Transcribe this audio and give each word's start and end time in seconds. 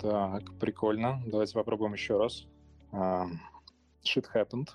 Так, 0.00 0.54
прикольно. 0.60 1.20
Давайте 1.26 1.54
попробуем 1.54 1.92
еще 1.92 2.18
раз. 2.18 2.46
Uh, 2.92 3.26
shit 4.04 4.26
happened. 4.32 4.68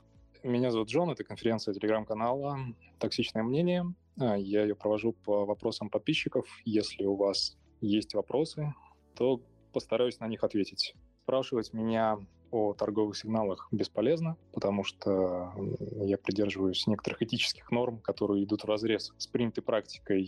Меня 0.43 0.71
зовут 0.71 0.89
Джон, 0.89 1.09
это 1.09 1.23
конференция 1.23 1.73
телеграм-канала 1.73 2.59
«Токсичное 2.99 3.43
мнение». 3.43 3.85
А, 4.19 4.35
я 4.37 4.63
ее 4.63 4.75
провожу 4.75 5.13
по 5.13 5.45
вопросам 5.45 5.89
подписчиков. 5.89 6.45
Если 6.65 7.05
у 7.05 7.15
вас 7.15 7.57
есть 7.79 8.13
вопросы, 8.13 8.73
то 9.15 9.41
постараюсь 9.71 10.19
на 10.19 10.27
них 10.27 10.43
ответить. 10.43 10.95
Спрашивать 11.23 11.71
меня 11.71 12.17
о 12.51 12.73
торговых 12.73 13.15
сигналах 13.15 13.69
бесполезно, 13.71 14.35
потому 14.51 14.83
что 14.83 15.53
я 16.01 16.17
придерживаюсь 16.17 16.85
некоторых 16.85 17.21
этических 17.21 17.71
норм, 17.71 17.99
которые 17.99 18.43
идут 18.43 18.63
в 18.63 18.67
разрез 18.67 19.13
с 19.17 19.27
принятой 19.27 19.63
практикой 19.63 20.21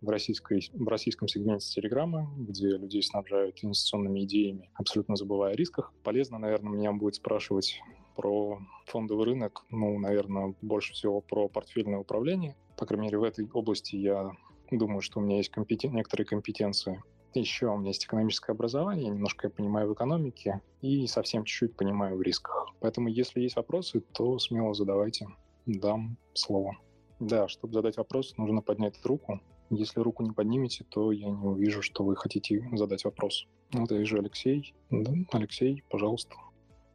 в, 0.00 0.08
российской, 0.08 0.60
в 0.72 0.88
российском 0.88 1.28
сегменте 1.28 1.66
Телеграма, 1.68 2.30
где 2.36 2.68
людей 2.68 3.02
снабжают 3.02 3.58
инвестиционными 3.62 4.24
идеями, 4.24 4.70
абсолютно 4.74 5.16
забывая 5.16 5.52
о 5.52 5.56
рисках. 5.56 5.92
Полезно, 6.02 6.38
наверное, 6.38 6.72
меня 6.72 6.92
будет 6.92 7.16
спрашивать 7.16 7.80
про 8.16 8.58
фондовый 8.86 9.26
рынок, 9.26 9.64
ну, 9.70 9.98
наверное, 9.98 10.54
больше 10.60 10.92
всего 10.92 11.20
про 11.20 11.48
портфельное 11.48 11.98
управление. 11.98 12.56
По 12.76 12.86
крайней 12.86 13.06
мере, 13.06 13.18
в 13.18 13.22
этой 13.22 13.48
области 13.52 13.96
я 13.96 14.32
думаю, 14.70 15.00
что 15.00 15.20
у 15.20 15.22
меня 15.22 15.36
есть 15.36 15.50
компетен... 15.50 15.94
некоторые 15.94 16.26
компетенции. 16.26 17.02
Еще 17.34 17.66
у 17.66 17.76
меня 17.76 17.90
есть 17.90 18.06
экономическое 18.06 18.52
образование, 18.52 19.10
немножко 19.10 19.46
я 19.46 19.50
понимаю 19.50 19.88
в 19.88 19.94
экономике 19.94 20.62
и 20.80 21.06
совсем 21.06 21.44
чуть-чуть 21.44 21.76
понимаю 21.76 22.16
в 22.16 22.22
рисках. 22.22 22.68
Поэтому, 22.80 23.08
если 23.08 23.40
есть 23.40 23.56
вопросы, 23.56 24.00
то 24.00 24.38
смело 24.38 24.74
задавайте. 24.74 25.28
Дам 25.66 26.16
слово. 26.32 26.76
Да, 27.20 27.46
чтобы 27.46 27.74
задать 27.74 27.98
вопрос, 27.98 28.36
нужно 28.38 28.62
поднять 28.62 28.94
руку. 29.04 29.40
Если 29.70 30.00
руку 30.00 30.22
не 30.22 30.32
поднимете, 30.32 30.84
то 30.88 31.12
я 31.12 31.28
не 31.28 31.46
увижу, 31.46 31.82
что 31.82 32.04
вы 32.04 32.16
хотите 32.16 32.68
задать 32.72 33.04
вопрос. 33.04 33.46
Вот 33.72 33.90
я 33.90 33.98
вижу 33.98 34.18
Алексей. 34.18 34.74
Да, 34.90 35.12
Алексей, 35.32 35.82
пожалуйста. 35.90 36.34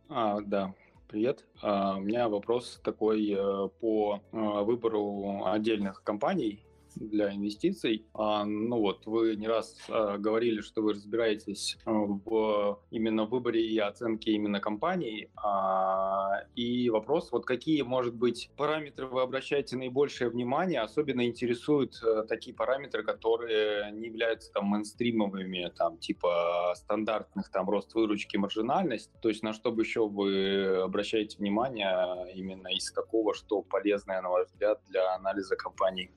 А, 0.09 0.41
да, 0.41 0.73
Привет. 1.13 1.45
А, 1.61 1.97
у 1.97 2.01
меня 2.01 2.27
вопрос 2.27 2.81
такой 2.83 3.29
э, 3.29 3.69
по 3.79 4.19
э, 4.31 4.63
выбору 4.63 5.45
отдельных 5.45 6.01
компаний 6.03 6.65
для 6.95 7.33
инвестиций. 7.33 8.05
А, 8.13 8.45
ну 8.45 8.79
вот, 8.79 9.05
вы 9.05 9.35
не 9.35 9.47
раз 9.47 9.77
а, 9.89 10.17
говорили, 10.17 10.61
что 10.61 10.81
вы 10.81 10.93
разбираетесь 10.93 11.77
а, 11.85 11.91
в 11.91 12.79
именно 12.91 13.25
выборе 13.25 13.65
и 13.65 13.77
оценке 13.77 14.31
именно 14.31 14.59
компаний. 14.59 15.29
А, 15.35 16.43
и 16.55 16.89
вопрос, 16.89 17.31
вот 17.31 17.45
какие, 17.45 17.81
может 17.81 18.15
быть, 18.15 18.51
параметры 18.57 19.07
вы 19.07 19.21
обращаете 19.21 19.77
наибольшее 19.77 20.29
внимание? 20.29 20.81
Особенно 20.81 21.25
интересуют 21.25 22.01
а, 22.03 22.23
такие 22.23 22.55
параметры, 22.55 23.03
которые 23.03 23.91
не 23.91 24.07
являются 24.07 24.51
там 24.51 24.65
мейнстримовыми, 24.65 25.71
там 25.75 25.97
типа 25.97 26.73
стандартных 26.75 27.49
там 27.49 27.69
рост 27.69 27.93
выручки, 27.93 28.37
маржинальность. 28.37 29.11
То 29.21 29.29
есть 29.29 29.43
на 29.43 29.53
что 29.53 29.71
бы 29.71 29.83
еще 29.83 30.07
вы 30.07 30.81
обращаете 30.83 31.37
внимание 31.37 32.31
именно 32.33 32.67
из 32.67 32.91
какого, 32.91 33.33
что 33.33 33.61
полезное, 33.61 34.21
на 34.21 34.29
ваш 34.29 34.47
взгляд, 34.47 34.81
для 34.87 35.15
анализа 35.15 35.55
компаний? 35.55 36.11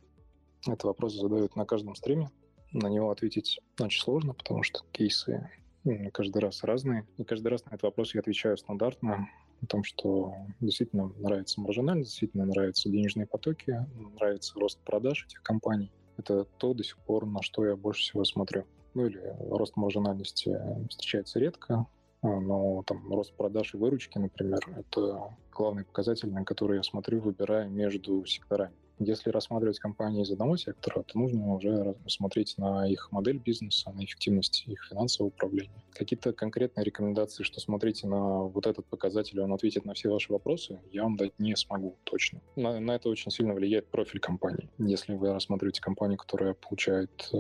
Этот 0.67 0.85
вопрос 0.85 1.15
задают 1.15 1.57
на 1.57 1.65
каждом 1.65 1.95
стриме. 1.95 2.31
На 2.73 2.89
него 2.89 3.11
ответить 3.11 3.61
очень 3.81 4.01
сложно, 4.01 4.35
потому 4.35 4.63
что 4.63 4.81
кейсы 4.93 5.49
каждый 6.13 6.39
раз 6.39 6.65
разные. 6.65 7.07
И 7.17 7.25
каждый 7.25 7.49
раз 7.49 7.65
на 7.65 7.71
этот 7.71 7.85
вопрос 7.85 8.15
я 8.15 8.21
отвечаю 8.21 8.57
стандартно 8.57 9.29
о 9.63 9.67
том, 9.67 9.85
что 9.85 10.35
действительно 10.61 11.13
нравится 11.19 11.61
маржинальность, 11.61 12.11
действительно 12.11 12.45
нравятся 12.45 12.91
денежные 12.91 13.27
потоки, 13.27 13.87
нравится 14.15 14.59
рост 14.59 14.81
продаж 14.81 15.27
этих 15.27 15.43
компаний. 15.43 15.93
Это 16.19 16.45
то 16.45 16.75
до 16.75 16.83
сих 16.83 16.99
пор, 16.99 17.25
на 17.27 17.43
что 17.43 17.65
я 17.65 17.77
больше 17.77 18.03
всего 18.03 18.25
смотрю. 18.25 18.65
Ну 18.95 19.07
или 19.07 19.23
рост 19.49 19.77
маржинальности 19.77 20.59
встречается 20.89 21.39
редко, 21.39 21.87
но 22.23 22.83
там 22.87 23.13
рост 23.13 23.35
продаж 23.35 23.75
и 23.75 23.77
выручки, 23.77 24.19
например, 24.19 24.59
это 24.77 25.37
главный 25.53 25.85
показатель, 25.85 26.31
на 26.33 26.45
который 26.45 26.79
я 26.79 26.83
смотрю, 26.83 27.21
выбирая 27.21 27.69
между 27.69 28.25
секторами. 28.27 28.75
Если 28.99 29.31
рассматривать 29.31 29.79
компании 29.79 30.23
из 30.23 30.31
одного 30.31 30.57
сектора, 30.57 31.03
то 31.03 31.19
нужно 31.19 31.55
уже 31.55 31.97
смотреть 32.07 32.57
на 32.57 32.89
их 32.89 33.13
модель 33.13 33.39
бизнеса, 33.39 33.91
на 33.93 34.05
эффективность 34.05 34.65
их 34.67 34.87
финансового 34.89 35.29
управления. 35.29 35.83
Какие-то 35.93 36.33
конкретные 36.33 36.85
рекомендации, 36.85 37.43
что 37.43 37.61
смотрите 37.61 38.07
на 38.07 38.43
вот 38.45 38.67
этот 38.67 38.87
показатель, 38.87 39.41
он 39.41 39.53
ответит 39.53 39.85
на 39.85 39.95
все 39.95 40.09
ваши 40.09 40.33
вопросы, 40.33 40.81
я 40.93 41.03
вам 41.03 41.17
дать 41.17 41.39
не 41.39 41.57
смогу 41.57 41.97
точно. 42.05 42.41
На, 42.57 42.81
на 42.81 42.93
это 42.93 43.09
очень 43.09 43.31
сильно 43.31 43.55
влияет 43.55 43.89
профиль 43.89 44.21
компании. 44.21 44.71
Если 44.79 45.15
вы 45.15 45.33
рассматриваете 45.33 45.81
компанию, 45.81 46.19
которая 46.19 46.55
получает 46.55 47.29
э, 47.33 47.37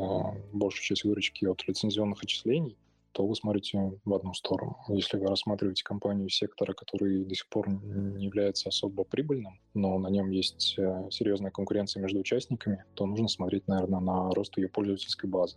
большую 0.53 0.84
часть 0.84 1.05
выручки 1.05 1.47
от 1.47 1.66
лицензионных 1.66 2.22
отчислений, 2.22 2.77
то 3.16 3.27
вы 3.27 3.34
смотрите 3.34 3.99
в 4.04 4.12
одну 4.12 4.34
сторону. 4.34 4.77
Если 4.88 5.16
вы 5.16 5.28
рассматриваете 5.28 5.82
компанию 5.82 6.28
сектора, 6.28 6.75
который 6.75 7.25
до 7.25 7.34
сих 7.34 7.49
пор 7.49 7.66
не 7.71 8.27
является 8.27 8.69
особо 8.69 9.04
прибыльным, 9.04 9.59
но 9.72 9.99
на 9.99 10.09
нем 10.09 10.28
есть 10.28 10.75
э, 10.77 11.09
серьезная 11.10 11.50
конкуренция 11.50 12.03
между 12.03 12.21
участниками, 12.21 12.84
то 12.93 13.06
нужно 13.06 13.28
смотреть, 13.28 13.69
наверное, 13.69 14.00
на 14.00 14.31
рост 14.34 14.59
ее 14.59 14.69
пользовательской 14.69 15.31
базы 15.31 15.56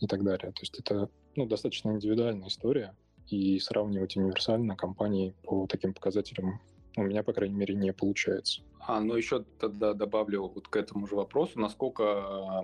и 0.00 0.06
так 0.06 0.24
далее. 0.24 0.52
То 0.52 0.62
есть 0.62 0.78
это 0.78 1.10
ну, 1.34 1.44
достаточно 1.44 1.90
индивидуальная 1.90 2.48
история, 2.48 2.96
и 3.28 3.58
сравнивать 3.58 4.16
универсально 4.16 4.74
компании 4.74 5.34
по 5.42 5.66
таким 5.66 5.92
показателям 5.92 6.62
у 6.96 7.02
меня, 7.02 7.22
по 7.22 7.34
крайней 7.34 7.56
мере, 7.56 7.74
не 7.74 7.92
получается. 7.92 8.62
А, 8.80 9.00
ну 9.00 9.16
еще 9.16 9.44
тогда 9.60 9.92
добавлю 9.92 10.50
вот 10.54 10.68
к 10.68 10.76
этому 10.76 11.06
же 11.06 11.16
вопросу, 11.16 11.60
насколько 11.60 12.62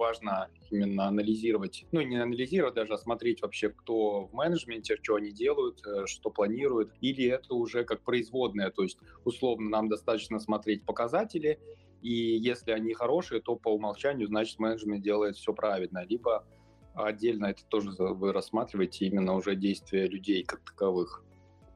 важно 0.00 0.48
именно 0.70 1.06
анализировать, 1.06 1.86
ну 1.92 2.00
не 2.00 2.16
анализировать 2.16 2.74
даже, 2.74 2.94
а 2.94 2.98
смотреть 2.98 3.42
вообще, 3.42 3.68
кто 3.68 4.24
в 4.24 4.32
менеджменте, 4.32 4.96
что 5.00 5.14
они 5.16 5.30
делают, 5.30 5.86
э, 5.86 6.06
что 6.06 6.30
планируют, 6.30 6.92
или 7.00 7.26
это 7.26 7.54
уже 7.54 7.84
как 7.84 8.02
производное, 8.02 8.70
то 8.70 8.82
есть 8.82 8.98
условно 9.24 9.68
нам 9.68 9.88
достаточно 9.88 10.40
смотреть 10.40 10.84
показатели, 10.84 11.60
и 12.02 12.12
если 12.12 12.72
они 12.72 12.94
хорошие, 12.94 13.42
то 13.42 13.56
по 13.56 13.68
умолчанию, 13.68 14.26
значит, 14.26 14.58
менеджмент 14.58 15.02
делает 15.02 15.36
все 15.36 15.52
правильно, 15.52 16.04
либо 16.04 16.46
отдельно 16.94 17.46
это 17.46 17.64
тоже 17.66 17.90
вы 17.90 18.32
рассматриваете 18.32 19.06
именно 19.06 19.34
уже 19.34 19.54
действия 19.54 20.06
людей 20.06 20.42
как 20.44 20.60
таковых. 20.64 21.22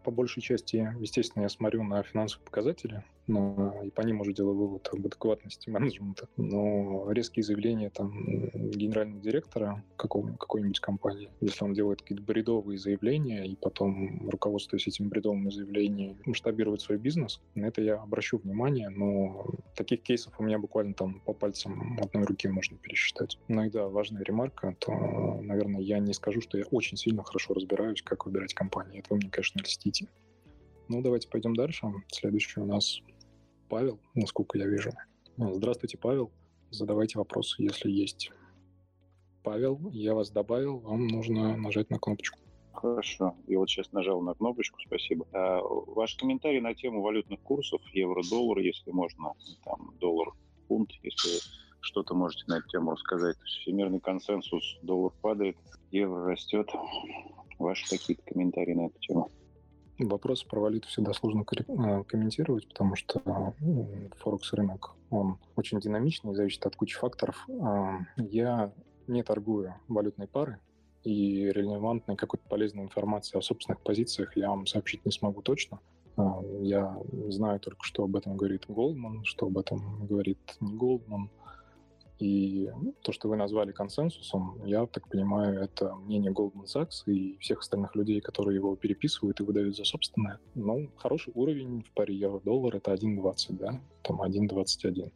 По 0.03 0.11
большей 0.11 0.43
части, 0.43 0.95
естественно, 0.99 1.45
я 1.45 1.49
смотрю 1.49 1.83
на 1.83 2.03
финансовые 2.03 2.45
показатели, 2.47 3.05
но 3.27 3.83
и 3.83 3.91
по 3.91 4.03
ним 4.03 4.21
уже 4.21 4.33
делаю 4.33 4.57
вывод 4.57 4.89
об 4.93 5.07
адекватности 5.07 5.71
менеджмента. 5.71 6.29
Но 6.37 7.11
резкие 7.11 7.43
заявления 7.43 7.91
там 7.91 8.13
генерального 8.55 9.21
директора 9.21 9.85
какой-нибудь 9.97 10.81
компании, 10.81 11.31
если 11.41 11.65
он 11.65 11.75
делает 11.75 12.03
какие-то 12.03 12.23
бредовые 12.23 12.79
заявления 12.79 13.47
и 13.47 13.57
потом, 13.57 14.29
руководствуясь 14.29 14.87
этими 14.87 15.09
бредовыми 15.09 15.51
заявлениями, 15.51 16.17
масштабирует 16.25 16.81
свой 16.81 16.99
бизнес, 16.99 17.41
на 17.55 17.67
это 17.67 17.83
я 17.83 17.97
обращу 17.97 18.39
внимание, 18.39 18.89
но 18.89 19.47
таких 19.75 20.03
кейсов 20.03 20.35
у 20.39 20.43
меня 20.43 20.59
буквально 20.59 20.95
там 20.95 21.21
по 21.21 21.33
пальцам 21.33 21.99
одной 22.01 22.25
руки 22.25 22.49
можно 22.49 22.77
пересчитать. 22.77 23.39
Ну 23.49 23.65
и 23.65 23.71
да, 23.71 23.89
важная 23.89 24.23
ремарка, 24.23 24.77
то, 24.79 24.93
наверное, 25.43 25.81
я 25.81 25.99
не 25.99 26.13
скажу, 26.13 26.41
что 26.41 26.59
я 26.59 26.65
очень 26.71 26.97
сильно 26.97 27.23
хорошо 27.23 27.55
разбираюсь, 27.55 28.03
как 28.03 28.27
выбирать 28.27 28.55
компании. 28.55 29.01
Это 29.01 29.09
вы 29.11 29.17
мне, 29.17 29.31
конечно, 29.31 29.61
льстите. 29.61 30.09
Ну, 30.89 31.01
давайте 31.01 31.29
пойдем 31.29 31.57
дальше. 31.57 31.87
Следующий 32.09 32.61
у 32.61 32.67
нас 32.67 33.01
Павел, 33.75 33.99
насколько 34.15 34.57
я 34.57 34.69
вижу. 34.69 34.93
Ну, 35.37 35.53
здравствуйте, 35.55 35.99
Павел. 35.99 36.31
Задавайте 36.71 37.19
вопросы, 37.19 37.61
если 37.61 37.91
есть. 37.91 38.31
Павел, 39.43 39.91
я 39.91 40.15
вас 40.15 40.31
добавил, 40.31 40.79
вам 40.79 41.09
нужно 41.09 41.57
нажать 41.57 41.91
на 41.91 41.99
кнопочку. 41.99 42.39
Хорошо. 42.73 43.35
Я 43.49 43.59
вот 43.59 43.69
сейчас 43.69 43.91
нажал 43.91 44.21
на 44.21 44.35
кнопочку, 44.35 44.79
спасибо. 44.87 45.27
А, 45.33 45.61
ваш 45.61 46.15
комментарий 46.15 46.61
на 46.61 46.73
тему 46.77 47.03
валютных 47.03 47.41
курсов, 47.41 47.83
евро-доллар, 47.93 48.61
если 48.61 48.93
можно, 48.93 49.33
там, 49.65 49.93
доллар-фунт, 49.99 50.93
если 51.03 51.41
что-то 51.81 52.15
можете 52.15 52.45
на 52.47 52.59
эту 52.59 52.69
тему 52.69 52.93
рассказать. 52.93 53.37
Всемирный 53.39 53.99
консенсус, 53.99 54.79
доллар 54.83 55.13
падает, 55.21 55.57
евро 55.91 56.31
растет. 56.31 56.71
Ваши 57.59 57.91
какие-то 57.91 58.23
комментарии 58.23 58.75
на 58.75 58.87
эту 58.87 59.01
тему? 59.01 59.31
Вопрос 59.99 60.43
про 60.43 60.61
валюту 60.61 60.89
всегда 60.89 61.13
сложно 61.13 61.45
э, 61.45 62.05
комментировать, 62.05 62.69
потому 62.69 62.97
что 62.97 63.55
Форекс 64.17 64.53
рынок, 64.53 64.97
он 65.11 65.39
очень 65.55 65.79
динамичный, 65.79 66.35
зависит 66.35 66.67
от 66.67 66.75
кучи 66.75 66.97
факторов. 66.97 67.47
Я 68.17 68.73
не 69.07 69.23
торгую 69.23 69.75
валютной 69.87 70.27
пары, 70.27 70.59
и 71.05 71.51
релевантной 71.51 72.17
какой-то 72.17 72.49
полезной 72.49 72.85
информации 72.85 73.39
о 73.39 73.43
собственных 73.43 73.83
позициях 73.83 74.37
я 74.37 74.49
вам 74.49 74.67
сообщить 74.67 75.05
не 75.05 75.13
смогу 75.13 75.43
точно. 75.43 75.79
Я 76.61 76.97
знаю 77.29 77.61
только, 77.61 77.85
что 77.85 78.05
об 78.05 78.17
этом 78.17 78.37
говорит 78.37 78.65
Голдман, 78.69 79.25
что 79.25 79.47
об 79.47 79.59
этом 79.59 80.07
говорит 80.07 80.57
не 80.61 80.75
Голдман– 80.75 81.31
и 82.19 82.71
то, 83.03 83.13
что 83.13 83.29
вы 83.29 83.37
назвали 83.37 83.73
консенсусом, 83.73 84.61
я 84.65 84.87
так 84.87 85.09
понимаю, 85.09 85.61
это 85.61 85.95
мнение 85.97 86.33
Goldman 86.33 86.67
Sachs 86.67 87.05
и 87.07 87.37
всех 87.39 87.61
остальных 87.61 87.97
людей, 87.97 88.21
которые 88.21 88.57
его 88.57 88.77
переписывают 88.77 89.41
и 89.41 89.43
выдают 89.43 89.77
за 89.77 89.85
собственное. 89.85 90.39
Ну, 90.55 90.91
хороший 90.97 91.33
уровень 91.35 91.83
в 91.83 91.91
паре 91.93 92.15
евро-доллар— 92.15 92.77
это 92.77 92.93
1.20, 92.93 93.59
да, 93.59 93.81
там 94.03 94.23
1.21. 94.23 95.13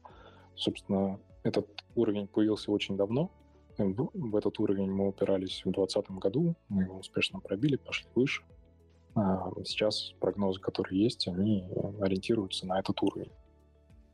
Собственно, 0.57 1.21
этот 1.45 1.69
уровень 1.95 2.27
появился 2.27 2.73
очень 2.73 2.97
давно, 2.97 3.31
В 3.79 4.35
этот 4.37 4.59
уровень 4.59 4.91
мы 4.91 5.07
упирались 5.07 5.61
в 5.65 5.71
2020 5.71 6.11
году, 6.19 6.57
мы 6.69 6.83
его 6.83 6.99
успешно 6.99 7.39
пробили, 7.39 7.77
пошли 7.77 8.09
выше. 8.17 8.43
А 9.15 9.51
сейчас 9.65 10.15
прогнозы, 10.19 10.61
которые 10.61 11.01
есть, 11.01 11.29
они 11.29 11.65
ориентируются 12.01 12.67
на 12.67 12.81
этот 12.81 13.01
уровень. 13.03 13.31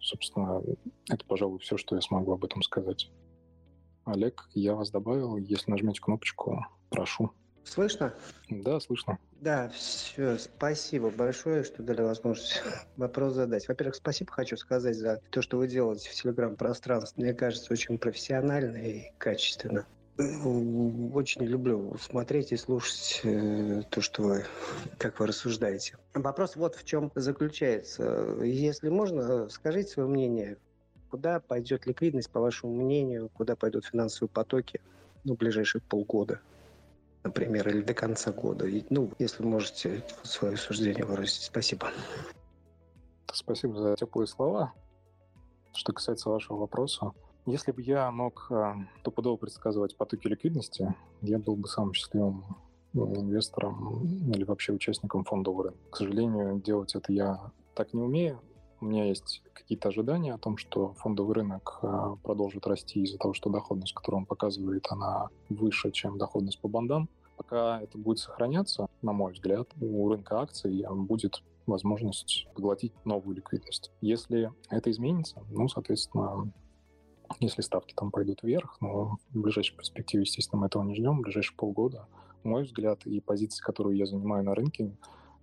Собственно, 0.05 0.63
это, 1.09 1.25
пожалуй, 1.25 1.59
все, 1.61 1.79
что 1.79 1.97
я 1.97 2.03
смогу 2.03 2.33
об 2.33 2.45
этом 2.45 2.63
сказать. 2.63 3.11
Олег, 4.05 4.51
я 4.53 4.75
вас 4.75 4.91
добавил. 4.91 5.39
Если 5.39 5.71
нажмете 5.71 6.03
кнопочку, 6.03 6.63
прошу. 6.91 7.33
Слышно? 7.65 8.13
Да, 8.51 8.79
слышно. 8.81 9.19
Да, 9.41 9.71
все, 9.71 10.37
спасибо 10.37 11.09
большое, 11.09 11.65
что 11.65 11.83
дали 11.83 12.03
возможность 12.03 12.63
вопрос 12.99 13.33
задать. 13.33 13.67
Во-первых, 13.67 13.95
спасибо 13.95 14.31
хочу 14.31 14.59
сказать 14.59 14.97
за 14.97 15.23
то, 15.31 15.41
что 15.41 15.57
вы 15.57 15.69
делаете 15.69 16.11
в 16.11 16.13
Телеграм-пространстве. 16.13 17.25
Мне 17.25 17.33
кажется, 17.33 17.73
очень 17.73 17.97
профессионально 17.97 18.77
и 18.77 19.11
качественно. 19.17 19.87
Очень 20.17 21.45
люблю 21.45 21.97
смотреть 21.99 22.53
и 22.53 22.57
слушать 22.57 23.21
э, 23.25 23.83
то, 23.91 24.01
что 24.01 24.23
вы, 24.23 24.45
как 24.97 25.19
вы 25.19 25.27
рассуждаете. 25.27 25.99
Вопрос 26.15 26.55
вот 26.55 26.77
в 26.77 26.85
чем 26.85 27.11
заключается. 27.17 28.39
Если 28.43 28.91
можно, 28.91 29.49
скажите 29.49 29.91
свое 29.91 30.09
мнение. 30.09 30.57
Куда 31.11 31.41
пойдет 31.41 31.87
ликвидность, 31.87 32.31
по 32.31 32.41
вашему 32.41 32.75
мнению? 32.75 33.29
Куда 33.29 33.57
пойдут 33.57 33.87
финансовые 33.87 34.31
потоки 34.31 34.81
ну, 35.25 35.35
в 35.35 35.39
ближайшие 35.39 35.83
полгода? 35.83 36.41
например, 37.25 37.69
или 37.69 37.81
до 37.81 37.95
конца 37.95 38.31
года? 38.31 38.67
Ну, 38.91 39.11
если 39.19 39.43
можете 39.43 40.05
свое 40.23 40.57
суждение 40.57 41.05
выразить. 41.05 41.43
Спасибо. 41.43 41.91
Спасибо 43.33 43.81
за 43.81 43.97
теплые 43.97 44.29
слова. 44.29 44.73
Что 45.73 45.93
касается 45.93 46.29
вашего 46.29 46.59
вопроса, 46.59 47.11
если 47.47 47.73
бы 47.73 47.83
я 47.83 48.11
мог 48.11 48.47
э, 48.51 48.75
стопудово 49.01 49.37
предсказывать 49.37 49.97
потоки 49.97 50.27
ликвидности, 50.27 50.95
я 51.21 51.39
был 51.39 51.57
бы 51.57 51.69
самым 51.69 51.93
счастливым 51.93 52.45
инвестором 52.95 54.05
или 54.33 54.45
вообще 54.45 54.73
участником 54.73 55.25
фондового 55.25 55.65
рынка. 55.65 55.79
К 55.91 55.97
сожалению, 55.97 56.61
делать 56.61 56.95
это 56.95 57.13
я 57.13 57.51
так 57.75 57.93
не 57.93 58.01
умею. 58.01 58.41
У 58.81 58.87
меня 58.87 59.07
есть 59.07 59.43
какие-то 59.53 59.89
ожидания 59.89 60.33
о 60.35 60.39
том, 60.39 60.57
что 60.57 60.93
фондовый 60.95 61.35
рынок 61.35 61.79
а, 61.83 62.17
продолжит 62.23 62.67
расти 62.67 63.03
из-за 63.03 63.19
того, 63.19 63.33
что 63.35 63.51
доходность, 63.51 63.95
которую 63.95 64.21
он 64.21 64.27
показывает, 64.27 64.87
она 64.91 65.29
выше, 65.49 65.91
чем 65.91 66.19
доходность 66.19 66.61
по 66.61 66.69
бандам. 66.69 67.09
Пока 67.37 67.81
это 67.81 67.99
будет 67.99 68.19
сохраняться, 68.21 68.87
на 69.03 69.13
мой 69.13 69.33
взгляд, 69.33 69.69
у 69.81 70.09
рынка 70.09 70.41
акций 70.41 70.85
будет 70.89 71.43
возможность 71.67 72.47
поглотить 72.55 72.93
новую 73.05 73.37
ликвидность. 73.37 73.91
Если 74.01 74.53
это 74.69 74.91
изменится, 74.91 75.43
ну, 75.51 75.69
соответственно, 75.69 76.53
если 77.41 77.63
ставки 77.63 77.95
там 77.95 78.11
пойдут 78.11 78.43
вверх, 78.43 78.77
но 78.81 79.19
в 79.33 79.41
ближайшей 79.41 79.77
перспективе, 79.77 80.23
естественно, 80.23 80.61
мы 80.61 80.67
этого 80.67 80.83
не 80.83 80.95
ждем, 80.95 81.19
в 81.19 81.23
ближайшие 81.23 81.57
полгода, 81.57 82.07
мой 82.43 82.65
взгляд 82.65 83.07
и 83.07 83.21
позиции, 83.21 83.63
которую 83.63 83.97
я 83.97 84.07
занимаю 84.07 84.45
на 84.45 84.55
рынке, 84.55 84.91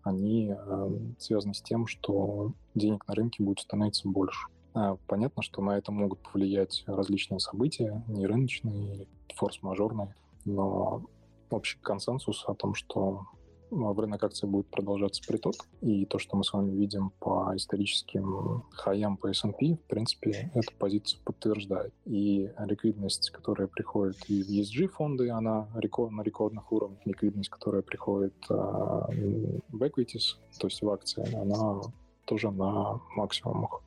они 0.04 0.56
э, 0.56 1.00
связаны 1.20 1.54
с 1.54 1.62
тем, 1.62 1.88
что 1.88 2.54
денег 2.76 3.08
на 3.08 3.16
рынке 3.16 3.44
будет 3.44 3.60
становиться 3.60 4.08
больше. 4.08 4.48
А, 4.74 4.98
понятно, 5.08 5.44
что 5.44 5.62
на 5.62 5.78
это 5.78 5.92
могут 5.92 6.20
повлиять 6.20 6.84
различные 6.88 7.40
события, 7.40 8.04
не 8.08 8.26
рыночные, 8.26 9.08
форс-мажорные, 9.36 10.16
но 10.46 11.04
общий 11.50 11.78
консенсус 11.80 12.46
о 12.48 12.54
том, 12.54 12.74
что 12.74 13.26
в 13.72 14.00
рынок 14.00 14.24
акций 14.24 14.48
будет 14.48 14.68
продолжаться 14.68 15.22
приток. 15.28 15.56
И 15.82 16.06
то, 16.06 16.20
что 16.20 16.38
мы 16.38 16.44
с 16.44 16.54
вами 16.54 16.72
видим 16.76 17.12
по 17.20 17.52
историческим 17.56 18.64
хаям 18.72 19.18
по 19.18 19.28
S&P, 19.28 19.76
в 19.76 19.88
принципе, 19.88 20.52
эту 20.54 20.74
позицию 20.78 21.22
подтверждает. 21.24 21.94
И 22.06 22.52
ликвидность, 22.60 23.32
которая 23.32 23.68
приходит 23.68 24.18
и 24.30 24.44
в 24.44 24.48
ESG-фонды, 24.48 25.30
она 25.30 25.68
рекорд, 25.76 26.12
на 26.12 26.22
рекордных 26.22 26.72
уровнях. 26.72 27.00
Ликвидность, 27.06 27.50
которая 27.50 27.82
приходит 27.82 28.36
э, 28.50 28.54
в 28.54 29.82
equities, 29.82 30.36
то 30.60 30.68
есть 30.68 30.82
в 30.82 30.90
акции, 30.90 31.34
она 31.34 31.82
тоже 32.26 32.52
на 32.52 33.00
максимумах. 33.16 33.82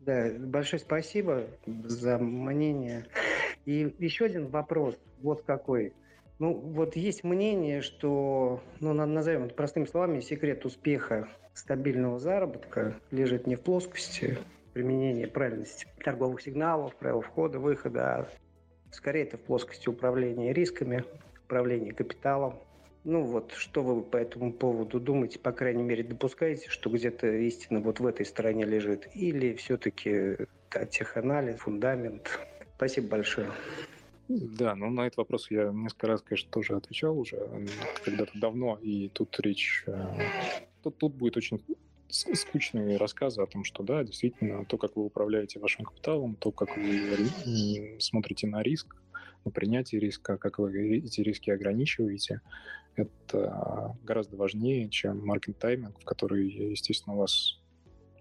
Да, 0.00 0.30
большое 0.38 0.80
спасибо 0.80 1.46
за 1.66 2.18
мнение. 2.18 3.06
И 3.64 3.94
еще 3.98 4.26
один 4.26 4.48
вопрос, 4.48 4.96
вот 5.22 5.42
какой. 5.42 5.94
Ну, 6.38 6.52
вот 6.52 6.96
есть 6.96 7.22
мнение, 7.22 7.80
что, 7.80 8.60
ну, 8.80 8.92
назовем 8.92 9.44
это 9.44 9.54
простыми 9.54 9.84
словами, 9.84 10.20
секрет 10.20 10.64
успеха 10.64 11.28
стабильного 11.54 12.18
заработка 12.18 12.96
лежит 13.12 13.46
не 13.46 13.54
в 13.54 13.60
плоскости 13.60 14.38
применения 14.72 15.28
правильности 15.28 15.86
торговых 16.02 16.42
сигналов, 16.42 16.96
правил 16.96 17.20
входа, 17.20 17.60
выхода, 17.60 18.16
а 18.16 18.28
скорее 18.90 19.22
это 19.22 19.36
в 19.36 19.42
плоскости 19.42 19.88
управления 19.88 20.52
рисками, 20.52 21.04
управления 21.44 21.92
капиталом. 21.92 22.58
Ну 23.04 23.22
вот, 23.22 23.52
что 23.52 23.82
вы 23.82 24.02
по 24.02 24.16
этому 24.16 24.52
поводу 24.52 24.98
думаете, 24.98 25.38
по 25.38 25.52
крайней 25.52 25.82
мере, 25.82 26.02
допускаете, 26.02 26.68
что 26.70 26.90
где-то 26.90 27.28
истина 27.28 27.80
вот 27.80 28.00
в 28.00 28.06
этой 28.06 28.26
стороне 28.26 28.64
лежит? 28.64 29.08
Или 29.14 29.54
все-таки 29.54 30.38
да, 30.72 30.86
теханализ, 30.86 31.56
фундамент? 31.58 32.40
Спасибо 32.76 33.08
большое. 33.08 33.50
Да, 34.28 34.74
ну 34.74 34.90
на 34.90 35.06
этот 35.06 35.18
вопрос 35.18 35.50
я 35.50 35.70
несколько 35.70 36.06
раз, 36.06 36.22
конечно, 36.22 36.50
тоже 36.50 36.76
отвечал 36.76 37.18
уже 37.18 37.38
когда-то 38.04 38.38
давно, 38.38 38.78
и 38.80 39.08
тут 39.08 39.38
речь... 39.40 39.84
Э, 39.86 40.18
тут, 40.82 40.96
тут 40.96 41.14
будет 41.14 41.36
очень 41.36 41.60
скучные 42.08 42.96
рассказы 42.96 43.42
о 43.42 43.46
том, 43.46 43.64
что 43.64 43.82
да, 43.82 44.04
действительно, 44.04 44.64
то, 44.64 44.78
как 44.78 44.96
вы 44.96 45.04
управляете 45.04 45.58
вашим 45.58 45.84
капиталом, 45.84 46.36
то, 46.36 46.52
как 46.52 46.76
вы 46.76 47.98
смотрите 47.98 48.46
на 48.46 48.62
риск, 48.62 48.96
на 49.44 49.50
принятие 49.50 50.00
риска, 50.00 50.38
как 50.38 50.58
вы 50.58 50.98
эти 50.98 51.20
риски 51.20 51.50
ограничиваете, 51.50 52.40
это 52.96 53.96
гораздо 54.04 54.36
важнее, 54.36 54.88
чем 54.88 55.24
маркет-тайминг, 55.26 56.00
в 56.00 56.04
который, 56.04 56.48
естественно, 56.48 57.16
у 57.16 57.18
вас 57.18 57.60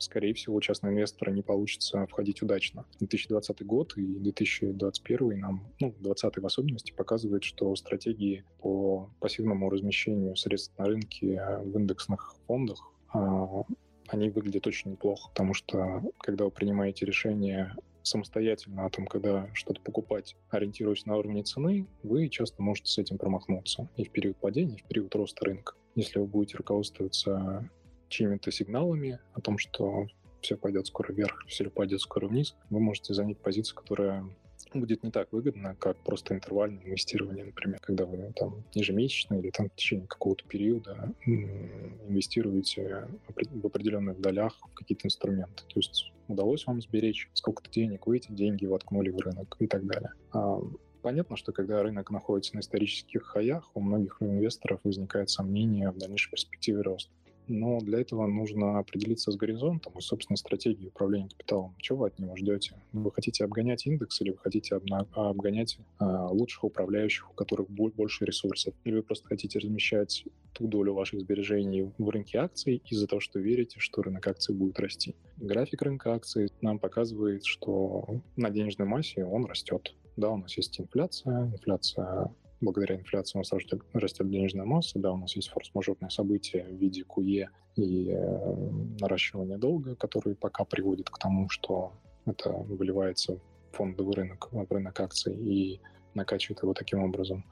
скорее 0.04 0.34
всего, 0.34 0.56
у 0.56 0.62
частного 0.62 0.94
инвестора 0.94 1.32
не 1.32 1.42
получится 1.42 2.06
входить 2.08 2.42
удачно. 2.42 2.86
2020 3.00 3.66
год 3.66 3.94
и 3.98 4.06
2021 4.06 5.40
нам, 5.40 5.68
ну, 5.80 5.90
2020 6.00 6.38
в 6.38 6.46
особенности, 6.46 6.92
показывает, 6.92 7.44
что 7.44 7.76
стратегии 7.76 8.44
по 8.60 9.10
пассивному 9.20 9.70
размещению 9.70 10.36
средств 10.36 10.78
на 10.78 10.86
рынке 10.86 11.42
в 11.64 11.78
индексных 11.78 12.36
фондах 12.48 12.80
а, 13.14 13.64
они 14.08 14.30
выглядят 14.30 14.68
очень 14.68 14.92
неплохо, 14.92 15.30
потому 15.30 15.54
что 15.54 16.02
когда 16.20 16.46
вы 16.46 16.52
принимаете 16.52 17.06
решение 17.06 17.76
самостоятельно 18.04 18.86
о 18.86 18.90
том, 18.90 19.08
когда 19.08 19.50
что-то 19.54 19.82
покупать, 19.82 20.36
ориентируясь 20.50 21.06
на 21.06 21.18
уровне 21.18 21.44
цены, 21.44 21.88
вы 22.04 22.28
часто 22.30 22.62
можете 22.62 22.92
с 22.92 22.98
этим 22.98 23.18
промахнуться 23.18 23.88
и 23.96 24.04
в 24.04 24.12
период 24.12 24.38
падения, 24.38 24.76
и 24.76 24.82
в 24.82 24.86
период 24.86 25.16
роста 25.16 25.46
рынка. 25.46 25.74
Если 25.96 26.20
вы 26.20 26.26
будете 26.26 26.58
руководствоваться 26.58 27.70
чьими-то 28.14 28.52
сигналами 28.52 29.20
о 29.34 29.42
том, 29.42 29.58
что 29.58 30.08
все 30.42 30.56
пойдет 30.56 30.88
скоро 30.88 31.12
вверх, 31.12 31.44
все 31.48 31.70
пойдет 31.70 32.02
скоро 32.02 32.28
вниз, 32.28 32.56
вы 32.70 32.80
можете 32.80 33.14
занять 33.14 33.40
позицию, 33.40 33.76
которая 33.76 34.26
будет 34.74 35.04
не 35.04 35.12
так 35.12 35.32
выгодно, 35.32 35.76
как 35.76 35.98
просто 35.98 36.34
интервальное 36.36 36.84
инвестирование, 36.84 37.46
например, 37.46 37.80
когда 37.82 38.06
вы 38.06 38.32
там 38.36 38.64
ежемесячно 38.74 39.36
или 39.36 39.50
там 39.50 39.70
в 39.70 39.76
течение 39.76 40.08
какого-то 40.08 40.46
периода 40.48 41.14
инвестируете 41.26 43.08
в 43.28 43.66
определенных 43.66 44.20
долях 44.20 44.58
в 44.62 44.74
какие-то 44.74 45.08
инструменты. 45.08 45.64
То 45.68 45.80
есть 45.80 46.12
удалось 46.28 46.66
вам 46.66 46.82
сберечь 46.82 47.30
сколько-то 47.34 47.70
денег, 47.70 48.08
вы 48.08 48.18
эти 48.18 48.32
деньги 48.32 48.66
воткнули 48.66 49.10
в 49.10 49.18
рынок 49.18 49.56
и 49.60 49.68
так 49.68 49.86
далее. 49.86 50.12
А, 50.32 50.60
понятно, 51.02 51.36
что 51.36 51.52
когда 51.52 51.84
рынок 51.84 52.10
находится 52.10 52.56
на 52.56 52.62
исторических 52.62 53.24
хаях, 53.24 53.70
у 53.76 53.82
многих 53.82 54.18
инвесторов 54.22 54.80
возникает 54.84 55.30
сомнение 55.30 55.92
в 55.92 55.98
дальнейшей 55.98 56.32
перспективе 56.32 56.82
роста 56.82 57.12
но 57.48 57.80
для 57.80 58.00
этого 58.00 58.28
нужно 58.28 58.80
определиться 58.80 59.32
с 59.32 59.36
горизонтом 59.36 59.94
и, 59.98 60.02
собственно, 60.02 60.38
стратегией 60.38 60.88
управления 60.88 61.30
капиталом. 61.30 61.76
Чего 61.80 62.00
вы 62.00 62.08
от 62.08 62.20
него 62.20 62.36
ждете? 62.36 62.76
Вы 62.92 63.12
хотите 63.12 63.44
обгонять 63.44 63.86
индекс 63.86 64.22
или 64.22 64.32
вы 64.32 64.38
хотите 64.38 64.76
обгонять 64.76 65.78
а, 66.00 66.28
лучших 66.28 66.64
управляющих, 66.66 67.30
у 67.32 67.34
которых 67.34 67.70
больше 67.70 68.26
ресурсов? 68.26 68.74
Или 68.84 68.96
вы 68.96 69.04
просто 69.04 69.28
хотите 69.28 69.60
размещать 69.60 70.26
ту 70.54 70.68
долю 70.68 70.94
ваших 70.94 71.22
сбережений 71.22 71.92
в 71.98 72.10
рынке 72.10 72.38
акций 72.38 72.82
из-за 72.90 73.08
того, 73.08 73.20
что 73.20 73.40
верите, 73.40 73.80
что 73.80 74.02
рынок 74.02 74.28
акций 74.28 74.54
будет 74.56 74.80
расти? 74.80 75.16
График 75.38 75.82
рынка 75.82 76.14
акций 76.14 76.50
нам 76.62 76.80
показывает, 76.80 77.46
что 77.46 78.22
на 78.36 78.50
денежной 78.50 78.88
массе 78.88 79.26
он 79.26 79.46
растет. 79.46 79.96
Да, 80.16 80.30
у 80.30 80.38
нас 80.38 80.56
есть 80.58 80.80
инфляция, 80.80 81.48
инфляция 81.48 82.32
благодаря 82.64 82.96
инфляции 82.96 83.38
у 83.38 83.42
нас 83.42 83.52
растет, 83.52 83.82
растет 83.94 84.30
денежная 84.30 84.66
масса, 84.66 85.00
да, 85.00 85.12
у 85.12 85.18
нас 85.18 85.36
есть 85.36 85.50
форс-мажорные 85.50 86.10
события 86.10 86.64
в 86.64 86.76
виде 86.76 87.04
КУЕ 87.04 87.50
и 87.76 88.10
э, 88.10 88.56
наращивания 89.00 89.58
долга, 89.58 89.96
которые 89.96 90.36
пока 90.36 90.64
приводят 90.64 91.10
к 91.10 91.18
тому, 91.18 91.50
что 91.50 91.94
это 92.26 92.52
выливается 92.52 93.36
в 93.72 93.76
фондовый 93.76 94.16
рынок, 94.16 94.50
в 94.52 94.72
рынок 94.72 95.00
акций 95.00 95.36
и 95.36 95.82
накачивает 96.14 96.64
его 96.64 96.74
таким 96.74 97.04
образом. 97.04 97.46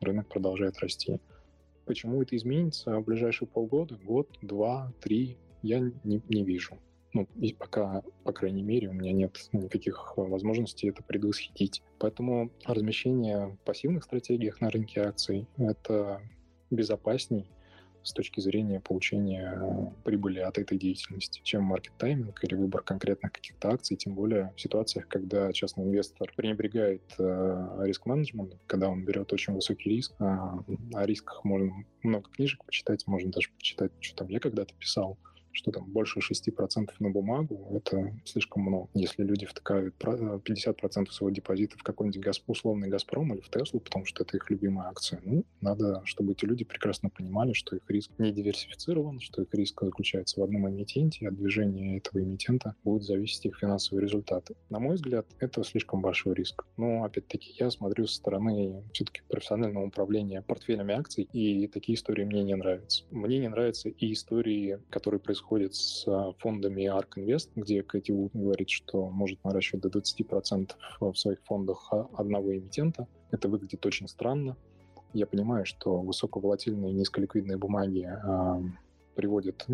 Рынок 0.00 0.28
продолжает 0.28 0.78
расти. 0.78 1.20
Почему 1.86 2.22
это 2.22 2.36
изменится 2.36 2.98
в 2.98 3.04
ближайшие 3.04 3.48
полгода, 3.48 3.96
год, 3.96 4.28
два, 4.42 4.92
три, 5.00 5.38
я 5.62 5.80
не, 5.80 6.22
не 6.28 6.44
вижу. 6.44 6.78
Ну, 7.12 7.26
и 7.36 7.54
пока, 7.54 8.02
по 8.24 8.32
крайней 8.32 8.62
мере, 8.62 8.88
у 8.88 8.92
меня 8.92 9.12
нет 9.12 9.36
никаких 9.52 10.16
возможностей 10.16 10.88
это 10.88 11.02
предвосхитить. 11.02 11.82
Поэтому 11.98 12.50
размещение 12.64 13.46
в 13.46 13.56
пассивных 13.64 14.04
стратегиях 14.04 14.60
на 14.60 14.70
рынке 14.70 15.00
акций— 15.00 15.46
это 15.56 16.20
безопасней, 16.70 17.46
с 18.08 18.12
точки 18.12 18.40
зрения 18.40 18.80
получения 18.80 19.58
э, 19.60 20.02
прибыли 20.04 20.40
от 20.40 20.58
этой 20.58 20.78
деятельности, 20.78 21.40
чем 21.42 21.64
маркет-тайминг 21.64 22.42
или 22.42 22.54
выбор 22.54 22.82
конкретных 22.82 23.32
каких-то 23.32 23.70
акций, 23.70 23.96
тем 23.96 24.14
более 24.14 24.52
в 24.56 24.60
ситуациях, 24.60 25.08
когда 25.08 25.52
частный 25.52 25.84
инвестор 25.84 26.32
пренебрегает 26.34 27.02
э, 27.18 27.82
риск-менеджментом, 27.84 28.58
когда 28.66 28.88
он 28.88 29.04
берет 29.04 29.32
очень 29.32 29.52
высокий 29.52 29.90
риск. 29.90 30.14
Э, 30.20 30.24
о 30.94 31.06
рисках 31.06 31.44
можно 31.44 31.84
много 32.02 32.30
книжек 32.30 32.64
почитать, 32.64 33.06
можно 33.06 33.30
даже 33.30 33.50
почитать, 33.50 33.92
что 34.00 34.16
там 34.16 34.28
я 34.28 34.40
когда-то 34.40 34.74
писал, 34.74 35.18
что 35.52 35.70
там 35.70 35.90
больше 35.90 36.20
6% 36.20 36.90
на 36.98 37.10
бумагу, 37.10 37.68
это 37.74 38.14
слишком 38.24 38.62
много. 38.62 38.88
Если 38.94 39.22
люди 39.22 39.46
втыкают 39.46 39.94
50% 39.98 40.42
э, 40.76 41.10
своего 41.10 41.34
депозита 41.34 41.76
в 41.78 41.82
какой-нибудь 41.82 42.20
Газ, 42.20 42.42
условный 42.46 42.88
«Газпром» 42.88 43.34
или 43.34 43.40
в 43.40 43.50
Теслу, 43.50 43.80
потому 43.80 44.04
что 44.04 44.22
это 44.22 44.36
их 44.36 44.50
любимая 44.50 44.88
акция, 44.88 45.20
ну, 45.24 45.44
надо, 45.60 46.02
чтобы 46.04 46.32
эти 46.32 46.44
люди 46.44 46.64
прекрасно 46.64 47.10
понимали, 47.10 47.52
что 47.52 47.76
их 47.76 47.82
риск 47.88 48.10
не 48.18 48.32
диверсифицирован, 48.32 49.20
что 49.20 49.42
их 49.42 49.52
риск 49.52 49.82
заключается 49.82 50.40
в 50.40 50.44
одном 50.44 50.68
эмитенте, 50.68 51.28
от 51.28 51.36
движения 51.36 51.98
этого 51.98 52.22
эмитента 52.22 52.74
будет 52.84 53.02
зависеть 53.02 53.44
их 53.46 53.58
финансовые 53.58 54.04
результаты. 54.04 54.54
На 54.70 54.78
мой 54.78 54.96
взгляд, 54.96 55.26
это 55.40 55.64
слишком 55.64 56.00
большой 56.00 56.34
риск. 56.34 56.66
Но, 56.76 57.04
опять-таки, 57.04 57.54
я 57.58 57.70
смотрю 57.70 58.06
со 58.06 58.16
стороны 58.16 58.84
все-таки 58.92 59.22
профессионального 59.28 59.86
управления 59.86 60.42
портфелями 60.42 60.94
акций, 60.94 61.28
и 61.32 61.66
такие 61.68 61.96
истории 61.96 62.24
мне 62.24 62.42
не 62.44 62.54
нравятся. 62.54 63.04
Мне 63.10 63.38
не 63.38 63.48
нравятся 63.48 63.88
и 63.88 64.12
истории, 64.12 64.80
которые 64.90 65.20
происходят 65.20 65.37
происходит 65.38 65.74
с 65.74 66.04
а, 66.08 66.32
фондами 66.38 66.82
ARK 66.82 67.16
Invest, 67.16 67.50
где 67.54 67.82
Кэти 67.82 68.10
Вуд 68.10 68.32
говорит, 68.34 68.70
что 68.70 69.08
может 69.08 69.42
наращивать 69.44 69.82
до 69.82 69.88
20% 69.88 70.72
в 71.00 71.14
своих 71.14 71.38
фондах 71.44 71.92
одного 72.14 72.56
эмитента. 72.56 73.06
Это 73.30 73.48
выглядит 73.48 73.84
очень 73.86 74.08
странно. 74.08 74.56
Я 75.14 75.26
понимаю, 75.26 75.64
что 75.64 76.00
высоковолатильные 76.00 76.92
низколиквидные 76.92 77.56
бумаги 77.56 78.06
э, 78.08 78.62
приводят 79.14 79.66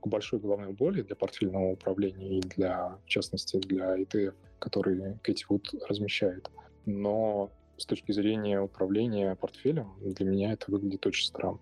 к 0.00 0.06
большой 0.06 0.40
головной 0.40 0.72
боли 0.72 1.02
для 1.02 1.14
портфельного 1.14 1.72
управления 1.72 2.38
и 2.38 2.40
для, 2.40 2.98
в 3.04 3.08
частности, 3.08 3.58
для 3.58 3.96
ETF, 3.96 4.34
который 4.58 5.18
Кэти 5.22 5.44
Вуд 5.48 5.68
размещает. 5.88 6.50
Но 6.86 7.50
с 7.76 7.86
точки 7.86 8.12
зрения 8.12 8.60
управления 8.60 9.36
портфелем 9.36 9.92
для 10.00 10.26
меня 10.26 10.52
это 10.52 10.70
выглядит 10.70 11.06
очень 11.06 11.26
странно. 11.26 11.60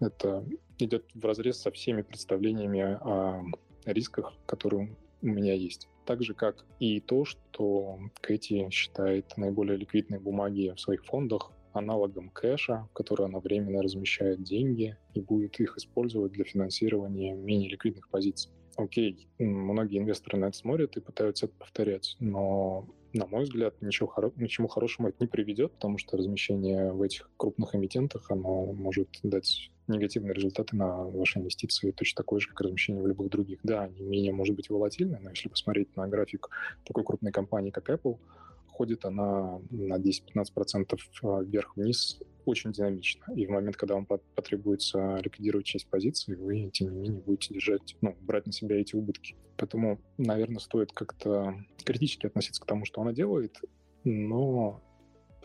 Это 0.00 0.44
идет 0.78 1.04
в 1.14 1.24
разрез 1.24 1.58
со 1.58 1.70
всеми 1.70 2.02
представлениями 2.02 2.80
о 2.80 3.42
рисках, 3.84 4.32
которые 4.46 4.96
у 5.22 5.26
меня 5.26 5.54
есть. 5.54 5.88
Так 6.04 6.22
же, 6.22 6.34
как 6.34 6.64
и 6.78 7.00
то, 7.00 7.24
что 7.24 7.98
Кэти 8.20 8.68
считает 8.70 9.36
наиболее 9.36 9.76
ликвидные 9.76 10.20
бумаги 10.20 10.72
в 10.74 10.80
своих 10.80 11.04
фондах 11.04 11.52
аналогом 11.72 12.30
кэша, 12.30 12.88
в 12.90 12.92
который 12.94 13.26
она 13.26 13.40
временно 13.40 13.82
размещает 13.82 14.42
деньги 14.42 14.96
и 15.14 15.20
будет 15.20 15.60
их 15.60 15.76
использовать 15.76 16.32
для 16.32 16.44
финансирования 16.44 17.34
менее 17.34 17.70
ликвидных 17.70 18.08
позиций. 18.08 18.52
Окей, 18.76 19.28
многие 19.38 19.98
инвесторы 19.98 20.38
на 20.38 20.46
это 20.46 20.56
смотрят 20.56 20.96
и 20.96 21.00
пытаются 21.00 21.46
это 21.46 21.54
повторять, 21.56 22.16
но 22.20 22.86
на 23.12 23.26
мой 23.26 23.44
взгляд, 23.44 23.80
ничего 23.80 24.08
хоро... 24.08 24.32
ничему 24.36 24.68
хорошему 24.68 25.08
это 25.08 25.16
не 25.20 25.26
приведет, 25.26 25.72
потому 25.72 25.98
что 25.98 26.16
размещение 26.16 26.92
в 26.92 27.02
этих 27.02 27.30
крупных 27.36 27.74
эмитентах, 27.74 28.30
оно 28.30 28.72
может 28.72 29.08
дать 29.22 29.70
негативные 29.88 30.34
результаты 30.34 30.76
на 30.76 31.04
ваши 31.04 31.38
инвестиции 31.38 31.90
точно 31.90 32.16
такой 32.22 32.40
же, 32.40 32.48
как 32.48 32.60
размещение 32.60 33.02
в 33.02 33.06
любых 33.06 33.30
других. 33.30 33.60
Да, 33.62 33.84
они 33.84 34.00
менее, 34.00 34.32
может 34.32 34.54
быть, 34.54 34.70
волатильны, 34.70 35.18
но 35.20 35.30
если 35.30 35.48
посмотреть 35.48 35.94
на 35.96 36.06
график 36.08 36.48
такой 36.84 37.04
крупной 37.04 37.32
компании, 37.32 37.70
как 37.70 37.90
Apple, 37.90 38.18
ходит 38.78 39.04
она 39.04 39.60
на 39.70 39.98
10-15% 39.98 40.98
а, 41.22 41.42
вверх-вниз 41.42 42.20
очень 42.44 42.72
динамично. 42.72 43.32
И 43.34 43.44
в 43.44 43.50
момент, 43.50 43.76
когда 43.76 43.94
вам 43.94 44.06
потребуется 44.06 45.20
ликвидировать 45.22 45.66
часть 45.66 45.88
позиций, 45.88 46.36
вы, 46.36 46.70
тем 46.72 46.90
не 46.90 46.96
менее, 46.96 47.20
будете 47.20 47.54
держать, 47.54 47.96
ну, 48.00 48.16
брать 48.20 48.46
на 48.46 48.52
себя 48.52 48.80
эти 48.80 48.94
убытки. 48.94 49.36
Поэтому, 49.56 50.00
наверное, 50.16 50.60
стоит 50.60 50.92
как-то 50.92 51.54
критически 51.84 52.26
относиться 52.26 52.62
к 52.62 52.66
тому, 52.66 52.84
что 52.84 53.02
она 53.02 53.12
делает, 53.12 53.60
но 54.04 54.80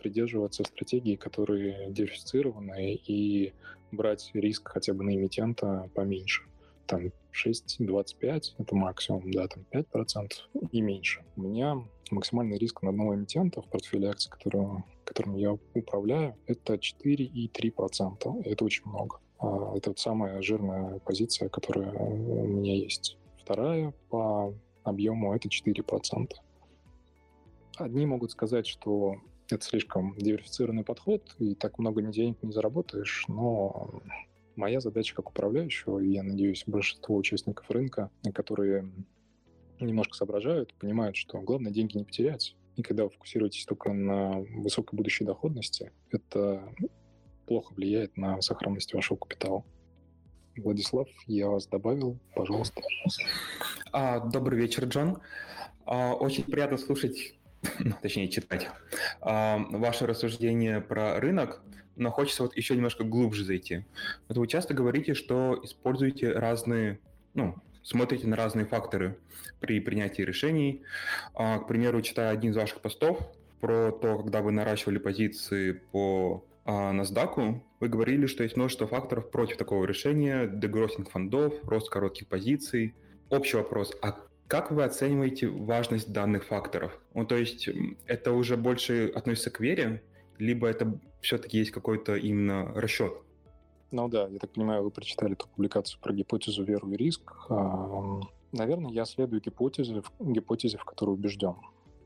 придерживаться 0.04 0.64
стратегии, 0.64 1.16
которые 1.16 1.90
диверсифицированы, 1.90 2.94
и 2.94 3.54
брать 3.90 4.30
риск 4.34 4.68
хотя 4.68 4.92
бы 4.92 5.02
на 5.02 5.14
эмитента 5.14 5.88
поменьше. 5.94 6.42
Там 6.86 7.10
6-25 7.32 8.42
это 8.58 8.76
максимум, 8.76 9.30
да, 9.30 9.48
там 9.48 9.64
5% 9.72 10.28
и 10.72 10.80
меньше. 10.82 11.24
У 11.36 11.42
меня 11.42 11.82
максимальный 12.10 12.58
риск 12.58 12.82
на 12.82 12.90
одного 12.90 13.14
эмитента 13.14 13.62
в 13.62 13.70
портфеле 13.70 14.10
акций, 14.10 14.30
которую, 14.30 14.84
которым 15.06 15.36
я 15.36 15.52
управляю, 15.52 16.36
это 16.46 16.74
4,3%. 16.74 18.42
Это 18.44 18.64
очень 18.64 18.84
много. 18.84 19.20
А, 19.38 19.72
это 19.74 19.88
вот 19.88 19.98
самая 19.98 20.42
жирная 20.42 20.98
позиция, 20.98 21.48
которая 21.48 21.90
у 21.92 22.46
меня 22.46 22.76
есть. 22.76 23.16
Вторая 23.38 23.94
по 24.10 24.52
объему 24.82 25.34
это 25.34 25.48
4%. 25.48 26.28
Одни 27.78 28.04
могут 28.04 28.32
сказать, 28.32 28.66
что 28.66 29.16
это 29.50 29.64
слишком 29.64 30.16
диверсифицированный 30.16 30.84
подход, 30.84 31.34
и 31.38 31.54
так 31.54 31.78
много 31.78 32.02
денег 32.02 32.42
не 32.42 32.52
заработаешь, 32.52 33.24
но 33.28 34.02
моя 34.56 34.80
задача 34.80 35.14
как 35.14 35.30
управляющего, 35.30 35.98
и 35.98 36.10
я 36.10 36.22
надеюсь, 36.22 36.64
большинство 36.66 37.16
участников 37.16 37.70
рынка, 37.70 38.10
которые 38.32 38.90
немножко 39.80 40.14
соображают, 40.14 40.74
понимают, 40.74 41.16
что 41.16 41.40
главное 41.40 41.72
деньги 41.72 41.98
не 41.98 42.04
потерять. 42.04 42.56
И 42.76 42.82
когда 42.82 43.04
вы 43.04 43.10
фокусируетесь 43.10 43.64
только 43.66 43.92
на 43.92 44.40
высокой 44.40 44.96
будущей 44.96 45.24
доходности, 45.24 45.92
это 46.10 46.74
плохо 47.46 47.72
влияет 47.74 48.16
на 48.16 48.40
сохранность 48.40 48.94
вашего 48.94 49.16
капитала. 49.16 49.64
Владислав, 50.56 51.08
я 51.26 51.48
вас 51.48 51.66
добавил, 51.66 52.18
пожалуйста. 52.34 52.80
А, 53.92 54.20
добрый 54.20 54.58
вечер, 54.58 54.84
Джон. 54.84 55.18
А, 55.84 56.14
очень 56.14 56.44
приятно 56.44 56.78
слушать, 56.78 57.34
точнее 58.02 58.28
читать, 58.28 58.68
а, 59.20 59.58
ваше 59.70 60.06
рассуждение 60.06 60.80
про 60.80 61.20
рынок, 61.20 61.62
но 61.96 62.10
хочется 62.10 62.42
вот 62.42 62.56
еще 62.56 62.74
немножко 62.74 63.04
глубже 63.04 63.44
зайти. 63.44 63.84
Вот 64.28 64.38
вы 64.38 64.46
часто 64.46 64.74
говорите, 64.74 65.14
что 65.14 65.60
используете 65.62 66.32
разные, 66.32 66.98
ну, 67.34 67.56
смотрите 67.82 68.26
на 68.26 68.36
разные 68.36 68.66
факторы 68.66 69.18
при 69.60 69.80
принятии 69.80 70.22
решений. 70.22 70.82
А, 71.34 71.58
к 71.58 71.68
примеру, 71.68 72.02
читая 72.02 72.30
один 72.30 72.50
из 72.50 72.56
ваших 72.56 72.80
постов 72.80 73.18
про 73.60 73.92
то, 73.92 74.18
когда 74.18 74.42
вы 74.42 74.52
наращивали 74.52 74.98
позиции 74.98 75.72
по 75.72 76.44
а 76.66 76.92
NASDAQ, 76.94 77.60
вы 77.80 77.88
говорили, 77.88 78.26
что 78.26 78.42
есть 78.42 78.56
множество 78.56 78.86
факторов 78.86 79.30
против 79.30 79.58
такого 79.58 79.84
решения, 79.84 80.46
дегроссинг 80.46 81.10
фондов, 81.10 81.52
рост 81.64 81.90
коротких 81.90 82.26
позиций. 82.26 82.94
Общий 83.28 83.58
вопрос, 83.58 83.94
а 84.00 84.16
как 84.48 84.70
вы 84.70 84.84
оцениваете 84.84 85.48
важность 85.48 86.12
данных 86.12 86.44
факторов? 86.44 86.98
Ну, 87.14 87.24
то 87.24 87.36
есть 87.36 87.68
это 88.06 88.32
уже 88.32 88.56
больше 88.56 89.10
относится 89.14 89.50
к 89.50 89.60
вере, 89.60 90.02
либо 90.38 90.66
это 90.66 90.98
все-таки 91.20 91.58
есть 91.58 91.70
какой-то 91.70 92.16
именно 92.16 92.72
расчет? 92.74 93.14
Ну 93.90 94.08
да, 94.08 94.26
я 94.28 94.38
так 94.38 94.50
понимаю, 94.50 94.82
вы 94.82 94.90
прочитали 94.90 95.34
эту 95.34 95.48
публикацию 95.48 96.00
про 96.00 96.12
гипотезу 96.12 96.64
веру 96.64 96.90
и 96.90 96.96
риск. 96.96 97.32
Наверное, 98.52 98.90
я 98.92 99.04
следую 99.04 99.40
гипотезе, 99.40 100.02
гипотезе, 100.20 100.78
в 100.78 100.84
которой 100.84 101.10
убежден. 101.10 101.56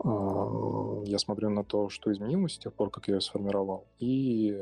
А, 0.04 1.02
я 1.04 1.18
смотрю 1.18 1.50
на 1.50 1.64
то, 1.64 1.88
что 1.88 2.12
изменилось 2.12 2.54
с 2.54 2.58
тех 2.58 2.72
пор, 2.74 2.90
как 2.90 3.08
я 3.08 3.14
ее 3.14 3.20
сформировал, 3.20 3.86
и 3.98 4.56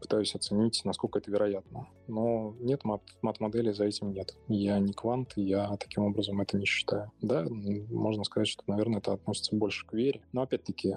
пытаюсь 0.00 0.34
оценить, 0.34 0.80
насколько 0.84 1.18
это 1.18 1.30
вероятно. 1.30 1.86
Но 2.06 2.54
нет 2.60 2.84
мат- 2.84 3.02
мат-модели 3.22 3.72
за 3.72 3.84
этим 3.84 4.12
нет. 4.12 4.36
Я 4.48 4.78
не 4.78 4.92
квант, 4.92 5.32
я 5.36 5.76
таким 5.78 6.04
образом 6.04 6.40
это 6.40 6.56
не 6.56 6.66
считаю. 6.66 7.10
Да, 7.20 7.44
можно 7.90 8.24
сказать, 8.24 8.48
что, 8.48 8.62
наверное, 8.66 8.98
это 8.98 9.12
относится 9.12 9.56
больше 9.56 9.86
к 9.86 9.92
вере. 9.92 10.20
Но 10.32 10.42
опять-таки, 10.42 10.94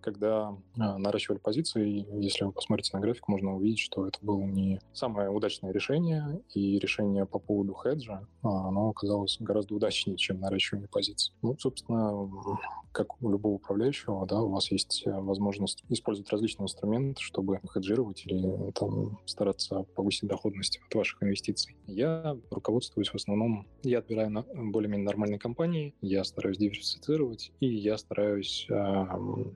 когда 0.00 0.56
а, 0.78 0.98
наращивали 0.98 1.38
позиции, 1.38 2.06
если 2.20 2.44
вы 2.44 2.52
посмотрите 2.52 2.90
на 2.94 3.00
график, 3.00 3.28
можно 3.28 3.54
увидеть, 3.54 3.80
что 3.80 4.06
это 4.06 4.18
было 4.22 4.42
не 4.42 4.80
самое 4.92 5.30
удачное 5.30 5.72
решение, 5.72 6.42
и 6.54 6.78
решение 6.78 7.26
по 7.26 7.38
поводу 7.38 7.74
хеджа, 7.74 8.26
а, 8.42 8.68
оно 8.68 8.90
оказалось 8.90 9.36
гораздо 9.40 9.74
удачнее, 9.74 10.16
чем 10.16 10.40
наращивание 10.40 10.88
позиций. 10.88 11.34
Ну, 11.42 11.56
собственно, 11.58 12.28
как 12.92 13.20
у 13.22 13.30
любого 13.30 13.54
управляющего, 13.54 14.26
да, 14.26 14.40
у 14.40 14.50
вас 14.50 14.70
есть 14.70 15.02
э, 15.06 15.10
возможность 15.10 15.84
использовать 15.88 16.30
различные 16.30 16.64
инструменты, 16.64 17.20
чтобы 17.20 17.60
хеджировать 17.72 18.24
или 18.26 18.70
там, 18.72 19.18
стараться 19.26 19.84
повысить 19.94 20.28
доходность 20.28 20.80
от 20.86 20.94
ваших 20.94 21.22
инвестиций. 21.22 21.76
Я 21.86 22.36
руководствуюсь 22.50 23.08
в 23.08 23.14
основном, 23.14 23.66
я 23.82 23.98
отбираю 23.98 24.30
на 24.30 24.42
более-менее 24.42 25.06
нормальные 25.06 25.38
компании, 25.38 25.94
я 26.00 26.24
стараюсь 26.24 26.58
диверсифицировать, 26.58 27.52
и 27.60 27.66
я 27.66 27.98
стараюсь 27.98 28.66
э, 28.68 28.74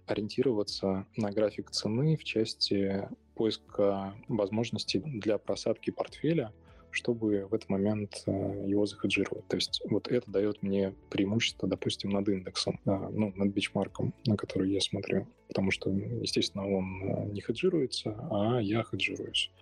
ориентироваться 0.06 1.06
на 1.16 1.30
график 1.30 1.70
цены 1.70 2.16
в 2.16 2.24
части 2.24 3.08
поиска 3.34 4.14
возможностей 4.28 4.98
для 4.98 5.38
просадки 5.38 5.90
портфеля, 5.90 6.52
чтобы 6.96 7.46
в 7.46 7.54
этот 7.54 7.68
момент 7.68 8.22
э, 8.26 8.30
его 8.66 8.86
захеджировать. 8.86 9.46
То 9.48 9.56
есть 9.56 9.82
вот 9.88 10.08
это 10.08 10.30
дает 10.30 10.62
мне 10.62 10.94
преимущество, 11.10 11.68
допустим, 11.68 12.10
над 12.10 12.28
индексом, 12.28 12.80
э, 12.86 12.90
ну, 13.12 13.32
над 13.36 13.52
бичмарком, 13.52 14.14
на 14.26 14.36
который 14.36 14.72
я 14.72 14.80
смотрю. 14.80 15.26
Потому 15.48 15.70
что, 15.70 15.90
естественно, 15.90 16.66
он 16.66 17.02
э, 17.02 17.26
не 17.32 17.40
хеджируется, 17.40 18.16
а 18.30 18.60
я 18.60 18.82
хеджируюсь. 18.82 19.52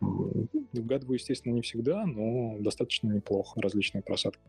Угадываю, 0.72 1.18
естественно, 1.18 1.52
не 1.52 1.62
всегда, 1.62 2.06
но 2.06 2.56
достаточно 2.60 3.12
неплохо 3.12 3.60
различные 3.60 4.02
просадки. 4.02 4.40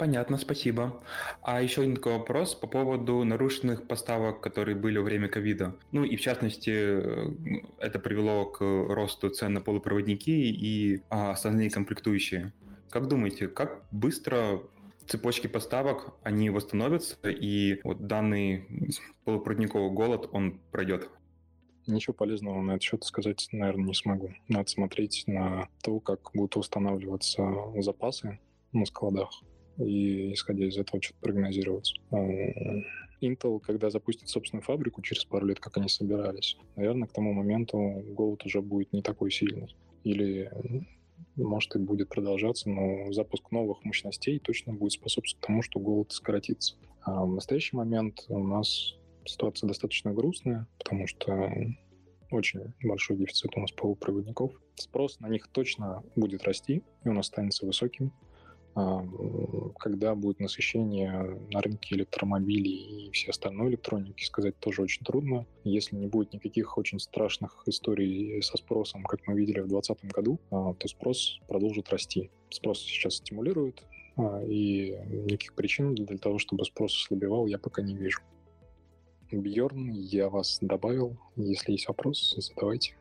Понятно, 0.00 0.38
спасибо. 0.38 0.98
А 1.42 1.60
еще 1.60 1.82
один 1.82 1.96
такой 1.96 2.14
вопрос 2.14 2.54
по 2.54 2.66
поводу 2.66 3.22
нарушенных 3.22 3.86
поставок, 3.86 4.40
которые 4.40 4.74
были 4.74 4.96
во 4.96 5.04
время 5.04 5.28
ковида. 5.28 5.76
Ну 5.92 6.04
и 6.04 6.16
в 6.16 6.22
частности, 6.22 6.70
это 7.78 7.98
привело 7.98 8.46
к 8.46 8.60
росту 8.62 9.28
цен 9.28 9.52
на 9.52 9.60
полупроводники 9.60 10.30
и 10.30 11.02
а, 11.10 11.32
остальные 11.32 11.68
комплектующие. 11.68 12.54
Как 12.88 13.08
думаете, 13.08 13.46
как 13.46 13.82
быстро 13.90 14.62
цепочки 15.06 15.48
поставок, 15.48 16.14
они 16.22 16.48
восстановятся, 16.48 17.18
и 17.28 17.82
вот 17.84 18.06
данный 18.06 18.64
полупроводниковый 19.26 19.90
голод, 19.90 20.30
он 20.32 20.60
пройдет? 20.70 21.10
Ничего 21.86 22.14
полезного 22.14 22.62
на 22.62 22.70
этот 22.70 22.84
счет 22.84 23.04
сказать, 23.04 23.48
наверное, 23.52 23.88
не 23.88 23.94
смогу. 23.94 24.30
Надо 24.48 24.70
смотреть 24.70 25.24
на 25.26 25.68
то, 25.82 26.00
как 26.00 26.30
будут 26.32 26.56
устанавливаться 26.56 27.42
запасы 27.82 28.38
на 28.72 28.86
складах 28.86 29.30
и, 29.80 30.32
исходя 30.32 30.66
из 30.66 30.76
этого, 30.76 31.02
что-то 31.02 31.20
прогнозировать. 31.20 31.94
Intel, 33.20 33.60
когда 33.60 33.90
запустит 33.90 34.28
собственную 34.28 34.62
фабрику 34.62 35.02
через 35.02 35.24
пару 35.24 35.46
лет, 35.46 35.60
как 35.60 35.76
они 35.76 35.88
собирались, 35.88 36.56
наверное, 36.76 37.08
к 37.08 37.12
тому 37.12 37.32
моменту 37.32 38.02
голод 38.08 38.44
уже 38.46 38.62
будет 38.62 38.92
не 38.92 39.02
такой 39.02 39.30
сильный. 39.30 39.74
Или 40.04 40.50
может 41.36 41.74
и 41.76 41.78
будет 41.78 42.08
продолжаться, 42.08 42.70
но 42.70 43.12
запуск 43.12 43.50
новых 43.50 43.84
мощностей 43.84 44.38
точно 44.38 44.72
будет 44.72 44.92
способствовать 44.92 45.46
тому, 45.46 45.62
что 45.62 45.80
голод 45.80 46.12
сократится. 46.12 46.76
А 47.02 47.24
в 47.24 47.32
настоящий 47.32 47.76
момент 47.76 48.24
у 48.28 48.38
нас 48.38 48.94
ситуация 49.24 49.68
достаточно 49.68 50.12
грустная, 50.12 50.66
потому 50.78 51.06
что 51.06 51.50
очень 52.30 52.72
большой 52.82 53.16
дефицит 53.16 53.56
у 53.56 53.60
нас 53.60 53.72
полупроводников. 53.72 54.52
Спрос 54.76 55.20
на 55.20 55.28
них 55.28 55.48
точно 55.48 56.02
будет 56.16 56.44
расти, 56.44 56.82
и 57.04 57.08
он 57.08 57.18
останется 57.18 57.66
высоким 57.66 58.12
когда 58.74 60.14
будет 60.14 60.40
насыщение 60.40 61.38
на 61.50 61.60
рынке 61.60 61.96
электромобилей 61.96 63.08
и 63.08 63.10
всей 63.12 63.30
остальной 63.30 63.70
электроники, 63.70 64.24
сказать 64.24 64.58
тоже 64.58 64.82
очень 64.82 65.04
трудно. 65.04 65.46
Если 65.64 65.96
не 65.96 66.06
будет 66.06 66.32
никаких 66.32 66.78
очень 66.78 67.00
страшных 67.00 67.62
историй 67.66 68.42
со 68.42 68.56
спросом, 68.56 69.02
как 69.04 69.26
мы 69.26 69.34
видели 69.34 69.60
в 69.60 69.68
2020 69.68 70.12
году, 70.12 70.38
а, 70.50 70.74
то 70.74 70.88
спрос 70.88 71.40
продолжит 71.48 71.90
расти. 71.90 72.30
Спрос 72.50 72.80
сейчас 72.80 73.16
стимулирует, 73.16 73.82
а, 74.16 74.42
и 74.44 74.96
никаких 75.08 75.54
причин 75.54 75.94
для 75.94 76.18
того, 76.18 76.38
чтобы 76.38 76.64
спрос 76.64 76.94
ослабевал, 76.94 77.46
я 77.46 77.58
пока 77.58 77.82
не 77.82 77.96
вижу. 77.96 78.20
Бьорн, 79.32 79.90
я 79.90 80.28
вас 80.28 80.58
добавил. 80.60 81.16
Если 81.36 81.72
есть 81.72 81.88
вопрос, 81.88 82.34
задавайте. 82.36 82.99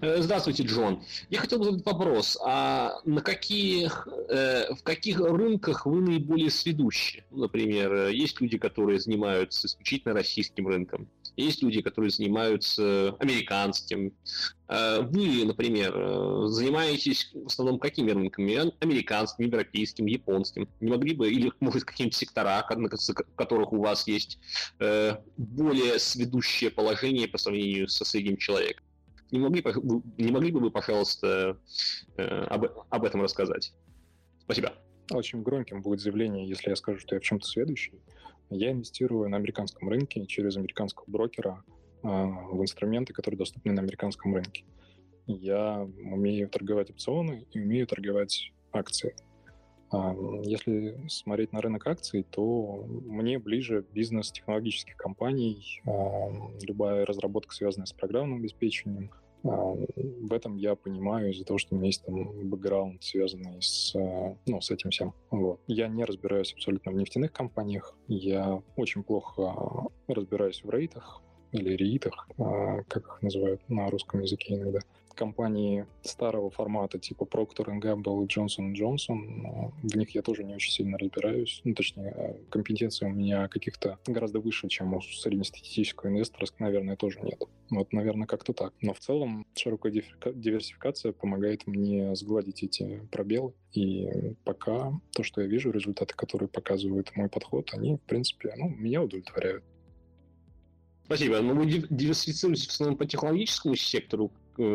Э, 0.00 0.20
здравствуйте, 0.20 0.62
Джон. 0.64 1.02
Я 1.30 1.40
хотел 1.40 1.58
бы 1.58 1.66
задать 1.66 1.86
вопрос. 1.86 2.38
А 2.44 2.98
на 3.04 3.20
каких, 3.20 4.08
э, 4.28 4.74
в 4.74 4.82
каких 4.82 5.20
рынках 5.20 5.86
вы 5.86 6.00
наиболее 6.00 6.50
сведущи? 6.50 7.24
Например, 7.30 7.92
э, 7.92 8.14
есть 8.14 8.40
люди, 8.40 8.58
которые 8.58 8.98
занимаются 8.98 9.66
исключительно 9.66 10.14
российским 10.14 10.68
рынком. 10.68 11.08
Есть 11.36 11.62
люди, 11.62 11.82
которые 11.82 12.10
занимаются 12.10 13.14
американским. 13.18 14.12
Э, 14.68 15.00
вы, 15.02 15.44
например, 15.44 15.92
занимаетесь 16.48 17.30
в 17.32 17.46
основном 17.46 17.78
какими 17.78 18.10
рынками? 18.10 18.72
Американским, 18.82 19.46
европейским, 19.46 20.06
японским? 20.06 20.68
Не 20.80 20.90
могли 20.90 21.14
бы, 21.14 21.30
или, 21.30 21.52
может, 21.60 21.84
какие-нибудь 21.84 22.16
сектора, 22.16 22.66
в 22.68 23.36
которых 23.36 23.72
у 23.72 23.80
вас 23.80 24.06
есть 24.06 24.38
более 25.36 25.98
сведущее 25.98 26.70
положение 26.70 27.28
по 27.28 27.38
сравнению 27.38 27.88
со 27.88 28.04
средним 28.04 28.36
человеком? 28.36 28.85
Не 29.30 29.38
могли, 29.38 29.64
не 30.18 30.30
могли 30.30 30.52
бы 30.52 30.60
вы, 30.60 30.70
пожалуйста, 30.70 31.58
э, 32.16 32.22
об, 32.22 32.64
об 32.88 33.04
этом 33.04 33.22
рассказать? 33.22 33.72
Спасибо. 34.40 34.72
Очень 35.10 35.42
громким 35.42 35.82
будет 35.82 36.00
заявление, 36.00 36.48
если 36.48 36.70
я 36.70 36.76
скажу, 36.76 36.98
что 37.00 37.14
я 37.14 37.20
в 37.20 37.24
чем-то 37.24 37.46
следующий. 37.46 38.00
Я 38.50 38.70
инвестирую 38.70 39.28
на 39.28 39.36
американском 39.36 39.88
рынке 39.88 40.24
через 40.26 40.56
американского 40.56 41.04
брокера 41.08 41.64
э, 42.02 42.06
в 42.06 42.60
инструменты, 42.62 43.12
которые 43.12 43.38
доступны 43.38 43.72
на 43.72 43.82
американском 43.82 44.34
рынке. 44.34 44.64
Я 45.26 45.80
умею 45.80 46.48
торговать 46.48 46.90
опционы 46.90 47.46
и 47.50 47.60
умею 47.60 47.86
торговать 47.88 48.52
акции. 48.72 49.16
Если 50.42 50.98
смотреть 51.08 51.52
на 51.52 51.60
рынок 51.60 51.86
акций, 51.86 52.24
то 52.28 52.84
мне 52.88 53.38
ближе 53.38 53.84
бизнес 53.92 54.32
технологических 54.32 54.96
компаний, 54.96 55.80
любая 56.62 57.06
разработка, 57.06 57.54
связанная 57.54 57.86
с 57.86 57.92
программным 57.92 58.40
обеспечением. 58.40 59.10
В 59.42 60.32
этом 60.32 60.56
я 60.56 60.74
понимаю 60.74 61.30
из-за 61.30 61.44
того, 61.44 61.58
что 61.58 61.74
у 61.74 61.78
меня 61.78 61.86
есть 61.86 62.04
там 62.04 62.48
бэкграунд, 62.48 63.04
связанный 63.04 63.62
с, 63.62 63.94
ну, 63.94 64.60
с 64.60 64.70
этим 64.72 64.90
всем. 64.90 65.14
Вот. 65.30 65.60
Я 65.68 65.86
не 65.86 66.04
разбираюсь 66.04 66.52
абсолютно 66.52 66.90
в 66.90 66.96
нефтяных 66.96 67.32
компаниях. 67.32 67.94
Я 68.08 68.60
очень 68.74 69.04
плохо 69.04 69.88
разбираюсь 70.08 70.64
в 70.64 70.70
рейтах 70.70 71.22
или 71.52 71.76
реитах, 71.76 72.28
как 72.88 73.06
их 73.06 73.22
называют 73.22 73.60
на 73.68 73.88
русском 73.88 74.20
языке 74.20 74.54
иногда 74.54 74.80
компании 75.16 75.86
старого 76.02 76.50
формата, 76.50 76.98
типа 76.98 77.24
Procter 77.24 77.66
Gamble 77.80 78.24
и 78.24 78.26
Johnson 78.26 78.72
Johnson, 78.74 79.72
в 79.82 79.96
них 79.96 80.10
я 80.10 80.22
тоже 80.22 80.44
не 80.44 80.54
очень 80.54 80.72
сильно 80.72 80.98
разбираюсь. 80.98 81.60
Ну, 81.64 81.74
точнее, 81.74 82.12
э, 82.16 82.34
компетенции 82.50 83.06
у 83.06 83.10
меня 83.10 83.48
каких-то 83.48 83.98
гораздо 84.06 84.40
выше, 84.40 84.68
чем 84.68 84.94
у 84.94 85.00
среднестатистического 85.00 86.10
инвестора, 86.10 86.46
наверное, 86.58 86.96
тоже 86.96 87.20
нет. 87.22 87.42
Вот, 87.70 87.92
наверное, 87.92 88.26
как-то 88.26 88.52
так. 88.52 88.72
Но 88.80 88.94
в 88.94 89.00
целом 89.00 89.46
широкая 89.56 89.92
диверсификация 89.92 91.12
помогает 91.12 91.66
мне 91.66 92.14
сгладить 92.14 92.62
эти 92.62 93.00
пробелы. 93.10 93.54
И 93.72 94.34
пока 94.44 94.92
то, 95.12 95.22
что 95.22 95.40
я 95.40 95.48
вижу, 95.48 95.70
результаты, 95.70 96.14
которые 96.14 96.48
показывают 96.48 97.14
мой 97.16 97.28
подход, 97.28 97.70
они, 97.72 97.96
в 97.96 98.02
принципе, 98.02 98.54
ну, 98.56 98.68
меня 98.68 99.02
удовлетворяют. 99.02 99.64
Спасибо. 101.04 101.40
Но 101.40 101.54
вы 101.54 101.66
диверсифицируетесь 101.66 102.66
в 102.66 102.70
основном 102.70 102.98
по 102.98 103.06
технологическому 103.06 103.76
сектору, 103.76 104.32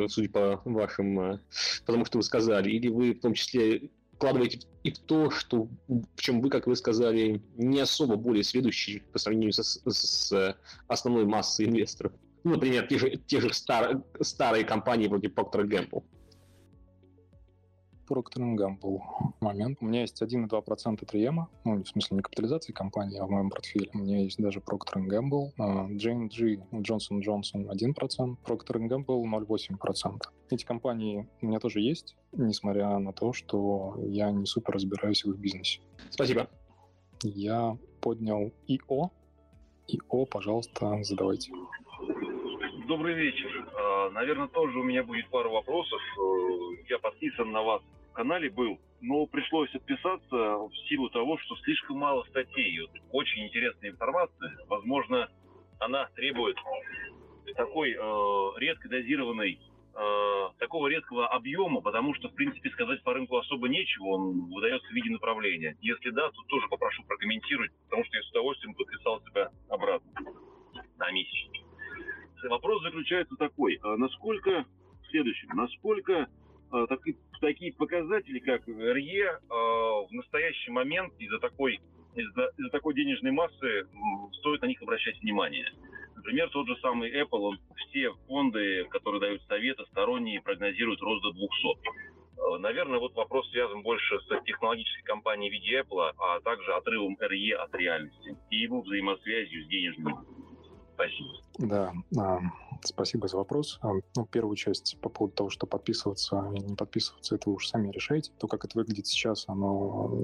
судя 0.09 0.29
по 0.29 0.61
вашим, 0.65 1.19
э, 1.19 1.39
потому 1.85 2.05
что 2.05 2.17
вы 2.17 2.23
сказали, 2.23 2.69
или 2.69 2.87
вы 2.87 3.13
в 3.13 3.19
том 3.19 3.33
числе 3.33 3.89
вкладываете 4.13 4.59
и 4.83 4.91
в 4.91 4.99
то, 4.99 5.31
что, 5.31 5.67
в 5.87 6.21
чем 6.21 6.41
вы, 6.41 6.49
как 6.49 6.67
вы 6.67 6.75
сказали, 6.75 7.41
не 7.55 7.79
особо 7.79 8.15
более 8.15 8.43
сведущий 8.43 9.01
по 9.11 9.19
сравнению 9.19 9.53
со, 9.53 9.63
с 9.63 10.55
основной 10.87 11.25
массой 11.25 11.65
инвесторов. 11.65 12.13
Ну, 12.43 12.51
например, 12.51 12.87
те 12.87 12.97
же, 12.97 13.19
те 13.27 13.41
же 13.41 13.53
стар, 13.53 14.01
старые 14.21 14.63
компании 14.63 15.07
вроде 15.07 15.27
Procter 15.27 15.63
Gamble. 15.67 16.03
Procter 18.11 18.41
Gamble 18.57 18.99
момент. 19.39 19.77
У 19.79 19.85
меня 19.85 20.01
есть 20.01 20.21
1,2% 20.21 21.05
триема, 21.05 21.49
ну, 21.63 21.81
в 21.81 21.87
смысле 21.87 22.17
не 22.17 22.23
капитализации 22.23 22.73
компании, 22.73 23.17
а 23.17 23.25
в 23.25 23.29
моем 23.29 23.49
портфеле. 23.49 23.89
У 23.93 23.99
меня 23.99 24.19
есть 24.19 24.37
даже 24.37 24.59
Procter 24.59 25.01
Gamble, 25.07 25.51
J&G, 25.95 26.57
Johnson 26.71 27.21
Johnson 27.21 27.69
1%, 27.69 28.35
Procter 28.43 28.79
Gamble 28.87 29.23
0,8%. 29.23 30.19
Эти 30.49 30.65
компании 30.65 31.29
у 31.41 31.45
меня 31.45 31.59
тоже 31.59 31.79
есть, 31.79 32.17
несмотря 32.33 32.97
на 32.97 33.13
то, 33.13 33.31
что 33.31 33.95
я 33.99 34.29
не 34.31 34.45
супер 34.45 34.73
разбираюсь 34.73 35.23
в 35.23 35.31
их 35.31 35.37
бизнесе. 35.37 35.79
Спасибо. 36.09 36.49
Я 37.23 37.77
поднял 38.01 38.51
ИО. 38.67 39.11
ИО, 39.87 40.25
пожалуйста, 40.25 41.01
задавайте. 41.03 41.53
Добрый 42.87 43.13
вечер. 43.13 43.69
А, 43.73 44.09
Наверное, 44.09 44.47
тоже 44.47 44.77
у 44.77 44.83
меня 44.83 45.03
будет 45.03 45.29
пару 45.29 45.51
вопросов. 45.51 45.99
Э, 46.19 46.83
я 46.89 46.99
подписан 46.99 47.51
на 47.51 47.61
вас 47.61 47.81
канале 48.13 48.49
был, 48.49 48.79
но 49.01 49.25
пришлось 49.25 49.73
отписаться 49.73 50.35
в 50.35 50.71
силу 50.87 51.09
того, 51.09 51.37
что 51.39 51.55
слишком 51.57 51.97
мало 51.97 52.23
статей. 52.25 52.79
Вот 52.81 52.91
очень 53.11 53.47
интересная 53.47 53.91
информация. 53.91 54.57
Возможно, 54.67 55.29
она 55.79 56.07
требует 56.15 56.57
такой 57.55 57.91
э, 57.91 58.59
редко 58.59 58.87
дозированной 58.89 59.59
э, 59.59 60.49
такого 60.59 60.87
редкого 60.87 61.27
объема, 61.27 61.81
потому 61.81 62.13
что, 62.13 62.29
в 62.29 62.35
принципе, 62.35 62.69
сказать 62.69 63.01
по 63.03 63.13
рынку 63.13 63.37
особо 63.37 63.67
нечего, 63.67 64.05
он 64.05 64.51
выдается 64.51 64.87
в 64.87 64.91
виде 64.91 65.09
направления. 65.09 65.75
Если 65.81 66.11
да, 66.11 66.29
то 66.29 66.41
тоже 66.47 66.67
попрошу 66.69 67.03
прокомментировать, 67.03 67.71
потому 67.85 68.05
что 68.05 68.15
я 68.17 68.23
с 68.23 68.29
удовольствием 68.29 68.75
подписал 68.75 69.21
себя 69.21 69.49
обратно 69.69 70.11
на 70.97 71.11
месячник. 71.11 71.65
Вопрос 72.49 72.81
заключается 72.83 73.35
такой, 73.35 73.79
а 73.83 73.97
насколько, 73.97 74.65
следующий, 75.09 75.47
насколько 75.47 76.27
а, 76.71 76.87
такие, 76.87 77.17
такие 77.39 77.73
показатели, 77.73 78.39
как 78.39 78.67
РЕ, 78.67 79.39
а, 79.49 79.53
в 80.03 80.11
настоящий 80.11 80.71
момент 80.71 81.13
из-за 81.19 81.39
такой, 81.39 81.79
из-за, 82.15 82.51
из 82.57 82.71
такой 82.71 82.93
денежной 82.93 83.31
массы 83.31 83.87
стоит 84.39 84.61
на 84.61 84.67
них 84.67 84.81
обращать 84.81 85.19
внимание. 85.21 85.65
Например, 86.15 86.49
тот 86.49 86.67
же 86.67 86.75
самый 86.77 87.11
Apple, 87.11 87.39
он 87.39 87.59
все 87.75 88.11
фонды, 88.27 88.85
которые 88.89 89.19
дают 89.19 89.41
советы, 89.43 89.83
сторонние, 89.91 90.41
прогнозируют 90.41 91.01
рост 91.01 91.23
до 91.23 91.31
200. 91.31 92.59
Наверное, 92.59 92.99
вот 92.99 93.13
вопрос 93.15 93.49
связан 93.51 93.81
больше 93.81 94.19
с 94.19 94.43
технологической 94.43 95.03
компанией 95.03 95.49
в 95.49 95.53
виде 95.53 95.79
Apple, 95.79 96.11
а 96.17 96.39
также 96.41 96.73
отрывом 96.73 97.17
RE 97.19 97.51
от 97.53 97.73
реальности 97.75 98.37
и 98.49 98.55
его 98.57 98.81
взаимосвязью 98.81 99.63
с 99.63 99.67
денежным. 99.67 100.25
Спасибо. 100.93 101.93
Да, 102.11 102.39
спасибо 102.83 103.27
за 103.27 103.37
вопрос. 103.37 103.79
Ну, 104.15 104.25
первую 104.25 104.55
часть 104.55 104.99
по 105.01 105.09
поводу 105.09 105.35
того, 105.35 105.49
что 105.49 105.67
подписываться 105.67 106.51
и 106.55 106.59
не 106.59 106.75
подписываться, 106.75 107.35
это 107.35 107.49
вы 107.49 107.55
уж 107.55 107.67
сами 107.67 107.91
решаете. 107.91 108.31
То, 108.37 108.47
как 108.47 108.65
это 108.65 108.77
выглядит 108.77 109.07
сейчас, 109.07 109.45
оно 109.47 110.23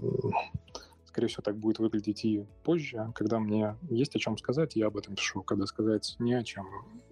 скорее 1.05 1.29
всего, 1.29 1.41
так 1.41 1.57
будет 1.57 1.79
выглядеть 1.79 2.25
и 2.25 2.45
позже. 2.63 3.11
Когда 3.15 3.39
мне 3.39 3.75
есть 3.89 4.15
о 4.15 4.19
чем 4.19 4.37
сказать, 4.37 4.75
я 4.75 4.85
об 4.85 4.97
этом 4.97 5.15
пишу. 5.15 5.41
Когда 5.41 5.65
сказать 5.65 6.15
не 6.19 6.35
о 6.35 6.43
чем, 6.43 6.67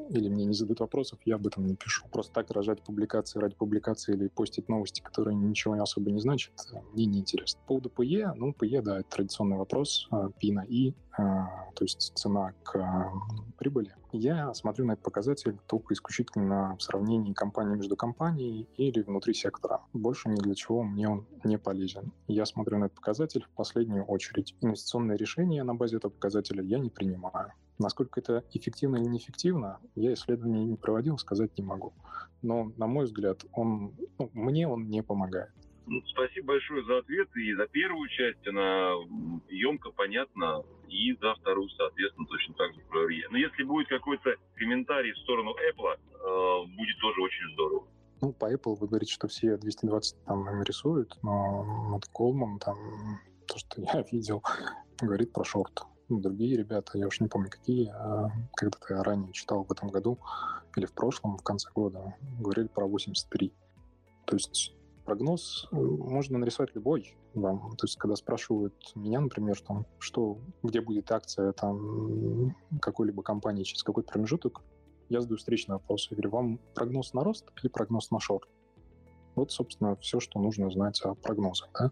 или 0.09 0.29
мне 0.29 0.45
не 0.45 0.53
задают 0.53 0.79
вопросов, 0.79 1.17
я 1.25 1.35
об 1.35 1.47
этом 1.47 1.65
не 1.65 1.75
пишу. 1.75 2.05
Просто 2.11 2.31
так 2.31 2.51
рожать 2.51 2.83
публикации 2.83 3.39
ради 3.39 3.55
публикации 3.55 4.13
или 4.13 4.27
постить 4.27 4.69
новости, 4.69 5.01
которые 5.01 5.35
ничего 5.35 5.73
особо 5.81 6.11
не 6.11 6.19
значат, 6.19 6.53
мне 6.93 7.05
не 7.07 7.19
интересно. 7.21 7.59
По 7.61 7.67
поводу 7.69 7.89
ПЕ, 7.89 8.31
ну, 8.35 8.53
ПЕ, 8.53 8.83
да, 8.83 8.99
это 8.99 9.09
традиционный 9.09 9.57
вопрос, 9.57 10.07
Пи 10.39 10.51
на 10.51 10.63
И, 10.65 10.93
то 11.17 11.83
есть 11.83 12.13
цена 12.15 12.53
к 12.63 13.11
прибыли. 13.57 13.95
Я 14.11 14.53
смотрю 14.53 14.85
на 14.85 14.93
этот 14.93 15.03
показатель 15.03 15.57
только 15.67 15.93
исключительно 15.93 16.75
в 16.77 16.81
сравнении 16.81 17.33
компании 17.33 17.75
между 17.75 17.95
компанией 17.95 18.67
или 18.77 19.01
внутри 19.01 19.33
сектора. 19.33 19.81
Больше 19.93 20.29
ни 20.29 20.35
для 20.35 20.55
чего 20.55 20.83
мне 20.83 21.09
он 21.09 21.25
не 21.43 21.57
полезен. 21.57 22.11
Я 22.27 22.45
смотрю 22.45 22.77
на 22.77 22.85
этот 22.85 22.97
показатель 22.97 23.43
в 23.43 23.55
последнюю 23.55 24.05
очередь. 24.05 24.55
Инвестиционные 24.61 25.17
решения 25.17 25.63
на 25.63 25.75
базе 25.75 25.97
этого 25.97 26.11
показателя 26.11 26.63
я 26.63 26.79
не 26.79 26.89
принимаю. 26.89 27.51
Насколько 27.77 28.21
это 28.21 28.43
эффективно 28.53 28.95
или 28.95 29.05
неэффективно, 29.05 29.79
я 29.95 30.13
исследований 30.13 30.63
не 30.63 30.77
проводил, 30.77 31.17
сказать 31.17 31.57
не 31.57 31.63
могу. 31.63 31.93
Но, 32.41 32.71
на 32.77 32.87
мой 32.87 33.05
взгляд, 33.05 33.43
он, 33.51 33.93
ну, 34.17 34.29
мне 34.33 34.67
он 34.67 34.87
не 34.89 35.03
помогает. 35.03 35.51
Ну, 35.87 36.01
спасибо 36.07 36.47
большое 36.47 36.83
за 36.85 36.97
ответ 36.99 37.29
и 37.35 37.53
за 37.53 37.67
первую 37.67 38.09
часть. 38.09 38.45
Она 38.47 38.93
емко, 39.49 39.91
понятна. 39.91 40.63
И 40.87 41.13
за 41.19 41.33
вторую, 41.35 41.69
соответственно, 41.69 42.27
точно 42.27 42.53
так 42.55 42.73
же 42.73 42.81
про. 42.89 43.01
Но 43.29 43.37
если 43.37 43.63
будет 43.63 43.87
какой-то 43.87 44.35
комментарий 44.55 45.13
в 45.13 45.17
сторону 45.19 45.51
Apple, 45.51 45.93
э, 45.93 46.75
будет 46.75 46.99
тоже 46.99 47.21
очень 47.21 47.53
здорово. 47.53 47.87
Ну, 48.21 48.33
по 48.33 48.51
Apple 48.51 48.75
вы 48.79 48.87
говорите, 48.87 49.13
что 49.13 49.27
все 49.27 49.57
220 49.57 50.23
там 50.25 50.49
им 50.49 50.63
рисуют, 50.63 51.17
но 51.21 51.63
вот 51.91 52.05
Колман 52.13 52.59
там, 52.59 52.77
то, 53.47 53.57
что 53.57 53.81
я 53.81 54.03
видел, 54.11 54.43
говорит 54.99 55.33
про 55.33 55.43
шорт. 55.43 55.83
Ну, 56.07 56.19
другие 56.19 56.57
ребята, 56.57 56.97
я 56.97 57.07
уж 57.07 57.19
не 57.19 57.27
помню 57.27 57.49
какие, 57.49 57.89
а 57.89 58.29
когда-то 58.55 58.93
я 58.93 59.03
ранее 59.03 59.33
читал 59.33 59.63
в 59.63 59.71
этом 59.71 59.89
году 59.89 60.19
или 60.75 60.85
в 60.85 60.93
прошлом, 60.93 61.37
в 61.37 61.43
конце 61.43 61.69
года, 61.73 62.15
говорили 62.39 62.67
про 62.67 62.87
83. 62.87 63.51
То 64.25 64.35
есть 64.35 64.75
прогноз 65.05 65.67
э, 65.71 65.75
можно 65.75 66.37
нарисовать 66.37 66.75
любой 66.75 67.15
вам. 67.33 67.75
То 67.77 67.85
есть, 67.85 67.97
когда 67.97 68.15
спрашивают 68.15 68.73
меня, 68.95 69.21
например, 69.21 69.59
там, 69.61 69.85
что, 69.99 70.39
где 70.63 70.81
будет 70.81 71.11
акция 71.11 71.53
там, 71.53 72.55
какой-либо 72.81 73.23
компании 73.23 73.63
через 73.63 73.83
какой 73.83 74.03
промежуток, 74.03 74.61
я 75.09 75.21
задаю 75.21 75.37
встречный 75.37 75.73
вопрос. 75.73 76.07
Я 76.09 76.15
говорю, 76.15 76.31
вам 76.31 76.59
прогноз 76.73 77.13
на 77.13 77.23
рост 77.23 77.45
или 77.61 77.69
прогноз 77.69 78.11
на 78.11 78.19
шорт? 78.19 78.49
Вот, 79.35 79.51
собственно, 79.51 79.95
все, 79.97 80.19
что 80.19 80.39
нужно 80.39 80.69
знать 80.71 80.99
о 81.01 81.13
прогнозах. 81.13 81.69
Да? 81.73 81.91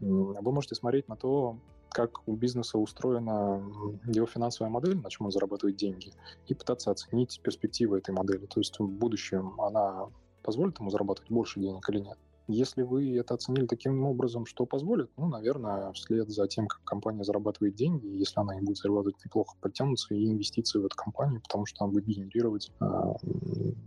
Вы 0.00 0.52
можете 0.52 0.74
смотреть 0.74 1.08
на 1.08 1.16
то, 1.16 1.58
как 1.90 2.26
у 2.28 2.36
бизнеса 2.36 2.78
устроена 2.78 3.62
его 4.04 4.26
финансовая 4.26 4.70
модель, 4.70 4.98
на 5.00 5.10
чем 5.10 5.26
он 5.26 5.32
зарабатывает 5.32 5.76
деньги, 5.76 6.12
и 6.46 6.54
пытаться 6.54 6.90
оценить 6.90 7.40
перспективы 7.42 7.98
этой 7.98 8.14
модели. 8.14 8.46
То 8.46 8.60
есть 8.60 8.78
в 8.78 8.86
будущем 8.86 9.60
она 9.60 10.08
позволит 10.42 10.78
ему 10.78 10.90
зарабатывать 10.90 11.30
больше 11.30 11.60
денег 11.60 11.88
или 11.88 12.00
нет. 12.00 12.18
Если 12.48 12.82
вы 12.82 13.16
это 13.16 13.34
оценили 13.34 13.66
таким 13.66 14.04
образом, 14.04 14.46
что 14.46 14.66
позволит, 14.66 15.10
ну, 15.16 15.26
наверное, 15.26 15.90
вслед 15.92 16.28
за 16.28 16.46
тем, 16.46 16.68
как 16.68 16.82
компания 16.84 17.24
зарабатывает 17.24 17.74
деньги, 17.74 18.06
если 18.06 18.38
она 18.38 18.56
и 18.56 18.60
будет 18.60 18.76
зарабатывать 18.76 19.16
неплохо, 19.24 19.56
подтянутся 19.60 20.14
и 20.14 20.30
инвестиции 20.30 20.78
в 20.78 20.86
эту 20.86 20.96
компанию, 20.96 21.40
потому 21.42 21.66
что 21.66 21.84
она 21.84 21.92
будет 21.92 22.06
генерировать 22.06 22.70
э, 22.80 22.86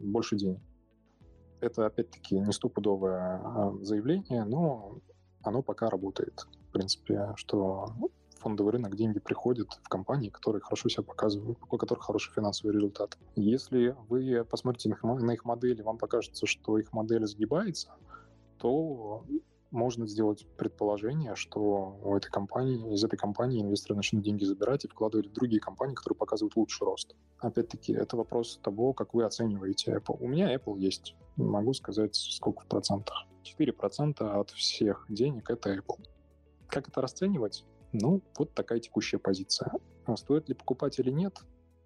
больше 0.02 0.36
денег. 0.36 0.60
Это, 1.62 1.86
опять-таки, 1.86 2.38
не 2.38 2.52
стопудовое 2.52 3.42
э, 3.42 3.84
заявление, 3.84 4.44
но 4.44 5.00
оно 5.44 5.62
пока 5.62 5.90
работает. 5.90 6.46
В 6.70 6.72
принципе, 6.74 7.34
что 7.36 7.94
фондовый 8.40 8.74
рынок 8.74 8.96
деньги 8.96 9.20
приходят 9.20 9.70
в 9.84 9.88
компании, 9.90 10.30
которые 10.30 10.62
хорошо 10.62 10.90
себя 10.90 11.04
показывают, 11.04 11.58
у 11.62 11.78
которых 11.78 12.04
хороший 12.04 12.34
финансовый 12.34 12.72
результат. 12.72 13.18
Если 13.36 13.96
вы 14.10 14.46
посмотрите 14.50 14.90
на 14.90 15.32
их 15.32 15.46
модели, 15.46 15.82
вам 15.82 15.98
покажется, 15.98 16.46
что 16.46 16.78
их 16.78 16.92
модель 16.94 17.26
сгибается, 17.26 17.92
то 18.60 19.24
можно 19.72 20.08
сделать 20.08 20.48
предположение, 20.58 21.36
что 21.36 22.00
у 22.04 22.16
этой 22.16 22.30
компании, 22.30 22.94
из 22.94 23.04
этой 23.04 23.18
компании 23.18 23.62
инвесторы 23.62 23.96
начнут 23.96 24.24
деньги 24.24 24.44
забирать 24.44 24.86
и 24.86 24.88
вкладывать 24.88 25.28
в 25.28 25.34
другие 25.34 25.62
компании, 25.62 25.94
которые 25.94 26.18
показывают 26.18 26.56
лучший 26.56 26.86
рост. 26.86 27.16
Опять-таки, 27.40 27.94
это 27.94 28.18
вопрос 28.18 28.60
того, 28.64 28.94
как 28.94 29.14
вы 29.14 29.24
оцениваете 29.24 29.94
Apple. 29.94 30.18
У 30.20 30.28
меня 30.28 30.54
Apple 30.56 30.80
есть. 30.80 31.16
Могу 31.36 31.74
сказать, 31.74 32.16
сколько 32.16 32.64
в 32.64 32.68
процентах. 32.68 33.26
4% 33.44 34.22
от 34.22 34.50
всех 34.52 35.06
денег— 35.10 35.50
это 35.52 35.76
Apple. 35.76 36.04
Как 36.68 36.88
это 36.88 37.02
расценивать? 37.02 37.66
Ну, 37.92 38.22
вот 38.38 38.54
такая 38.54 38.80
текущая 38.80 39.18
позиция. 39.18 39.72
А 40.06 40.16
стоит 40.18 40.50
ли 40.50 40.56
покупать 40.56 41.00
или 41.00 41.12
нет? 41.12 41.40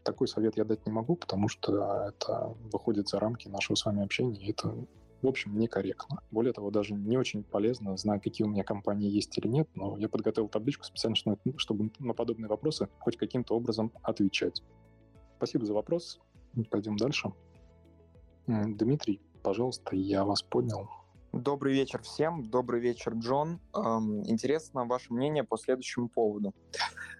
Такой 0.03 0.27
совет 0.27 0.57
я 0.57 0.65
дать 0.65 0.85
не 0.85 0.91
могу, 0.91 1.15
потому 1.15 1.47
что 1.47 2.07
это 2.07 2.55
выходит 2.71 3.07
за 3.07 3.19
рамки 3.19 3.47
нашего 3.47 3.75
с 3.75 3.85
вами 3.85 4.03
общения, 4.03 4.35
и 4.37 4.51
это 4.51 4.75
в 5.23 5.27
общем, 5.27 5.57
некорректно. 5.57 6.21
Более 6.31 6.53
того, 6.53 6.69
даже 6.69 6.93
не 6.93 7.17
очень 7.17 7.43
полезно 7.43 7.95
знать, 7.97 8.21
какие 8.21 8.45
у 8.45 8.49
меня 8.49 8.63
компании 8.63 9.09
есть 9.09 9.37
или 9.37 9.47
нет, 9.47 9.69
но 9.73 9.97
я 9.97 10.09
подготовил 10.09 10.49
табличку 10.49 10.83
специально, 10.83 11.15
чтобы 11.55 11.91
на 11.99 12.13
подобные 12.13 12.49
вопросы 12.49 12.89
хоть 12.99 13.17
каким-то 13.17 13.55
образом 13.55 13.91
отвечать. 14.03 14.61
Спасибо 15.37 15.65
за 15.65 15.73
вопрос. 15.73 16.19
Пойдем 16.69 16.97
дальше. 16.97 17.31
Дмитрий, 18.47 19.21
пожалуйста, 19.41 19.95
я 19.95 20.25
вас 20.25 20.43
понял. 20.43 20.89
Добрый 21.31 21.73
вечер 21.73 22.01
всем. 22.03 22.43
Добрый 22.43 22.81
вечер, 22.81 23.13
Джон. 23.13 23.59
Интересно 23.73 24.85
ваше 24.85 25.13
мнение 25.13 25.43
по 25.43 25.57
следующему 25.57 26.09
поводу. 26.09 26.53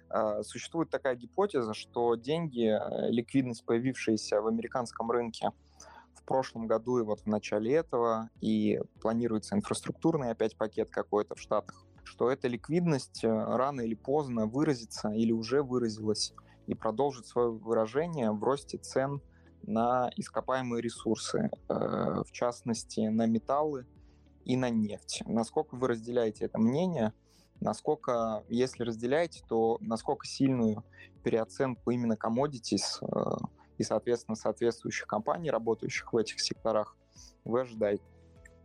А, 0.08 0.42
существует 0.44 0.90
такая 0.90 1.16
гипотеза, 1.16 1.74
что 1.74 2.14
деньги, 2.14 2.68
э, 2.68 3.10
ликвидность, 3.10 3.64
появившаяся 3.64 4.40
в 4.40 4.46
американском 4.46 5.10
рынке 5.10 5.50
прошлом 6.24 6.66
году 6.66 6.98
и 6.98 7.02
вот 7.02 7.20
в 7.20 7.26
начале 7.26 7.74
этого, 7.74 8.30
и 8.40 8.80
планируется 9.00 9.54
инфраструктурный 9.54 10.30
опять 10.30 10.56
пакет 10.56 10.90
какой-то 10.90 11.34
в 11.34 11.40
Штатах, 11.40 11.84
что 12.04 12.30
эта 12.30 12.48
ликвидность 12.48 13.24
э, 13.24 13.28
рано 13.28 13.80
или 13.80 13.94
поздно 13.94 14.46
выразится 14.46 15.10
или 15.10 15.32
уже 15.32 15.62
выразилась 15.62 16.32
и 16.66 16.74
продолжит 16.74 17.26
свое 17.26 17.50
выражение 17.50 18.30
в 18.30 18.42
росте 18.42 18.78
цен 18.78 19.20
на 19.62 20.10
ископаемые 20.16 20.82
ресурсы, 20.82 21.50
э, 21.68 21.74
в 22.26 22.30
частности 22.32 23.00
на 23.00 23.26
металлы 23.26 23.86
и 24.44 24.56
на 24.56 24.70
нефть. 24.70 25.22
Насколько 25.26 25.76
вы 25.76 25.88
разделяете 25.88 26.44
это 26.44 26.58
мнение? 26.58 27.12
Насколько, 27.60 28.44
если 28.48 28.82
разделяете, 28.82 29.42
то 29.48 29.78
насколько 29.80 30.26
сильную 30.26 30.84
переоценку 31.22 31.90
именно 31.90 32.14
commodities 32.14 33.00
э, 33.00 33.36
и, 33.78 33.82
соответственно, 33.82 34.36
соответствующих 34.36 35.06
компаний, 35.06 35.50
работающих 35.50 36.12
в 36.12 36.16
этих 36.16 36.40
секторах, 36.40 36.96
вы 37.44 37.62
ожидаете? 37.62 38.02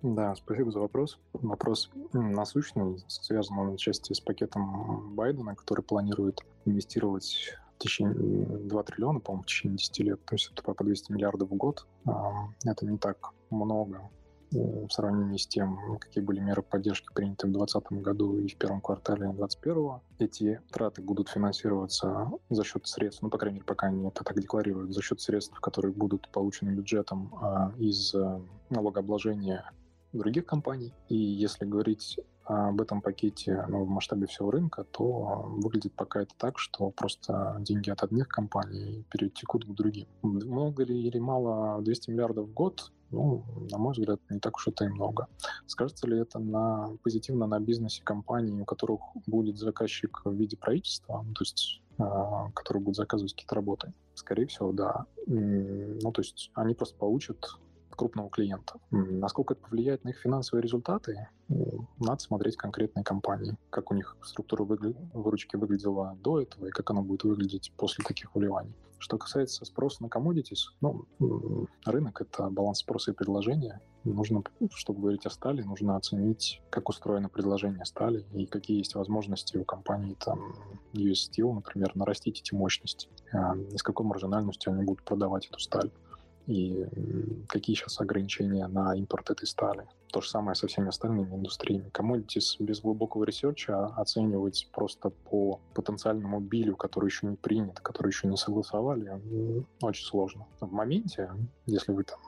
Да, 0.02 0.34
спасибо 0.36 0.72
за 0.72 0.80
вопрос. 0.80 1.20
Вопрос 1.34 1.92
насущный, 2.14 3.04
связан 3.08 3.58
он 3.60 3.74
отчасти 3.74 4.14
с 4.14 4.22
пакетом 4.22 5.16
Байдена, 5.16 5.56
который 5.56 5.82
планирует 5.82 6.42
инвестировать 6.66 7.54
в 7.76 7.80
течение 7.80 8.14
2 8.14 8.84
триллиона, 8.84 9.20
по-моему, 9.20 9.44
в 9.44 9.46
течение 9.48 9.78
10 9.78 10.00
лет, 10.00 10.26
то 10.26 10.36
есть 10.36 10.52
это 10.54 10.64
по 10.64 10.74
200 10.84 11.12
миллиардов 11.12 11.50
в 11.50 11.56
год. 11.56 11.86
Это 12.64 12.86
не 12.86 12.98
так 12.98 13.34
много 13.50 14.10
в 14.52 14.90
сравнении 14.90 15.38
с 15.38 15.48
тем, 15.48 15.98
какие 16.00 16.24
были 16.24 16.40
меры 16.40 16.62
поддержки 16.62 17.08
приняты 17.14 17.48
в 17.48 17.52
2020 17.52 18.04
году 18.04 18.38
и 18.38 18.48
в 18.48 18.56
первом 18.56 18.82
квартале 18.82 19.28
2021. 19.32 20.00
Эти 20.20 20.62
траты 20.72 21.02
будут 21.02 21.30
финансироваться 21.30 22.32
за 22.50 22.64
счет 22.64 22.88
средств, 22.88 23.22
ну, 23.22 23.30
по 23.30 23.38
крайней 23.38 23.56
мере, 23.56 23.66
пока 23.66 23.88
они 23.88 24.08
это 24.08 24.24
так 24.24 24.40
декларируют, 24.40 24.94
за 24.94 25.02
счет 25.02 25.22
средств, 25.22 25.60
которые 25.60 25.94
будут 25.94 26.30
получены 26.32 26.72
бюджетом 26.72 27.34
а, 27.42 27.72
из 27.78 28.14
а, 28.16 28.42
налогообложения 28.70 29.72
других 30.14 30.46
компаний. 30.46 30.94
И 31.08 31.16
если 31.16 31.66
говорить 31.66 32.20
об 32.50 32.82
этом 32.82 33.02
пакете 33.02 33.64
ну, 33.70 33.84
в 33.84 33.90
масштабе 33.90 34.26
всего 34.26 34.50
рынка, 34.50 34.84
то 34.84 35.46
выглядит 35.58 35.94
пока 35.94 36.22
это 36.22 36.34
так, 36.38 36.58
что 36.58 36.90
просто 36.90 37.58
деньги 37.60 37.92
от 37.92 38.04
одних 38.04 38.28
компаний 38.28 39.06
перетекут 39.12 39.66
к 39.66 39.70
другим. 39.70 40.08
Много 40.24 40.84
ли 40.84 41.00
или 41.00 41.20
мало 41.20 41.82
200 41.82 42.10
миллиардов 42.10 42.48
в 42.48 42.54
год? 42.54 42.92
Ну, 43.12 43.44
на 43.72 43.78
мой 43.78 43.94
взгляд, 43.94 44.20
не 44.30 44.40
так 44.40 44.56
уж 44.56 44.68
это 44.68 44.86
и 44.86 44.88
много. 44.88 45.28
Скажется 45.68 46.08
ли 46.08 46.20
это 46.20 46.40
на, 46.40 46.90
позитивно 47.04 47.48
на 47.48 47.60
бизнесе 47.60 48.04
компаний, 48.04 48.62
у 48.62 48.66
которых 48.66 49.02
будет 49.28 49.58
заказчик 49.58 50.22
в 50.26 50.34
виде 50.34 50.58
правительства, 50.58 51.26
то 51.36 51.42
есть 51.42 51.82
а, 52.00 52.50
который 52.54 52.82
будет 52.82 52.96
заказывать 52.96 53.34
какие-то 53.34 53.56
работы? 53.56 53.94
Скорее 54.16 54.48
всего, 54.48 54.72
да. 54.72 55.06
Ну, 55.28 56.12
то 56.12 56.22
есть 56.22 56.52
они 56.54 56.74
просто 56.74 56.98
получат 56.98 57.46
крупного 58.00 58.30
клиента. 58.30 58.80
Насколько 58.92 59.56
это 59.56 59.64
повлияет 59.64 60.06
на 60.06 60.10
их 60.10 60.20
финансовые 60.20 60.64
результаты, 60.64 61.28
надо 62.00 62.20
смотреть 62.22 62.56
конкретные 62.56 63.04
компании, 63.04 63.58
как 63.70 63.92
у 63.92 63.94
них 63.94 64.16
структура 64.24 64.64
выручки 64.64 65.58
выглядела 65.58 66.18
до 66.24 66.40
этого 66.40 66.68
и 66.68 66.70
как 66.70 66.90
она 66.92 67.02
будет 67.02 67.26
выглядеть 67.26 67.74
после 67.76 68.06
таких 68.06 68.34
вливаний. 68.34 68.74
Что 69.00 69.18
касается 69.18 69.66
спроса 69.66 70.02
на 70.04 70.08
commodities, 70.08 70.76
ну, 70.80 71.06
рынок— 71.86 72.22
это 72.22 72.50
баланс 72.50 72.80
спроса 72.80 73.12
и 73.12 73.14
предложения. 73.14 73.82
Нужно, 74.06 74.44
чтобы 74.74 75.02
говорить 75.02 75.26
о 75.26 75.30
стали, 75.30 75.62
нужно 75.62 75.98
оценить, 75.98 76.62
как 76.70 76.88
устроено 76.88 77.28
предложение 77.28 77.84
стали 77.84 78.26
и 78.34 78.46
какие 78.46 78.78
есть 78.78 78.96
возможности 78.96 79.58
у 79.58 79.66
компании, 79.66 80.16
там, 80.24 80.54
US 80.94 81.30
Steel, 81.30 81.54
например, 81.54 81.92
нарастить 81.96 82.40
эти 82.40 82.54
мощности, 82.54 83.10
а, 83.34 83.58
и 83.58 83.78
с 83.78 83.84
какой 83.84 84.06
маржинальностью 84.06 84.72
они 84.72 84.84
будут 84.84 85.04
продавать 85.04 85.48
эту 85.48 85.60
сталь 85.60 85.92
и 86.50 86.84
какие 87.48 87.76
сейчас 87.76 88.02
ограничения 88.02 88.68
на 88.68 88.96
импорт 88.96 89.30
этой 89.30 89.46
стали. 89.46 89.86
То 90.12 90.22
же 90.22 90.30
самое 90.30 90.56
со 90.56 90.66
всеми 90.66 90.90
остальными 90.90 91.36
индустриями. 91.36 91.92
Commodities 91.94 92.56
без 92.60 92.82
глубокого 92.82 93.24
research 93.24 93.79
а 93.79 93.86
оценивать 93.86 94.68
просто 94.74 95.12
по 95.12 95.60
потенциальному 95.76 96.40
bill 96.40 96.60
ю, 96.60 96.76
который 96.76 97.06
еще 97.06 97.28
не 97.28 97.36
принят, 97.36 97.80
который 97.82 98.08
еще 98.08 98.28
не 98.28 98.36
согласовали, 98.36 99.22
очень 99.82 100.06
сложно. 100.06 100.48
В 100.60 100.72
моменте, 100.72 101.30
если 101.68 101.92
вы 101.92 102.04
там 102.04 102.20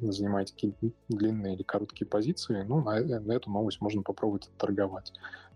занимаете 0.00 0.52
какие-то 0.54 0.90
длинные 1.08 1.54
или 1.54 1.62
короткие 1.62 2.08
позиции, 2.08 2.64
ну, 2.66 2.82
на, 2.82 3.00
на 3.00 3.32
эту 3.32 3.50
новость 3.50 3.80
можно 3.80 4.02
попробовать 4.02 4.50
торговать 4.58 5.12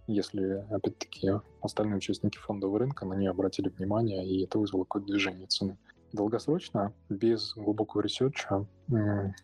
если, 0.07 0.67
опять-таки, 0.71 1.31
остальные 1.63 1.97
участники 1.97 2.37
фондового 2.37 2.81
рынка 2.81 3.07
на 3.07 3.15
нее 3.15 3.31
обратили 3.31 3.71
внимание, 3.71 4.27
и 4.29 4.45
это 4.45 4.59
вызвало 4.59 4.85
какое-то 4.85 5.09
движение 5.09 5.47
цены 5.47 5.79
долгосрочно, 6.15 6.93
без 7.09 7.55
глубокого 7.55 8.03
research 8.03 8.54
а, 8.54 8.67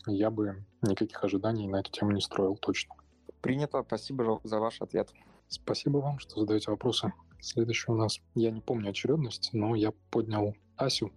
я 0.06 0.30
бы 0.30 0.64
никаких 0.83 1.22
ожиданий 1.24 1.68
на 1.68 1.80
эту 1.80 1.90
тему 1.90 2.12
не 2.12 2.20
строил 2.20 2.56
точно. 2.56 2.94
Принято. 3.40 3.83
Спасибо 3.87 4.40
за 4.44 4.59
ваш 4.59 4.80
ответ. 4.80 5.11
Спасибо 5.48 5.98
вам, 5.98 6.18
что 6.18 6.40
задаете 6.40 6.70
вопросы. 6.70 7.12
Следующий 7.40 7.90
у 7.90 7.94
нас, 7.94 8.20
я 8.35 8.50
не 8.50 8.61
помню 8.61 8.90
очередность, 8.90 9.50
но 9.52 9.74
я 9.74 9.92
поднял 10.11 10.54
Асю. 10.76 11.11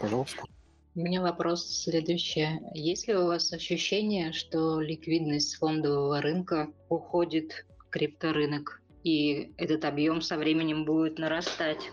Пожалуйста. 0.00 0.42
У 0.94 1.00
меня 1.00 1.22
вопрос 1.22 1.64
следующий. 1.84 2.48
Есть 2.74 3.06
ли 3.06 3.14
у 3.14 3.26
вас 3.26 3.52
ощущение, 3.52 4.32
что 4.32 4.80
ликвидность 4.80 5.56
фондового 5.56 6.20
рынка 6.20 6.68
уходит 6.88 7.64
в 7.78 7.88
крипторынок, 7.90 8.82
и 9.04 9.54
этот 9.56 9.84
объем 9.84 10.20
со 10.20 10.36
временем 10.36 10.84
будет 10.84 11.18
нарастать? 11.18 11.90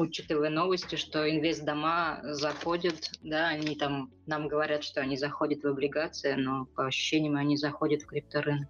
Учитывая 0.00 0.50
новости, 0.50 0.96
что 0.96 1.28
инвестдома 1.30 2.20
заходят, 2.22 3.10
да, 3.22 3.48
они 3.48 3.76
там 3.76 4.10
нам 4.26 4.48
говорят, 4.48 4.82
что 4.84 5.00
они 5.00 5.16
заходят 5.16 5.62
в 5.62 5.66
облигации, 5.66 6.34
но 6.34 6.66
по 6.66 6.86
ощущениям 6.86 7.36
они 7.36 7.56
заходят 7.56 8.02
в 8.02 8.06
крипторынок. 8.06 8.68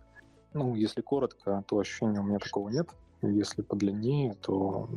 Ну, 0.53 0.75
если 0.75 1.01
коротко, 1.01 1.65
то 1.67 1.79
ощущения 1.79 2.21
у 2.21 2.25
меня 2.25 2.39
такого 2.39 2.69
нет. 2.69 2.89
Если 3.23 3.63
подлиннее, 3.63 4.35
то 4.35 4.89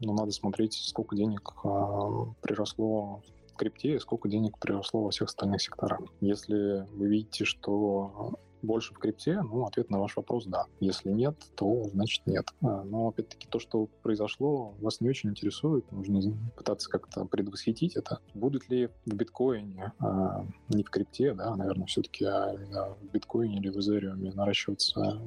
ну, 0.00 0.12
надо 0.12 0.30
смотреть, 0.30 0.74
сколько 0.74 1.16
денег 1.16 1.52
а, 1.64 2.26
приросло 2.42 3.22
крипте, 3.56 3.98
сколько 3.98 4.28
денег 4.28 4.58
приросло 4.58 5.04
во 5.04 5.10
всех 5.10 5.28
остальных 5.28 5.62
секторах. 5.62 6.00
Если 6.20 6.86
вы 6.92 7.08
видите, 7.08 7.44
что 7.44 8.34
больше 8.66 8.94
в 8.94 8.98
крипте? 8.98 9.40
Ну, 9.42 9.64
ответ 9.64 9.90
на 9.90 9.98
ваш 9.98 10.16
вопрос– 10.16 10.44
да. 10.46 10.66
Если 10.80 11.10
нет, 11.10 11.36
то 11.54 11.84
значит 11.92 12.26
нет. 12.26 12.46
А, 12.62 12.82
но, 12.84 13.08
опять-таки, 13.08 13.46
то, 13.48 13.58
что 13.58 13.88
произошло, 14.02 14.74
вас 14.80 15.00
не 15.00 15.08
очень 15.08 15.30
интересует. 15.30 15.90
Нужно 15.92 16.36
пытаться 16.56 16.90
как-то 16.90 17.24
предвосхитить 17.24 17.96
это. 17.96 18.20
Будут 18.34 18.68
ли 18.68 18.88
в 19.06 19.14
биткоине, 19.14 19.92
а 19.98 20.44
не 20.68 20.82
в 20.82 20.90
крипте, 20.90 21.34
да, 21.34 21.54
наверное, 21.56 21.86
все-таки 21.86 22.24
а 22.24 22.96
в 23.00 23.12
биткоине 23.12 23.58
или 23.58 23.68
в 23.70 23.78
эзериуме 23.78 24.32
наращиваться 24.32 25.20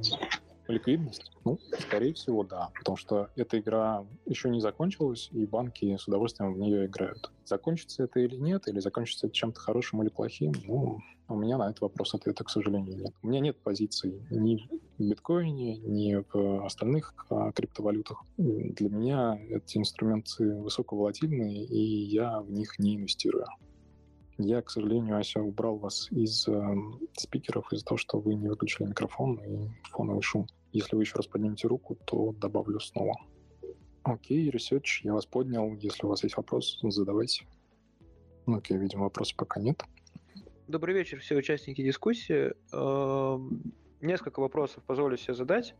ликвидность? 0.71 1.31
Ну, 1.45 1.59
скорее 1.79 2.13
всего, 2.13 2.43
да. 2.43 2.69
Потому 2.77 2.97
что 2.97 3.29
эта 3.35 3.59
игра 3.59 4.05
еще 4.25 4.49
не 4.49 4.59
закончилась, 4.59 5.29
и 5.31 5.45
банки 5.45 5.97
с 5.97 6.07
удовольствием 6.07 6.53
в 6.53 6.59
нее 6.59 6.85
играют. 6.85 7.31
Закончится 7.45 8.03
это 8.03 8.19
или 8.19 8.35
нет, 8.35 8.67
или 8.67 8.79
закончится 8.79 9.27
это 9.27 9.35
чем-то 9.35 9.59
хорошим 9.59 10.01
или 10.01 10.09
плохим, 10.09 10.53
ну, 10.65 10.99
у 11.29 11.35
меня 11.35 11.57
на 11.57 11.69
этот 11.69 11.81
вопрос 11.81 12.15
ответа, 12.15 12.43
к 12.43 12.49
сожалению, 12.49 12.97
нет. 12.97 13.13
У 13.21 13.27
меня 13.27 13.39
нет 13.39 13.57
позиций 13.61 14.19
ни 14.31 14.67
в 14.97 15.03
биткоине, 15.03 15.77
ни 15.77 16.15
в 16.15 16.65
остальных 16.65 17.13
а, 17.29 17.51
криптовалютах. 17.51 18.23
Для 18.37 18.89
меня 18.89 19.39
эти 19.49 19.77
инструменты 19.77 20.55
высоковолатильные, 20.55 21.65
и 21.65 21.79
я 21.79 22.41
в 22.41 22.51
них 22.51 22.79
не 22.79 22.95
инвестирую. 22.95 23.45
Я, 24.39 24.61
к 24.61 24.69
сожалению, 24.71 25.17
Ася, 25.17 25.41
убрал 25.41 25.77
вас 25.77 26.07
из 26.11 26.47
э, 26.47 26.75
спикеров 27.17 27.71
из-за 27.73 27.85
того, 27.85 27.97
что 27.97 28.19
вы 28.19 28.35
не 28.35 28.47
выключили 28.47 28.87
микрофон 28.87 29.35
и 29.43 29.69
фоновый 29.91 30.21
шум. 30.21 30.47
Если 30.71 30.95
вы 30.95 31.03
еще 31.03 31.15
раз 31.15 31.27
поднимете 31.27 31.67
руку, 31.67 31.95
то 32.05 32.33
добавлю 32.33 32.79
снова. 32.79 33.15
Окей, 34.03 34.49
Research, 34.49 35.01
я 35.03 35.13
вас 35.13 35.25
поднял. 35.25 35.73
Если 35.75 36.05
у 36.05 36.09
вас 36.09 36.23
есть 36.23 36.37
вопрос, 36.37 36.79
задавайте. 36.81 37.45
Окей, 38.45 38.77
видимо, 38.77 39.03
вопросов 39.03 39.35
пока 39.37 39.59
нет. 39.59 39.83
Добрый 40.67 40.93
вечер, 40.95 41.19
все 41.19 41.35
участники 41.35 41.83
дискуссии. 41.83 42.53
Эм, 42.71 43.73
несколько 44.01 44.39
вопросов 44.39 44.83
позволю 44.83 45.17
себе 45.17 45.33
задать. 45.33 45.75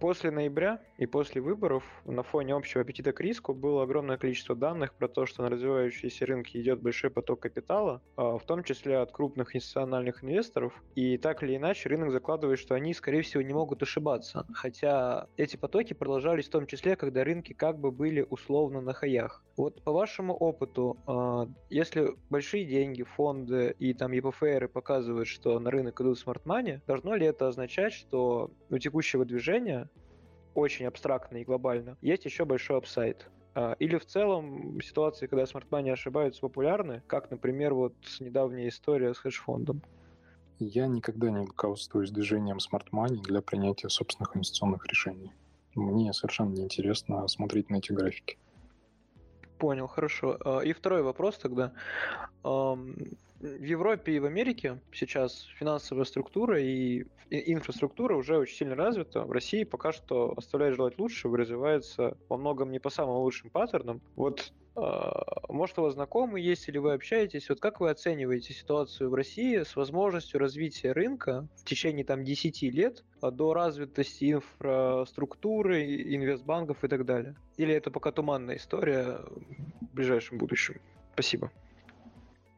После 0.00 0.30
ноября 0.30 0.80
и 0.98 1.06
после 1.06 1.40
выборов 1.40 1.84
на 2.04 2.22
фоне 2.22 2.54
общего 2.54 2.82
аппетита 2.82 3.12
к 3.12 3.20
риску 3.20 3.54
было 3.54 3.84
огромное 3.84 4.16
количество 4.16 4.56
данных 4.56 4.94
про 4.94 5.08
то, 5.08 5.24
что 5.24 5.42
на 5.42 5.50
развивающиеся 5.50 6.26
рынки 6.26 6.56
идет 6.56 6.82
большой 6.82 7.10
поток 7.10 7.40
капитала, 7.40 8.02
а, 8.16 8.38
в 8.38 8.44
том 8.44 8.64
числе 8.64 8.98
от 8.98 9.12
крупных 9.12 9.54
институциональных 9.54 10.24
инвесторов. 10.24 10.72
И 10.96 11.16
так 11.16 11.42
или 11.42 11.56
иначе 11.56 11.88
рынок 11.88 12.10
закладывает, 12.10 12.58
что 12.58 12.74
они, 12.74 12.92
скорее 12.92 13.22
всего, 13.22 13.42
не 13.42 13.54
могут 13.54 13.82
ошибаться. 13.82 14.46
Хотя 14.52 15.28
эти 15.36 15.56
потоки 15.56 15.92
продолжались 15.92 16.46
в 16.46 16.50
том 16.50 16.66
числе, 16.66 16.96
когда 16.96 17.22
рынки 17.22 17.52
как 17.52 17.78
бы 17.78 17.90
были 17.90 18.26
условно 18.28 18.80
на 18.80 18.92
хаях. 18.92 19.44
Вот 19.56 19.82
по 19.82 19.92
вашему 19.92 20.34
опыту, 20.34 20.98
а, 21.06 21.46
если 21.70 22.16
большие 22.30 22.64
деньги, 22.64 23.04
фонды 23.04 23.74
и 23.78 23.94
там 23.94 24.12
EPFR 24.12 24.57
ы 24.57 24.68
показывают, 24.68 25.28
что 25.28 25.58
на 25.60 25.70
рынок 25.70 26.00
идут 26.00 26.18
smart 26.18 26.46
money, 26.46 26.80
должно 26.86 27.14
ли 27.14 27.26
это 27.26 27.48
означать, 27.48 27.92
что 27.92 28.50
у 28.70 28.78
текущего 28.78 29.24
движения 29.24 29.83
очень 30.54 30.86
абстрактно 30.86 31.38
и 31.38 31.44
глобально, 31.44 31.96
есть 32.00 32.24
еще 32.24 32.44
большой 32.44 32.78
upside. 32.78 33.28
А, 33.54 33.76
или 33.78 33.96
в 33.96 34.06
целом 34.06 34.80
ситуации, 34.80 35.26
когда 35.26 35.46
smart 35.46 35.68
money 35.68 35.90
ошибаются, 35.90 36.40
популярны, 36.40 37.02
как, 37.06 37.30
например, 37.30 37.74
вот 37.74 37.94
недавняя 38.20 38.68
история 38.68 39.14
с 39.14 39.18
хедж-фондом. 39.18 39.82
Я 40.58 40.86
никогда 40.86 41.30
не 41.30 41.38
руководствуюсь 41.38 42.10
движением 42.10 42.60
smart 42.60 42.90
money 42.90 43.20
для 43.20 43.42
принятия 43.42 43.88
собственных 43.88 44.36
инвестиционных 44.36 44.86
решений. 44.86 45.32
Мне 45.74 46.12
совершенно 46.12 46.50
неинтересно 46.50 47.26
смотреть 47.28 47.70
на 47.70 47.76
эти 47.76 47.92
графики. 47.92 48.38
Понял, 49.58 49.86
хорошо. 49.86 50.36
А, 50.44 50.60
и 50.60 50.72
второй 50.72 51.02
вопрос 51.02 51.38
тогда. 51.38 51.72
В 53.40 53.62
Европе 53.62 54.12
и 54.12 54.20
в 54.20 54.24
Америке 54.24 54.80
сейчас 54.92 55.46
финансовая 55.58 56.04
структура 56.04 56.60
и 56.60 57.04
инфраструктура 57.30 58.16
уже 58.16 58.38
очень 58.38 58.56
сильно 58.56 58.74
развита. 58.74 59.24
В 59.24 59.32
России 59.32 59.64
пока 59.64 59.92
что 59.92 60.34
оставляет 60.36 60.76
желать 60.76 60.98
лучшего, 60.98 61.36
развивается 61.36 62.16
во 62.28 62.36
многом 62.36 62.70
не 62.70 62.78
по 62.78 62.90
самым 62.90 63.16
лучшим 63.16 63.50
паттернам. 63.50 64.00
Вот 64.16 64.52
а, 64.76 65.42
может, 65.48 65.78
у 65.78 65.82
вас 65.82 65.94
знакомые 65.94 66.44
есть 66.44 66.68
или 66.68 66.78
вы 66.78 66.94
общаетесь? 66.94 67.48
Вот 67.48 67.60
как 67.60 67.80
вы 67.80 67.90
оцениваете 67.90 68.52
ситуацию 68.52 69.08
в 69.08 69.14
России 69.14 69.62
с 69.62 69.76
возможностью 69.76 70.40
развития 70.40 70.92
рынка 70.92 71.46
в 71.56 71.64
течение 71.64 72.04
там 72.04 72.24
10 72.24 72.62
лет 72.62 73.04
а, 73.20 73.30
до 73.30 73.54
развитости 73.54 74.32
инфраструктуры, 74.32 75.84
инвестбанков 76.14 76.82
и 76.82 76.88
так 76.88 77.04
далее? 77.04 77.36
Или 77.56 77.74
это 77.74 77.90
пока 77.90 78.10
туманная 78.10 78.56
история 78.56 79.20
в 79.80 79.94
ближайшем 79.94 80.38
будущем? 80.38 80.80
Спасибо. 81.12 81.52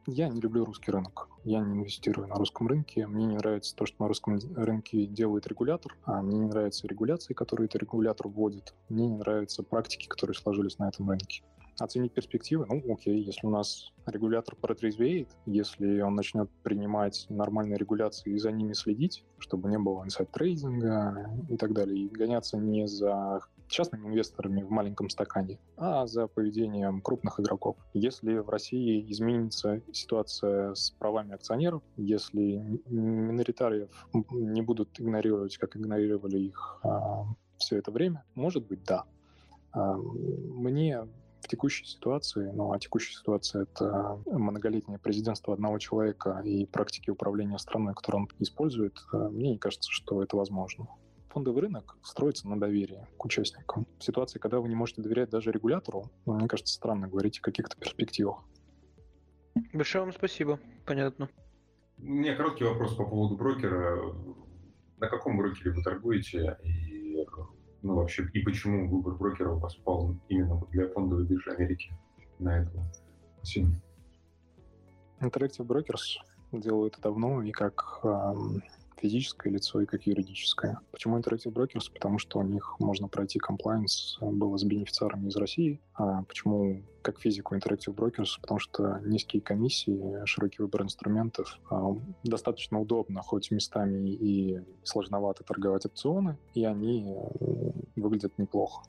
Я 0.07 0.29
не 0.29 0.40
люблю 0.40 0.64
русский 0.64 0.92
рынок. 0.92 1.29
Я 1.42 1.61
не 1.61 1.75
инвестирую 1.75 2.29
на 2.29 2.37
русском 2.37 2.69
рынке. 2.69 3.07
Мне 3.09 3.27
не 3.27 3.37
нравится 3.37 3.75
то, 3.75 3.87
что 3.87 4.03
на 4.03 4.09
русском 4.09 4.38
рынке 4.55 5.05
делает 5.07 5.49
регулятор. 5.49 5.97
А 6.05 6.23
мне 6.23 6.38
не 6.38 6.47
нравятся 6.47 6.87
регуляции, 6.87 7.35
которые 7.35 7.66
этот 7.66 7.83
регулятор 7.83 8.29
вводит. 8.29 8.73
Мне 8.88 9.09
не 9.09 9.16
нравятся 9.16 9.64
практики, 9.64 10.07
которые 10.07 10.37
сложились 10.37 10.79
на 10.79 10.88
этом 10.88 11.11
рынке. 11.11 11.42
Оценить 11.79 12.12
перспективы? 12.12 12.66
Ну, 12.69 12.95
окей, 12.95 13.21
если 13.21 13.47
у 13.47 13.51
нас 13.51 13.92
регулятор 14.07 14.55
протрезвеет, 14.57 15.29
если 15.45 16.01
он 16.01 16.14
начнет 16.14 16.49
принимать 16.62 17.27
нормальные 17.29 17.77
регуляции 17.77 18.33
и 18.33 18.38
за 18.38 18.53
ними 18.53 18.73
следить, 18.73 19.25
чтобы 19.38 19.69
не 19.69 19.79
было 19.79 20.05
инсайд-трейдинга 20.05 21.31
и 21.51 21.57
так 21.57 21.75
далее, 21.75 22.05
и 22.05 22.09
гоняться 22.09 22.57
не 22.57 22.87
за 22.87 23.40
частными 23.68 24.09
инвесторами 24.09 24.62
в 24.62 24.70
маленьком 24.70 25.11
стакане, 25.11 25.59
а 25.76 26.07
за 26.07 26.26
поведением 26.26 27.00
крупных 27.00 27.40
игроков. 27.40 27.76
Если 27.94 28.38
в 28.38 28.48
России 28.48 29.11
изменится 29.11 29.83
ситуация 29.92 30.74
с 30.74 30.90
правами 30.90 31.35
акционеров, 31.35 31.83
если 31.96 32.81
миноритариев 32.87 33.90
не 34.31 34.62
будут 34.62 35.00
игнорировать, 35.00 35.57
как 35.59 35.76
игнорировали 35.76 36.38
их 36.38 36.79
а, 36.83 37.24
все 37.59 37.79
это 37.79 37.90
время, 37.90 38.24
может 38.35 38.66
быть, 38.66 38.85
да. 38.85 39.05
А, 39.72 39.96
мне 39.96 41.07
в 41.40 41.48
текущей 41.48 41.85
ситуации, 41.85 42.50
ну 42.52 42.72
а 42.72 42.79
текущая 42.79 43.14
ситуация— 43.14 43.62
это 43.74 44.18
многолетнее 44.26 44.98
президентство 44.98 45.55
одного 45.55 45.79
человека 45.79 46.42
и 46.44 46.66
практики 46.66 47.11
управления 47.11 47.59
страной, 47.59 47.94
которые 47.94 48.22
он 48.22 48.29
использует, 48.40 48.96
э, 49.12 49.29
мне 49.29 49.50
не 49.52 49.59
кажется, 49.59 49.88
что 49.92 50.22
это 50.24 50.37
возможно 50.37 50.88
фондовый 51.37 51.64
рынок 51.64 51.99
строится 52.03 52.49
на 52.49 52.59
доверии 52.59 53.07
к 53.18 53.25
участникам. 53.27 53.87
В 53.99 54.03
ситуации, 54.03 54.38
когда 54.38 54.59
вы 54.59 54.70
не 54.70 54.75
можете 54.75 55.03
доверять 55.03 55.29
даже 55.29 55.51
регулятору, 55.51 56.11
ну, 56.25 56.33
мне 56.33 56.49
кажется, 56.49 56.72
странно 56.72 57.09
говорить 57.09 57.40
о 57.40 57.42
каких-то 57.42 57.77
перспективах. 57.77 58.42
Большое 59.75 60.05
вам 60.05 60.14
спасибо. 60.14 60.59
Понятно. 60.87 61.29
У 61.99 62.05
меня 62.05 62.35
короткий 62.37 62.64
вопрос 62.64 62.94
по 62.94 63.05
поводу 63.05 63.37
брокера. 63.37 64.14
На 64.96 65.09
каком 65.09 65.37
брокере 65.37 65.72
вы 65.72 65.83
торгуете? 65.83 66.57
И, 66.64 67.22
ну, 67.83 67.96
вообще, 67.96 68.27
и 68.33 68.40
почему 68.40 68.88
выбор 68.88 69.16
брокера 69.16 69.51
у 69.51 69.59
вас 69.59 69.77
пал 69.77 70.16
именно 70.31 70.59
для 70.70 70.88
фондовой 70.88 71.27
биржи 71.27 71.51
Америки 71.51 71.92
на 72.38 72.62
этого? 72.62 72.83
Спасибо. 73.37 73.68
Interactive 75.20 75.66
Brokers 75.66 76.16
делают 76.53 76.94
это 76.94 77.03
давно 77.03 77.42
и 77.42 77.51
как 77.51 78.01
эм, 78.05 78.62
физическое 78.97 79.51
лицо 79.51 79.81
и 79.81 79.87
как 79.87 80.07
юридическое. 80.07 80.81
Почему 80.91 81.19
Interactive 81.19 81.53
Brokers? 81.53 81.93
Потому 81.93 82.19
что 82.19 82.39
у 82.39 82.43
них 82.43 82.77
можно 82.79 83.09
пройти 83.09 83.39
compliance 83.39 84.17
э, 84.21 84.27
было 84.27 84.57
с 84.57 84.65
бенефициарами 84.65 85.29
из 85.29 85.37
России. 85.37 85.81
А 85.95 86.23
почему 86.25 86.83
как 87.03 87.21
физику 87.21 87.55
Interactive 87.55 87.95
Brokers? 87.95 88.41
Потому 88.41 88.59
что 88.59 89.01
низкие 89.05 89.43
комиссии, 89.43 90.25
широкий 90.25 90.63
выбор 90.63 90.83
инструментов, 90.83 91.59
а, 91.71 91.95
достаточно 92.25 92.81
удобно, 92.81 93.23
хоть 93.23 93.51
местами 93.51 94.11
и 94.11 94.61
сложновато 94.83 95.45
торговать 95.45 95.87
опционы, 95.87 96.39
и 96.55 96.65
они 96.65 97.15
э, 97.15 97.71
выглядят 97.97 98.37
неплохо. 98.39 98.83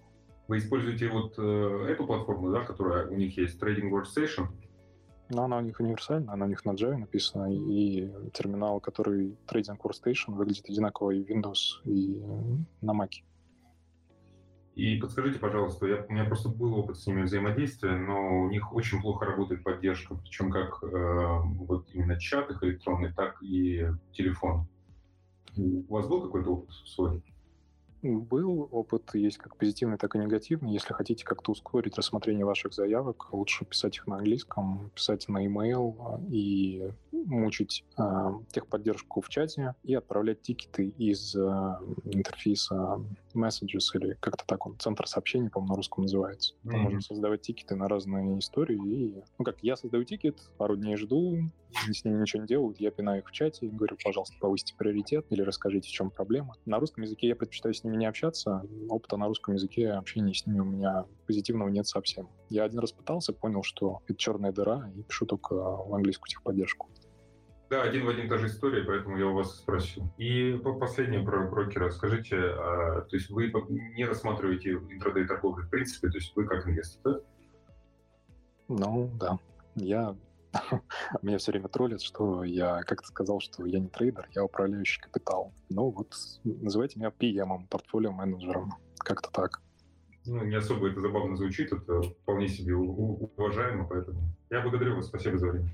Вы 0.47 0.59
используете 0.59 1.09
вот 1.09 1.35
э, 1.37 1.87
эту 1.89 2.05
платформу, 2.07 2.51
да, 2.51 2.63
которая 2.63 3.07
у 3.07 3.15
них 3.15 3.37
есть, 3.37 3.61
Trading 3.61 3.91
Workstation, 3.91 4.47
но 5.29 5.43
она 5.43 5.57
у 5.57 5.61
них 5.61 5.79
универсальна, 5.79 6.33
она 6.33 6.45
у 6.45 6.49
них 6.49 6.65
на 6.65 6.71
Java 6.71 6.97
написана, 6.97 7.53
и 7.53 8.09
терминал, 8.33 8.79
который 8.79 9.37
Trading 9.47 9.77
Workstation, 9.77 10.33
выглядит 10.33 10.69
одинаково 10.69 11.11
и 11.11 11.23
в 11.23 11.29
Windows, 11.29 11.81
и 11.85 12.21
на 12.81 12.91
Mac. 12.91 13.11
И 14.75 14.97
подскажите, 14.97 15.39
пожалуйста, 15.39 15.87
я, 15.87 16.05
у 16.07 16.13
меня 16.13 16.25
просто 16.25 16.49
был 16.49 16.75
опыт 16.75 16.97
с 16.97 17.07
ними 17.07 17.23
взаимодействия, 17.23 17.97
но 17.97 18.41
у 18.41 18.49
них 18.49 18.71
очень 18.73 19.01
плохо 19.01 19.25
работает 19.25 19.63
поддержка, 19.63 20.13
причем 20.13 20.51
как 20.51 20.83
э, 20.83 21.41
вот 21.55 21.87
именно 21.93 22.19
чат 22.19 22.51
их 22.51 22.61
электронный, 22.61 23.11
так 23.11 23.41
и 23.41 23.87
телефон. 24.11 24.67
У 25.55 25.91
вас 25.91 26.07
был 26.07 26.21
какой-то 26.21 26.51
опыт 26.51 26.71
свой? 26.85 27.23
Был 28.03 28.69
опыт, 28.71 29.15
есть 29.15 29.37
как 29.37 29.57
позитивный, 29.57 29.97
так 29.97 30.15
и 30.15 30.19
негативный. 30.19 30.71
Если 30.71 30.93
хотите 30.93 31.25
как-то 31.25 31.51
ускорить 31.51 31.97
рассмотрение 31.97 32.45
ваших 32.45 32.73
заявок, 32.73 33.33
лучше 33.33 33.65
писать 33.65 33.97
их 33.97 34.07
на 34.07 34.17
английском, 34.17 34.91
писать 34.93 35.27
на 35.27 35.45
email 35.45 35.95
а, 35.99 36.21
и 36.29 36.91
мучить 37.11 37.83
э, 37.97 38.03
техподдержку 38.51 39.21
в 39.21 39.29
чате 39.29 39.75
и 39.83 39.95
отправлять 39.95 40.41
тикеты 40.41 40.87
из 40.97 41.35
э, 41.35 41.39
интерфейса 42.05 43.01
Messages 43.37 43.85
или 43.93 44.17
как-то 44.19 44.43
так 44.45 44.65
он, 44.65 44.77
центр 44.79 45.07
сообщений, 45.07 45.49
по-моему, 45.49 45.73
на 45.73 45.77
русском 45.77 46.03
называется. 46.03 46.55
Там 46.63 46.75
mm-hmm. 46.75 46.83
можно 46.83 47.01
создавать 47.01 47.41
тикеты 47.41 47.75
на 47.75 47.87
разные 47.87 48.39
истории. 48.39 48.77
И, 48.87 49.23
ну 49.37 49.45
как, 49.45 49.57
я 49.61 49.75
создаю 49.75 50.03
тикет, 50.03 50.39
пару 50.57 50.75
дней 50.75 50.95
жду, 50.97 51.37
с 51.89 52.03
ними 52.03 52.21
ничего 52.21 52.41
не 52.41 52.47
делают, 52.47 52.79
я 52.79 52.91
пинаю 52.91 53.21
их 53.21 53.27
в 53.27 53.31
чате 53.31 53.67
и 53.67 53.69
говорю, 53.69 53.97
пожалуйста, 54.03 54.35
повысьте 54.39 54.75
приоритет 54.75 55.25
или 55.29 55.41
расскажите, 55.41 55.89
в 55.89 55.91
чем 55.91 56.09
проблема. 56.09 56.55
На 56.65 56.79
русском 56.79 57.03
языке 57.03 57.27
я 57.27 57.35
предпочитаю 57.35 57.73
с 57.73 57.83
ними 57.83 57.97
не 57.97 58.05
общаться, 58.05 58.65
опыта 58.89 59.17
на 59.17 59.27
русском 59.27 59.53
языке 59.53 59.91
общения 59.91 60.33
с 60.33 60.45
ними 60.45 60.59
у 60.59 60.65
меня 60.65 61.05
позитивного 61.25 61.69
нет 61.69 61.87
совсем. 61.87 62.29
Я 62.49 62.63
один 62.63 62.79
раз 62.79 62.91
пытался, 62.91 63.33
понял, 63.33 63.63
что 63.63 64.01
это 64.07 64.17
черная 64.17 64.51
дыра, 64.51 64.91
и 64.95 65.03
пишу 65.03 65.25
только 65.25 65.53
в 65.53 65.93
английскую 65.93 66.29
техподдержку. 66.29 66.89
Да, 67.69 67.81
один 67.81 68.05
в 68.05 68.09
один 68.09 68.29
та 68.29 68.37
же 68.37 68.47
история, 68.47 68.83
поэтому 68.83 69.17
я 69.17 69.27
у 69.27 69.33
вас 69.33 69.57
спросил. 69.57 70.09
И 70.17 70.57
последнее 70.79 71.23
про 71.23 71.49
брокера. 71.49 71.89
Скажите, 71.89 72.37
а, 72.37 73.01
то 73.01 73.15
есть 73.15 73.29
вы 73.29 73.51
не 73.95 74.05
рассматриваете 74.05 74.73
интрадей 74.73 75.25
торговли 75.25 75.63
в 75.63 75.69
принципе, 75.69 76.07
то 76.07 76.17
есть 76.17 76.33
вы 76.35 76.45
как 76.45 76.65
инвестор, 76.65 77.13
да? 77.13 77.19
Ну, 78.69 79.11
да. 79.19 79.39
Я... 79.75 80.15
Меня 81.21 81.37
все 81.39 81.51
время 81.51 81.67
троллят, 81.67 82.01
что 82.01 82.43
я 82.45 82.81
как-то 82.83 83.07
сказал, 83.07 83.41
что 83.41 83.65
я 83.65 83.79
не 83.79 83.89
трейдер, 83.89 84.29
я 84.33 84.45
управляющий 84.45 85.01
капитал. 85.01 85.53
Ну 85.69 85.89
вот, 85.89 86.15
называйте 86.43 86.99
меня 86.99 87.09
PM, 87.09 87.67
портфолио 87.67 88.11
менеджером. 88.11 88.73
Как-то 88.99 89.29
так. 89.31 89.61
Ну, 90.25 90.43
не 90.45 90.55
особо 90.55 90.89
это 90.89 91.01
забавно 91.01 91.35
звучит, 91.35 91.71
это 91.71 92.01
вполне 92.01 92.47
себе 92.47 92.75
уважаемо, 92.75 93.87
поэтому 93.87 94.21
я 94.49 94.61
благодарю 94.61 94.95
вас, 94.95 95.07
спасибо 95.07 95.37
за 95.37 95.47
время. 95.47 95.69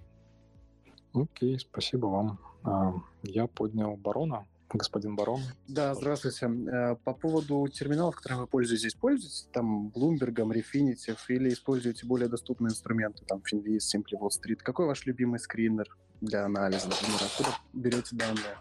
Окей, 1.13 1.60
спасибо 1.60 2.08
вам. 2.08 2.39
А, 2.63 2.93
я 3.23 3.47
поднял 3.47 3.95
барона. 3.95 4.45
Господин 4.69 5.15
барон. 5.15 5.41
Да, 5.67 5.93
здравствуйте. 5.93 6.47
Э, 6.47 6.95
по 7.04 7.13
поводу 7.13 7.67
терминалов, 7.67 8.15
которыми 8.15 8.41
вы 8.41 8.47
пользуетесь, 8.47 8.95
пользуетесь 8.95 9.47
там 9.54 9.89
Bloomberg, 9.89 10.34
Refinitiv 10.34 11.17
или 11.28 11.49
используете 11.49 12.08
более 12.08 12.28
доступные 12.28 12.71
инструменты, 12.71 13.23
там 13.26 13.41
Finviz, 13.41 13.82
Simply 13.95 14.19
Wall 14.19 14.30
Street? 14.30 14.58
Какой 14.58 14.88
ваш 14.88 15.06
любимый 15.06 15.39
скринер 15.39 15.95
для 16.21 16.45
анализа, 16.45 16.88
например? 16.89 17.19
Откуда 17.21 17.49
берете 17.73 18.15
данные? 18.15 18.58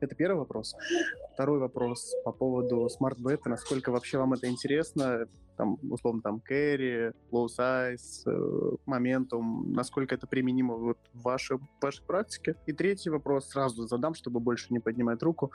Это 0.00 0.14
первый 0.14 0.38
вопрос. 0.38 0.74
Второй 1.34 1.58
вопрос 1.58 2.14
по 2.24 2.32
поводу 2.32 2.88
Beta. 2.98 3.48
Насколько 3.48 3.92
вообще 3.92 4.18
вам 4.18 4.32
это 4.32 4.48
интересно? 4.48 5.26
Там, 5.56 5.78
условно, 5.90 6.22
там, 6.22 6.42
carry, 6.48 7.14
low 7.30 7.46
size, 7.46 8.22
э, 8.26 8.76
моментум. 8.86 9.72
Насколько 9.72 10.14
это 10.14 10.26
применимо 10.26 10.74
вот 10.74 10.98
в 11.12 11.22
вашей, 11.22 11.58
в 11.58 11.62
вашей 11.80 12.04
практике? 12.04 12.56
И 12.66 12.72
третий 12.72 13.10
вопрос 13.10 13.48
сразу 13.48 13.86
задам, 13.86 14.14
чтобы 14.14 14.40
больше 14.40 14.66
не 14.70 14.78
поднимать 14.78 15.22
руку. 15.22 15.52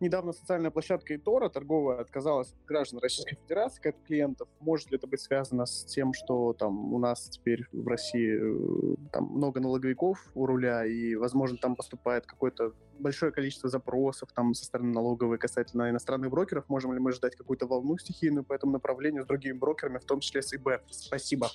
Недавно 0.00 0.32
социальная 0.32 0.70
площадка 0.70 1.16
ИТОРа 1.16 1.48
торговая 1.48 2.00
отказалась 2.00 2.52
от 2.52 2.64
граждан 2.66 3.00
Российской 3.00 3.36
Федерации 3.36 3.80
как 3.82 4.02
клиентов. 4.04 4.48
Может 4.60 4.90
ли 4.90 4.96
это 4.96 5.06
быть 5.06 5.20
связано 5.20 5.66
с 5.66 5.84
тем, 5.84 6.12
что 6.12 6.52
там 6.52 6.92
у 6.92 6.98
нас 6.98 7.28
теперь 7.28 7.66
в 7.72 7.86
России 7.86 8.38
э, 8.40 8.96
там 9.12 9.24
много 9.24 9.60
налоговиков 9.60 10.30
у 10.34 10.46
руля, 10.46 10.84
и, 10.86 11.14
возможно, 11.14 11.58
там 11.58 11.76
поступает 11.76 12.26
какой-то 12.26 12.72
большое 12.98 13.32
количество 13.32 13.68
запросов 13.68 14.30
там 14.32 14.54
со 14.54 14.64
стороны 14.64 14.92
налоговой 14.92 15.38
касательно 15.38 15.90
иностранных 15.90 16.30
брокеров. 16.30 16.68
Можем 16.68 16.92
ли 16.92 17.00
мы 17.00 17.12
ждать 17.12 17.36
какую-то 17.36 17.66
волну 17.66 17.98
стихийную 17.98 18.44
по 18.44 18.52
этому 18.52 18.72
направлению 18.72 19.22
с 19.22 19.26
другими 19.26 19.56
брокерами, 19.56 19.98
в 19.98 20.04
том 20.04 20.20
числе 20.20 20.42
с 20.42 20.54
ИБ? 20.54 20.82
Спасибо. 20.90 21.48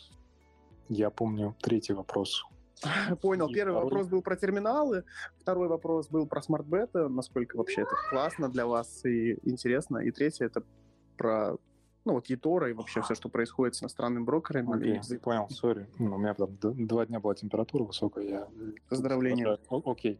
Я 0.90 1.10
помню 1.10 1.56
третий 1.62 1.94
вопрос. 1.94 2.44
Понял. 3.22 3.48
Первый 3.48 3.74
второй... 3.74 3.84
вопрос 3.84 4.08
был 4.08 4.22
про 4.22 4.36
терминалы, 4.36 5.04
второй 5.40 5.68
вопрос 5.68 6.08
был 6.08 6.28
про 6.28 6.42
смарт-бета, 6.42 7.10
насколько 7.10 7.58
вообще 7.58 7.82
это 7.82 7.96
классно 8.10 8.50
для 8.50 8.66
вас 8.66 9.06
и 9.06 9.38
интересно, 9.44 9.98
и 9.98 10.12
третий 10.12 10.46
это 10.46 10.64
про 11.18 11.58
ну, 12.06 12.14
вот 12.14 12.30
eToro 12.30 12.70
и 12.70 12.74
вообще 12.74 13.02
все, 13.02 13.16
что 13.16 13.30
происходит 13.30 13.76
с 13.76 13.82
иностранными 13.82 14.24
брокерами. 14.24 15.00
Okay, 15.00 15.16
и... 15.16 15.18
понял, 15.18 15.50
сори. 15.50 15.88
Ну, 15.98 16.16
у 16.16 16.18
меня 16.18 16.34
там 16.34 16.58
два 16.62 17.06
дня 17.06 17.20
была 17.20 17.36
температура 17.36 17.84
высокая. 17.84 18.24
Я... 18.24 18.48
Поздравления. 18.90 19.58
Окей. 19.70 20.20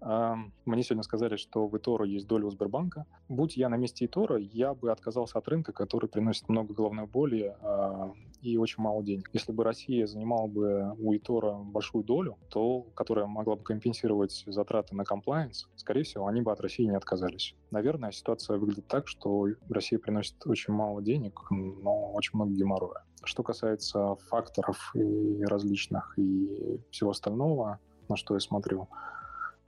Okay. 0.00 0.50
Мне 0.64 0.82
сегодня 0.82 1.02
сказали, 1.02 1.36
что 1.36 1.66
в 1.66 1.74
eToro 1.74 2.06
есть 2.06 2.26
доля 2.26 2.46
у 2.46 2.50
Сбербанка. 2.50 3.06
Будь 3.28 3.56
я 3.56 3.68
на 3.68 3.76
месте 3.76 4.06
eToro, 4.06 4.38
я 4.38 4.74
бы 4.74 4.90
отказался 4.90 5.38
от 5.38 5.48
рынка, 5.48 5.72
который 5.72 6.08
приносит 6.08 6.48
много 6.48 6.74
головной 6.74 7.06
боли 7.06 7.54
а, 7.60 8.12
и 8.42 8.56
очень 8.56 8.82
мало 8.82 9.02
денег. 9.02 9.30
Если 9.32 9.52
бы 9.52 9.64
Россия 9.64 10.06
занимала 10.06 10.46
бы 10.46 10.94
у 10.98 11.14
eToro 11.14 11.62
большую 11.62 12.04
долю, 12.04 12.38
то, 12.48 12.86
которая 12.94 13.26
могла 13.26 13.56
бы 13.56 13.62
компенсировать 13.62 14.44
затраты 14.46 14.94
на 14.94 15.04
комплайенс, 15.04 15.68
скорее 15.76 16.02
всего, 16.02 16.26
они 16.26 16.40
бы 16.40 16.52
от 16.52 16.60
России 16.60 16.84
не 16.84 16.96
отказались. 16.96 17.54
Наверное, 17.70 18.12
ситуация 18.12 18.58
выглядит 18.58 18.86
так, 18.86 19.08
что 19.08 19.46
Россия 19.68 19.98
приносит 19.98 20.46
очень 20.46 20.72
мало 20.72 21.02
денег, 21.02 21.40
но 21.50 22.12
очень 22.12 22.32
много 22.34 22.52
геморроя. 22.52 23.04
Что 23.22 23.42
касается 23.42 24.16
факторов 24.28 24.92
и 24.94 25.44
различных 25.44 26.18
и 26.18 26.80
всего 26.90 27.10
остального, 27.10 27.78
на 28.08 28.16
что 28.16 28.34
я 28.34 28.40
смотрю, 28.40 28.88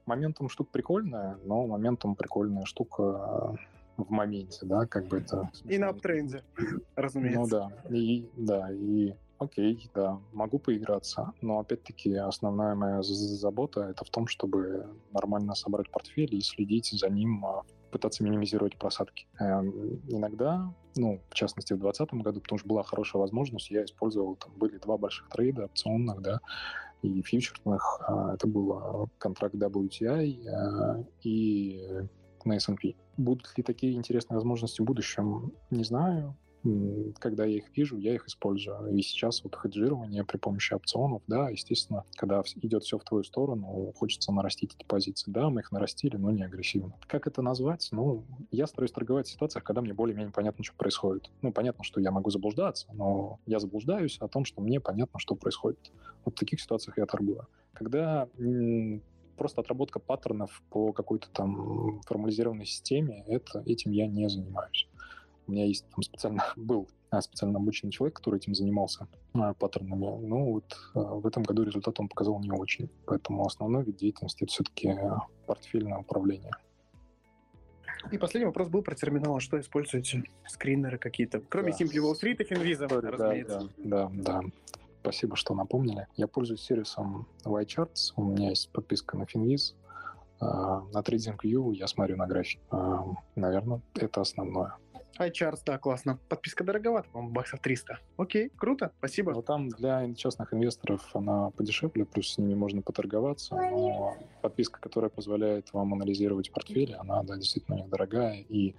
моментом 0.06 0.48
штука 0.48 0.70
прикольная, 0.72 1.38
но 1.44 1.66
моментом 1.66 2.16
прикольная 2.16 2.64
штука 2.64 3.56
в 3.96 4.10
моменте, 4.10 4.60
да, 4.62 4.86
как 4.86 5.06
бы 5.06 5.18
это... 5.18 5.50
И 5.64 5.78
на 5.78 5.88
аптренде, 5.88 6.42
разумеется. 6.96 7.40
Ну 7.40 7.46
да, 7.48 7.70
и, 7.94 8.28
да, 8.36 8.72
и 8.72 9.14
окей, 9.42 9.90
да, 9.94 10.20
могу 10.32 10.58
поиграться, 10.58 11.32
но 11.40 11.58
опять-таки 11.58 12.14
основная 12.14 12.74
моя 12.74 13.02
забота 13.02 13.82
это 13.82 14.04
в 14.04 14.10
том, 14.10 14.26
чтобы 14.26 14.86
нормально 15.12 15.54
собрать 15.54 15.90
портфель 15.90 16.34
и 16.34 16.40
следить 16.40 16.90
за 16.92 17.08
ним, 17.08 17.44
а, 17.44 17.62
пытаться 17.90 18.24
минимизировать 18.24 18.78
просадки. 18.78 19.26
Эм, 19.38 20.00
иногда, 20.08 20.72
ну, 20.96 21.20
в 21.28 21.34
частности, 21.34 21.74
в 21.74 21.78
2020 21.78 22.22
году, 22.22 22.40
потому 22.40 22.58
что 22.58 22.68
была 22.68 22.82
хорошая 22.82 23.20
возможность, 23.20 23.70
я 23.70 23.84
использовал, 23.84 24.36
там 24.36 24.52
были 24.56 24.78
два 24.78 24.96
больших 24.96 25.28
трейда 25.28 25.64
опционных, 25.64 26.22
да, 26.22 26.40
и 27.02 27.22
фьючерных. 27.22 28.00
А, 28.06 28.34
это 28.34 28.46
был 28.46 28.72
а, 28.72 29.06
контракт 29.18 29.54
WTI 29.54 31.06
и 31.22 32.08
на 32.44 32.54
S&P. 32.54 32.94
Будут 33.16 33.56
ли 33.56 33.62
такие 33.62 33.94
интересные 33.94 34.36
возможности 34.36 34.80
в 34.80 34.84
будущем, 34.84 35.52
не 35.70 35.84
знаю. 35.84 36.36
когда 37.18 37.44
я 37.44 37.56
их 37.56 37.76
вижу, 37.76 37.96
я 37.98 38.14
их 38.14 38.26
использую. 38.26 38.94
И 38.96 39.02
сейчас 39.02 39.42
вот 39.42 39.56
хеджирование 39.56 40.24
при 40.24 40.36
помощи 40.36 40.74
опционов, 40.74 41.22
да, 41.26 41.48
естественно, 41.50 42.04
когда 42.14 42.42
идет 42.62 42.84
все 42.84 42.98
в 42.98 43.04
твою 43.04 43.24
сторону, 43.24 43.92
хочется 43.96 44.32
нарастить 44.32 44.74
эти 44.74 44.84
позиции. 44.86 45.30
Да, 45.30 45.50
мы 45.50 45.60
их 45.60 45.72
нарастили, 45.72 46.16
но 46.16 46.30
не 46.30 46.42
агрессивно. 46.42 46.94
Как 47.06 47.26
это 47.26 47.42
назвать? 47.42 47.88
Ну, 47.90 48.24
я 48.50 48.66
стараюсь 48.66 48.92
торговать 48.92 49.26
в 49.26 49.32
ситуациях, 49.32 49.64
когда 49.64 49.80
мне 49.80 49.92
более-менее 49.92 50.32
понятно, 50.32 50.62
что 50.64 50.76
происходит. 50.76 51.30
Ну, 51.42 51.52
понятно, 51.52 51.84
что 51.84 52.00
я 52.00 52.10
могу 52.10 52.30
заблуждаться, 52.30 52.86
но 52.92 53.40
я 53.46 53.58
заблуждаюсь 53.58 54.18
о 54.20 54.28
том, 54.28 54.44
что 54.44 54.62
мне 54.62 54.80
понятно, 54.80 55.18
что 55.18 55.34
происходит. 55.34 55.90
Вот 56.24 56.36
в 56.36 56.38
таких 56.38 56.60
ситуациях 56.60 56.98
я 56.98 57.06
торгую. 57.06 57.46
Когда 57.72 58.28
просто 59.36 59.60
отработка 59.60 59.98
паттернов 59.98 60.62
по 60.70 60.92
какой-то 60.92 61.28
там 61.30 62.00
формализированной 62.02 62.66
системе, 62.66 63.24
это, 63.26 63.62
этим 63.66 63.92
я 63.92 64.06
не 64.06 64.28
занимаюсь. 64.28 64.88
У 65.46 65.52
меня 65.52 65.66
есть 65.66 65.86
там 65.90 66.02
специально 66.02 66.44
был 66.56 66.88
а, 67.10 67.20
специально 67.20 67.58
обученный 67.58 67.92
человек, 67.92 68.16
который 68.16 68.36
этим 68.36 68.54
занимался 68.54 69.06
а, 69.34 69.54
паттернами. 69.54 70.00
Ну 70.26 70.52
вот 70.52 70.76
а, 70.94 71.00
в 71.16 71.26
этом 71.26 71.42
году 71.42 71.62
результат 71.62 72.00
он 72.00 72.08
показал 72.08 72.40
не 72.40 72.50
очень. 72.50 72.88
Поэтому 73.06 73.44
основной 73.44 73.84
вид 73.84 73.96
деятельности 73.96 74.44
это 74.44 74.52
все-таки 74.52 74.94
портфельное 75.46 75.98
управление. 75.98 76.52
И 78.10 78.18
последний 78.18 78.46
вопрос 78.46 78.68
был 78.68 78.82
про 78.82 78.94
терминалы. 78.94 79.40
Что 79.40 79.60
используете? 79.60 80.24
Скринеры 80.48 80.98
какие-то? 80.98 81.40
Кроме 81.48 81.72
да. 81.72 81.78
Simply 81.78 81.98
Wall 81.98 82.14
Street 82.14 82.42
и 82.42 82.44
Finvisa, 82.44 82.88
разумеется. 82.88 83.68
Да, 83.78 84.10
да, 84.12 84.40
да. 84.40 84.42
Спасибо, 85.02 85.34
что 85.34 85.54
напомнили. 85.54 86.06
Я 86.14 86.28
пользуюсь 86.28 86.62
сервисом 86.62 87.26
YCharts. 87.44 88.12
У 88.14 88.22
меня 88.22 88.50
есть 88.50 88.70
подписка 88.70 89.18
на 89.18 89.24
Finviz. 89.24 89.74
На 90.40 91.00
TradingView 91.00 91.74
я 91.74 91.88
смотрю 91.88 92.16
на 92.16 92.28
график. 92.28 92.60
Наверное, 93.34 93.82
это 93.94 94.20
основное 94.20 94.76
iCharts, 95.18 95.60
да, 95.64 95.78
классно. 95.78 96.18
Подписка 96.28 96.64
дороговата, 96.64 97.08
по-моему, 97.10 97.34
баксов 97.34 97.60
300. 97.60 97.98
Окей, 98.16 98.50
круто, 98.56 98.92
спасибо. 98.98 99.32
Ну, 99.32 99.42
там 99.42 99.68
для 99.68 100.12
частных 100.14 100.52
инвесторов 100.54 101.08
она 101.14 101.50
подешевле, 101.50 102.04
плюс 102.04 102.32
с 102.32 102.38
ними 102.38 102.54
можно 102.54 102.82
поторговаться, 102.82 103.54
но 103.54 104.16
подписка, 104.40 104.80
которая 104.80 105.10
позволяет 105.10 105.72
вам 105.72 105.94
анализировать 105.94 106.50
портфели, 106.52 106.92
она, 106.92 107.22
да, 107.22 107.36
действительно 107.36 107.76
у 107.76 107.80
них 107.80 107.88
дорогая, 107.88 108.44
и 108.48 108.74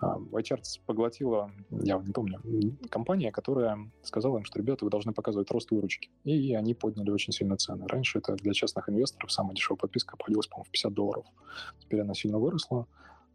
а, 0.00 0.18
iCharts 0.32 0.80
поглотила, 0.86 1.50
я 1.70 1.98
не 1.98 2.12
помню, 2.12 2.40
компания, 2.88 3.32
которая 3.32 3.90
сказала 4.02 4.38
им, 4.38 4.44
что, 4.44 4.58
ребята, 4.58 4.84
вы 4.84 4.90
должны 4.90 5.12
показывать 5.12 5.50
рост 5.50 5.70
выручки. 5.70 6.10
И 6.24 6.54
они 6.54 6.74
подняли 6.74 7.10
очень 7.10 7.32
сильно 7.32 7.56
цены. 7.56 7.86
Раньше 7.88 8.18
это 8.18 8.34
для 8.34 8.52
частных 8.52 8.88
инвесторов 8.88 9.32
самая 9.32 9.54
дешевая 9.54 9.78
подписка 9.78 10.14
обходилась, 10.14 10.46
по-моему, 10.46 10.64
в 10.64 10.70
50 10.70 10.92
долларов. 10.92 11.26
Теперь 11.80 12.00
она 12.00 12.14
сильно 12.14 12.38
выросла. 12.38 12.86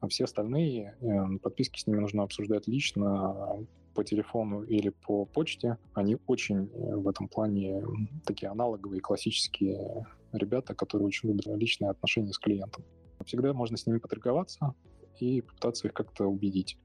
А 0.03 0.09
все 0.09 0.25
остальные 0.25 0.97
э, 0.99 1.37
подписки 1.41 1.79
с 1.79 1.87
ними 1.87 2.01
нужно 2.01 2.23
обсуждать 2.23 2.67
лично 2.67 3.65
по 3.95 4.03
телефону 4.03 4.61
или 4.63 4.89
по 4.89 5.23
почте. 5.23 5.77
Они 5.93 6.17
очень 6.27 6.69
э, 6.73 6.95
в 6.97 7.07
этом 7.07 7.29
плане 7.29 7.81
такие 8.25 8.49
аналоговые, 8.49 8.99
классические 8.99 10.05
ребята, 10.33 10.75
которые 10.75 11.07
очень 11.07 11.29
любят 11.29 11.45
личные 11.45 11.89
отношения 11.89 12.33
с 12.33 12.37
клиентом. 12.37 12.83
Всегда 13.25 13.53
можно 13.53 13.77
с 13.77 13.87
ними 13.87 13.99
поторговаться 13.99 14.73
и 15.21 15.39
попытаться 15.39 15.87
их 15.87 15.93
как-то 15.93 16.25
убедить. 16.25 16.77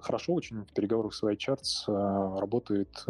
Хорошо 0.00 0.34
очень 0.34 0.64
в 0.64 0.72
переговорах 0.72 1.14
с 1.14 1.22
iCharts 1.22 1.88
э, 1.88 2.40
работает 2.40 3.04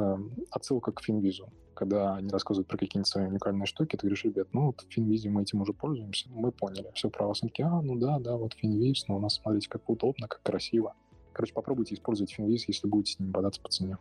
отсылка 0.51 0.93
к 0.93 1.03
Финвизу 1.03 1.51
когда 1.81 2.17
они 2.17 2.29
рассказывают 2.29 2.69
про 2.69 2.77
какие-нибудь 2.77 3.09
свои 3.09 3.27
уникальные 3.27 3.65
штуки, 3.65 3.97
ты 3.97 4.03
говоришь, 4.03 4.25
ребят, 4.25 4.49
ну 4.53 4.67
вот 4.67 4.83
в 4.83 4.93
Финвизе 4.93 5.31
мы 5.31 5.43
этим 5.43 5.63
уже 5.63 5.73
пользуемся, 5.73 6.29
мы 6.29 6.53
поняли, 6.53 6.91
все 6.93 7.09
про 7.09 7.27
вас. 7.27 7.43
Они 7.43 7.49
такие, 7.49 7.67
а, 7.67 7.81
ну 7.81 7.97
да, 7.97 8.19
да, 8.19 8.37
вот 8.37 8.53
Финвиз, 8.53 9.09
но 9.09 9.17
у 9.17 9.19
нас, 9.19 9.37
смотрите, 9.37 9.71
как 9.71 9.89
удобно, 9.89 10.29
как 10.29 10.43
красиво. 10.43 10.95
Короче, 11.33 11.55
попробуйте 11.55 11.95
использовать 11.95 12.33
Финвиз, 12.33 12.69
если 12.69 12.87
будете 12.87 13.15
с 13.15 13.19
ним 13.19 13.31
бодаться 13.31 13.63
по 13.63 13.71
цене. 13.71 13.97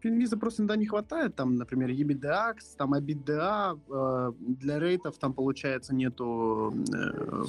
Финвиза 0.00 0.36
просто 0.36 0.62
иногда 0.62 0.76
не 0.76 0.86
хватает, 0.86 1.36
там, 1.36 1.56
например, 1.56 1.90
EBITDAX, 1.90 2.76
там 2.76 2.94
EBITDA, 2.94 3.78
э, 3.88 4.32
для 4.38 4.78
рейтов 4.78 5.18
там, 5.18 5.34
получается, 5.34 5.94
нету 5.94 6.72
э, 6.94 7.44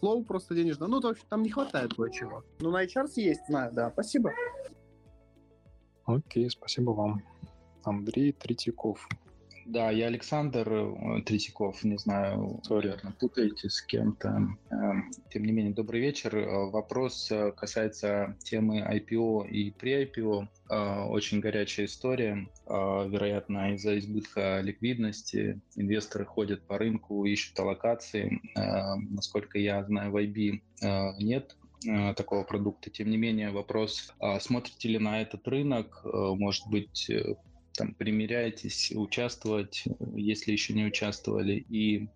флоу 0.00 0.22
просто 0.24 0.54
денежного, 0.54 0.90
ну, 0.90 1.00
то, 1.00 1.08
общем, 1.08 1.24
там 1.28 1.42
не 1.42 1.50
хватает 1.50 1.94
кое-чего. 1.94 2.44
Ну, 2.60 2.70
на 2.70 2.84
HRs 2.84 3.12
есть, 3.16 3.46
знаю, 3.48 3.72
да, 3.72 3.90
спасибо. 3.90 4.32
Окей, 6.04 6.50
спасибо 6.50 6.90
вам. 6.90 7.22
Андрей 7.84 8.32
Третьяков. 8.32 9.08
Да, 9.66 9.90
я 9.90 10.06
Александр 10.08 10.68
э, 10.70 11.22
Третьяков, 11.24 11.84
не 11.84 11.96
знаю, 11.96 12.60
наверное, 12.68 13.12
путаете 13.18 13.70
с 13.70 13.80
кем-то. 13.80 14.54
Эм, 14.70 15.10
тем 15.30 15.44
не 15.44 15.52
менее, 15.52 15.72
добрый 15.72 16.00
вечер. 16.00 16.36
Э, 16.36 16.70
вопрос 16.70 17.30
э, 17.30 17.50
касается 17.52 18.36
темы 18.44 18.80
IPO 18.80 19.48
и 19.48 19.70
pre-IPO. 19.70 20.48
Очень 21.08 21.40
горячая 21.40 21.86
история. 21.86 22.48
Вероятно, 22.66 23.74
из-за 23.74 23.98
избытка 23.98 24.60
ликвидности 24.62 25.60
инвесторы 25.76 26.24
ходят 26.24 26.62
по 26.62 26.78
рынку, 26.78 27.24
ищут 27.26 27.58
аллокации. 27.60 28.40
Насколько 28.56 29.58
я 29.58 29.84
знаю, 29.84 30.10
в 30.10 30.16
IB 30.16 30.62
нет 31.18 31.54
такого 32.16 32.44
продукта. 32.44 32.88
Тем 32.88 33.10
не 33.10 33.18
менее, 33.18 33.50
вопрос, 33.50 34.14
смотрите 34.40 34.88
ли 34.88 34.98
на 34.98 35.20
этот 35.20 35.46
рынок, 35.46 36.00
может 36.02 36.66
быть, 36.68 37.10
там 37.76 37.94
примеряетесь 37.94 38.92
участвовать, 38.94 39.84
если 40.14 40.52
еще 40.52 40.74
не 40.74 40.84
участвовали, 40.84 41.54
и 41.54 42.08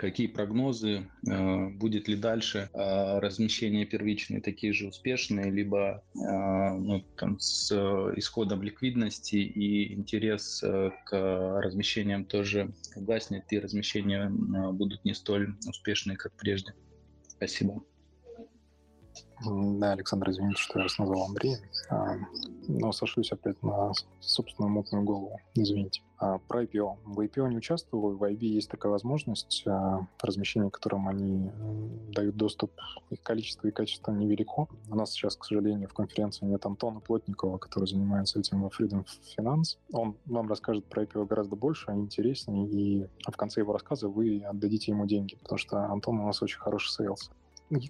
какие 0.00 0.28
прогнозы, 0.28 1.10
э, 1.28 1.68
будет 1.68 2.08
ли 2.08 2.16
дальше 2.16 2.70
э, 2.72 3.18
размещение 3.18 3.84
первичные 3.84 4.40
такие 4.40 4.72
же 4.72 4.88
успешные, 4.88 5.50
либо 5.50 6.02
э, 6.14 6.18
ну, 6.18 7.04
там, 7.16 7.38
с 7.38 7.70
исходом 8.16 8.62
ликвидности 8.62 9.36
и 9.36 9.92
интерес 9.94 10.62
к 10.62 11.60
размещениям 11.60 12.24
тоже 12.24 12.72
гаснет, 12.96 13.44
и 13.50 13.58
размещения 13.58 14.30
будут 14.30 15.04
не 15.04 15.12
столь 15.12 15.54
успешные, 15.68 16.16
как 16.16 16.32
прежде. 16.36 16.72
Спасибо. 17.28 17.84
Да, 19.42 19.92
Александр, 19.92 20.30
извините, 20.30 20.60
что 20.60 20.78
я 20.78 20.82
вас 20.84 20.98
назвал 20.98 21.24
Андреем, 21.24 21.60
а, 21.88 22.16
но 22.68 22.92
сошлюсь 22.92 23.32
опять 23.32 23.62
на 23.62 23.92
собственную 24.20 24.70
мутную 24.70 25.02
голову, 25.02 25.40
извините. 25.54 26.02
А, 26.18 26.38
про 26.38 26.64
IPO. 26.64 26.98
В 27.04 27.20
IPO 27.20 27.48
не 27.48 27.56
участвовал, 27.56 28.14
в 28.14 28.22
IB 28.22 28.40
есть 28.40 28.70
такая 28.70 28.92
возможность, 28.92 29.62
а, 29.66 30.06
размещение 30.20 30.70
которым 30.70 31.08
они 31.08 31.50
дают 32.12 32.36
доступ, 32.36 32.72
их 33.08 33.22
количество 33.22 33.66
и 33.68 33.70
качество 33.70 34.12
невелико. 34.12 34.68
У 34.90 34.94
нас 34.94 35.12
сейчас, 35.12 35.36
к 35.36 35.44
сожалению, 35.46 35.88
в 35.88 35.94
конференции 35.94 36.44
нет 36.44 36.66
Антона 36.66 37.00
Плотникова, 37.00 37.56
который 37.56 37.86
занимается 37.86 38.38
этим 38.38 38.62
во 38.62 38.68
Freedom 38.68 39.06
Finance. 39.38 39.78
Он 39.92 40.18
вам 40.26 40.48
расскажет 40.48 40.84
про 40.84 41.04
IPO 41.04 41.26
гораздо 41.26 41.56
больше, 41.56 41.90
интереснее, 41.92 42.68
и 42.68 43.06
в 43.26 43.36
конце 43.38 43.60
его 43.60 43.72
рассказа 43.72 44.08
вы 44.08 44.42
отдадите 44.42 44.92
ему 44.92 45.06
деньги, 45.06 45.36
потому 45.36 45.56
что 45.56 45.84
Антон 45.86 46.20
у 46.20 46.26
нас 46.26 46.42
очень 46.42 46.58
хороший 46.58 46.90
sales 46.90 47.30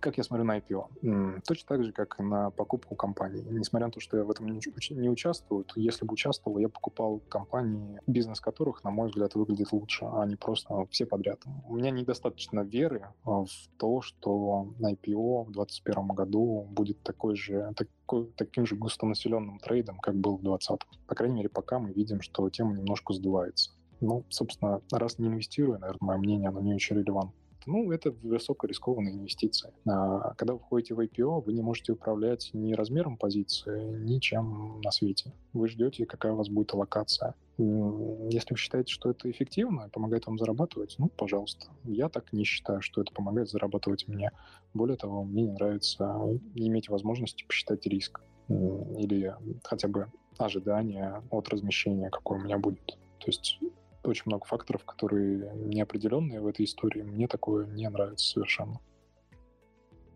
как 0.00 0.18
я 0.18 0.24
смотрю 0.24 0.44
на 0.44 0.58
IPO? 0.58 1.40
Точно 1.46 1.68
так 1.68 1.84
же, 1.84 1.92
как 1.92 2.20
и 2.20 2.22
на 2.22 2.50
покупку 2.50 2.94
компании. 2.94 3.44
Несмотря 3.50 3.86
на 3.86 3.92
то, 3.92 4.00
что 4.00 4.16
я 4.16 4.24
в 4.24 4.30
этом 4.30 4.46
не, 4.46 5.08
участвую, 5.08 5.64
то 5.64 5.80
если 5.80 6.04
бы 6.04 6.12
участвовал, 6.12 6.58
я 6.58 6.68
покупал 6.68 7.20
компании, 7.28 8.00
бизнес 8.06 8.40
которых, 8.40 8.84
на 8.84 8.90
мой 8.90 9.08
взгляд, 9.08 9.34
выглядит 9.34 9.72
лучше, 9.72 10.04
а 10.04 10.26
не 10.26 10.36
просто 10.36 10.86
все 10.90 11.06
подряд. 11.06 11.40
У 11.66 11.76
меня 11.76 11.90
недостаточно 11.90 12.60
веры 12.60 13.06
в 13.24 13.48
то, 13.78 14.02
что 14.02 14.74
на 14.78 14.92
IPO 14.92 15.44
в 15.44 15.52
2021 15.52 16.08
году 16.08 16.66
будет 16.70 17.02
такой 17.02 17.36
же, 17.36 17.72
такой, 17.76 18.26
таким 18.36 18.66
же 18.66 18.76
густонаселенным 18.76 19.58
трейдом, 19.58 19.98
как 19.98 20.14
был 20.14 20.36
в 20.36 20.42
2020. 20.42 21.06
По 21.06 21.14
крайней 21.14 21.36
мере, 21.36 21.48
пока 21.48 21.78
мы 21.78 21.92
видим, 21.92 22.20
что 22.20 22.48
тема 22.50 22.74
немножко 22.74 23.14
сдувается. 23.14 23.72
Ну, 24.00 24.24
собственно, 24.28 24.80
раз 24.92 25.18
не 25.18 25.28
инвестирую, 25.28 25.78
наверное, 25.78 26.06
мое 26.06 26.18
мнение, 26.18 26.48
оно 26.48 26.60
не 26.60 26.74
очень 26.74 26.96
релевантно 26.96 27.39
ну, 27.66 27.90
это 27.92 28.10
высокорискованные 28.10 29.14
инвестиции. 29.14 29.72
А 29.88 30.34
когда 30.34 30.54
вы 30.54 30.60
входите 30.60 30.94
в 30.94 31.00
IPO, 31.00 31.44
вы 31.44 31.52
не 31.52 31.62
можете 31.62 31.92
управлять 31.92 32.50
ни 32.52 32.72
размером 32.72 33.16
позиции, 33.16 33.98
ни 33.98 34.18
чем 34.18 34.80
на 34.82 34.90
свете. 34.90 35.32
Вы 35.52 35.68
ждете, 35.68 36.06
какая 36.06 36.32
у 36.32 36.36
вас 36.36 36.48
будет 36.48 36.72
аллокация. 36.74 37.34
Если 37.58 38.54
вы 38.54 38.56
считаете, 38.56 38.92
что 38.92 39.10
это 39.10 39.30
эффективно 39.30 39.86
и 39.86 39.90
помогает 39.90 40.26
вам 40.26 40.38
зарабатывать, 40.38 40.96
ну, 40.98 41.08
пожалуйста. 41.08 41.66
Я 41.84 42.08
так 42.08 42.32
не 42.32 42.44
считаю, 42.44 42.80
что 42.80 43.02
это 43.02 43.12
помогает 43.12 43.50
зарабатывать 43.50 44.08
мне. 44.08 44.30
Более 44.72 44.96
того, 44.96 45.24
мне 45.24 45.42
не 45.42 45.52
нравится 45.52 46.18
иметь 46.54 46.88
возможность 46.88 47.46
посчитать 47.46 47.86
риск 47.86 48.22
или 48.48 49.34
хотя 49.62 49.88
бы 49.88 50.06
ожидание 50.38 51.22
от 51.30 51.48
размещения, 51.48 52.10
какое 52.10 52.38
у 52.38 52.42
меня 52.42 52.58
будет. 52.58 52.98
То 53.18 53.26
есть 53.26 53.60
очень 54.02 54.24
много 54.26 54.46
факторов, 54.46 54.84
которые 54.84 55.52
неопределенные 55.54 56.40
в 56.40 56.46
этой 56.46 56.64
истории. 56.64 57.02
Мне 57.02 57.28
такое 57.28 57.66
не 57.66 57.88
нравится 57.88 58.26
совершенно. 58.26 58.80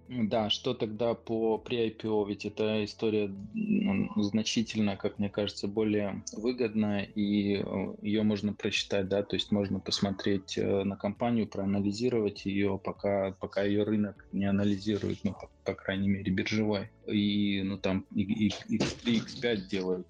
Да, 0.08 0.50
что 0.50 0.74
тогда 0.74 1.14
по 1.14 1.62
pre-IPO? 1.64 2.28
Ведь 2.28 2.44
эта 2.44 2.84
история 2.84 3.34
значительно, 4.16 4.96
как 4.96 5.18
мне 5.18 5.30
кажется, 5.30 5.66
более 5.66 6.22
выгодная, 6.32 7.04
и 7.04 7.56
э, 7.56 7.94
ее 8.02 8.22
можно 8.22 8.52
просчитать, 8.52 9.08
да, 9.08 9.22
то 9.22 9.34
есть 9.34 9.50
можно 9.50 9.80
посмотреть 9.80 10.58
э, 10.58 10.84
на 10.84 10.96
компанию, 10.96 11.48
проанализировать 11.48 12.44
ее, 12.44 12.78
пока, 12.82 13.32
пока 13.40 13.62
ее 13.62 13.84
рынок 13.84 14.26
не 14.32 14.44
анализирует, 14.44 15.20
ну, 15.24 15.32
по, 15.32 15.48
по 15.64 15.74
крайней 15.74 16.08
мере, 16.08 16.30
биржевой, 16.30 16.90
и, 17.06 17.62
ну, 17.64 17.78
там, 17.78 18.04
X3, 18.14 19.24
X5 19.24 19.56
делают 19.70 20.06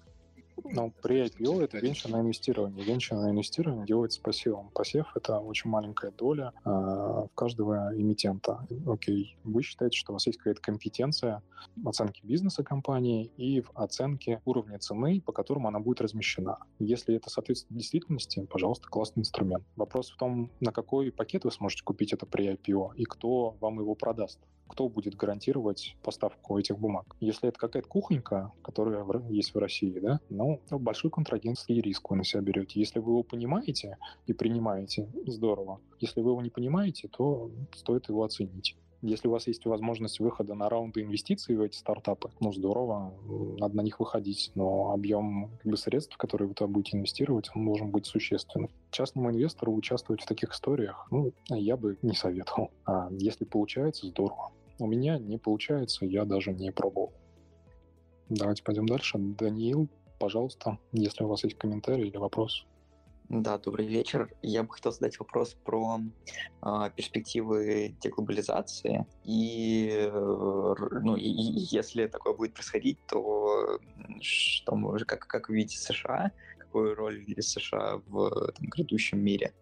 ну, 0.63 0.93
при 1.01 1.25
IPO 1.25 1.63
это 1.63 1.77
венчурное 1.77 2.21
инвестирование. 2.21 2.83
Венчурное 2.83 3.31
инвестирование 3.31 3.85
делается 3.85 4.21
пассивом. 4.21 4.69
Пассив— 4.73 5.05
это 5.15 5.39
очень 5.39 5.69
маленькая 5.69 6.11
доля 6.11 6.53
э, 6.63 6.69
в 6.69 7.29
каждого 7.35 7.91
эмитента. 7.95 8.65
Окей, 8.85 9.37
вы 9.43 9.63
считаете, 9.63 9.97
что 9.97 10.11
у 10.11 10.15
вас 10.15 10.25
есть 10.27 10.39
какая-то 10.39 10.61
компетенция 10.61 11.41
в 11.75 11.89
оценке 11.89 12.21
бизнеса 12.23 12.63
компании 12.63 13.31
и 13.37 13.61
в 13.61 13.71
оценке 13.75 14.41
уровня 14.45 14.79
цены, 14.79 15.21
по 15.21 15.31
которому 15.31 15.67
она 15.67 15.79
будет 15.79 16.01
размещена. 16.01 16.57
Если 16.79 17.15
это 17.15 17.29
соответствует 17.29 17.77
действительности, 17.77 18.45
пожалуйста, 18.49 18.87
классный 18.87 19.21
инструмент. 19.21 19.63
Вопрос 19.75 20.11
в 20.11 20.17
том, 20.17 20.51
на 20.59 20.71
какой 20.71 21.11
пакет 21.11 21.43
вы 21.43 21.51
сможете 21.51 21.83
купить 21.83 22.13
это 22.13 22.25
при 22.25 22.53
IPO 22.53 22.95
и 22.95 23.03
кто 23.03 23.55
вам 23.59 23.79
его 23.79 23.95
продаст 23.95 24.39
кто 24.67 24.89
будет 24.89 25.15
гарантировать 25.15 25.95
поставку 26.03 26.57
этих 26.57 26.77
бумаг. 26.77 27.15
Если 27.19 27.49
это 27.49 27.59
какая-то 27.59 27.87
кухонька, 27.87 28.51
которая 28.63 29.05
есть 29.29 29.53
в 29.53 29.57
России, 29.57 29.99
да, 29.99 30.19
ну, 30.29 30.44
большой 30.71 31.11
контрагентский 31.11 31.81
риск 31.81 32.09
вы 32.09 32.17
на 32.17 32.23
себя 32.23 32.41
берете. 32.41 32.79
Если 32.79 32.99
вы 32.99 33.11
его 33.11 33.23
понимаете 33.23 33.97
и 34.27 34.33
принимаете, 34.33 35.09
здорово. 35.25 35.79
Если 35.99 36.21
вы 36.21 36.31
его 36.31 36.41
не 36.41 36.49
понимаете, 36.49 37.07
то 37.07 37.51
стоит 37.73 38.09
его 38.09 38.23
оценить. 38.23 38.75
Если 39.01 39.27
у 39.27 39.31
вас 39.31 39.45
есть 39.45 39.65
возможность 39.65 40.19
выхода 40.19 40.55
на 40.55 40.67
раунды 40.67 41.03
инвестиций 41.03 41.55
в 41.55 41.61
эти 41.61 41.77
стартапы, 41.77 42.31
ну 42.39 42.51
здорово, 42.51 43.13
надо 43.59 43.75
на 43.75 43.81
них 43.81 43.99
выходить, 43.99 44.51
но 44.55 44.91
объем 44.91 45.51
как 45.59 45.71
бы, 45.71 45.77
средств, 45.77 46.17
которые 46.17 46.47
вы 46.47 46.55
туда 46.55 46.67
будете 46.67 46.97
инвестировать, 46.97 47.49
он 47.53 47.65
должен 47.65 47.91
быть 47.91 48.07
существенным. 48.07 48.71
Частному 48.89 49.29
инвестору 49.29 49.75
участвовать 49.75 50.21
в 50.21 50.25
таких 50.25 50.53
историях, 50.53 51.07
ну, 51.11 51.33
я 51.49 51.77
бы 51.77 51.99
не 52.01 52.15
советовал. 52.15 52.71
А 52.85 53.09
если 53.11 53.45
получается, 53.45 54.07
здорово. 54.07 54.51
У 54.79 54.87
меня 54.87 55.19
не 55.19 55.37
получается, 55.37 56.05
я 56.05 56.25
даже 56.25 56.51
не 56.51 56.71
пробовал. 56.71 57.13
Давайте 58.29 58.63
пойдем 58.63 58.87
дальше. 58.87 59.19
Даниил, 59.19 59.87
пожалуйста, 60.19 60.77
если 60.91 61.23
у 61.23 61.27
вас 61.27 61.43
есть 61.43 61.57
комментарий 61.57 62.07
или 62.07 62.17
вопрос. 62.17 62.65
Да, 63.29 63.57
добрый 63.57 63.87
вечер. 63.87 64.31
Я 64.43 64.61
бы 64.61 64.71
хотел 64.71 64.91
задать 64.91 65.17
вопрос 65.17 65.55
про 65.65 65.99
э, 66.61 66.89
перспективы 66.95 67.95
деглобализации. 67.99 69.07
И, 69.23 69.89
э, 69.91 70.75
ну, 71.01 71.15
и, 71.15 71.23
и 71.23 71.75
если 71.75 72.05
такое 72.05 72.35
будет 72.35 72.53
происходить, 72.53 72.99
то 73.07 73.79
что 74.21 74.75
мы, 74.75 74.99
как, 74.99 75.25
как 75.25 75.49
вы 75.49 75.55
видите 75.55 75.79
США, 75.79 76.31
какую 76.59 76.93
роль 76.93 77.25
США 77.39 77.99
в 78.05 78.51
там, 78.51 78.67
грядущем 78.67 79.19
мире? 79.19 79.53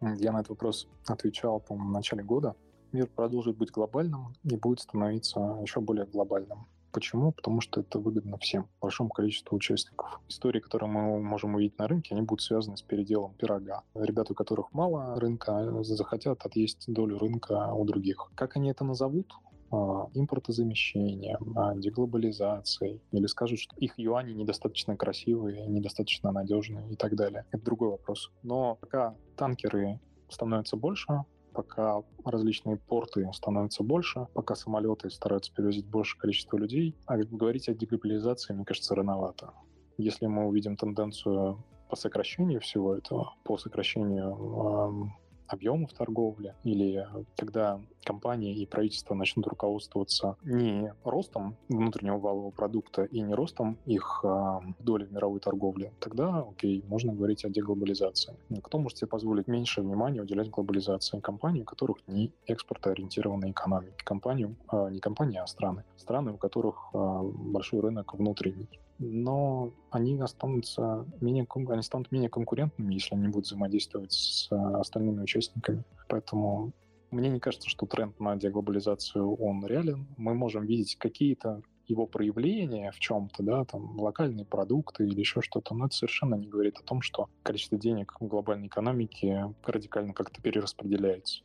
Я 0.00 0.30
на 0.30 0.38
этот 0.38 0.50
вопрос 0.50 0.86
отвечал, 1.06 1.60
по-моему, 1.60 1.90
в 1.90 1.92
начале 1.92 2.22
года. 2.22 2.54
Мир 2.92 3.08
продолжит 3.08 3.56
быть 3.56 3.70
глобальным 3.70 4.34
и 4.44 4.56
будет 4.56 4.80
становиться 4.80 5.58
еще 5.62 5.80
более 5.80 6.06
глобальным. 6.06 6.66
Почему? 6.92 7.32
Потому 7.32 7.60
что 7.60 7.80
это 7.80 7.98
выгодно 7.98 8.36
всем, 8.38 8.68
большому 8.80 9.10
количеству 9.10 9.56
участников. 9.56 10.20
Истории, 10.28 10.60
которые 10.60 10.90
мы 10.90 11.20
можем 11.22 11.54
увидеть 11.54 11.78
на 11.78 11.88
рынке, 11.88 12.14
они 12.14 12.22
будут 12.22 12.42
связаны 12.42 12.76
с 12.76 12.82
переделом 12.82 13.34
пирога. 13.34 13.82
Ребята, 13.94 14.32
у 14.32 14.36
которых 14.36 14.72
мало 14.72 15.18
рынка, 15.18 15.82
захотят 15.82 16.44
отъесть 16.44 16.84
долю 16.92 17.18
рынка 17.18 17.72
у 17.72 17.84
других. 17.84 18.30
Как 18.34 18.56
они 18.56 18.70
это 18.70 18.84
назовут? 18.84 19.32
А, 19.72 20.08
импортозамещением, 20.14 21.56
а, 21.56 21.76
деглобализацией, 21.76 23.00
или 23.12 23.26
скажут, 23.26 23.60
что 23.60 23.76
их 23.76 23.96
юани 23.98 24.32
недостаточно 24.32 24.96
красивые, 24.96 25.64
недостаточно 25.66 26.32
надежные 26.32 26.90
и 26.90 26.96
так 26.96 27.14
далее. 27.14 27.44
Это 27.52 27.64
другой 27.64 27.90
вопрос. 27.90 28.32
Но 28.42 28.78
пока 28.80 29.14
танкеры 29.36 30.00
становятся 30.28 30.76
больше, 30.76 31.24
пока 31.52 32.02
различные 32.24 32.76
порты 32.76 33.30
становятся 33.32 33.82
больше, 33.82 34.26
пока 34.34 34.54
самолеты 34.54 35.10
стараются 35.10 35.52
перевозить 35.52 35.86
большее 35.86 36.20
количество 36.20 36.56
людей, 36.56 36.96
а 37.06 37.18
говорить 37.18 37.68
о 37.68 37.74
деглобализации, 37.74 38.54
мне 38.54 38.64
кажется, 38.64 38.94
рановато. 38.94 39.52
Если 39.98 40.26
мы 40.26 40.46
увидим 40.46 40.76
тенденцию 40.76 41.62
по 41.88 41.96
сокращению 41.96 42.60
всего 42.60 42.94
этого, 42.94 43.34
по 43.44 43.58
сокращению 43.58 45.12
объемов 45.50 45.92
торговли, 45.92 46.54
или 46.64 47.06
когда 47.36 47.80
компании 48.04 48.54
и 48.54 48.66
правительства 48.66 49.14
начнут 49.14 49.46
руководствоваться 49.46 50.36
не 50.42 50.94
ростом 51.04 51.56
внутреннего 51.68 52.18
валового 52.18 52.50
продукта 52.50 53.04
и 53.04 53.20
не 53.20 53.34
ростом 53.34 53.76
их 53.86 54.20
э, 54.24 54.60
доли 54.78 55.04
в 55.04 55.12
мировой 55.12 55.40
торговле, 55.40 55.92
тогда, 56.00 56.40
окей, 56.48 56.84
можно 56.88 57.12
говорить 57.12 57.44
о 57.44 57.50
деглобализации. 57.50 58.34
Кто 58.62 58.78
может 58.78 58.98
себе 58.98 59.08
позволить 59.08 59.48
меньше 59.48 59.82
внимания 59.82 60.22
уделять 60.22 60.50
глобализации? 60.50 61.20
Компании, 61.20 61.62
у 61.62 61.64
которых 61.64 61.98
не 62.06 62.32
экспортоориентированные 62.46 63.52
экономики. 63.52 63.94
Компанию, 64.04 64.56
э, 64.72 64.88
не 64.90 65.00
компании, 65.00 65.38
а 65.38 65.46
страны. 65.46 65.84
Страны, 65.96 66.32
у 66.32 66.36
которых 66.36 66.90
э, 66.94 67.22
большой 67.22 67.80
рынок 67.80 68.14
внутренний 68.14 68.68
но 69.00 69.72
они 69.90 70.20
останутся 70.20 71.06
менее, 71.20 71.46
они 71.68 71.82
станут 71.82 72.12
менее 72.12 72.28
конкурентными, 72.28 72.94
если 72.94 73.14
они 73.14 73.28
будут 73.28 73.46
взаимодействовать 73.46 74.12
с 74.12 74.52
остальными 74.52 75.22
участниками. 75.22 75.82
Поэтому 76.08 76.72
мне 77.10 77.30
не 77.30 77.40
кажется, 77.40 77.68
что 77.68 77.86
тренд 77.86 78.20
на 78.20 78.36
деглобализацию, 78.36 79.34
он 79.34 79.66
реален. 79.66 80.06
Мы 80.16 80.34
можем 80.34 80.66
видеть 80.66 80.96
какие-то 80.96 81.62
его 81.86 82.06
проявления 82.06 82.92
в 82.92 83.00
чем-то, 83.00 83.42
да, 83.42 83.64
там, 83.64 83.98
локальные 83.98 84.44
продукты 84.44 85.06
или 85.06 85.18
еще 85.18 85.40
что-то, 85.40 85.74
но 85.74 85.86
это 85.86 85.96
совершенно 85.96 86.36
не 86.36 86.46
говорит 86.46 86.78
о 86.78 86.82
том, 86.82 87.00
что 87.02 87.28
количество 87.42 87.78
денег 87.78 88.14
в 88.20 88.26
глобальной 88.26 88.68
экономике 88.68 89.52
радикально 89.64 90.12
как-то 90.12 90.40
перераспределяется. 90.40 91.42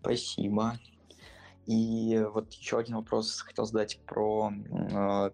Спасибо. 0.00 0.78
И 1.66 2.24
вот 2.32 2.52
еще 2.54 2.78
один 2.78 2.96
вопрос 2.96 3.40
хотел 3.40 3.66
задать 3.66 4.00
про 4.06 4.50
э, 4.50 5.30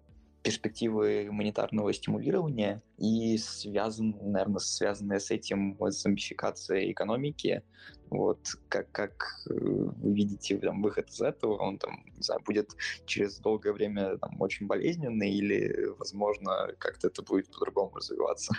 перспективы 0.47 1.27
монетарного 1.29 1.91
стимулирования 1.91 2.81
и 2.97 3.37
связан, 3.37 4.15
наверное, 4.21 4.59
связанная 4.59 5.19
с 5.19 5.29
этим 5.29 5.77
зомбификация 5.89 6.89
экономики. 6.89 7.63
Вот 8.09 8.39
как, 8.69 8.89
как 8.93 9.25
э, 9.49 9.53
вы 9.53 10.13
видите 10.13 10.57
там, 10.57 10.81
выход 10.81 11.09
из 11.09 11.19
этого, 11.19 11.57
он 11.57 11.77
там, 11.77 12.05
не 12.15 12.21
знаю, 12.21 12.39
будет 12.45 12.69
через 13.05 13.39
долгое 13.39 13.73
время 13.73 14.17
там, 14.19 14.39
очень 14.39 14.67
болезненный 14.67 15.33
или, 15.33 15.87
возможно, 15.99 16.73
как-то 16.79 17.07
это 17.07 17.23
будет 17.23 17.51
по-другому 17.51 17.95
развиваться? 17.95 18.53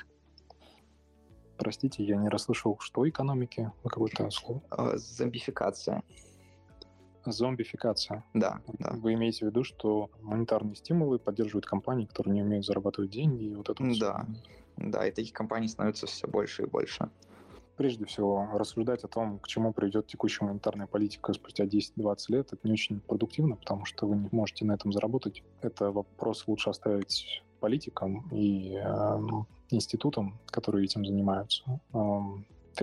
Простите, 1.57 2.05
я 2.05 2.17
не 2.17 2.29
расслышал, 2.29 2.79
что 2.81 3.09
экономики? 3.09 3.73
Какое-то 3.83 4.31
слово? 4.31 4.63
А, 4.69 4.99
зомбификация. 4.99 6.03
Зомбификация. 7.33 8.25
Да, 8.35 8.61
да. 8.79 8.93
Вы 8.95 9.15
имеете 9.15 9.47
в 9.47 9.49
виду, 9.49 9.65
что 9.65 10.11
монетарные 10.23 10.75
стимулы 10.75 11.19
поддерживают 11.19 11.67
компании, 11.67 12.07
которые 12.07 12.35
не 12.35 12.43
умеют 12.43 12.67
зарабатывать 12.67 13.11
деньги, 13.11 13.45
и 13.45 13.55
вот 13.55 13.69
это 13.69 13.83
Да, 13.99 14.27
да, 14.77 15.07
и 15.07 15.11
таких 15.11 15.33
компаний 15.33 15.69
становится 15.69 16.07
все 16.07 16.27
больше 16.27 16.63
и 16.63 16.67
больше. 16.67 17.11
Прежде 17.77 18.07
всего, 18.07 18.49
рассуждать 18.55 19.05
о 19.05 19.09
том, 19.09 19.39
к 19.39 19.47
чему 19.47 19.73
приведет 19.73 20.09
текущая 20.09 20.45
монетарная 20.47 20.89
политика 20.89 21.33
спустя 21.33 21.65
10-20 21.65 22.17
лет, 22.29 22.53
это 22.53 22.67
не 22.67 22.73
очень 22.73 23.01
продуктивно, 23.01 23.55
потому 23.55 23.85
что 23.85 24.07
вы 24.07 24.17
не 24.17 24.29
можете 24.33 24.65
на 24.65 24.73
этом 24.73 24.93
заработать. 24.93 25.45
Это 25.61 25.93
вопрос 25.93 26.49
лучше 26.49 26.71
оставить 26.71 27.45
политикам 27.61 28.29
и 28.33 28.81
э, 28.83 29.19
институтам, 29.71 30.39
которые 30.47 30.85
этим 30.85 31.05
занимаются. 31.05 31.81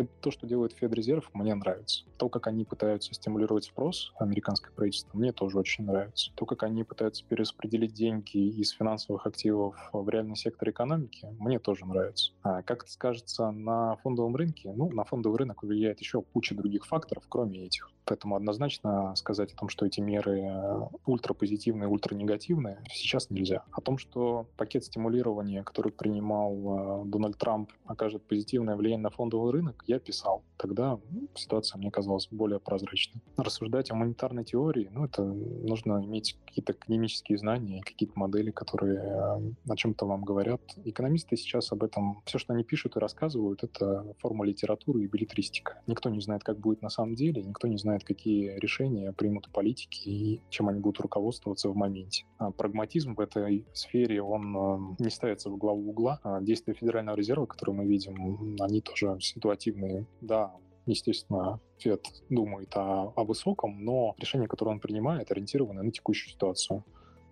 То, 0.04 0.32
что 0.32 0.48
делает 0.48 0.74
Федрезерв, 0.74 1.30
мне 1.34 1.56
нравится. 1.56 2.06
То, 2.18 2.30
как 2.30 2.48
они 2.48 2.66
пытаются 2.66 3.14
стимулировать 3.14 3.66
спрос, 3.66 4.14
американское 4.20 4.72
правительство, 4.72 5.18
мне 5.18 5.32
тоже 5.32 5.58
очень 5.58 5.86
нравится. 5.86 6.32
То, 6.36 6.46
как 6.46 6.64
они 6.64 6.84
пытаются 6.84 7.24
перераспределить 7.26 7.94
деньги 7.94 8.38
из 8.38 8.72
финансовых 8.72 9.26
активов 9.26 9.76
в 9.94 10.10
реальный 10.10 10.36
сектор 10.36 10.70
экономики, 10.70 11.28
мне 11.40 11.60
тоже 11.60 11.86
нравится. 11.86 12.32
А 12.44 12.62
как 12.62 12.84
это 12.84 12.92
скажется 12.92 13.52
на 13.52 13.96
фондовом 13.98 14.36
рынке? 14.36 14.74
Ну, 14.76 14.92
на 14.92 15.04
фондовый 15.04 15.40
рынок 15.40 15.64
влияет 15.64 16.00
еще 16.00 16.22
куча 16.22 16.56
других 16.56 16.86
факторов, 16.86 17.24
кроме 17.30 17.66
этих. 17.66 17.90
Поэтому 18.06 18.36
однозначно 18.36 19.16
сказать 19.16 19.54
о 19.54 19.58
том, 19.58 19.70
что 19.70 19.86
эти 19.86 20.00
меры 20.00 20.42
э, 20.42 20.82
ультрапозитивные, 21.06 21.90
ультранегативные, 21.90 22.80
сейчас 22.92 23.30
нельзя. 23.32 23.64
О 23.72 23.82
том, 23.82 23.98
что 23.98 24.48
пакет 24.58 24.86
стимулирования, 24.86 25.64
который 25.64 25.92
принимал 25.92 27.04
э, 27.04 27.06
Дональд 27.06 27.38
Трамп, 27.38 27.72
окажет 27.86 28.24
позитивное 28.24 28.76
влияние 28.76 29.04
на 29.04 29.10
фондовый 29.10 29.52
рынок, 29.52 29.84
я 29.88 30.00
писал. 30.00 30.44
Тогда 30.58 31.00
ну, 31.10 31.28
ситуация 31.36 31.78
мне 31.80 31.92
казалась 31.92 32.28
более 32.32 32.60
прозрачной. 32.60 33.22
Рассуждать 33.38 33.92
о 33.92 33.96
монетарной 33.96 34.44
теории, 34.44 34.90
ну, 34.92 35.06
это 35.06 35.24
нужно 35.24 36.04
иметь 36.04 36.38
какие-то 36.46 36.74
академические 36.74 37.38
знания, 37.38 37.82
какие-то 37.82 38.18
модели, 38.18 38.52
которые 38.52 39.00
э, 39.00 39.72
о 39.72 39.76
чем-то 39.76 40.06
вам 40.06 40.24
говорят. 40.24 40.62
Экономисты 40.86 41.36
сейчас 41.36 41.72
об 41.72 41.84
этом, 41.84 42.22
все, 42.26 42.38
что 42.38 42.54
они 42.54 42.64
пишут 42.64 42.96
и 42.96 43.00
рассказывают, 43.00 43.64
это 43.64 44.16
форма 44.20 44.46
литературы 44.46 45.04
и 45.04 45.08
билетристика. 45.08 45.82
Никто 45.88 46.10
не 46.10 46.22
знает, 46.22 46.44
как 46.44 46.60
будет 46.60 46.82
на 46.82 46.90
самом 46.90 47.16
деле, 47.16 47.44
никто 47.44 47.68
не 47.68 47.78
знает, 47.78 48.04
какие 48.04 48.58
решения 48.60 49.12
примут 49.12 49.50
политики 49.52 50.08
и 50.08 50.42
чем 50.50 50.70
они 50.70 50.80
будут 50.80 51.02
руководствоваться 51.02 51.70
в 51.70 51.76
моменте. 51.76 52.26
А 52.38 52.52
прагматизм 52.52 53.16
в 53.16 53.20
этой 53.20 53.66
сфере, 53.74 54.22
он 54.22 54.56
э, 54.56 55.04
не 55.04 55.10
ставится 55.10 55.50
в 55.50 55.58
главу 55.58 55.90
угла. 55.90 56.20
А 56.24 56.42
действия 56.42 56.74
Федерального 56.74 57.16
резерва, 57.16 57.46
которые 57.46 57.76
мы 57.76 57.86
видим, 57.86 58.56
они 58.62 58.82
тоже 58.82 59.18
ситуативные. 59.76 60.06
Да, 60.22 60.52
естественно, 60.86 61.60
Фед 61.78 62.06
думает 62.30 62.76
о, 62.76 63.14
о 63.16 63.24
высоком, 63.24 63.84
но 63.84 64.16
решения, 64.18 64.48
которые 64.48 64.74
он 64.76 64.80
принимает, 64.80 65.32
ориентированы 65.32 65.84
на 65.84 65.92
текущую 65.92 66.32
ситуацию. 66.32 66.84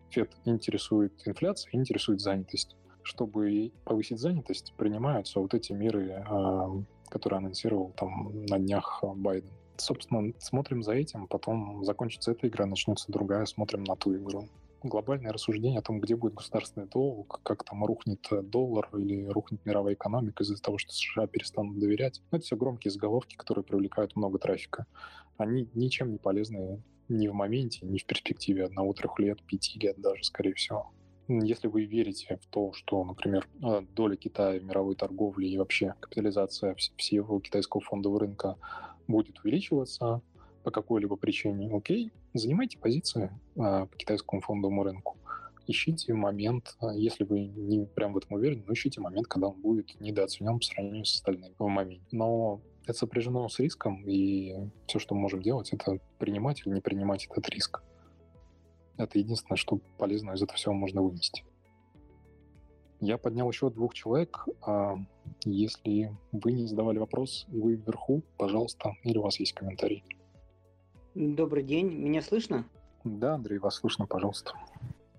Фед 0.09 0.31
интересует 0.45 1.13
инфляция, 1.25 1.71
интересует 1.73 2.21
занятость. 2.21 2.75
Чтобы 3.01 3.71
повысить 3.83 4.19
занятость, 4.19 4.73
принимаются 4.77 5.39
вот 5.39 5.53
эти 5.53 5.73
меры, 5.73 6.23
а, 6.25 6.69
которые 7.09 7.39
анонсировал 7.39 7.91
там 7.97 8.45
на 8.45 8.57
днях 8.57 9.03
Байден. 9.15 9.49
Собственно, 9.75 10.31
смотрим 10.37 10.83
за 10.83 10.93
этим, 10.93 11.27
потом 11.27 11.83
закончится 11.83 12.31
эта 12.31 12.47
игра, 12.47 12.65
начнется 12.65 13.11
другая, 13.11 13.45
смотрим 13.45 13.83
на 13.83 13.95
ту 13.95 14.15
игру 14.15 14.47
глобальное 14.83 15.31
рассуждение 15.31 15.79
о 15.79 15.81
том, 15.81 15.99
где 15.99 16.15
будет 16.15 16.33
государственный 16.33 16.87
долг, 16.87 17.39
как 17.43 17.63
там 17.63 17.85
рухнет 17.85 18.25
э, 18.31 18.41
доллар 18.41 18.89
или 18.93 19.25
рухнет 19.25 19.65
мировая 19.65 19.93
экономика 19.93 20.43
из-за 20.43 20.61
того, 20.61 20.77
что 20.77 20.91
США 20.93 21.27
перестанут 21.27 21.79
доверять. 21.79 22.21
Ну, 22.31 22.37
это 22.37 22.45
все 22.45 22.55
громкие 22.55 22.91
заголовки, 22.91 23.35
которые 23.35 23.63
привлекают 23.63 24.15
много 24.15 24.39
трафика. 24.39 24.85
Они 25.37 25.69
ничем 25.73 26.11
не 26.11 26.17
полезны 26.17 26.83
ни 27.09 27.27
в 27.27 27.33
моменте, 27.33 27.85
ни 27.85 27.97
в 27.97 28.05
перспективе 28.05 28.65
одного-трех 28.65 29.19
лет, 29.19 29.41
пяти 29.43 29.79
лет 29.79 29.99
даже, 29.99 30.23
скорее 30.23 30.53
всего. 30.53 30.91
Если 31.27 31.67
вы 31.67 31.85
верите 31.85 32.37
в 32.41 32.47
то, 32.47 32.73
что, 32.73 33.03
например, 33.03 33.47
э, 33.61 33.81
доля 33.95 34.15
Китая 34.15 34.59
в 34.59 34.63
мировой 34.63 34.95
торговле 34.95 35.49
и 35.49 35.57
вообще 35.57 35.93
капитализация 35.99 36.75
всего 36.97 37.39
китайского 37.39 37.81
фондового 37.81 38.19
рынка 38.21 38.57
будет 39.07 39.39
увеличиваться, 39.39 40.21
по 40.63 40.71
какой-либо 40.71 41.15
причине, 41.15 41.69
окей, 41.75 42.11
занимайте 42.33 42.77
позиции 42.77 43.31
а, 43.57 43.85
по 43.85 43.97
китайскому 43.97 44.41
фондовому 44.41 44.83
рынку. 44.83 45.17
Ищите 45.67 46.13
момент, 46.13 46.75
а, 46.79 46.93
если 46.93 47.23
вы 47.23 47.45
не 47.45 47.85
прям 47.85 48.13
в 48.13 48.17
этом 48.17 48.33
уверены, 48.33 48.63
но 48.65 48.73
ищите 48.73 49.01
момент, 49.01 49.27
когда 49.27 49.47
он 49.49 49.61
будет 49.61 49.99
недооценен 49.99 50.59
по 50.59 50.65
сравнению 50.65 51.05
с 51.05 51.15
остальными 51.15 51.53
в 51.57 51.67
моменте. 51.67 52.05
Но 52.11 52.61
это 52.85 52.97
сопряжено 52.97 53.47
с 53.47 53.59
риском, 53.59 54.03
и 54.07 54.69
все, 54.87 54.99
что 54.99 55.15
мы 55.15 55.21
можем 55.21 55.41
делать, 55.41 55.71
это 55.71 55.99
принимать 56.17 56.65
или 56.65 56.73
не 56.73 56.81
принимать 56.81 57.25
этот 57.25 57.49
риск. 57.49 57.83
Это 58.97 59.19
единственное, 59.19 59.57
что 59.57 59.79
полезно 59.97 60.31
из 60.31 60.41
этого 60.41 60.57
всего 60.57 60.73
можно 60.73 61.01
вынести. 61.01 61.43
Я 63.05 63.17
поднял 63.17 63.49
еще 63.49 63.69
двух 63.69 63.93
человек. 63.93 64.47
А 64.61 64.95
если 65.43 66.15
вы 66.31 66.53
не 66.53 66.67
задавали 66.67 66.99
вопрос, 66.99 67.45
и 67.51 67.59
вы 67.59 67.75
вверху, 67.75 68.23
пожалуйста, 68.37 68.93
или 69.03 69.17
у 69.17 69.23
вас 69.23 69.39
есть 69.41 69.53
комментарий. 69.53 70.05
Добрый 71.15 71.63
день, 71.63 71.93
меня 71.93 72.23
слышно? 72.23 72.65
Да, 73.03 73.35
Андрей, 73.35 73.59
вас 73.59 73.75
слышно, 73.75 74.07
пожалуйста. 74.07 74.53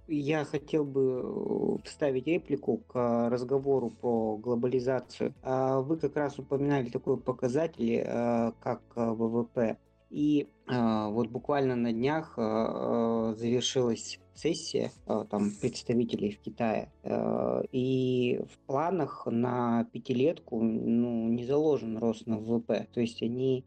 Я 0.09 0.45
хотел 0.45 0.85
бы 0.85 1.23
э, 1.23 1.89
вставить 1.89 2.27
реплику 2.27 2.79
к 2.79 3.29
разговору 3.31 3.91
про 3.91 4.37
глобализацию. 4.37 5.35
А 5.43 5.81
вы 5.81 5.97
как 5.97 6.17
раз 6.17 6.37
упоминали 6.39 6.91
такой 6.91 7.17
показатель, 7.17 8.03
э, 8.05 8.53
как 8.61 8.83
э, 8.97 9.07
ВВП. 9.07 9.79
И 10.11 10.49
вот 10.69 11.29
буквально 11.29 11.75
на 11.75 11.93
днях 11.93 12.35
завершилась 12.37 14.21
сессия 14.33 14.93
там, 15.07 15.51
представителей 15.61 16.31
в 16.31 16.39
Китае. 16.39 16.93
И 17.73 18.41
в 18.49 18.59
планах 18.67 19.27
на 19.27 19.85
пятилетку 19.93 20.63
ну, 20.63 21.29
не 21.31 21.45
заложен 21.45 21.99
рост 21.99 22.29
на 22.29 22.39
ВВП. 22.39 22.87
То 22.93 23.01
есть 23.01 23.23
они 23.23 23.65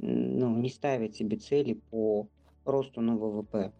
ну, 0.00 0.56
не 0.56 0.70
ставят 0.70 1.14
себе 1.14 1.36
цели 1.36 1.80
по 1.90 2.26
росту 2.64 3.00
на 3.00 3.16
ВВП. 3.16 3.72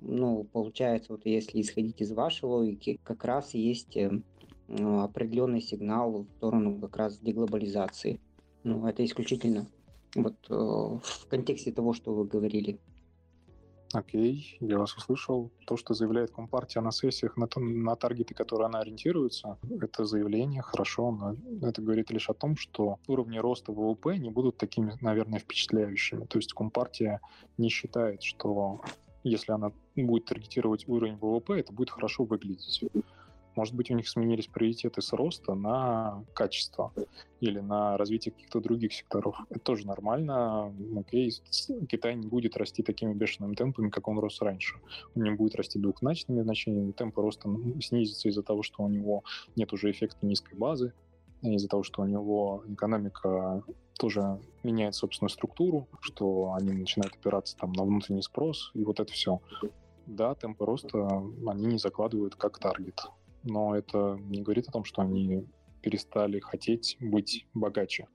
Ну, 0.00 0.44
получается, 0.44 1.12
вот 1.12 1.26
если 1.26 1.60
исходить 1.60 2.00
из 2.00 2.12
вашей 2.12 2.44
логики, 2.44 2.98
как 3.04 3.24
раз 3.24 3.54
есть 3.54 3.96
э, 3.96 4.10
ну, 4.68 5.00
определенный 5.00 5.60
сигнал 5.60 6.24
в 6.24 6.30
сторону 6.36 6.78
как 6.80 6.96
раз 6.96 7.18
деглобализации. 7.18 8.20
Ну, 8.64 8.86
это 8.86 9.04
исключительно 9.04 9.66
вот 10.14 10.34
э, 10.48 10.54
в 10.54 11.26
контексте 11.28 11.72
того, 11.72 11.92
что 11.92 12.14
вы 12.14 12.24
говорили. 12.24 12.78
Окей, 13.92 14.56
я 14.60 14.78
вас 14.78 14.96
услышал. 14.96 15.52
То, 15.66 15.76
что 15.76 15.94
заявляет 15.94 16.30
Компартия 16.30 16.82
на 16.82 16.90
сессиях, 16.90 17.36
на, 17.36 17.48
на 17.56 17.96
таргеты, 17.96 18.34
которые 18.34 18.66
она 18.66 18.80
ориентируется, 18.80 19.58
это 19.80 20.04
заявление 20.04 20.62
хорошо, 20.62 21.10
но 21.10 21.36
это 21.66 21.80
говорит 21.82 22.10
лишь 22.10 22.28
о 22.28 22.34
том, 22.34 22.56
что 22.56 22.98
уровни 23.06 23.38
роста 23.38 23.72
ВВП 23.72 24.18
не 24.18 24.30
будут 24.30 24.56
такими, 24.56 24.96
наверное, 25.00 25.38
впечатляющими. 25.38 26.24
То 26.26 26.38
есть 26.38 26.52
Компартия 26.52 27.20
не 27.58 27.68
считает, 27.68 28.22
что 28.22 28.80
если 29.22 29.52
она 29.52 29.72
будет 29.94 30.26
таргетировать 30.26 30.88
уровень 30.88 31.16
ВВП, 31.16 31.58
это 31.58 31.72
будет 31.72 31.90
хорошо 31.90 32.24
выглядеть. 32.24 32.84
Может 33.56 33.74
быть, 33.74 33.90
у 33.90 33.94
них 33.94 34.06
сменились 34.06 34.46
приоритеты 34.46 35.00
с 35.00 35.12
роста 35.14 35.54
на 35.54 36.22
качество 36.34 36.92
или 37.40 37.58
на 37.58 37.96
развитие 37.96 38.32
каких-то 38.32 38.60
других 38.60 38.92
секторов. 38.92 39.36
Это 39.48 39.60
тоже 39.60 39.86
нормально. 39.86 40.74
Окей, 40.94 41.32
Китай 41.88 42.14
не 42.16 42.26
будет 42.26 42.56
расти 42.58 42.82
такими 42.82 43.14
бешеными 43.14 43.54
темпами, 43.54 43.88
как 43.88 44.08
он 44.08 44.18
рос 44.18 44.42
раньше. 44.42 44.76
Он 45.14 45.22
не 45.22 45.30
будет 45.30 45.54
расти 45.56 45.78
двухзначными 45.78 46.42
значениями. 46.42 46.92
Темпы 46.92 47.22
роста 47.22 47.48
снизится 47.80 48.28
из-за 48.28 48.42
того, 48.42 48.62
что 48.62 48.82
у 48.82 48.88
него 48.88 49.24
нет 49.56 49.72
уже 49.72 49.90
эффекта 49.90 50.26
низкой 50.26 50.54
базы, 50.54 50.92
из-за 51.40 51.68
того, 51.68 51.82
что 51.82 52.02
у 52.02 52.04
него 52.04 52.62
экономика 52.68 53.62
тоже 53.98 54.38
меняет 54.62 54.94
собственную 54.94 55.30
структуру, 55.30 55.88
что 56.00 56.52
они 56.52 56.72
начинают 56.72 57.14
опираться 57.14 57.56
там 57.56 57.72
на 57.72 57.84
внутренний 57.84 58.22
спрос, 58.22 58.70
и 58.74 58.84
вот 58.84 59.00
это 59.00 59.10
все. 59.12 59.40
Да, 60.06 60.34
темпы 60.34 60.66
роста 60.66 61.22
они 61.46 61.66
не 61.66 61.78
закладывают 61.78 62.36
как 62.36 62.58
таргет 62.58 63.06
но 63.46 63.74
это 63.74 64.18
не 64.22 64.42
говорит 64.42 64.68
о 64.68 64.72
том, 64.72 64.84
что 64.84 65.02
они 65.02 65.46
перестали 65.80 66.40
хотеть 66.40 66.96
быть 67.00 67.46
богаче. 67.54 68.08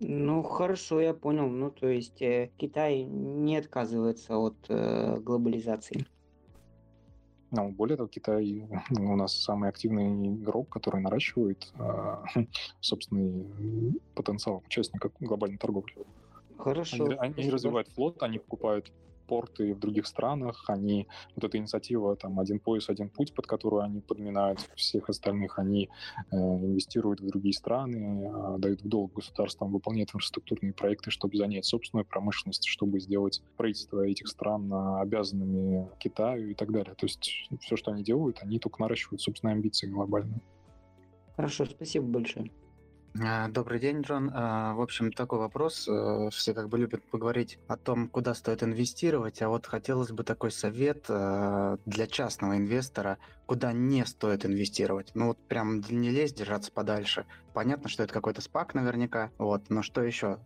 Ну, 0.00 0.42
хорошо, 0.42 1.00
я 1.00 1.14
понял. 1.14 1.48
Ну, 1.48 1.70
то 1.70 1.88
есть 1.88 2.20
э, 2.20 2.50
Китай 2.58 3.02
не 3.04 3.56
отказывается 3.56 4.36
от 4.36 4.56
э, 4.68 5.18
глобализации. 5.20 6.06
Ну, 7.50 7.70
более 7.70 7.96
того, 7.96 8.08
Китай 8.08 8.68
у 8.90 9.16
нас 9.16 9.34
самый 9.42 9.70
активный 9.70 10.34
игрок, 10.34 10.68
который 10.68 11.00
наращивает 11.00 11.72
э, 11.78 12.16
собственный 12.80 13.98
потенциал 14.14 14.62
участников 14.66 15.12
глобальной 15.20 15.58
торговли. 15.58 15.94
Хорошо. 16.58 17.04
Они, 17.18 17.36
они 17.38 17.50
развивают 17.50 17.88
флот, 17.88 18.22
они 18.22 18.38
покупают 18.38 18.92
порты 19.26 19.74
в 19.74 19.78
других 19.78 20.06
странах, 20.06 20.64
они, 20.68 21.06
вот 21.34 21.44
эта 21.44 21.58
инициатива, 21.58 22.16
там, 22.16 22.38
один 22.40 22.58
пояс, 22.58 22.88
один 22.88 23.08
путь, 23.08 23.34
под 23.34 23.46
которую 23.46 23.82
они 23.82 24.00
подминают 24.00 24.60
всех 24.76 25.08
остальных, 25.08 25.58
они 25.58 25.88
э, 26.30 26.36
инвестируют 26.36 27.20
в 27.20 27.26
другие 27.26 27.52
страны, 27.52 28.30
э, 28.30 28.58
дают 28.58 28.82
в 28.82 28.88
долг 28.88 29.14
государствам, 29.14 29.72
выполняют 29.72 30.10
инфраструктурные 30.10 30.72
проекты, 30.72 31.10
чтобы 31.10 31.36
занять 31.36 31.64
собственную 31.64 32.04
промышленность, 32.04 32.66
чтобы 32.66 33.00
сделать 33.00 33.42
правительство 33.56 34.00
этих 34.06 34.28
стран 34.28 34.72
э, 34.72 35.00
обязанными 35.00 35.90
Китаю 35.98 36.50
и 36.50 36.54
так 36.54 36.72
далее. 36.72 36.94
То 36.94 37.06
есть 37.06 37.48
все, 37.60 37.76
что 37.76 37.92
они 37.92 38.02
делают, 38.02 38.38
они 38.42 38.58
только 38.58 38.80
наращивают 38.80 39.20
собственные 39.20 39.54
амбиции 39.54 39.86
глобальные. 39.86 40.40
Хорошо, 41.36 41.66
спасибо 41.66 42.06
большое. 42.06 42.50
А, 43.22 43.48
добрый 43.48 43.78
день, 43.78 44.00
Джон. 44.00 44.30
А, 44.34 44.74
в 44.74 44.80
общем, 44.80 45.12
такой 45.12 45.38
вопрос. 45.38 45.86
Э, 45.88 46.28
все 46.32 46.52
как 46.54 46.68
бы 46.68 46.78
любят 46.78 47.02
поговорить 47.04 47.58
о 47.68 47.76
том, 47.76 48.08
куда 48.08 48.34
стоит 48.34 48.62
инвестировать, 48.62 49.40
а 49.42 49.48
вот 49.48 49.66
хотелось 49.66 50.10
бы 50.10 50.24
такой 50.24 50.50
совет 50.50 51.04
э, 51.08 51.76
для 51.86 52.06
частного 52.06 52.56
инвестора, 52.56 53.18
куда 53.46 53.72
не 53.72 54.04
стоит 54.04 54.44
инвестировать. 54.44 55.12
Ну 55.14 55.28
вот 55.28 55.38
прям 55.38 55.80
не 55.88 56.10
лезть, 56.10 56.36
держаться 56.36 56.72
подальше. 56.72 57.26
Понятно, 57.54 57.88
что 57.88 58.02
это 58.02 58.12
какой-то 58.12 58.40
спак 58.42 58.74
наверняка, 58.74 59.30
вот, 59.38 59.70
но 59.70 59.82
что 59.82 60.02
еще? 60.02 60.38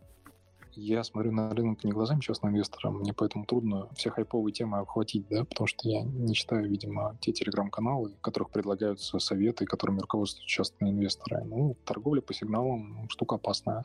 Я 0.74 1.04
смотрю 1.04 1.32
на 1.32 1.50
рынок 1.50 1.84
не 1.84 1.92
глазами 1.92 2.20
частного 2.20 2.52
инвестора, 2.52 2.90
мне 2.90 3.12
поэтому 3.12 3.44
трудно 3.44 3.88
все 3.94 4.10
хайповые 4.10 4.52
темы 4.52 4.78
охватить, 4.78 5.26
да, 5.28 5.44
потому 5.44 5.66
что 5.66 5.88
я 5.88 6.02
не 6.02 6.34
читаю, 6.34 6.68
видимо, 6.68 7.16
те 7.20 7.32
телеграм-каналы, 7.32 8.14
в 8.14 8.20
которых 8.20 8.50
предлагаются 8.50 9.18
советы, 9.18 9.66
которыми 9.66 10.00
руководствуют 10.00 10.46
частные 10.46 10.92
инвесторы. 10.92 11.44
Ну, 11.44 11.76
торговля 11.84 12.20
по 12.20 12.34
сигналам 12.34 13.08
штука 13.08 13.36
опасная. 13.36 13.84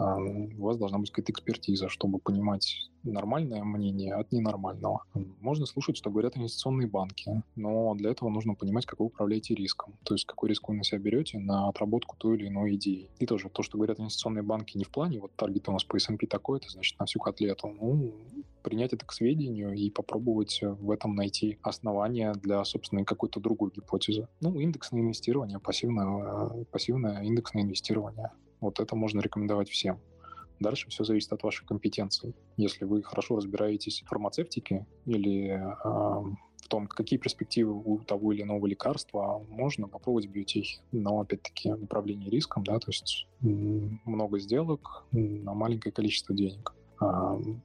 У 0.00 0.62
вас 0.62 0.76
должна 0.78 0.98
быть 0.98 1.10
какая-то 1.10 1.32
экспертиза, 1.32 1.88
чтобы 1.88 2.18
понимать 2.18 2.90
нормальное 3.02 3.64
мнение 3.64 4.14
от 4.14 4.32
ненормального. 4.32 5.04
Можно 5.40 5.66
слушать, 5.66 5.96
что 5.96 6.10
говорят 6.10 6.36
инвестиционные 6.36 6.88
банки, 6.88 7.42
но 7.56 7.94
для 7.94 8.10
этого 8.10 8.28
нужно 8.28 8.54
понимать, 8.54 8.86
как 8.86 9.00
вы 9.00 9.06
управляете 9.06 9.54
риском, 9.54 9.94
то 10.04 10.14
есть 10.14 10.26
какой 10.26 10.50
риск 10.50 10.68
вы 10.68 10.74
на 10.74 10.84
себя 10.84 10.98
берете 10.98 11.38
на 11.38 11.68
отработку 11.68 12.16
той 12.18 12.36
или 12.36 12.48
иной 12.48 12.74
идеи. 12.76 13.10
И 13.18 13.26
тоже 13.26 13.48
то, 13.48 13.62
что 13.62 13.78
говорят 13.78 14.00
инвестиционные 14.00 14.42
банки 14.42 14.76
не 14.76 14.84
в 14.84 14.90
плане, 14.90 15.20
вот 15.20 15.32
таргет 15.36 15.68
у 15.68 15.72
нас 15.72 15.84
по 15.84 15.96
S&P 15.96 16.26
такой-то, 16.26 16.68
значит, 16.68 16.98
на 16.98 17.06
всю 17.06 17.20
котлету. 17.20 17.68
Ну, 17.68 18.12
принять 18.62 18.92
это 18.92 19.06
к 19.06 19.12
сведению 19.12 19.72
и 19.72 19.90
попробовать 19.90 20.60
в 20.62 20.90
этом 20.90 21.14
найти 21.14 21.58
основания 21.62 22.34
для, 22.34 22.62
собственно, 22.64 23.04
какой-то 23.04 23.40
другой 23.40 23.70
гипотезы. 23.74 24.28
Ну, 24.40 24.58
индексное 24.58 25.00
инвестирование, 25.00 25.58
пассивное, 25.58 26.64
пассивное 26.70 27.22
индексное 27.22 27.62
инвестирование. 27.62 28.30
Вот 28.60 28.80
это 28.80 28.96
можно 28.96 29.20
рекомендовать 29.20 29.70
всем. 29.70 30.00
Дальше 30.60 30.90
все 30.90 31.04
зависит 31.04 31.32
от 31.32 31.42
вашей 31.42 31.66
компетенции. 31.66 32.34
Если 32.58 32.84
вы 32.84 33.02
хорошо 33.02 33.36
разбираетесь 33.36 34.02
в 34.02 34.08
фармацевтике 34.08 34.86
или 35.06 35.48
э, 35.48 35.58
в 36.62 36.68
том, 36.68 36.86
какие 36.86 37.18
перспективы 37.18 37.72
у 37.72 37.98
того 37.98 38.32
или 38.32 38.42
иного 38.42 38.66
лекарства, 38.66 39.44
можно 39.48 39.88
попробовать 39.88 40.26
в 40.26 40.30
биотехе. 40.30 40.80
Но, 40.92 41.20
опять-таки, 41.20 41.72
управление 41.72 42.30
риском, 42.30 42.62
да, 42.64 42.78
то 42.78 42.90
есть 42.90 43.26
много 43.40 44.38
сделок 44.38 45.06
на 45.12 45.54
маленькое 45.54 45.92
количество 45.92 46.34
денег. 46.34 46.74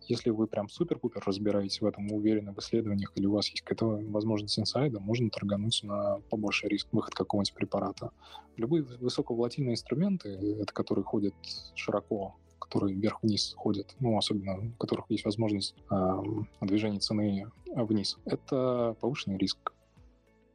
Если 0.08 0.30
вы 0.30 0.48
прям 0.48 0.70
супер-пупер 0.70 1.22
разбираетесь 1.26 1.82
в 1.82 1.86
этом, 1.86 2.12
уверены 2.12 2.54
в 2.54 2.60
исследованиях, 2.60 3.12
или 3.16 3.26
у 3.26 3.34
вас 3.34 3.50
есть 3.50 3.64
какая-то 3.64 4.02
возможность 4.10 4.58
инсайда, 4.58 5.00
можно 5.00 5.30
торгануть 5.30 5.82
на 5.84 6.20
побольший 6.30 6.70
риск 6.70 6.88
выход 6.94 7.14
какого-нибудь 7.14 7.54
препарата. 7.54 8.12
Любые 8.56 8.84
высоковолатильные 8.84 9.74
инструменты, 9.74 10.30
это 10.62 10.74
которые 10.74 11.04
ходят 11.04 11.36
широко 11.76 12.36
которые 12.58 12.96
вверх-вниз 12.96 13.54
ходят, 13.56 13.96
ну, 14.00 14.18
особенно 14.18 14.58
у 14.58 14.72
которых 14.80 15.06
есть 15.10 15.24
возможность 15.24 15.76
э, 15.92 16.24
движения 16.62 17.00
цены 17.00 17.48
вниз, 17.76 18.18
это 18.26 18.96
повышенный 19.00 19.38
риск. 19.38 19.74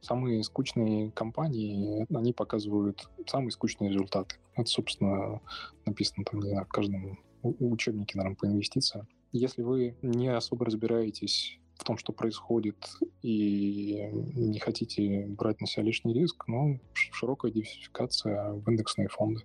Самые 0.01 0.43
скучные 0.43 1.11
компании, 1.11 2.05
они 2.13 2.33
показывают 2.33 3.07
самые 3.27 3.51
скучные 3.51 3.91
результаты. 3.91 4.35
Это, 4.55 4.69
собственно, 4.69 5.41
написано 5.85 6.25
там, 6.25 6.41
не 6.41 6.49
знаю, 6.49 6.65
в 6.65 6.69
каждом 6.69 7.19
учебнике, 7.43 8.17
наверное, 8.17 8.37
по 8.37 8.45
инвестициям. 8.45 9.07
Если 9.31 9.61
вы 9.61 9.95
не 10.01 10.27
особо 10.27 10.65
разбираетесь 10.65 11.59
в 11.75 11.83
том, 11.83 11.97
что 11.97 12.13
происходит, 12.13 12.77
и 13.23 14.07
не 14.11 14.59
хотите 14.59 15.25
брать 15.27 15.61
на 15.61 15.67
себя 15.67 15.83
лишний 15.83 16.13
риск, 16.13 16.47
ну, 16.47 16.79
широкая 16.93 17.51
диверсификация 17.51 18.53
в 18.53 18.69
индексные 18.69 19.07
фонды. 19.07 19.41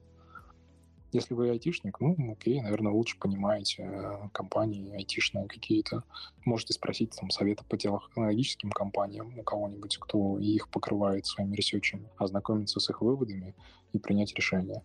Если 1.12 1.32
вы 1.32 1.48
айтишник, 1.48 1.98
ну, 2.00 2.14
окей, 2.32 2.60
наверное, 2.60 2.92
лучше 2.92 3.18
понимаете 3.18 3.84
э, 3.84 4.28
компании 4.32 4.96
айтишные 4.96 5.46
какие-то. 5.46 6.02
Можете 6.44 6.74
спросить 6.74 7.16
там 7.18 7.30
совета 7.30 7.64
по 7.64 7.78
технологическим 7.78 8.70
компаниям 8.70 9.38
у 9.38 9.42
кого-нибудь, 9.42 9.96
кто 9.98 10.38
их 10.38 10.68
покрывает 10.68 11.24
своими 11.24 11.54
ресерчами, 11.56 12.10
ознакомиться 12.18 12.80
с 12.80 12.90
их 12.90 13.00
выводами 13.00 13.54
и 13.92 13.98
принять 13.98 14.34
решение. 14.34 14.82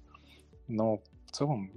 Но 0.69 1.01
в 1.31 1.35
целом 1.35 1.71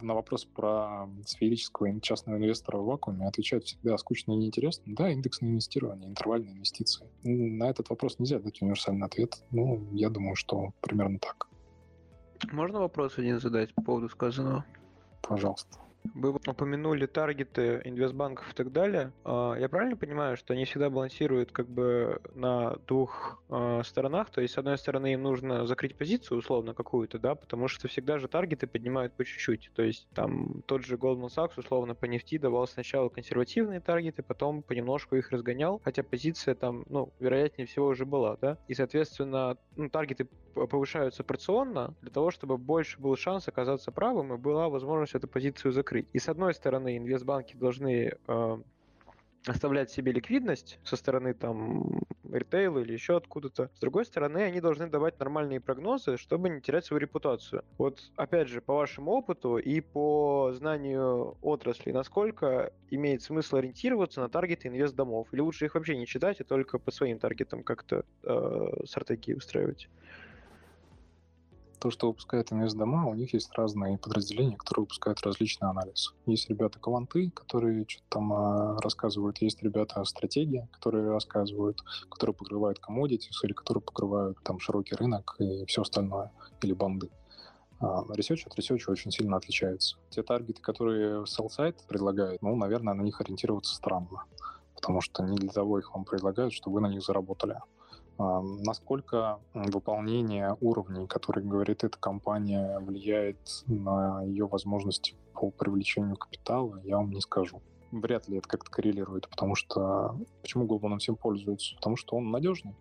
на 0.00 0.14
вопрос 0.14 0.44
про 0.44 1.08
сферического 1.26 2.00
частного 2.00 2.36
инвестора 2.36 2.78
в 2.78 2.84
вакууме 2.84 3.26
отвечают 3.26 3.64
всегда 3.64 3.98
скучно 3.98 4.32
и 4.32 4.36
неинтересно. 4.36 4.94
Да, 4.94 5.10
индексное 5.10 5.50
инвестирование, 5.50 6.08
интервальные 6.08 6.52
инвестиции. 6.52 7.06
На 7.24 7.68
этот 7.68 7.90
вопрос 7.90 8.18
нельзя 8.18 8.38
дать 8.38 8.62
универсальный 8.62 9.06
ответ. 9.06 9.42
Ну, 9.50 9.84
я 9.92 10.10
думаю, 10.10 10.36
что 10.36 10.72
примерно 10.80 11.18
так. 11.18 11.48
Можно 12.52 12.78
вопрос 12.80 13.18
один 13.18 13.40
задать 13.40 13.74
по 13.74 13.82
поводу 13.82 14.08
сказанного? 14.08 14.64
Пожалуйста. 15.22 15.78
Вы 16.14 16.30
упомянули 16.30 17.06
таргеты 17.06 17.82
инвестбанков 17.84 18.52
и 18.52 18.54
так 18.54 18.72
далее. 18.72 19.12
А, 19.24 19.54
я 19.54 19.68
правильно 19.68 19.96
понимаю, 19.96 20.36
что 20.36 20.54
они 20.54 20.64
всегда 20.64 20.90
балансируют 20.90 21.52
как 21.52 21.68
бы 21.68 22.20
на 22.34 22.76
двух 22.86 23.42
а, 23.48 23.82
сторонах? 23.82 24.30
То 24.30 24.40
есть, 24.40 24.54
с 24.54 24.58
одной 24.58 24.78
стороны, 24.78 25.12
им 25.12 25.22
нужно 25.22 25.66
закрыть 25.66 25.96
позицию 25.96 26.38
условно 26.38 26.74
какую-то, 26.74 27.18
да, 27.18 27.34
потому 27.34 27.68
что 27.68 27.88
всегда 27.88 28.18
же 28.18 28.28
таргеты 28.28 28.66
поднимают 28.66 29.12
по 29.12 29.24
чуть-чуть. 29.24 29.70
То 29.74 29.82
есть, 29.82 30.08
там 30.14 30.62
тот 30.66 30.84
же 30.84 30.96
Goldman 30.96 31.28
Sachs 31.28 31.52
условно 31.56 31.94
по 31.94 32.06
нефти 32.06 32.38
давал 32.38 32.66
сначала 32.66 33.08
консервативные 33.08 33.80
таргеты, 33.80 34.22
потом 34.22 34.62
понемножку 34.62 35.16
их 35.16 35.30
разгонял, 35.30 35.80
хотя 35.84 36.02
позиция 36.02 36.54
там, 36.54 36.84
ну, 36.88 37.12
вероятнее 37.20 37.66
всего 37.66 37.88
уже 37.88 38.06
была, 38.06 38.36
да. 38.40 38.58
И, 38.68 38.74
соответственно, 38.74 39.56
ну, 39.76 39.90
таргеты 39.90 40.28
повышаются 40.54 41.24
порционно 41.24 41.94
для 42.02 42.10
того, 42.10 42.30
чтобы 42.30 42.58
больше 42.58 43.00
был 43.00 43.16
шанс 43.16 43.48
оказаться 43.48 43.92
правым 43.92 44.34
и 44.34 44.36
была 44.36 44.68
возможность 44.68 45.14
эту 45.14 45.28
позицию 45.28 45.72
закрыть. 45.72 45.89
И 45.98 46.18
с 46.18 46.28
одной 46.28 46.54
стороны, 46.54 46.96
инвестбанки 46.96 47.56
должны 47.56 48.12
э, 48.26 48.58
оставлять 49.46 49.90
себе 49.90 50.12
ликвидность 50.12 50.78
со 50.84 50.96
стороны 50.96 51.34
там 51.34 52.02
ритейла 52.30 52.78
или 52.80 52.92
еще 52.92 53.16
откуда-то. 53.16 53.70
С 53.74 53.80
другой 53.80 54.04
стороны, 54.04 54.38
они 54.38 54.60
должны 54.60 54.86
давать 54.86 55.18
нормальные 55.18 55.60
прогнозы, 55.60 56.16
чтобы 56.16 56.48
не 56.50 56.60
терять 56.60 56.84
свою 56.84 57.00
репутацию. 57.00 57.64
Вот 57.78 58.00
опять 58.16 58.48
же, 58.48 58.60
по 58.60 58.74
вашему 58.74 59.12
опыту 59.12 59.56
и 59.56 59.80
по 59.80 60.52
знанию 60.52 61.36
отрасли, 61.42 61.90
насколько 61.90 62.72
имеет 62.90 63.22
смысл 63.22 63.56
ориентироваться 63.56 64.20
на 64.20 64.28
таргеты 64.28 64.68
инвест-домов? 64.68 65.28
Или 65.32 65.40
лучше 65.40 65.66
их 65.66 65.74
вообще 65.74 65.96
не 65.96 66.06
читать, 66.06 66.40
а 66.40 66.44
только 66.44 66.78
по 66.78 66.90
своим 66.90 67.18
таргетам 67.18 67.62
как-то 67.62 68.04
э, 68.22 68.84
стратегии 68.84 69.34
устраивать? 69.34 69.88
То, 71.80 71.90
что 71.90 72.08
выпускают 72.08 72.52
инвестдома, 72.52 73.06
у 73.06 73.14
них 73.14 73.32
есть 73.32 73.50
разные 73.54 73.98
подразделения, 73.98 74.56
которые 74.56 74.82
выпускают 74.82 75.20
различный 75.22 75.68
анализ. 75.68 76.14
Есть 76.26 76.48
ребята 76.50 76.78
кванты, 76.78 77.30
которые 77.30 77.86
что-то 77.88 78.06
там 78.10 78.32
э, 78.32 78.80
рассказывают, 78.80 79.38
есть 79.42 79.62
ребята 79.62 80.04
стратегии, 80.04 80.68
которые 80.72 81.10
рассказывают, 81.10 81.82
которые 82.10 82.34
покрывают 82.34 82.78
commodities 82.78 83.40
или 83.42 83.52
которые 83.52 83.82
покрывают 83.82 84.38
там 84.44 84.60
широкий 84.60 84.94
рынок 84.94 85.36
и 85.38 85.64
все 85.64 85.82
остальное, 85.82 86.30
или 86.62 86.74
бонды. 86.74 87.10
Research 87.80 88.46
от 88.46 88.54
research 88.56 88.86
а 88.86 88.90
очень 88.90 89.10
сильно 89.10 89.38
отличается. 89.38 89.96
Те 90.10 90.22
target 90.22 90.51
ы, 90.51 90.60
которые 90.60 91.24
sell 91.24 91.74
предлагает, 91.88 92.42
ну, 92.42 92.54
наверное, 92.54 92.92
на 92.92 93.00
них 93.00 93.22
ориентироваться 93.22 93.74
странно, 93.74 94.24
потому 94.74 95.00
что 95.00 95.22
не 95.22 95.38
для 95.38 95.48
того 95.48 95.78
их 95.78 95.94
вам 95.94 96.04
предлагают, 96.04 96.52
чтобы 96.52 96.74
вы 96.74 96.80
на 96.82 96.88
них 96.88 97.02
заработали 97.02 97.56
насколько 98.20 99.38
выполнение 99.54 100.56
уровней, 100.60 101.06
которые 101.06 101.46
говорит 101.46 101.84
эта 101.84 101.98
компания, 101.98 102.78
влияет 102.80 103.38
на 103.66 104.22
ее 104.22 104.46
возможности 104.46 105.14
по 105.32 105.50
привлечению 105.50 106.16
капитала, 106.16 106.80
я 106.84 106.96
вам 106.98 107.10
не 107.10 107.20
скажу. 107.20 107.62
Вряд 107.92 108.28
ли 108.28 108.38
это 108.38 108.48
как-то 108.48 108.70
коррелирует, 108.70 109.28
потому 109.28 109.54
что... 109.54 110.16
Почему 110.42 110.66
Goldman 110.66 110.98
всем 110.98 111.16
пользуется? 111.16 111.74
Потому 111.76 111.96
что 111.96 112.16
он 112.16 112.30
надежный. 112.30 112.74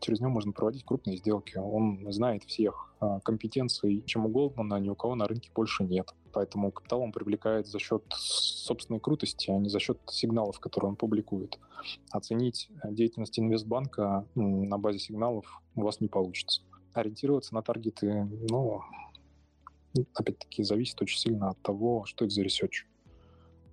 Через 0.00 0.20
него 0.20 0.30
можно 0.30 0.52
проводить 0.52 0.84
крупные 0.84 1.18
сделки. 1.18 1.58
Он 1.58 2.10
знает 2.10 2.44
всех 2.44 2.94
а, 3.00 3.20
компетенций, 3.20 4.02
чем 4.06 4.24
у 4.24 4.30
Goldman, 4.30 4.80
ни 4.80 4.88
у 4.88 4.94
кого 4.94 5.14
на 5.14 5.26
рынке 5.26 5.50
больше 5.54 5.84
нет. 5.84 6.14
Поэтому 6.32 6.72
капитал 6.72 7.02
он 7.02 7.12
привлекает 7.12 7.66
за 7.66 7.78
счет 7.78 8.02
собственной 8.10 9.00
крутости, 9.00 9.50
а 9.50 9.58
не 9.58 9.68
за 9.68 9.78
счет 9.78 9.98
сигналов, 10.06 10.58
которые 10.60 10.90
он 10.90 10.96
публикует. 10.96 11.58
Оценить 12.10 12.70
деятельность 12.84 13.38
инвестбанка 13.38 14.26
на 14.34 14.78
базе 14.78 14.98
сигналов 14.98 15.60
у 15.76 15.82
вас 15.82 16.00
не 16.00 16.08
получится. 16.08 16.62
Ориентироваться 16.94 17.54
на 17.54 17.62
target 17.62 18.11
ы, 18.11 18.28
ну, 18.48 18.80
опять-таки, 20.14 20.62
зависит 20.62 21.00
очень 21.02 21.18
сильно 21.18 21.50
от 21.50 21.60
того, 21.60 22.04
что 22.06 22.24
это 22.24 22.34
за 22.34 22.42
research. 22.42 22.86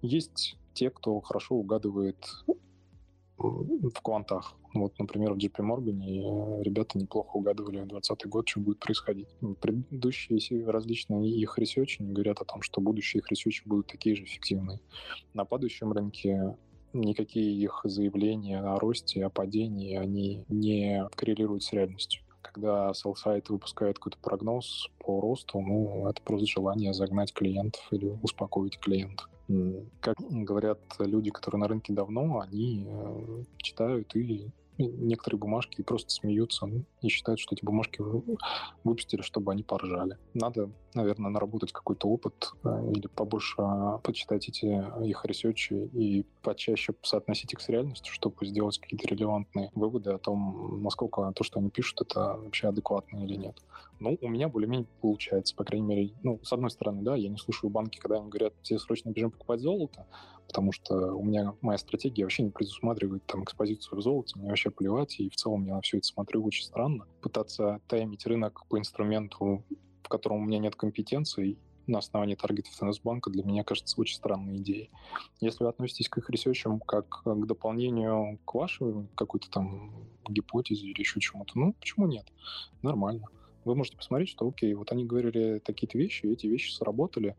Есть 0.01 0.57
те, 0.73 0.89
кто 0.89 1.19
хорошо 1.21 1.55
угадывает 1.55 2.17
в 3.37 4.01
квантах. 4.03 4.53
Вот, 4.73 4.97
например, 4.99 5.33
в 5.33 5.37
JP 5.37 5.57
Morgan 5.59 6.61
ребята 6.63 6.97
неплохо 6.97 7.37
угадывали 7.37 7.79
в 7.79 7.87
2020 7.87 8.27
год, 8.27 8.47
что 8.47 8.59
будет 8.59 8.79
происходить. 8.79 9.27
Предыдущие 9.59 10.65
различные 10.69 11.29
их 11.29 11.57
research 11.57 11.98
и 11.98 12.03
говорят 12.03 12.39
о 12.39 12.45
том, 12.45 12.61
что 12.61 12.81
будущие 12.81 13.21
их 13.21 13.31
research 13.31 13.60
и 13.60 13.63
будут 13.65 13.87
такие 13.87 14.15
же 14.15 14.23
эффективные. 14.23 14.79
На 15.33 15.43
падающем 15.43 15.91
рынке 15.91 16.55
никакие 16.93 17.51
их 17.53 17.81
заявления 17.83 18.59
о 18.59 18.77
росте, 18.77 19.25
о 19.25 19.29
падении, 19.29 19.97
они 19.97 20.45
не 20.47 21.07
коррелируют 21.15 21.63
с 21.63 21.73
реальностью. 21.73 22.21
Когда 22.41 22.93
селл-сайт 22.93 23.49
выпускает 23.49 23.97
какой-то 23.97 24.17
прогноз 24.19 24.89
по 24.99 25.19
росту, 25.21 25.61
ну, 25.61 26.07
это 26.07 26.21
просто 26.21 26.47
желание 26.47 26.93
загнать 26.93 27.33
клиентов 27.33 27.81
или 27.91 28.07
успокоить 28.21 28.77
клиентов. 28.77 29.29
Как 29.99 30.17
говорят 30.19 30.79
люди, 30.99 31.31
которые 31.31 31.59
на 31.59 31.67
рынке 31.67 31.93
давно, 31.93 32.39
они 32.39 32.85
э, 32.87 33.43
читают 33.57 34.15
и 34.15 34.51
некоторые 34.77 35.39
бумажки 35.39 35.81
просто 35.81 36.09
смеются 36.09 36.69
и 37.01 37.07
считают, 37.09 37.39
что 37.39 37.55
эти 37.55 37.63
бумажки 37.63 38.01
выпустили, 38.83 39.21
чтобы 39.21 39.51
они 39.51 39.63
поржали. 39.63 40.17
Надо, 40.33 40.69
наверное, 40.93 41.31
наработать 41.31 41.71
какой-то 41.71 42.07
опыт 42.07 42.51
э, 42.63 42.91
или 42.91 43.07
побольше 43.07 43.55
а, 43.57 43.97
почитать 43.99 44.49
эти 44.49 44.83
их 45.05 45.25
ресерчи 45.25 45.73
и 45.73 46.25
почаще 46.41 46.93
соотносить 47.01 47.53
их 47.53 47.61
с 47.61 47.69
реальностью, 47.69 48.13
чтобы 48.13 48.45
сделать 48.45 48.79
какие-то 48.79 49.07
релевантные 49.07 49.71
выводы 49.75 50.11
о 50.11 50.17
том, 50.17 50.81
насколько 50.83 51.31
то, 51.33 51.43
что 51.43 51.59
они 51.59 51.69
пишут, 51.69 52.01
это 52.01 52.37
вообще 52.37 52.67
адекватно 52.67 53.23
или 53.23 53.35
нет. 53.35 53.57
Ну, 53.99 54.17
у 54.19 54.27
меня 54.27 54.49
более-менее 54.49 54.87
получается, 54.99 55.55
по 55.55 55.63
крайней 55.63 55.85
мере. 55.85 56.13
Ну, 56.23 56.39
с 56.43 56.51
одной 56.51 56.71
стороны, 56.71 57.03
да, 57.03 57.15
я 57.15 57.29
не 57.29 57.37
слушаю 57.37 57.69
банки, 57.69 57.99
когда 57.99 58.17
они 58.17 58.29
говорят, 58.29 58.53
все 58.63 58.79
срочно 58.79 59.11
бежим 59.11 59.29
покупать 59.29 59.59
золото, 59.59 60.07
потому 60.47 60.71
что 60.71 61.13
у 61.13 61.23
меня 61.23 61.53
моя 61.61 61.77
стратегия 61.77 62.23
вообще 62.23 62.43
не 62.43 62.49
предусматривает 62.49 63.25
там 63.25 63.43
экспозицию 63.43 63.99
в 63.99 64.01
золоте, 64.01 64.39
мне 64.39 64.49
вообще 64.49 64.71
плевать, 64.71 65.19
и 65.19 65.29
в 65.29 65.35
целом 65.35 65.65
я 65.65 65.75
на 65.75 65.81
все 65.81 65.97
это 65.97 66.07
смотрю 66.07 66.43
очень 66.43 66.63
странно. 66.63 67.05
Пытаться 67.21 67.79
таймить 67.87 68.25
рынок 68.25 68.65
по 68.67 68.79
инструменту, 68.79 69.63
котором 70.11 70.37
у 70.37 70.45
меня 70.45 70.59
нет 70.59 70.75
компетенций, 70.75 71.57
на 71.87 71.99
основании 71.99 72.35
таргетов 72.35 72.73
банка 73.03 73.29
для 73.29 73.43
меня 73.43 73.63
кажется 73.63 73.99
очень 73.99 74.15
странной 74.15 74.57
идеей. 74.57 74.91
Если 75.39 75.63
вы 75.63 75.69
относитесь 75.69 76.09
к 76.09 76.17
их 76.17 76.29
ресерчам 76.29 76.79
как 76.79 77.23
к 77.23 77.45
дополнению 77.45 78.39
к 78.45 78.53
вашей 78.53 79.07
какой-то 79.15 79.49
там 79.49 79.91
гипотезе 80.27 80.87
или 80.87 80.99
еще 80.99 81.19
чему-то, 81.19 81.57
ну, 81.57 81.73
почему 81.73 82.07
нет? 82.07 82.27
Нормально. 82.81 83.27
Вы 83.65 83.75
можете 83.75 83.97
посмотреть, 83.97 84.29
что, 84.29 84.47
окей, 84.47 84.73
вот 84.73 84.91
они 84.91 85.05
говорили 85.05 85.59
такие-то 85.59 85.97
вещи, 85.97 86.25
эти 86.25 86.47
вещи 86.47 86.71
сработали 86.71 87.35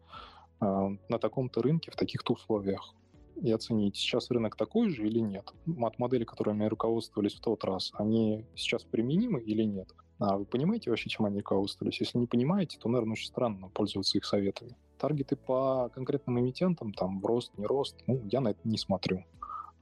э, 0.60 0.96
на 1.08 1.18
таком-то 1.18 1.62
рынке, 1.62 1.90
в 1.90 1.96
таких-то 1.96 2.34
условиях 2.34 2.94
и 3.40 3.50
оценить, 3.50 3.96
сейчас 3.96 4.30
рынок 4.30 4.56
такой 4.56 4.90
же 4.90 5.06
или 5.06 5.18
нет. 5.18 5.52
Мат-модели, 5.66 6.24
которыми 6.24 6.64
руководствовались 6.66 7.34
в 7.34 7.40
тот 7.40 7.64
раз, 7.64 7.90
они 7.94 8.44
сейчас 8.54 8.84
применимы 8.84 9.40
или 9.40 9.62
нет? 9.64 9.88
А 10.24 10.36
вы 10.36 10.44
понимаете 10.44 10.88
вообще, 10.88 11.10
чем 11.10 11.26
они 11.26 11.38
руководствовались? 11.38 11.98
Если 11.98 12.16
не 12.16 12.28
понимаете, 12.28 12.78
то, 12.78 12.88
наверное, 12.88 13.14
очень 13.14 13.26
странно 13.26 13.68
пользоваться 13.70 14.16
их 14.16 14.24
советами. 14.24 14.76
Таргеты 14.96 15.34
по 15.34 15.90
конкретным 15.92 16.38
эмитентам, 16.38 16.92
там, 16.92 17.20
в 17.20 17.26
рост, 17.26 17.50
не 17.58 17.66
рост, 17.66 17.96
ну, 18.06 18.22
я 18.30 18.40
на 18.40 18.50
это 18.50 18.60
не 18.62 18.78
смотрю. 18.78 19.24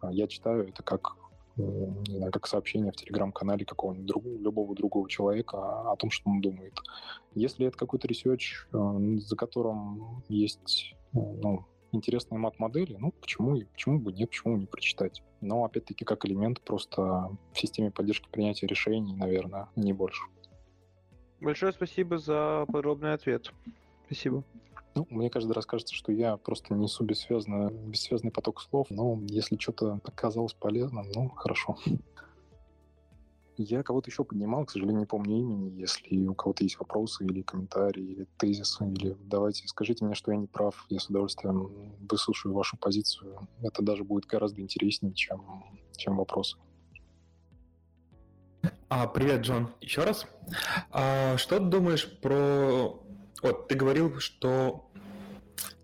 А 0.01 0.11
я 0.11 0.27
читаю 0.27 0.67
это 0.67 0.83
как 0.83 1.17
не 1.57 2.17
знаю, 2.17 2.33
как 2.33 2.47
сообщение 2.47 2.91
в 2.91 2.97
телеграм-канале 2.97 3.67
какого-нибудь 3.67 4.07
друг, 4.07 4.25
любого 4.25 4.75
другого 4.75 5.11
человека 5.11 5.59
о 5.91 5.95
том, 5.97 6.11
что 6.11 6.31
он 6.31 6.41
думает. 6.41 6.73
Если 7.35 7.67
это 7.67 7.77
какой-то 7.77 8.09
research, 8.09 8.67
э, 8.73 8.99
за 9.19 9.37
которым 9.37 10.23
есть 10.29 10.95
ну, 11.13 11.67
интересные 11.93 12.39
мат-модели, 12.39 12.97
ну, 12.97 13.13
почему, 13.13 13.61
почему 13.73 13.99
бы 13.99 14.13
нет, 14.13 14.31
почему 14.31 14.57
не 14.57 14.67
прочитать? 14.67 15.23
Но, 15.41 15.65
опять-таки, 15.65 16.05
как 16.05 16.27
элемент 16.27 16.61
просто 16.61 17.31
в 17.53 17.59
системе 17.59 17.91
поддержки 17.91 18.29
принятия 18.31 18.67
решений, 18.67 19.15
наверное, 19.15 19.69
не 19.77 19.93
больше. 19.93 20.23
Большое 21.41 21.73
спасибо 21.73 22.19
за 22.19 22.67
подробный 22.71 23.15
ответ. 23.15 23.53
Спасибо. 24.07 24.45
Ну, 24.95 25.07
мне 25.09 25.31
каждый 25.31 25.53
раз 25.53 25.67
кажется, 25.67 25.95
что 25.95 26.13
я 26.13 26.37
просто 26.37 26.75
несу 26.75 27.05
бессвязно, 27.05 27.71
бессвязный 27.71 28.31
поток 28.31 28.61
слов, 28.61 28.89
но 28.91 29.21
если 29.29 29.57
что-то 29.57 30.01
оказалось 30.05 30.53
полезным, 30.53 31.07
ну, 31.15 31.29
хорошо. 31.31 31.79
Я 33.63 33.83
кого-то 33.83 34.09
еще 34.09 34.25
поднимал, 34.25 34.65
к 34.65 34.71
сожалению, 34.71 35.01
не 35.01 35.07
помню 35.07 35.39
имени. 35.39 35.79
Если 35.79 36.27
у 36.27 36.35
кого-то 36.35 36.65
есть 36.65 36.79
вопросы 36.79 37.27
или 37.27 37.43
комментарии, 37.43 38.03
или 38.03 38.27
тезисы, 38.39 38.91
или 38.91 39.15
давайте 39.21 39.69
скажите 39.69 40.03
мне, 40.03 40.15
что 40.15 40.33
я 40.33 40.39
не 40.39 40.47
прав. 40.47 40.87
Я 40.89 40.99
с 40.99 41.11
удовольствием 41.11 41.71
выслушаю 42.11 42.55
вашу 42.55 42.79
позицию. 42.79 43.47
Это 43.63 43.83
даже 43.83 44.03
будет 44.03 44.25
гораздо 44.25 44.63
интереснее, 44.63 45.13
чем, 45.13 45.63
чем 45.95 46.17
вопросы. 46.17 46.57
А, 48.89 49.07
привет, 49.07 49.43
Джон. 49.43 49.69
Еще 49.83 50.05
раз. 50.05 50.27
А, 50.91 51.37
что 51.37 51.59
ты 51.59 51.67
думаешь 51.67 52.11
про... 52.21 52.99
Вот, 53.43 53.69
ты 53.69 53.75
говорил, 53.75 54.19
что 54.21 54.91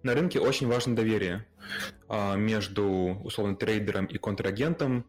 на 0.02 0.14
рынке 0.14 0.40
очень 0.40 0.66
важно 0.66 0.96
доверие 0.96 1.46
между, 2.08 3.18
условно, 3.24 3.56
трейдером 3.56 4.06
и 4.06 4.18
контрагентом. 4.18 5.04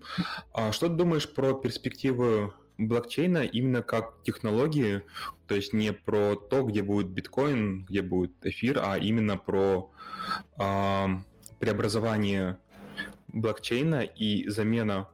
А 0.53 0.71
что 0.71 0.87
ты 0.87 0.95
думаешь 0.95 1.31
про 1.31 1.53
перспективы 1.53 2.53
блокчейна 2.77 3.39
именно 3.39 3.81
как 3.81 4.21
технологии, 4.23 5.03
то 5.47 5.55
есть 5.55 5.73
не 5.73 5.93
про 5.93 6.35
то, 6.35 6.63
где 6.63 6.81
будет 6.83 7.07
биткоин, 7.07 7.85
где 7.85 8.01
будет 8.01 8.33
эфир, 8.45 8.79
а 8.83 8.97
именно 8.97 9.37
про 9.37 9.91
э, 10.59 11.05
преобразование 11.59 12.59
блокчейна 13.27 14.01
и 14.01 14.47
замена 14.49 15.09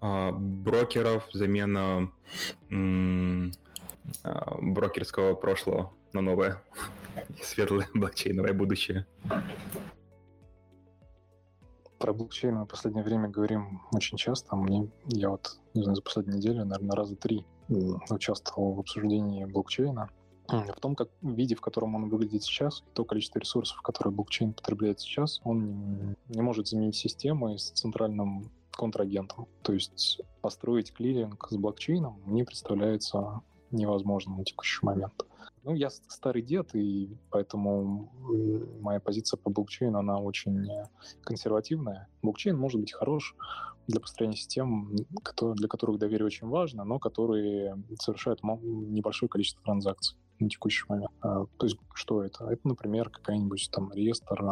э, 0.00 0.30
брокеров, 0.32 1.28
замена 1.32 2.10
э, 2.70 3.50
брокерского 4.60 5.34
прошлого 5.34 5.92
на 6.12 6.20
новое 6.20 6.62
светлое 7.42 7.88
блокчейновое 7.94 8.52
будущее. 8.52 9.06
Про 12.00 12.14
блокчейн 12.14 12.56
мы 12.56 12.64
в 12.64 12.68
последнее 12.68 13.04
время 13.04 13.28
говорим 13.28 13.82
очень 13.92 14.16
часто. 14.16 14.56
Мне, 14.56 14.88
я 15.04 15.28
вот, 15.28 15.58
не 15.74 15.82
знаю, 15.82 15.96
за 15.96 16.02
последнюю 16.02 16.38
неделю, 16.38 16.64
наверное, 16.64 16.96
раза 16.96 17.14
три 17.14 17.44
участвовал 18.08 18.72
в 18.72 18.80
обсуждении 18.80 19.44
блокчейна. 19.44 20.08
В 20.48 20.80
том 20.80 20.96
как, 20.96 21.10
виде, 21.20 21.54
в 21.54 21.60
котором 21.60 21.94
он 21.94 22.08
выглядит 22.08 22.42
сейчас, 22.42 22.80
и 22.80 22.94
то 22.94 23.04
количество 23.04 23.38
ресурсов, 23.38 23.82
которые 23.82 24.14
блокчейн 24.14 24.54
потребляет 24.54 24.98
сейчас, 24.98 25.42
он 25.44 25.98
не, 25.98 26.16
не 26.28 26.40
может 26.40 26.68
заменить 26.68 26.96
системы 26.96 27.58
с 27.58 27.70
центральным 27.70 28.50
контрагентом. 28.72 29.46
То 29.62 29.74
есть 29.74 30.22
построить 30.40 30.94
клиринг 30.94 31.48
с 31.50 31.56
блокчейном 31.56 32.18
мне 32.24 32.44
представляется 32.44 33.42
невозможным 33.70 34.38
на 34.38 34.44
текущий 34.44 34.84
момент. 34.84 35.26
Ну, 35.62 35.74
я 35.74 35.90
старый 35.90 36.42
дед, 36.42 36.74
и 36.74 37.16
поэтому 37.30 38.10
моя 38.80 38.98
позиция 38.98 39.36
по 39.36 39.50
блокчейну, 39.50 39.98
она 39.98 40.18
очень 40.18 40.68
консервативная. 41.22 42.08
Блокчейн 42.22 42.56
может 42.56 42.80
быть 42.80 42.92
хорош 42.92 43.36
для 43.86 44.00
построения 44.00 44.36
систем, 44.36 44.94
для 44.94 45.68
которых 45.68 45.98
доверие 45.98 46.26
очень 46.26 46.48
важно, 46.48 46.84
но 46.84 46.98
которые 46.98 47.82
совершают 47.98 48.42
небольшое 48.42 49.28
количество 49.28 49.62
транзакций 49.62 50.16
на 50.38 50.48
текущий 50.48 50.84
момент. 50.88 51.10
А, 51.20 51.44
то 51.58 51.66
есть 51.66 51.76
что 51.92 52.22
это? 52.22 52.46
Это, 52.46 52.66
например, 52.66 53.10
какая-нибудь 53.10 53.68
там 53.70 53.92
реестр 53.92 54.42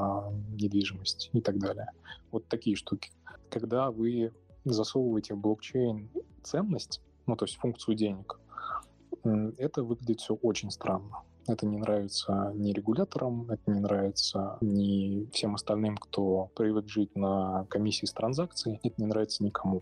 недвижимости 0.50 1.30
и 1.32 1.40
так 1.40 1.58
далее. 1.58 1.90
Вот 2.30 2.46
такие 2.48 2.76
штуки. 2.76 3.10
Когда 3.50 3.90
вы 3.90 4.32
засовываете 4.64 5.34
в 5.34 5.38
блокчейн 5.38 6.10
ценность, 6.42 7.00
ну, 7.26 7.36
то 7.36 7.46
есть 7.46 7.56
функцию 7.56 7.94
денег, 7.94 8.38
это 9.24 9.82
выглядит 9.82 10.20
все 10.20 10.34
очень 10.34 10.70
странно. 10.70 11.22
Это 11.46 11.66
не 11.66 11.78
нравится 11.78 12.52
ни 12.54 12.72
регуляторам, 12.72 13.50
это 13.50 13.70
не 13.70 13.80
нравится 13.80 14.58
ни 14.60 15.28
всем 15.32 15.54
остальным, 15.54 15.96
кто 15.96 16.50
привык 16.54 16.88
жить 16.88 17.16
на 17.16 17.64
комиссии 17.70 18.04
с 18.04 18.12
транзакций, 18.12 18.80
это 18.82 18.94
не 18.98 19.06
нравится 19.06 19.42
никому. 19.42 19.80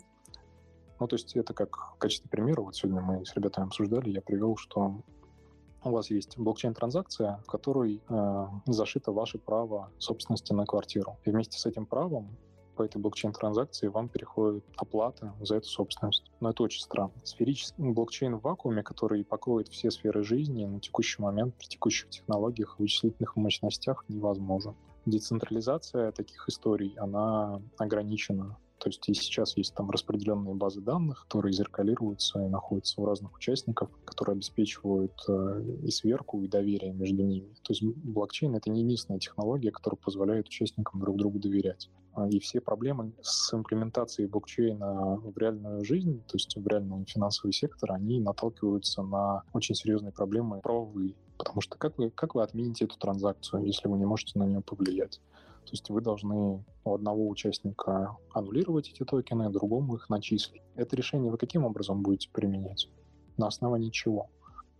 Ну, 1.01 1.09
то 1.09 1.17
есть 1.17 1.37
это 1.37 1.55
как 1.55 1.77
в 1.77 1.99
качестве 1.99 2.31
примера, 2.31 2.63
вот 2.63 2.77
сегодня 2.77 3.03
мы 3.03 3.27
с 3.27 3.35
ребятами 3.35 3.67
обсуждали, 3.67 4.11
я 4.11 4.23
привел, 4.23 4.57
что 4.57 5.03
у 5.83 5.91
вас 5.91 6.11
есть 6.11 6.39
блокчейн-транзакция, 6.39 7.41
в 7.45 7.47
которой 7.47 8.03
э, 8.09 8.47
зашито 8.67 9.13
ваше 9.13 9.39
право 9.39 9.91
собственности 9.99 10.53
на 10.53 10.67
квартиру. 10.67 11.17
И 11.25 11.31
вместе 11.31 11.59
с 11.59 11.67
этим 11.67 11.87
правом 11.87 12.37
по 12.77 12.83
этой 12.83 13.01
блокчейн-транзакции 13.01 13.89
вам 13.89 14.09
переходит 14.09 14.65
оплата 14.77 15.35
за 15.41 15.57
эту 15.57 15.69
собственность. 15.69 16.31
Но 16.41 16.51
это 16.51 16.63
очень 16.63 16.83
странно. 16.83 17.13
Сферический 17.25 17.83
блокчейн 17.93 18.37
в 18.37 18.43
вакууме, 18.43 18.83
который 18.83 19.25
покроет 19.25 19.69
все 19.69 19.91
сферы 19.91 20.23
жизни, 20.23 20.67
на 20.67 20.81
текущий 20.81 21.23
момент 21.23 21.57
при 21.57 21.67
текущих 21.67 22.11
технологиях 22.11 22.77
и 22.79 22.83
вычислительных 22.83 23.35
мощностях 23.37 24.05
невозможен. 24.09 24.77
Децентрализация 25.07 26.13
таких 26.13 26.49
историй, 26.49 26.95
она 26.99 27.63
ограничена 27.79 28.57
то 28.79 28.89
есть 28.91 29.09
и 29.09 29.15
сейчас 29.15 29.57
есть 29.57 29.75
там 29.75 29.91
распределенные 29.91 30.55
базы 30.55 30.81
данных, 30.81 31.23
которые 31.23 31.53
зеркалируются 31.53 32.45
и 32.45 32.49
находятся 32.49 33.01
у 33.01 33.07
разных 33.07 33.35
участников, 33.35 33.91
которые 34.05 34.35
обеспечивают 34.35 35.15
э, 35.29 35.63
и 35.83 35.91
сверку, 35.91 36.43
и 36.43 36.49
доверие 36.49 36.93
между 36.93 37.23
ними. 37.23 37.49
То 37.63 37.73
есть 37.73 37.83
блокчейн— 37.83 38.55
это 38.57 38.71
не 38.71 38.83
единственная 38.83 39.19
технология, 39.19 39.71
которая 39.71 39.99
позволяет 39.99 40.49
участникам 40.49 41.01
друг 41.01 41.17
другу 41.17 41.39
доверять. 41.39 41.91
А, 42.17 42.27
и 42.29 42.39
все 42.39 42.61
проблемы 42.61 43.13
с 43.21 43.53
имплементацией 43.53 44.29
блокчейна 44.29 45.17
в 45.17 45.37
реальную 45.37 45.85
жизнь, 45.85 46.23
то 46.27 46.37
есть 46.37 46.57
в 46.57 46.67
реальный 46.67 47.05
финансовый 47.05 47.53
сектор, 47.53 47.93
они 47.93 48.21
наталкиваются 48.21 49.03
на 49.03 49.43
очень 49.53 49.75
серьезные 49.75 50.13
проблемы 50.13 50.61
правовые. 50.61 51.15
Потому 51.37 51.61
что 51.61 51.77
как 51.77 51.99
вы, 51.99 52.11
как 52.11 52.35
вы 52.35 52.43
отмените 52.43 52.87
эту 52.87 52.99
транзакцию, 52.99 53.67
если 53.67 53.89
вы 53.89 53.99
не 53.99 54.07
можете 54.07 54.39
на 54.39 54.45
нее 54.45 54.63
повлиять? 54.63 55.21
То 55.67 55.73
есть 55.73 55.91
вы 55.91 56.01
должны 56.01 56.65
у 56.85 56.95
одного 56.95 57.29
участника 57.29 58.17
аннулировать 58.33 58.89
эти 58.89 59.05
токены, 59.05 59.51
другому 59.51 59.97
их 59.97 60.09
начислить. 60.09 60.63
Это 60.75 60.97
решение 60.97 61.31
вы 61.31 61.37
каким 61.37 61.65
образом 61.65 62.03
будете 62.03 62.31
применять? 62.31 62.89
На 63.37 63.49
основании 63.49 63.91
чего? 63.91 64.31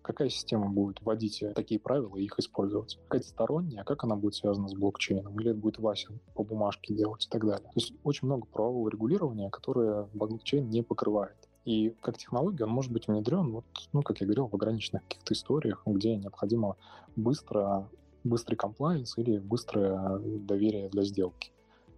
Какая 0.07 0.29
система 0.29 0.69
будет 0.69 1.03
вводить 1.03 1.43
такие 1.57 1.81
правила 1.81 2.17
и 2.17 2.23
их 2.23 2.39
использовать. 2.39 2.97
Какая-то 3.09 3.27
сторонняя, 3.27 3.83
а 3.83 3.85
как 3.85 4.05
она 4.05 4.15
будет 4.15 4.37
связана 4.37 4.69
с 4.69 4.75
блокчейном, 4.75 5.39
или 5.41 5.51
это 5.51 5.59
будет 5.59 5.79
Вася 5.79 6.11
по 6.35 6.45
бумажке 6.45 6.95
делать 6.95 7.27
и 7.27 7.29
так 7.29 7.45
далее. 7.45 7.67
То 7.67 7.81
есть 7.81 7.93
очень 8.05 8.27
много 8.27 8.47
правового 8.47 8.89
регулирования, 8.89 9.51
которое 9.51 10.09
блокчейн 10.15 10.71
не 10.71 10.83
покрывает. 10.83 11.37
И 11.65 11.93
как 12.01 12.19
технология 12.19 12.65
он 12.65 12.71
может 12.71 12.93
быть 12.93 13.09
внедрен, 13.09 13.51
вот, 13.51 13.65
ну, 13.93 14.03
как 14.03 14.21
я 14.21 14.27
говорил, 14.27 14.47
в 14.47 14.55
ограниченных 14.55 15.03
каких-то 15.03 15.35
историях, 15.35 15.83
где 15.85 16.15
необходимо 16.15 16.77
быстро, 17.17 17.89
быстрый 18.23 18.55
комплайенс 18.55 19.19
или 19.19 19.39
быстрое 19.39 20.21
доверие 20.21 20.89
для 20.89 21.03
сделки. 21.03 21.51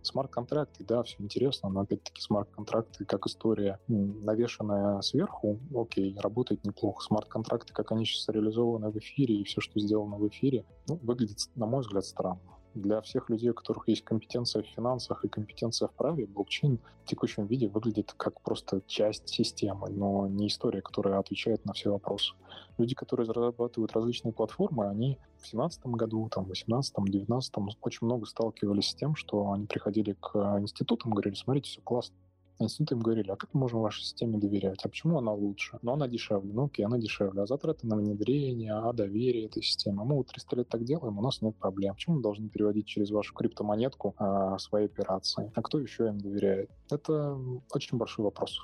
Смарт-контракты, 0.02 0.84
да, 0.84 1.02
все 1.02 1.16
интересно, 1.18 1.68
но 1.68 1.80
опять-таки 1.80 2.20
смарт-контракты 2.20 3.04
как 3.04 3.26
история, 3.26 3.78
навешенная 3.88 5.00
сверху, 5.02 5.58
окей, 5.74 6.16
работает 6.18 6.64
неплохо. 6.64 7.02
Смарт-контракты, 7.02 7.72
как 7.72 7.92
они 7.92 8.04
сейчас 8.04 8.28
реализованы 8.28 8.90
в 8.90 8.96
эфире 8.98 9.36
и 9.36 9.44
все, 9.44 9.60
что 9.60 9.78
сделано 9.80 10.16
в 10.16 10.26
эфире, 10.28 10.64
ну, 10.86 10.98
выглядит, 11.02 11.38
на 11.54 11.66
мой 11.66 11.80
взгляд, 11.80 12.04
странно. 12.04 12.40
Для 12.78 13.00
всех 13.00 13.28
людей, 13.28 13.50
у 13.50 13.54
которых 13.54 13.88
есть 13.88 14.04
компетенция 14.04 14.62
в 14.62 14.66
финансах 14.66 15.24
и 15.24 15.28
компетенция 15.28 15.88
в 15.88 15.94
праве, 15.94 16.26
блокчейн 16.26 16.78
в 17.02 17.08
текущем 17.08 17.46
виде 17.46 17.66
выглядит 17.66 18.12
как 18.16 18.40
просто 18.40 18.82
часть 18.86 19.28
системы, 19.28 19.90
но 19.90 20.28
не 20.28 20.46
история, 20.46 20.80
которая 20.80 21.18
отвечает 21.18 21.64
на 21.64 21.72
все 21.72 21.90
вопросы. 21.90 22.34
Люди, 22.78 22.94
которые 22.94 23.26
разрабатывают 23.26 23.92
различные 23.94 24.32
платформы, 24.32 24.86
они 24.86 25.18
в 25.38 25.50
2017 25.50 25.86
году, 25.86 26.28
там, 26.28 26.44
в 26.44 26.46
2018, 26.46 26.94
2019 26.94 27.54
очень 27.80 28.06
много 28.06 28.26
сталкивались 28.26 28.90
с 28.90 28.94
тем, 28.94 29.16
что 29.16 29.50
они 29.50 29.66
приходили 29.66 30.12
к 30.12 30.36
институтам, 30.60 31.10
говорили, 31.10 31.34
смотрите, 31.34 31.70
все 31.70 31.80
классно, 31.80 32.14
институты 32.58 32.94
им 32.94 33.00
говорили, 33.00 33.30
а 33.30 33.36
как 33.36 33.54
мы 33.54 33.60
можем 33.60 33.80
вашей 33.80 34.02
системе 34.02 34.38
доверять? 34.38 34.80
А 34.84 34.88
почему 34.88 35.18
она 35.18 35.32
лучше? 35.32 35.78
Ну, 35.82 35.92
она 35.92 36.08
дешевле. 36.08 36.52
Ну, 36.52 36.66
окей, 36.66 36.84
она 36.84 36.98
дешевле. 36.98 37.42
А 37.42 37.46
затраты 37.46 37.86
на 37.86 37.96
внедрение, 37.96 38.72
а 38.72 38.92
доверие 38.92 39.46
этой 39.46 39.62
системы. 39.62 40.04
Мы 40.04 40.16
вот 40.16 40.28
300 40.28 40.56
лет 40.56 40.68
так 40.68 40.84
делаем, 40.84 41.18
у 41.18 41.22
нас 41.22 41.42
нет 41.42 41.56
проблем. 41.56 41.94
Почему 41.94 42.16
мы 42.16 42.22
должны 42.22 42.48
переводить 42.48 42.86
через 42.86 43.10
вашу 43.10 43.34
криптомонетку 43.34 44.14
а, 44.18 44.58
свои 44.58 44.86
операции? 44.86 45.52
А 45.54 45.62
кто 45.62 45.78
еще 45.78 46.08
им 46.08 46.18
доверяет? 46.18 46.70
Это 46.90 47.38
очень 47.72 47.98
большой 47.98 48.24
вопрос. 48.24 48.60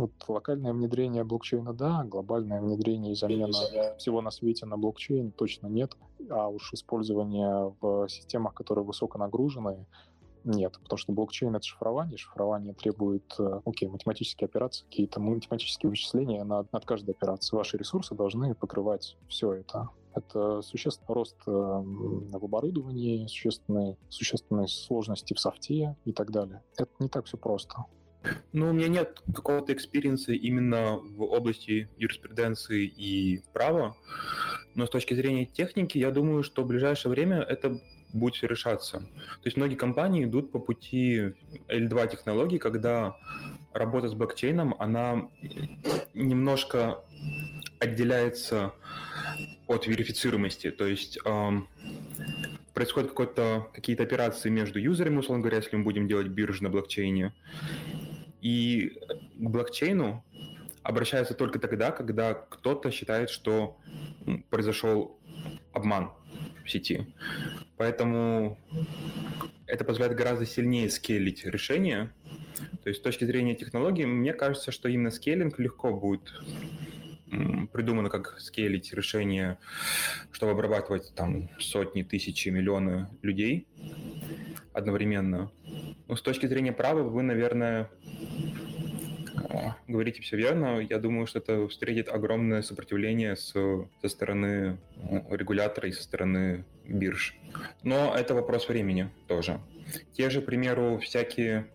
Вот 0.00 0.12
локальное 0.28 0.72
внедрение 0.72 1.24
блокчейна, 1.24 1.74
да, 1.74 2.04
глобальное 2.04 2.62
внедрение 2.62 3.12
и 3.12 3.14
замена 3.14 3.52
всего 3.98 4.22
на 4.22 4.30
свете 4.30 4.64
на 4.64 4.78
блокчейн 4.78 5.30
точно 5.30 5.66
нет. 5.66 5.94
А 6.30 6.48
уж 6.48 6.72
использование 6.72 7.74
в 7.80 8.08
системах, 8.08 8.54
которые 8.54 8.84
высоко 8.84 9.18
нагружены, 9.18 9.86
нет, 10.44 10.78
потому 10.82 10.98
что 10.98 11.12
блокчейн— 11.12 11.54
это 11.56 11.66
шифрование, 11.66 12.18
шифрование 12.18 12.74
требует, 12.74 13.34
э, 13.38 13.60
окей, 13.64 13.88
математические 13.88 14.46
операции, 14.46 14.84
какие-то 14.84 15.20
математические 15.20 15.90
вычисления 15.90 16.44
над, 16.44 16.72
над 16.72 16.84
каждой 16.84 17.10
операцией. 17.10 17.58
Ваши 17.58 17.76
ресурсы 17.76 18.14
должны 18.14 18.54
покрывать 18.54 19.16
все 19.28 19.52
это. 19.52 19.90
Это 20.14 20.60
существенный 20.62 21.14
рост 21.14 21.36
э, 21.46 21.50
в 21.50 22.44
оборудовании, 22.44 23.26
существенные, 23.26 23.96
существенные 24.08 24.68
сложности 24.68 25.34
в 25.34 25.40
софте 25.40 25.96
и 26.04 26.12
так 26.12 26.30
далее. 26.30 26.62
Это 26.76 26.90
не 26.98 27.08
так 27.08 27.26
все 27.26 27.36
просто. 27.36 27.84
Ну, 28.52 28.68
у 28.68 28.72
меня 28.72 28.88
нет 28.88 29.22
какого-то 29.34 29.72
experience 29.72 30.26
а 30.26 30.32
именно 30.32 30.96
в 30.96 31.22
области 31.22 31.88
юриспруденции 31.96 32.84
и 32.84 33.42
права, 33.52 33.96
но 34.74 34.86
с 34.86 34.90
точки 34.90 35.14
зрения 35.14 35.46
техники, 35.46 35.96
я 35.96 36.10
думаю, 36.10 36.42
что 36.42 36.62
в 36.62 36.66
ближайшее 36.66 37.10
время 37.10 37.38
это 37.40 37.80
будет 38.12 38.34
все 38.34 38.46
решаться. 38.46 38.98
То 38.98 39.44
есть 39.44 39.56
многие 39.56 39.76
компании 39.76 40.24
идут 40.24 40.52
по 40.52 40.58
пути 40.58 41.34
L2 41.68 42.10
технологий, 42.10 42.58
когда 42.58 43.16
работа 43.72 44.08
с 44.08 44.14
блокчейном, 44.14 44.74
она 44.78 45.28
немножко 46.14 47.02
отделяется 47.78 48.72
от 49.66 49.86
верифицируемости. 49.86 50.70
То 50.70 50.86
есть 50.86 51.18
эм, 51.24 51.68
происходят 52.74 53.12
какие-то 53.72 54.02
операции 54.02 54.48
между 54.48 54.78
юзерами, 54.78 55.18
условно 55.18 55.42
говоря, 55.42 55.58
если 55.58 55.76
мы 55.76 55.84
будем 55.84 56.08
делать 56.08 56.28
биржу 56.28 56.64
на 56.64 56.70
блокчейне. 56.70 57.32
И 58.40 58.98
к 59.36 59.50
блокчейну 59.50 60.24
обращаются 60.82 61.34
только 61.34 61.58
тогда, 61.58 61.90
когда 61.90 62.34
кто-то 62.34 62.90
считает, 62.90 63.30
что 63.30 63.76
произошел 64.48 65.18
обман 65.72 66.10
сети. 66.70 67.06
Поэтому 67.76 68.58
это 69.66 69.84
позволяет 69.84 70.16
гораздо 70.16 70.46
сильнее 70.46 70.90
скейлить 70.90 71.44
решение. 71.44 72.12
То 72.82 72.88
есть 72.88 73.00
с 73.00 73.02
точки 73.02 73.24
зрения 73.24 73.54
технологии, 73.54 74.04
мне 74.04 74.32
кажется, 74.32 74.72
что 74.72 74.88
именно 74.88 75.10
скейлинг 75.10 75.58
легко 75.58 75.92
будет 75.92 76.32
придумано, 77.72 78.08
как 78.10 78.40
скейлить 78.40 78.92
решение, 78.92 79.58
чтобы 80.32 80.52
обрабатывать 80.52 81.12
там 81.14 81.48
сотни, 81.60 82.02
тысячи, 82.02 82.48
миллионы 82.48 83.08
людей 83.22 83.68
одновременно. 84.72 85.50
Но 86.08 86.16
с 86.16 86.22
точки 86.22 86.46
зрения 86.46 86.72
права 86.72 87.02
вы, 87.02 87.22
наверное, 87.22 87.90
говорите 89.88 90.22
все 90.22 90.36
верно. 90.36 90.80
Я 90.80 90.98
думаю, 90.98 91.26
что 91.26 91.38
это 91.38 91.68
встретит 91.68 92.08
огромное 92.08 92.62
сопротивление 92.62 93.36
с, 93.36 93.52
со 93.52 94.08
стороны 94.08 94.78
регулятора 95.30 95.88
и 95.88 95.92
со 95.92 96.02
стороны 96.02 96.64
бирж. 96.86 97.36
Но 97.82 98.14
это 98.16 98.34
вопрос 98.34 98.68
времени 98.68 99.10
тоже. 99.26 99.60
Те 100.12 100.30
же, 100.30 100.40
к 100.40 100.46
примеру, 100.46 100.98
всякие 100.98 101.66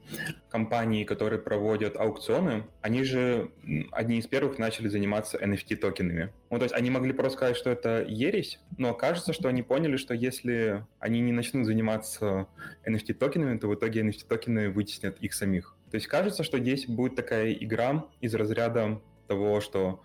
компании, 0.49 1.03
которые 1.03 1.39
проводят 1.39 1.97
аукционы, 1.97 2.65
они 2.81 3.03
же 3.03 3.51
одни 3.91 4.19
из 4.19 4.27
первых 4.27 4.57
начали 4.57 4.87
заниматься 4.87 5.37
NFT-токенами. 5.37 6.29
Ну, 6.49 6.57
то 6.57 6.63
есть 6.63 6.73
они 6.73 6.89
могли 6.89 7.11
просто 7.13 7.37
сказать, 7.37 7.57
что 7.57 7.69
это 7.69 8.05
ересь, 8.07 8.59
но 8.77 8.93
кажется, 8.93 9.33
что 9.33 9.49
они 9.49 9.63
поняли, 9.63 9.97
что 9.97 10.13
если 10.13 10.85
они 10.99 11.19
не 11.19 11.31
начнут 11.31 11.65
заниматься 11.65 12.47
NFT-токенами, 12.87 13.57
то 13.57 13.67
в 13.67 13.75
итоге 13.75 14.01
NFT-токены 14.01 14.69
вытеснят 14.69 15.17
их 15.19 15.33
самих. 15.33 15.74
То 15.91 15.95
есть 15.95 16.07
кажется, 16.07 16.43
что 16.43 16.59
здесь 16.59 16.87
будет 16.87 17.15
такая 17.15 17.53
игра 17.53 18.05
из 18.21 18.33
разряда 18.35 19.01
того, 19.27 19.61
что 19.61 20.01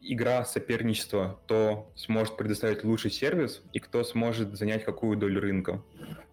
игра 0.00 0.44
соперничества, 0.44 1.38
кто 1.44 1.90
сможет 1.94 2.36
предоставить 2.36 2.84
лучший 2.84 3.10
сервис 3.10 3.62
и 3.72 3.78
кто 3.78 4.02
сможет 4.04 4.56
занять 4.56 4.84
какую 4.84 5.16
долю 5.16 5.40
рынка. 5.40 5.82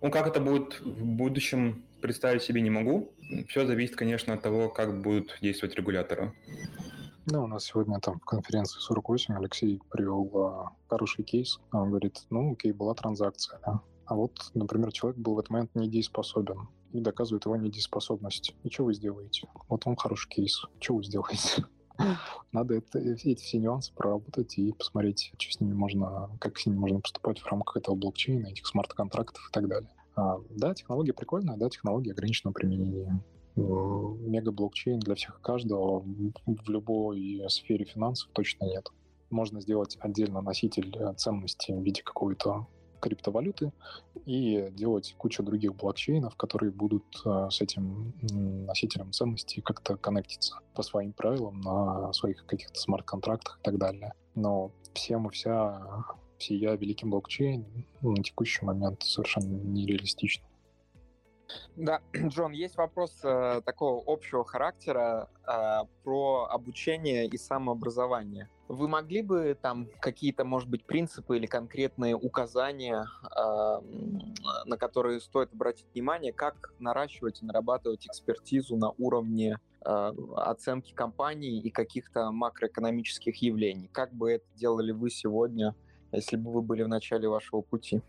Ну, 0.02 0.12
как 0.12 0.28
это 0.28 0.40
будет 0.40 0.80
в 0.82 1.06
будущем, 1.06 1.84
представить 2.02 2.44
себе 2.44 2.62
не 2.62 2.70
могу. 2.70 3.14
Все 3.48 3.66
зависит, 3.66 3.96
конечно, 3.96 4.34
от 4.34 4.42
того, 4.42 4.70
как 4.70 5.02
будут 5.02 5.38
действовать 5.42 5.76
регуляторы. 5.76 6.34
Да, 7.26 7.42
у 7.42 7.48
нас 7.48 7.64
сегодня 7.66 8.00
там 8.00 8.20
в 8.20 8.26
конференции 8.26 8.80
48 8.80 9.36
Алексей 9.38 9.82
привел 9.90 10.30
а, 10.36 10.72
хороший 10.90 11.24
кейс. 11.24 11.60
Он 11.72 11.90
говорит, 11.90 12.26
ну, 12.30 12.52
окей, 12.52 12.74
была 12.74 12.94
транзакция, 12.94 13.60
да? 13.66 13.80
А 14.06 14.16
вот, 14.16 14.52
например, 14.54 14.92
человек 14.92 15.18
был 15.18 15.36
в 15.36 15.40
этот 15.40 15.50
момент 15.50 15.74
недееспособен 15.74 16.68
и 16.94 17.00
доказывает 17.00 17.46
его 17.46 17.56
недееспособность. 17.58 18.56
И 18.64 18.70
что 18.70 18.86
вы 18.86 18.94
сделаете? 18.94 19.50
Вот 19.68 19.86
он 19.86 19.96
хороший 19.96 20.30
кейс. 20.30 20.64
Что 20.80 20.96
вы 20.96 21.04
сделаете? 21.04 21.66
Надо 22.52 22.76
это, 22.76 23.00
эти 23.00 23.36
все 23.36 23.58
нюансы 23.58 23.92
проработать 23.94 24.58
и 24.58 24.72
посмотреть, 24.72 25.34
что 25.38 25.52
с 25.52 25.60
ними 25.60 25.74
можно, 25.74 26.30
как 26.40 26.58
с 26.58 26.66
ними 26.66 26.78
можно 26.78 27.00
поступать 27.00 27.40
в 27.40 27.48
рамках 27.48 27.78
этого 27.78 27.96
блокчейна, 27.96 28.48
этих 28.48 28.68
смарт-контрактов 28.68 29.50
и 29.50 29.52
так 29.52 29.68
далее. 29.68 29.90
А, 30.16 30.38
да, 30.52 30.74
технология 30.76 31.14
прикольная, 31.14 31.58
да, 31.58 31.70
технология 31.70 32.12
ограниченного 32.12 32.54
применения. 32.54 33.24
Мега-блокчейн 33.56 35.00
для 35.00 35.16
всех 35.16 35.40
и 35.40 35.44
каждого 35.44 36.00
в 36.46 36.70
любой 36.70 37.44
сфере 37.50 37.86
финансов 37.86 38.30
точно 38.34 38.66
нет. 38.66 38.90
Можно 39.30 39.62
сделать 39.62 39.98
отдельно 40.00 40.42
носитель 40.42 40.96
э, 40.96 41.14
ценности 41.16 41.72
в 41.72 41.82
виде 41.82 42.04
какой-то 42.04 42.68
криптовалюты 43.04 43.74
и 44.26 44.70
делать 44.72 45.14
кучу 45.18 45.44
других 45.44 45.76
блокчейнов, 45.76 46.36
которые 46.38 46.72
будут 46.72 47.04
э, 47.26 47.50
с 47.50 47.62
этим 47.62 48.14
носителем 48.66 49.12
ценностей 49.12 49.62
как-то 49.62 49.98
коннектиться 49.98 50.60
по 50.74 50.84
своим 50.84 51.12
правилам 51.12 51.60
на 51.60 52.14
своих 52.14 52.46
каких-то 52.46 52.80
смарт-контрактах 52.80 53.60
и 53.60 53.64
так 53.64 53.78
далее. 53.78 54.14
Но 54.36 54.72
всем 54.94 55.28
и 55.28 55.32
вся 55.32 56.06
сия 56.38 56.76
великим 56.76 57.10
блокчейн 57.10 57.66
на 58.02 58.24
текущий 58.24 58.66
момент 58.66 59.04
совершенно 59.04 59.46
нереалистично. 59.48 60.46
Да, 61.76 62.00
Джон, 62.16 62.54
есть 62.54 62.78
вопрос 62.78 63.20
э, 63.24 63.62
такого 63.66 64.02
общего 64.06 64.46
характера 64.46 65.30
э, 65.46 65.82
про 66.04 66.48
обучение 66.50 67.28
и 67.28 67.38
самообразование. 67.38 68.50
Вы 68.74 68.88
могли 68.88 69.22
бы 69.22 69.58
там 69.62 69.88
какие-то, 70.00 70.44
может 70.44 70.70
быть, 70.70 70.86
принципы 70.86 71.38
или 71.38 71.46
конкретные 71.46 72.16
указания, 72.16 73.06
э, 73.24 73.80
на 74.66 74.78
которые 74.78 75.20
стоит 75.20 75.54
обратить 75.54 75.86
внимание, 75.94 76.34
как 76.34 76.74
наращивать 76.80 77.42
и 77.42 77.46
нарабатывать 77.46 78.08
экспертизу 78.08 78.76
на 78.76 78.92
уровне 78.98 79.60
э, 79.86 80.14
оценки 80.36 80.94
компаний 80.94 81.60
и 81.60 81.70
каких-то 81.70 82.32
макроэкономических 82.32 83.36
явлений? 83.42 83.90
Как 83.92 84.14
бы 84.14 84.32
это 84.32 84.46
делали 84.56 84.92
вы 84.92 85.10
сегодня, 85.10 85.76
если 86.12 86.38
бы 86.38 86.52
вы 86.52 86.62
были 86.62 86.84
в 86.84 86.88
начале 86.88 87.28
вашего 87.28 87.62
пути? 87.62 88.02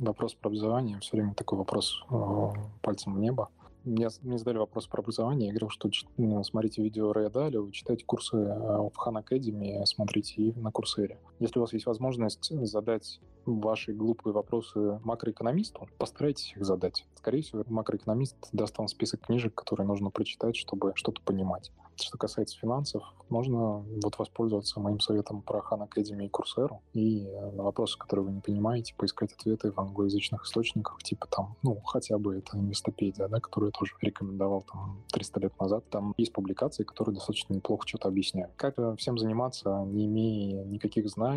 вопрос 0.00 0.34
про 0.34 0.48
образование, 0.48 0.98
все 1.00 1.16
время 1.16 1.34
такой 1.34 1.58
вопрос 1.58 2.02
э, 2.10 2.48
пальцем 2.82 3.14
в 3.14 3.18
небо. 3.18 3.50
Мне, 3.84 4.08
мне 4.22 4.38
задали 4.38 4.58
вопрос 4.58 4.86
про 4.86 5.00
образование, 5.00 5.48
я 5.48 5.52
говорил, 5.52 5.70
что 5.70 5.90
ну, 6.18 6.44
смотрите 6.44 6.82
видео 6.82 7.12
Рэя 7.12 7.30
Далио, 7.30 7.70
читайте 7.70 8.04
курсы 8.04 8.36
э, 8.36 8.48
в 8.48 8.94
Хан 8.94 9.16
Academy, 9.16 9.84
смотрите 9.86 10.34
и 10.42 10.52
на 10.52 10.70
Курсере. 10.70 11.18
Если 11.40 11.58
у 11.58 11.62
вас 11.62 11.72
есть 11.72 11.86
возможность 11.86 12.52
задать 12.66 13.18
ваши 13.46 13.94
глупые 13.94 14.34
вопросы 14.34 15.00
макроэкономисту, 15.04 15.88
постарайтесь 15.98 16.52
их 16.54 16.64
задать. 16.64 17.06
Скорее 17.16 17.40
всего, 17.40 17.64
макроэкономист 17.66 18.36
даст 18.52 18.76
вам 18.76 18.88
список 18.88 19.22
книжек, 19.22 19.54
которые 19.54 19.86
нужно 19.86 20.10
прочитать, 20.10 20.54
чтобы 20.54 20.92
что-то 20.94 21.22
понимать. 21.22 21.72
Что 21.96 22.16
касается 22.16 22.58
финансов, 22.58 23.02
можно 23.28 23.84
вот 24.02 24.18
воспользоваться 24.18 24.80
моим 24.80 25.00
советом 25.00 25.42
про 25.42 25.60
Хан 25.60 25.82
Academy 25.82 26.26
и 26.26 26.28
Курсеру 26.28 26.82
и 26.94 27.26
э, 27.26 27.50
на 27.52 27.62
вопросы, 27.62 27.98
которые 27.98 28.26
вы 28.26 28.32
не 28.32 28.40
понимаете, 28.40 28.94
поискать 28.96 29.32
ответы 29.32 29.70
в 29.70 29.78
англоязычных 29.78 30.44
источниках, 30.44 31.02
типа 31.02 31.26
там, 31.26 31.56
ну, 31.62 31.78
хотя 31.84 32.16
бы 32.18 32.38
это 32.38 32.56
инвестопедия, 32.56 33.28
да, 33.28 33.40
которую 33.40 33.68
я 33.74 33.78
тоже 33.78 33.94
рекомендовал 34.00 34.62
там 34.62 35.02
300 35.12 35.40
лет 35.40 35.60
назад. 35.60 35.84
Там 35.90 36.14
есть 36.16 36.32
публикации, 36.32 36.84
которые 36.84 37.14
достаточно 37.14 37.52
неплохо 37.52 37.86
что-то 37.86 38.08
объясняют. 38.08 38.52
Как 38.56 38.76
всем 38.96 39.18
заниматься, 39.18 39.84
не 39.86 40.06
имея 40.06 40.64
никаких 40.64 41.08
знаний? 41.08 41.29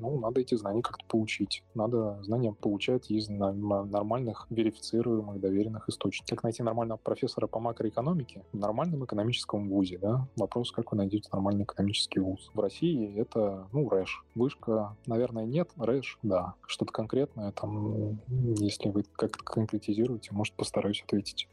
Ну, 0.00 0.18
надо 0.20 0.40
эти 0.40 0.54
знания 0.54 0.80
как-то 0.80 1.04
получить. 1.06 1.64
Надо 1.74 2.22
знания 2.22 2.52
получать 2.52 3.10
из 3.10 3.28
нормальных, 3.28 4.46
верифицируемых, 4.48 5.40
доверенных 5.40 5.88
источников. 5.88 6.30
Как 6.30 6.44
найти 6.44 6.62
нормального 6.62 6.98
профессора 6.98 7.48
по 7.48 7.58
макроэкономике 7.58 8.44
в 8.52 8.56
нормальном 8.56 9.04
экономическом 9.04 9.68
вузе, 9.68 9.98
да? 9.98 10.28
Вопрос, 10.36 10.70
как 10.70 10.92
вы 10.92 10.98
найдете 10.98 11.28
нормальный 11.32 11.64
экономический 11.64 12.20
вуз. 12.20 12.50
В 12.54 12.60
России 12.60 13.18
это, 13.18 13.66
ну, 13.72 13.88
РЭШ. 13.88 14.24
Вышка, 14.36 14.96
наверное, 15.06 15.46
нет. 15.46 15.70
РЭШ, 15.76 16.18
да. 16.22 16.54
Что-то 16.66 16.92
конкретное 16.92 17.50
там, 17.50 18.20
если 18.28 18.90
вы 18.90 19.02
как-то 19.02 19.42
конкретизируете, 19.42 20.32
может, 20.32 20.54
постараюсь 20.54 21.02
ответить. 21.02 21.48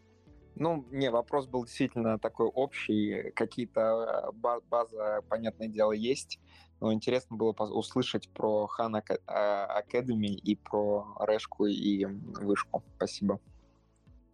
Ну, 0.58 0.86
не, 0.90 1.12
вопрос 1.12 1.48
был 1.48 1.66
действительно 1.66 2.18
такой 2.18 2.48
общий. 2.48 3.32
Какие-то 3.32 4.32
э, 4.34 4.60
база, 4.70 5.22
понятное 5.28 5.68
дело, 5.68 5.92
есть. 5.92 6.40
Но 6.82 6.94
интересно 6.94 7.36
было 7.38 7.52
услышать 7.52 8.30
про 8.30 8.68
Хан 8.68 8.96
Академи 9.26 10.34
и 10.34 10.56
про 10.56 11.06
Решку 11.26 11.66
и 11.66 12.06
Вышку. 12.06 12.84
Спасибо. 12.98 13.40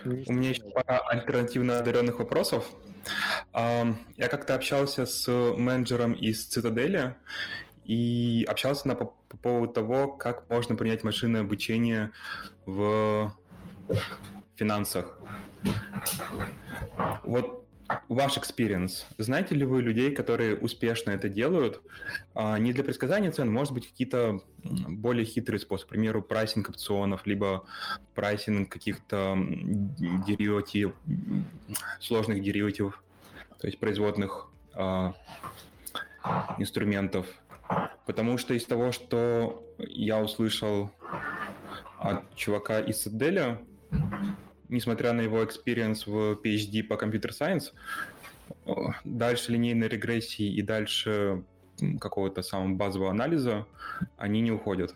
У 0.03 0.33
меня 0.33 0.49
еще 0.49 0.63
пара 0.63 0.99
альтернативно 1.07 1.77
одаренных 1.79 2.19
вопросов. 2.19 2.69
Я 3.53 4.27
как-то 4.29 4.55
общался 4.55 5.05
с 5.05 5.31
менеджером 5.57 6.13
из 6.13 6.45
Цитадели 6.45 7.15
и 7.85 8.45
общался 8.47 8.87
на, 8.87 8.95
по, 8.95 9.13
по 9.27 9.37
поводу 9.37 9.73
того, 9.73 10.07
как 10.07 10.49
можно 10.49 10.75
принять 10.75 11.03
машинное 11.03 11.41
обучение 11.41 12.11
в 12.65 13.35
финансах. 14.55 15.19
Вот 17.23 17.60
ваш 18.09 18.37
experience. 18.37 19.05
Знаете 19.17 19.55
ли 19.55 19.65
вы 19.65 19.81
людей, 19.81 20.11
которые 20.11 20.55
успешно 20.55 21.11
это 21.11 21.29
делают? 21.29 21.81
А, 22.33 22.57
не 22.57 22.73
для 22.73 22.83
предсказания 22.83 23.31
цен, 23.31 23.51
может 23.51 23.73
быть, 23.73 23.87
какие-то 23.87 24.41
более 24.63 25.25
хитрые 25.25 25.59
способы, 25.59 25.87
к 25.87 25.89
примеру, 25.89 26.21
pricing 26.21 26.69
опционов, 26.69 27.25
либо 27.25 27.65
pricing 28.15 28.71
каких-то 28.71 29.37
дериватив, 30.27 30.93
сложных 31.99 32.41
деривативов, 32.41 33.03
то 33.59 33.67
есть 33.67 33.79
производных 33.79 34.47
а, 34.73 35.13
инструментов. 36.57 37.25
Потому 38.05 38.37
что 38.37 38.53
из 38.53 38.65
того, 38.65 38.91
что 38.91 39.65
я 39.77 40.19
услышал 40.19 40.91
от 41.99 42.35
чувака 42.35 42.79
из 42.79 43.01
Саделя, 43.01 43.61
несмотря 44.71 45.13
на 45.13 45.21
его 45.21 45.43
experience 45.43 46.09
в 46.09 46.41
PhD 46.41 46.83
по 46.83 46.95
Computer 46.95 47.29
Science, 47.29 47.73
дальше 49.03 49.51
линейной 49.51 49.87
регрессии 49.87 50.51
и 50.51 50.61
дальше 50.63 51.43
какого-то 51.99 52.41
самого 52.41 52.75
базового 52.75 53.11
анализа 53.11 53.65
они 54.17 54.41
не 54.41 54.51
уходят. 54.51 54.95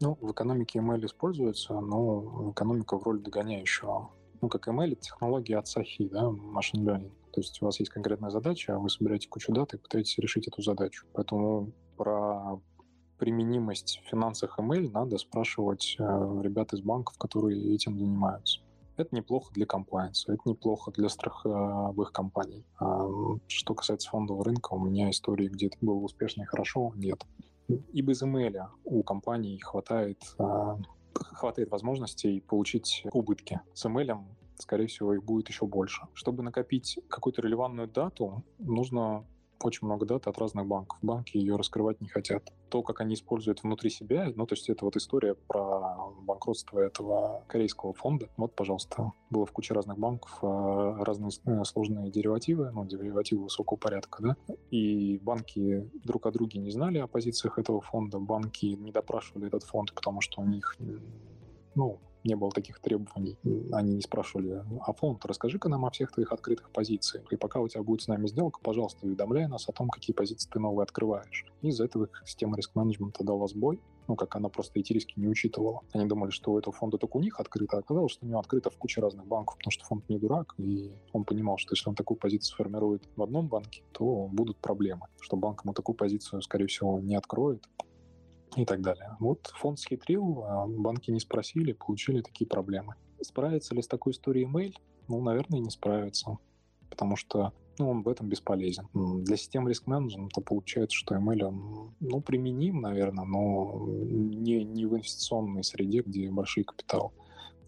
Ну, 0.00 0.16
в 0.20 0.32
экономике 0.32 0.78
ML 0.78 1.04
используется, 1.04 1.78
но 1.80 2.52
экономика 2.52 2.98
в 2.98 3.02
роли 3.02 3.18
догоняющего. 3.18 4.10
Ну, 4.40 4.48
как 4.48 4.68
ML— 4.68 4.92
это 4.92 5.02
технология 5.02 5.58
от 5.58 5.66
SAHI, 5.66 6.08
да, 6.08 6.22
Machine 6.22 6.84
Learning. 6.84 7.12
То 7.32 7.40
есть 7.40 7.60
у 7.62 7.66
вас 7.66 7.78
есть 7.78 7.92
конкретная 7.92 8.30
задача, 8.30 8.74
а 8.74 8.78
вы 8.78 8.88
собираете 8.88 9.28
кучу 9.28 9.52
дат 9.52 9.74
и 9.74 9.78
пытаетесь 9.78 10.18
решить 10.18 10.48
эту 10.48 10.62
задачу. 10.62 11.06
Поэтому 11.12 11.70
про 11.96 12.58
применимость 13.20 14.00
в 14.02 14.08
финансах 14.08 14.58
ML 14.58 14.90
надо 14.90 15.18
спрашивать 15.18 15.96
э, 15.98 16.02
ребят 16.42 16.72
из 16.72 16.80
банков, 16.80 17.18
которые 17.18 17.74
этим 17.74 17.98
занимаются. 17.98 18.60
Это 18.96 19.14
неплохо 19.14 19.52
для 19.52 19.66
комплайенса, 19.66 20.32
это 20.32 20.42
неплохо 20.46 20.90
для 20.90 21.08
страховых 21.08 22.12
компаний. 22.12 22.64
А, 22.78 23.06
что 23.46 23.74
касается 23.74 24.08
фондового 24.10 24.44
рынка, 24.44 24.72
у 24.72 24.78
меня 24.78 25.10
истории, 25.10 25.48
где 25.48 25.66
это 25.66 25.76
было 25.80 25.98
успешно 25.98 26.42
и 26.42 26.46
хорошо, 26.46 26.92
нет. 26.96 27.24
И 27.68 28.02
без 28.02 28.22
ML 28.22 28.66
у 28.84 29.02
компаний 29.02 29.60
хватает, 29.60 30.18
а, 30.38 30.78
хватает 31.14 31.70
возможностей 31.70 32.40
получить 32.40 33.04
убытки. 33.12 33.60
С 33.74 33.84
ML 33.84 34.18
скорее 34.58 34.86
всего, 34.86 35.14
их 35.14 35.24
будет 35.24 35.48
еще 35.48 35.66
больше. 35.66 36.02
Чтобы 36.14 36.42
накопить 36.42 36.98
какую-то 37.08 37.42
релевантную 37.42 37.88
дату, 37.88 38.44
нужно 38.58 39.24
очень 39.62 39.86
много 39.86 40.06
дат 40.06 40.26
от 40.26 40.38
разных 40.38 40.66
банков. 40.66 40.98
Банки 41.02 41.36
ее 41.36 41.56
раскрывать 41.56 42.00
не 42.00 42.08
хотят. 42.08 42.52
То, 42.70 42.82
как 42.82 43.00
они 43.00 43.14
используют 43.14 43.62
внутри 43.62 43.90
себя, 43.90 44.32
ну, 44.34 44.46
то 44.46 44.54
есть 44.54 44.68
это 44.68 44.84
вот 44.84 44.96
история 44.96 45.34
про 45.34 46.12
банкротство 46.22 46.78
этого 46.80 47.44
корейского 47.48 47.92
фонда. 47.92 48.28
Вот, 48.36 48.54
пожалуйста, 48.54 49.12
было 49.28 49.44
в 49.44 49.52
куче 49.52 49.74
разных 49.74 49.98
банков 49.98 50.38
а, 50.42 51.04
разные 51.04 51.30
э, 51.46 51.64
сложные 51.64 52.10
деривативы, 52.10 52.70
ну, 52.70 52.84
деривативы 52.84 53.44
высокого 53.44 53.76
порядка, 53.76 54.22
да, 54.22 54.54
и 54.70 55.18
банки 55.18 55.90
друг 56.04 56.26
о 56.26 56.30
друге 56.30 56.60
не 56.60 56.70
знали 56.70 56.98
о 56.98 57.06
позициях 57.06 57.58
этого 57.58 57.80
фонда, 57.80 58.18
банки 58.18 58.66
не 58.66 58.92
допрашивали 58.92 59.48
этот 59.48 59.64
фонд, 59.64 59.92
потому 59.94 60.20
что 60.20 60.40
у 60.40 60.46
них 60.46 60.76
ну, 61.74 62.00
не 62.24 62.34
было 62.34 62.50
таких 62.50 62.80
требований. 62.80 63.38
Они 63.72 63.94
не 63.94 64.02
спрашивали, 64.02 64.64
а 64.80 64.92
фонд, 64.92 65.24
расскажи-ка 65.24 65.68
нам 65.68 65.84
о 65.84 65.90
всех 65.90 66.12
твоих 66.12 66.32
открытых 66.32 66.70
позициях. 66.70 67.32
И 67.32 67.36
пока 67.36 67.60
у 67.60 67.68
тебя 67.68 67.82
будет 67.82 68.02
с 68.02 68.08
нами 68.08 68.26
сделка, 68.26 68.60
пожалуйста, 68.62 69.06
уведомляй 69.06 69.46
нас 69.46 69.68
о 69.68 69.72
том, 69.72 69.88
какие 69.88 70.14
позиции 70.14 70.48
ты 70.50 70.58
новые 70.58 70.84
открываешь. 70.84 71.46
Из-за 71.62 71.84
этого 71.84 72.04
их 72.04 72.22
система 72.26 72.56
риск-менеджмента 72.56 73.24
дала 73.24 73.46
сбой, 73.46 73.80
ну, 74.08 74.16
как 74.16 74.34
она 74.34 74.48
просто 74.48 74.80
эти 74.80 74.92
риски 74.92 75.14
не 75.16 75.28
учитывала. 75.28 75.82
Они 75.92 76.04
думали, 76.04 76.30
что 76.30 76.50
у 76.52 76.58
этого 76.58 76.74
фонда 76.74 76.98
только 76.98 77.18
у 77.18 77.20
них 77.20 77.38
открыто, 77.38 77.76
а 77.76 77.80
оказалось, 77.80 78.10
что 78.10 78.26
у 78.26 78.28
него 78.28 78.40
открыто 78.40 78.68
в 78.68 78.76
куче 78.76 79.00
разных 79.00 79.24
банков, 79.24 79.56
потому 79.58 79.70
что 79.70 79.84
фонд 79.84 80.08
не 80.08 80.18
дурак, 80.18 80.54
и 80.58 80.92
он 81.12 81.22
понимал, 81.24 81.58
что 81.58 81.74
если 81.74 81.88
он 81.88 81.94
такую 81.94 82.18
позицию 82.18 82.56
формирует 82.56 83.08
в 83.14 83.22
одном 83.22 83.46
банке, 83.46 83.84
то 83.92 84.28
будут 84.32 84.58
проблемы, 84.58 85.06
что 85.20 85.36
банк 85.36 85.64
ему 85.64 85.74
такую 85.74 85.94
позицию, 85.94 86.42
скорее 86.42 86.66
всего, 86.66 86.98
не 86.98 87.14
откроет, 87.14 87.64
и 88.56 88.64
так 88.64 88.80
далее. 88.80 89.16
Вот 89.20 89.46
фонд 89.54 89.78
схитрил, 89.78 90.44
а 90.44 90.66
банки 90.66 91.10
не 91.10 91.20
спросили, 91.20 91.72
получили 91.72 92.20
такие 92.20 92.46
проблемы. 92.46 92.94
Справится 93.20 93.74
ли 93.74 93.82
с 93.82 93.86
такой 93.86 94.12
историей 94.12 94.46
mail? 94.46 94.74
Ну, 95.08 95.20
наверное, 95.20 95.60
не 95.60 95.70
справится, 95.70 96.38
потому 96.88 97.16
что 97.16 97.52
ну, 97.78 97.90
он 97.90 98.02
в 98.02 98.08
этом 98.08 98.28
бесполезен. 98.28 98.88
Для 98.92 99.36
системы 99.36 99.70
риск-менеджмента 99.70 100.40
получается, 100.40 100.96
что 100.96 101.16
ML, 101.16 101.42
он, 101.44 101.94
ну, 102.00 102.20
применим, 102.20 102.80
наверное, 102.80 103.24
но 103.24 103.86
не, 103.86 104.64
не 104.64 104.86
в 104.86 104.94
инвестиционной 104.94 105.64
среде, 105.64 106.02
где 106.02 106.30
большие 106.30 106.64
капиталы. 106.64 107.10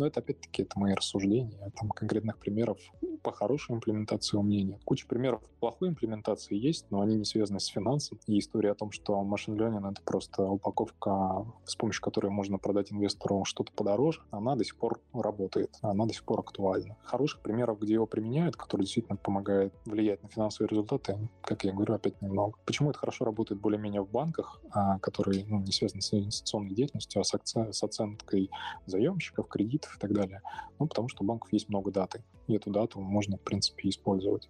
Но 0.02 0.08
это, 0.08 0.18
опять-таки, 0.18 0.62
это 0.62 0.80
мои 0.80 0.94
рассуждения. 0.94 1.70
Там 1.78 1.90
конкретных 1.90 2.36
примеров 2.36 2.76
по 3.22 3.30
хорошей 3.30 3.76
имплементации 3.76 4.36
у 4.36 4.42
меня 4.42 4.64
нет. 4.64 4.80
Куча 4.84 5.06
примеров 5.06 5.40
плохой 5.60 5.90
имплементации 5.90 6.56
есть, 6.56 6.90
но 6.90 7.02
они 7.02 7.14
не 7.14 7.24
связаны 7.24 7.60
с 7.60 7.66
финансом. 7.66 8.18
И 8.26 8.36
история 8.40 8.72
о 8.72 8.74
том, 8.74 8.90
что 8.90 9.22
машин 9.22 9.54
learning— 9.54 9.88
это 9.92 10.02
просто 10.02 10.42
упаковка, 10.42 11.46
с 11.64 11.76
помощью 11.76 12.02
которой 12.02 12.32
можно 12.32 12.58
продать 12.58 12.92
инвестору 12.92 13.44
что-то 13.44 13.72
подороже, 13.72 14.22
она 14.32 14.56
до 14.56 14.64
сих 14.64 14.76
пор 14.76 15.00
работает, 15.12 15.70
она 15.82 16.04
до 16.04 16.12
сих 16.12 16.24
пор 16.24 16.40
актуальна. 16.40 16.96
Хороших 17.04 17.40
примеров, 17.40 17.78
где 17.78 17.94
его 17.94 18.06
применяют, 18.06 18.56
который 18.56 18.82
действительно 18.82 19.16
помогает 19.16 19.72
влиять 19.84 20.20
на 20.24 20.28
финансовые 20.28 20.68
результаты, 20.68 21.16
как 21.42 21.62
я 21.62 21.72
говорю, 21.72 21.94
опять 21.94 22.20
немного. 22.20 22.58
Почему 22.66 22.90
это 22.90 22.98
хорошо 22.98 23.24
работает 23.24 23.60
более-менее 23.60 24.02
в 24.02 24.10
банках, 24.10 24.60
а, 24.72 24.98
которые 24.98 25.44
ну, 25.46 25.60
не 25.60 25.70
связаны 25.70 26.02
с 26.02 26.12
инвестиционной 26.12 26.74
деятельностью, 26.74 27.20
а 27.20 27.24
с, 27.24 27.34
акци- 27.34 27.72
с 27.72 27.84
оценкой 27.84 28.50
заемщиков, 28.86 29.46
кредитов 29.46 29.91
и 29.96 29.98
так 29.98 30.12
далее? 30.12 30.42
Ну, 30.78 30.86
потому 30.86 31.08
что 31.08 31.22
у 31.22 31.26
банков 31.26 31.52
есть 31.52 31.68
много 31.68 31.90
даты, 31.90 32.22
и 32.46 32.54
эту 32.54 32.70
дату 32.70 33.00
можно, 33.00 33.36
в 33.36 33.40
принципе, 33.40 33.88
использовать. 33.88 34.48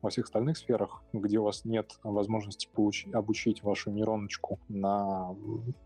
Во 0.00 0.10
всех 0.10 0.24
остальных 0.24 0.58
сферах, 0.58 1.02
где 1.12 1.38
у 1.38 1.44
вас 1.44 1.64
нет 1.64 1.98
возможности 2.02 2.68
получить, 2.72 3.14
обучить 3.14 3.62
вашу 3.62 3.92
нейроночку 3.92 4.58
на 4.68 5.36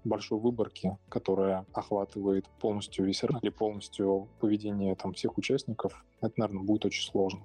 большой 0.05 0.39
выборке, 0.39 0.97
которая 1.11 1.67
охватывает 1.75 2.49
полностью 2.61 3.05
весь 3.05 3.23
или 3.43 3.51
полностью 3.51 4.29
поведение 4.41 4.95
там, 4.95 5.13
всех 5.13 5.37
участников, 5.37 6.03
это, 6.23 6.33
наверное, 6.39 6.65
будет 6.65 6.87
очень 6.87 7.03
сложно. 7.03 7.41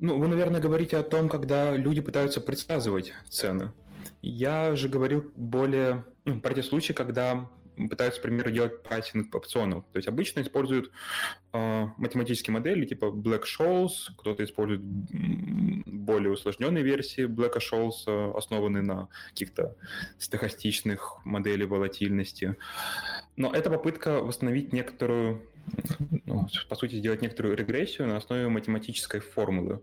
Ну, 0.00 0.18
вы, 0.18 0.26
наверное, 0.26 0.60
говорите 0.60 0.96
о 0.96 1.02
том, 1.02 1.28
когда 1.28 1.76
люди 1.76 2.00
пытаются 2.00 2.40
предсказывать 2.40 3.12
цены. 3.28 3.72
Я 4.22 4.74
же 4.74 4.88
говорил 4.88 5.30
более 5.36 6.04
ну, 6.24 6.40
про 6.40 6.54
те 6.54 6.62
случаи, 6.62 6.92
когда 6.92 7.48
пытаются, 7.76 8.20
к 8.20 8.22
примеру, 8.22 8.50
делать 8.50 8.82
прайсинг 8.82 9.34
опционов. 9.34 9.84
То 9.92 9.98
есть 9.98 10.08
обычно 10.08 10.40
используют 10.40 10.90
э, 11.52 11.86
математические 11.96 12.54
модели 12.54 12.84
типа 12.84 13.06
Black-Scholes, 13.06 14.12
кто-то 14.16 14.44
использует 14.44 14.80
более 14.82 16.32
усложненные 16.32 16.84
версии 16.84 17.26
Black 17.26 17.58
Scholes, 17.58 18.36
основанные 18.36 18.82
на 18.82 19.08
каких-то 19.30 19.76
стохастичных 20.18 21.18
моделей 21.24 21.66
волатильности. 21.66 22.56
Но 23.36 23.52
это 23.52 23.70
попытка 23.70 24.20
восстановить 24.20 24.72
некоторую 24.72 25.42
ну, 26.24 26.48
по 26.68 26.74
сути, 26.74 26.96
сделать 26.96 27.22
некоторую 27.22 27.56
регрессию 27.56 28.08
на 28.08 28.16
основе 28.16 28.48
математической 28.48 29.20
формулы. 29.20 29.80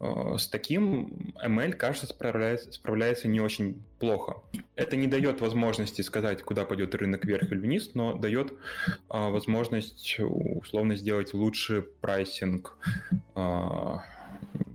Э, 0.00 0.36
с 0.36 0.48
таким 0.48 1.34
ML, 1.44 1.72
кажется, 1.72 2.06
справляется, 2.06 2.72
справляется 2.72 3.28
не 3.28 3.40
очень 3.40 3.82
плохо. 3.98 4.36
Это 4.74 4.96
не 4.96 5.06
дает 5.06 5.40
возможности 5.40 6.02
сказать, 6.02 6.42
куда 6.42 6.64
пойдет 6.64 6.94
рынок 6.94 7.24
вверх 7.24 7.50
или 7.52 7.58
вниз, 7.58 7.90
но 7.94 8.14
дает 8.14 8.52
а, 9.08 9.30
возможность 9.30 10.18
условно 10.18 10.96
сделать 10.96 11.34
лучший 11.34 11.82
прайсинг 11.82 12.76
а, 13.34 14.02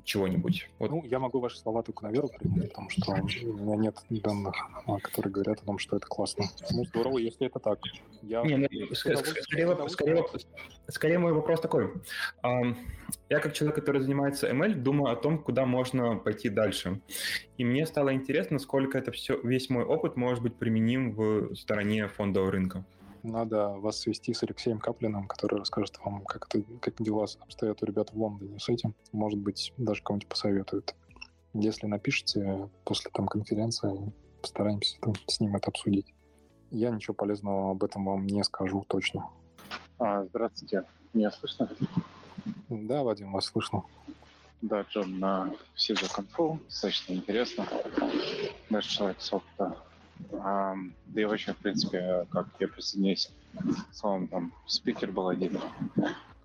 чего-нибудь. 0.08 0.70
Вот. 0.80 0.90
Ну, 0.90 1.04
я 1.04 1.20
могу 1.20 1.42
ваши 1.42 1.60
слова 1.60 1.84
только 1.84 2.06
на 2.06 2.12
веру 2.12 2.30
принять, 2.30 2.70
потому 2.70 2.90
что 2.90 3.12
у 3.12 3.58
меня 3.58 3.76
нет 3.76 3.98
данных, 4.10 4.56
а, 4.86 5.00
которые 5.00 5.34
говорят 5.34 5.60
о 5.62 5.66
том, 5.66 5.80
что 5.80 5.98
это 5.98 6.08
классно. 6.08 6.46
Ну, 6.72 6.86
здорово, 6.86 7.18
если 7.18 7.48
это 7.48 7.60
так. 7.60 7.80
Я... 8.22 8.42
Не, 8.44 8.56
ну, 8.56 8.96
скорее, 8.96 9.18
скорее, 9.18 9.90
скорее, 9.90 10.26
скорее 10.88 11.20
мой 11.20 11.34
вопрос 11.34 11.60
такой. 11.60 11.92
Я 13.30 13.40
как 13.40 13.54
человек, 13.54 13.76
который 13.76 14.02
занимается 14.02 14.50
ML, 14.50 14.76
думаю 14.76 15.12
о 15.12 15.18
том, 15.18 15.40
куда 15.40 15.66
можно 15.66 16.16
пойти 16.16 16.48
дальше. 16.48 17.02
И 17.58 17.66
мне 17.66 17.86
стало 17.86 18.14
интересно, 18.14 18.60
сколько 18.60 18.98
это 18.98 19.12
все, 19.12 19.38
весь 19.44 19.70
мой 19.70 19.84
опыт 19.84 20.16
может 20.16 20.42
быть 20.42 20.56
применим 20.56 21.12
в 21.12 21.54
стороне 21.56 22.08
фондового 22.08 22.52
рынка 22.52 22.86
надо 23.24 23.70
вас 23.70 24.00
свести 24.00 24.34
с 24.34 24.44
Алексеем 24.44 24.80
Каплиным, 24.80 25.28
который 25.28 25.60
расскажет 25.60 25.98
вам, 26.04 26.24
как, 26.26 26.48
это, 26.48 26.64
как 26.82 27.02
дела 27.02 27.26
обстоят 27.40 27.82
у 27.82 27.86
ребят 27.86 28.12
в 28.12 28.22
Лондоне 28.22 28.60
с 28.60 28.70
этим. 28.70 28.96
Может 29.12 29.40
быть, 29.40 29.74
даже 29.78 30.02
кого-нибудь 30.04 30.30
посоветует. 30.30 30.96
Если 31.54 31.88
напишите 31.88 32.70
после 32.84 33.12
там 33.12 33.28
конференции, 33.28 34.14
постараемся 34.42 34.98
там, 35.02 35.14
с 35.28 35.40
ним 35.40 35.56
это 35.56 35.70
обсудить. 35.70 36.14
Я 36.70 36.90
ничего 36.90 37.14
полезного 37.14 37.72
об 37.72 37.84
этом 37.84 38.06
вам 38.06 38.28
не 38.28 38.44
скажу 38.44 38.86
точно. 38.88 39.30
А, 40.00 40.26
здравствуйте. 40.26 40.84
Меня 41.14 41.32
слышно? 41.32 41.70
Да, 42.70 43.04
Вадим, 43.04 43.32
вас 43.32 43.46
слышно. 43.46 43.84
Да, 44.62 44.82
Джон, 44.82 45.20
на 45.20 45.54
все 45.76 45.96
за 45.96 46.10
конфу. 46.10 46.60
Достаточно 46.66 47.14
интересно. 47.14 47.66
Даже 48.70 48.90
человек 48.90 49.22
с 49.22 49.32
опыта 49.32 49.78
да 50.32 50.76
и 51.16 51.26
вообще, 51.26 51.54
в 51.54 51.58
принципе, 51.58 52.26
как 52.32 52.48
я 52.60 52.68
присоединяюсь 52.68 53.32
к 53.54 53.94
словам, 53.94 54.28
там, 54.28 54.54
спикер 54.66 55.12
был 55.12 55.30
один, 55.30 55.60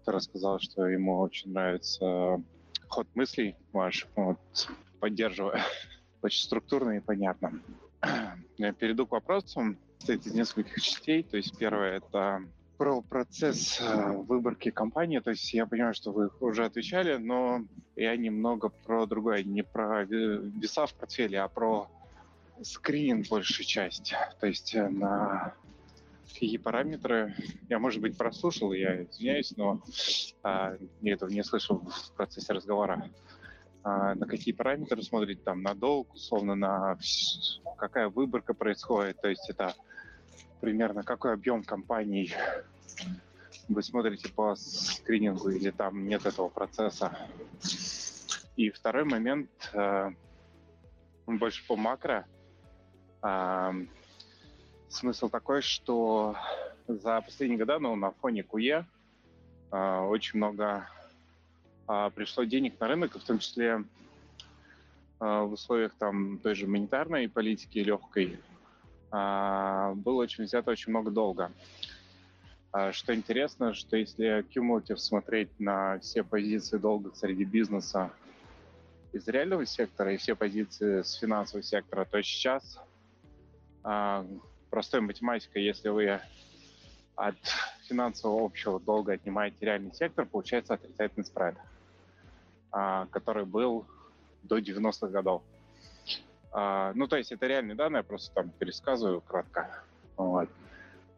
который 0.00 0.20
сказал, 0.20 0.58
что 0.60 0.86
ему 0.86 1.20
очень 1.20 1.52
нравится 1.52 2.40
ход 2.88 3.06
мыслей 3.14 3.56
ваш, 3.72 4.06
вот, 4.16 4.38
поддерживая. 5.00 5.64
Очень 6.22 6.44
структурно 6.44 6.92
и 6.92 7.00
понятно. 7.00 7.60
Я 8.58 8.72
перейду 8.72 9.06
к 9.06 9.12
вопросам. 9.12 9.78
Состоит 9.98 10.26
из 10.26 10.34
нескольких 10.34 10.80
частей. 10.80 11.22
То 11.22 11.36
есть 11.36 11.56
первое— 11.56 11.96
это 11.98 12.44
про 12.76 13.00
процесс 13.00 13.80
э, 13.80 14.12
выборки 14.12 14.70
компании. 14.70 15.20
То 15.20 15.30
есть 15.30 15.52
я 15.54 15.66
понимаю, 15.66 15.94
что 15.94 16.12
вы 16.12 16.30
уже 16.40 16.64
отвечали, 16.64 17.16
но 17.16 17.64
я 17.96 18.16
немного 18.16 18.68
про 18.68 19.06
другое. 19.06 19.42
Не 19.42 19.62
про 19.62 20.04
веса 20.04 20.86
в 20.86 20.94
портфеле, 20.94 21.40
а 21.40 21.48
про 21.48 21.88
скрининг 22.62 23.28
большей 23.28 23.64
части. 23.64 24.16
То 24.40 24.46
есть 24.46 24.74
э, 24.74 24.88
на 24.88 25.54
какие 26.32 26.56
параметры, 26.56 27.34
я, 27.68 27.78
может 27.78 28.00
быть, 28.00 28.16
прослушал, 28.16 28.72
я 28.72 29.04
извиняюсь, 29.04 29.54
но 29.56 29.82
а, 30.42 30.76
я 31.00 31.12
этого 31.12 31.30
не 31.30 31.44
слышал 31.44 31.78
в 31.78 32.12
процессе 32.16 32.52
разговора. 32.52 33.10
А, 33.84 34.14
на 34.14 34.26
какие 34.26 34.54
параметры 34.54 35.02
смотрите, 35.02 35.40
там, 35.42 35.62
на 35.62 35.74
долг, 35.74 36.14
условно, 36.14 36.54
на 36.54 36.98
какая 37.76 38.08
выборка 38.08 38.54
происходит, 38.54 39.20
то 39.20 39.28
есть 39.28 39.48
это 39.50 39.74
примерно 40.60 41.02
какой 41.02 41.34
объем 41.34 41.62
компаний 41.64 42.32
вы 43.68 43.82
смотрите 43.82 44.28
по 44.28 44.54
скринингу 44.56 45.50
или 45.50 45.70
там 45.70 46.06
нет 46.06 46.26
этого 46.26 46.48
процесса. 46.48 47.16
И 48.56 48.70
второй 48.70 49.04
момент, 49.04 49.50
э, 49.72 50.10
больше 51.26 51.66
по 51.66 51.76
макро, 51.76 52.26
смысл 54.88 55.28
такой, 55.28 55.62
что 55.62 56.36
за 56.86 57.20
последние 57.20 57.58
годы, 57.58 57.78
ну, 57.78 57.96
на 57.96 58.10
фоне 58.10 58.42
КУЕ 58.42 58.86
а, 59.70 60.02
очень 60.06 60.36
много 60.36 60.88
а, 61.86 62.10
пришло 62.10 62.44
денег 62.44 62.78
на 62.78 62.88
рынок, 62.88 63.16
в 63.16 63.24
том 63.24 63.38
числе 63.38 63.84
а, 65.18 65.44
в 65.44 65.52
условиях 65.52 65.94
там 65.98 66.38
той 66.38 66.54
же 66.54 66.66
монетарной 66.66 67.28
политики 67.28 67.78
легкой 67.78 68.38
было 69.10 70.22
очень 70.22 70.44
взято 70.44 70.70
очень 70.70 70.88
много 70.88 71.10
долга. 71.10 71.52
Что 72.92 73.14
интересно, 73.14 73.74
что 73.74 73.98
если 73.98 74.42
cumulative 74.48 74.96
смотреть 74.96 75.50
на 75.60 75.98
все 75.98 76.24
позиции 76.24 76.78
долга 76.78 77.14
среди 77.14 77.44
бизнеса 77.44 78.10
из 79.12 79.28
реального 79.28 79.66
сектора 79.66 80.14
и 80.14 80.16
все 80.16 80.34
позиции 80.34 81.02
с 81.02 81.12
финансового 81.16 81.62
сектора, 81.62 82.06
то 82.06 82.22
сейчас 82.22 82.80
простой 84.70 85.00
математикой, 85.00 85.64
если 85.64 85.88
вы 85.88 86.20
от 87.14 87.36
финансового 87.88 88.44
общего 88.44 88.80
долга 88.80 89.12
отнимаете 89.12 89.56
реальный 89.60 89.94
сектор, 89.94 90.26
получается 90.26 90.74
отрицательный 90.74 91.24
спред, 91.24 91.56
а, 92.70 93.06
который 93.10 93.44
был 93.44 93.86
до 94.42 94.58
90-х 94.58 95.08
годов. 95.08 95.42
А, 96.52 96.92
ну, 96.94 97.06
то 97.06 97.16
есть 97.16 97.32
это 97.32 97.46
реальные 97.46 97.76
данные, 97.76 97.98
я 97.98 98.02
просто 98.02 98.34
там 98.34 98.50
пересказываю 98.50 99.20
кратко. 99.20 99.84
Вот. 100.16 100.48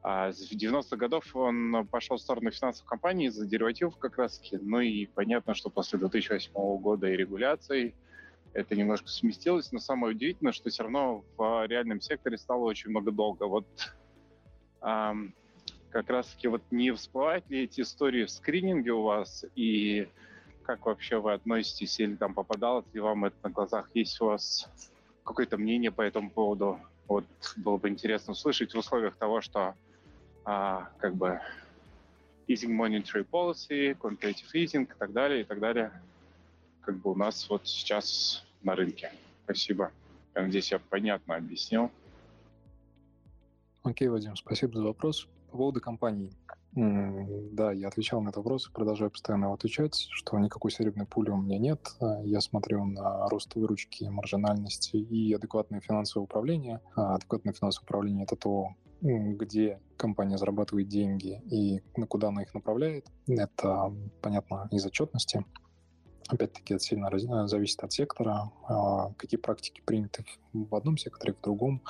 А 0.02 0.32
с 0.32 0.52
90-х 0.52 0.96
годов 0.96 1.34
он 1.34 1.86
пошел 1.90 2.18
в 2.18 2.20
сторону 2.20 2.50
финансовых 2.50 2.88
компаний 2.88 3.26
из-за 3.26 3.46
деривативов 3.46 3.96
как 3.96 4.18
раз-таки. 4.18 4.58
Ну 4.60 4.80
и 4.80 5.06
понятно, 5.06 5.54
что 5.54 5.70
после 5.70 5.98
2008 5.98 6.52
года 6.78 7.08
и 7.08 7.16
регуляций 7.16 7.94
это 8.55 8.76
немножко 8.76 9.09
сместилось, 9.09 9.72
но 9.72 9.81
самое 9.81 10.14
удивительное, 10.14 10.52
что 10.52 10.70
все 10.70 10.85
равно 10.85 11.24
в 11.36 11.66
реальном 11.66 12.01
секторе 12.01 12.39
стало 12.39 12.64
очень 12.64 12.90
много 12.90 13.10
долга. 13.10 13.44
Вот 13.44 13.66
эм, 14.82 15.35
как 15.90 16.09
раз-таки 16.09 16.47
вот 16.47 16.62
не 16.70 16.93
всплывают 16.93 17.48
ли 17.51 17.64
эти 17.64 17.81
истории 17.81 18.24
в 18.24 18.31
скрининге 18.31 18.93
у 18.93 19.02
вас, 19.02 19.44
и 19.56 20.09
как 20.62 20.86
вообще 20.86 21.18
вы 21.18 21.32
относитесь, 21.32 21.98
или 21.98 22.14
там 22.14 22.32
попадалось 22.32 22.86
ли 22.94 23.01
вам 23.01 23.24
это 23.24 23.36
на 23.43 23.51
глазах? 23.51 23.90
Есть 23.93 24.20
у 24.20 24.26
вас 24.26 24.70
какое-то 25.24 25.59
мнение 25.59 25.90
по 25.90 26.02
этому 26.02 26.31
поводу? 26.31 26.81
Вот 27.09 27.24
было 27.56 27.76
бы 27.76 27.89
интересно 27.89 28.32
услышать 28.32 28.72
в 28.72 28.78
условиях 28.78 29.16
того, 29.16 29.40
что 29.40 29.74
а, 30.44 30.90
как 30.98 31.16
бы 31.16 31.40
easing 32.48 32.76
monetary 32.76 33.26
policy, 33.28 33.98
quantitative 33.98 34.55
easing 34.55 34.85
и 34.85 34.98
так 34.98 35.12
далее, 35.12 35.40
и 35.40 35.44
так 35.44 35.59
далее 35.59 35.93
как 36.85 36.97
бы 36.98 37.12
у 37.12 37.15
нас 37.15 37.48
вот 37.48 37.66
сейчас 37.66 38.44
на 38.62 38.74
рынке. 38.74 39.11
Спасибо. 39.44 39.90
Я 40.35 40.43
надеюсь, 40.43 40.73
я 40.73 40.78
понятно 40.78 41.36
объяснил. 41.36 41.90
Окей, 43.82 44.09
Вадим, 44.09 44.36
спасибо 44.36 44.78
за 44.78 44.85
вопрос. 44.85 45.28
По 45.51 45.59
поводу 45.59 45.81
компаний. 45.81 46.32
Да, 46.73 47.70
я 47.70 47.86
отвечал 47.86 48.20
на 48.20 48.31
этот 48.31 48.39
вопрос 48.39 48.69
и 48.69 48.73
продолжаю 48.73 49.11
постоянно 49.11 49.52
отвечать, 49.52 50.09
что 50.11 50.36
никакой 50.40 50.73
серебряной 50.73 51.06
пули 51.06 51.31
у 51.31 51.36
меня 51.36 51.59
нет. 51.59 51.97
Я 52.24 52.40
смотрю 52.40 52.85
на 52.85 53.28
рост 53.28 53.55
выручки, 53.55 54.05
маржинальности 54.05 54.97
и 54.97 55.32
адекватное 55.32 55.81
финансовое 55.81 56.24
управление. 56.24 56.81
А 56.97 57.15
адекватное 57.15 57.52
финансовое 57.52 57.85
управление— 57.85 58.24
это 58.24 58.35
то, 58.35 58.70
где 59.02 59.78
компания 59.97 60.36
зарабатывает 60.36 60.89
деньги 60.89 61.40
и 61.48 61.81
на 61.97 62.09
куда 62.09 62.28
она 62.28 62.43
их 62.43 62.52
направляет. 62.55 63.06
Это 63.28 63.94
понятно 64.20 64.69
из 64.73 64.85
отчетности. 64.85 65.44
Опять-таки, 66.28 66.74
это 66.74 66.82
сильно 66.82 67.10
э, 67.12 67.46
зависит 67.46 67.84
от 67.84 67.92
сектора, 67.92 68.51
а, 68.66 69.12
какие 69.18 69.38
практики 69.38 69.82
приняты 69.84 70.24
в 70.55 70.74
одном 70.74 70.96
секторе, 70.96 71.34
в 71.34 71.40
другом, 71.42 71.82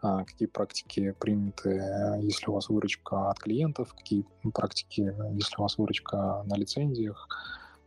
а, 0.00 0.24
какие 0.24 0.48
практики 0.48 1.14
приняты, 1.18 1.70
э, 1.70 2.20
если 2.22 2.48
у 2.50 2.54
вас 2.54 2.70
выручка 2.70 3.30
от 3.30 3.38
клиентов, 3.38 3.92
какие 3.92 4.24
практики, 4.54 5.14
если 5.32 5.56
у 5.58 5.62
вас 5.62 5.76
выручка 5.76 6.44
на 6.46 6.56
лицензиях, 6.56 7.28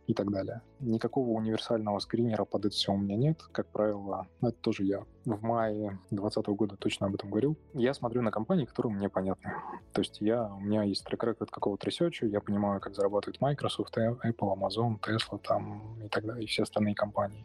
и 0.08 0.14
так 0.14 0.30
далее. 0.30 0.62
Никакого 0.80 1.28
универсального 1.32 1.98
скринера 1.98 2.46
под 2.46 2.64
это 2.64 2.74
все 2.74 2.92
у 2.92 2.96
меня 2.96 3.14
нет. 3.14 3.42
Как 3.52 3.66
правило, 3.66 4.26
это 4.40 4.56
тоже 4.62 4.84
я 4.84 5.04
в 5.26 5.42
мае 5.42 5.98
2020 6.10 6.46
года 6.56 6.76
точно 6.76 7.08
об 7.08 7.14
этом 7.14 7.28
говорил. 7.28 7.58
Я 7.74 7.92
смотрю 7.92 8.22
на 8.22 8.30
компании, 8.30 8.64
которые 8.64 8.94
мне 8.94 9.10
понятны. 9.10 9.52
То 9.92 10.00
есть 10.00 10.22
я, 10.22 10.46
у 10.46 10.60
меня 10.60 10.82
есть 10.82 11.04
track 11.04 11.25
record 11.25 11.50
какого-то 11.50 11.86
research 11.86 12.16
а, 12.16 12.24
я 12.24 12.40
понимаю, 12.40 12.80
как 12.80 12.94
зарабатывает 12.94 13.38
Microsoft, 13.42 13.98
Apple, 13.98 14.56
Amazon, 14.56 14.98
Tesla 14.98 15.38
там 15.46 16.02
и 16.02 16.08
так 16.08 16.24
далее, 16.24 16.44
и 16.44 16.46
все 16.46 16.62
остальные 16.62 16.94
компании. 16.94 17.44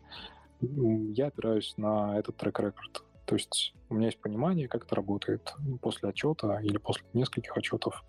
Я 0.62 1.28
опираюсь 1.28 1.74
на 1.76 2.18
этот 2.18 2.38
трек-рекорд. 2.38 3.04
То 3.26 3.36
есть 3.36 3.74
у 3.90 3.96
меня 3.96 4.08
есть 4.08 4.20
понимание, 4.20 4.68
как 4.68 4.86
это 4.86 4.96
работает 4.96 5.54
после 5.82 6.10
отчета 6.10 6.60
или 6.62 6.78
после 6.78 7.06
нескольких 7.14 7.56
отчетов, 7.56 8.04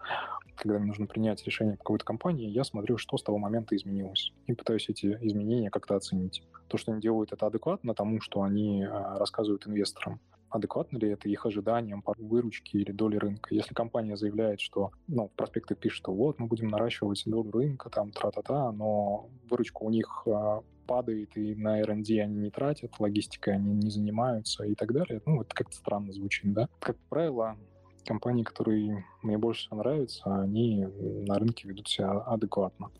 когда 0.56 0.78
мне 0.78 0.88
нужно 0.88 1.06
принять 1.06 1.44
решение 1.44 1.76
по 1.76 1.84
какой-то 1.84 2.04
компании, 2.04 2.48
я 2.48 2.64
смотрю, 2.64 2.98
что 2.98 3.16
с 3.16 3.22
того 3.22 3.38
момента 3.38 3.76
изменилось, 3.76 4.32
и 4.46 4.54
пытаюсь 4.54 4.88
эти 4.88 5.06
изменения 5.20 5.70
как-то 5.70 5.96
оценить. 5.96 6.42
То, 6.68 6.78
что 6.78 6.92
они 6.92 7.00
делают, 7.00 7.32
это 7.32 7.46
адекватно 7.46 7.94
тому, 7.94 8.20
что 8.20 8.42
они 8.42 8.84
а, 8.84 9.18
рассказывают 9.18 9.66
инвесторам 9.66 10.20
адекватно 10.54 10.98
ли 10.98 11.08
это 11.08 11.28
их 11.28 11.44
ожиданиям 11.46 12.00
по 12.00 12.14
выручке 12.16 12.78
или 12.78 12.92
доли 12.92 13.16
рынка. 13.16 13.52
Если 13.52 13.74
компания 13.74 14.16
заявляет, 14.16 14.60
что, 14.60 14.92
ну, 15.08 15.26
в 15.28 15.32
проспектах 15.32 15.78
пишет, 15.78 15.98
что 15.98 16.14
вот, 16.14 16.38
мы 16.38 16.46
будем 16.46 16.68
наращивать 16.68 17.24
долю 17.26 17.50
рынка, 17.50 17.90
там, 17.90 18.12
тра-та-та, 18.12 18.70
но 18.70 19.28
выручка 19.50 19.82
у 19.82 19.90
них 19.90 20.22
э, 20.26 20.60
падает, 20.84 21.36
и 21.36 21.54
на 21.54 21.80
R&D 21.80 22.20
они 22.20 22.36
не 22.36 22.50
тратят, 22.50 22.98
логистикой 22.98 23.54
они 23.54 23.74
не 23.74 23.90
занимаются 23.90 24.64
и 24.64 24.74
так 24.74 24.92
далее, 24.92 25.20
ну, 25.26 25.42
это 25.42 25.54
как-то 25.54 25.76
странно 25.76 26.12
звучит, 26.12 26.52
да. 26.52 26.68
Как 26.80 26.96
правило, 27.08 27.56
компании, 28.04 28.42
которые 28.42 29.04
мне 29.22 29.38
больше 29.38 29.62
всего 29.62 29.78
нравятся, 29.78 30.40
они 30.40 30.86
на 31.26 31.38
рынке 31.38 31.68
ведут 31.68 31.88
себя 31.88 32.10
адекватно. 32.10 32.90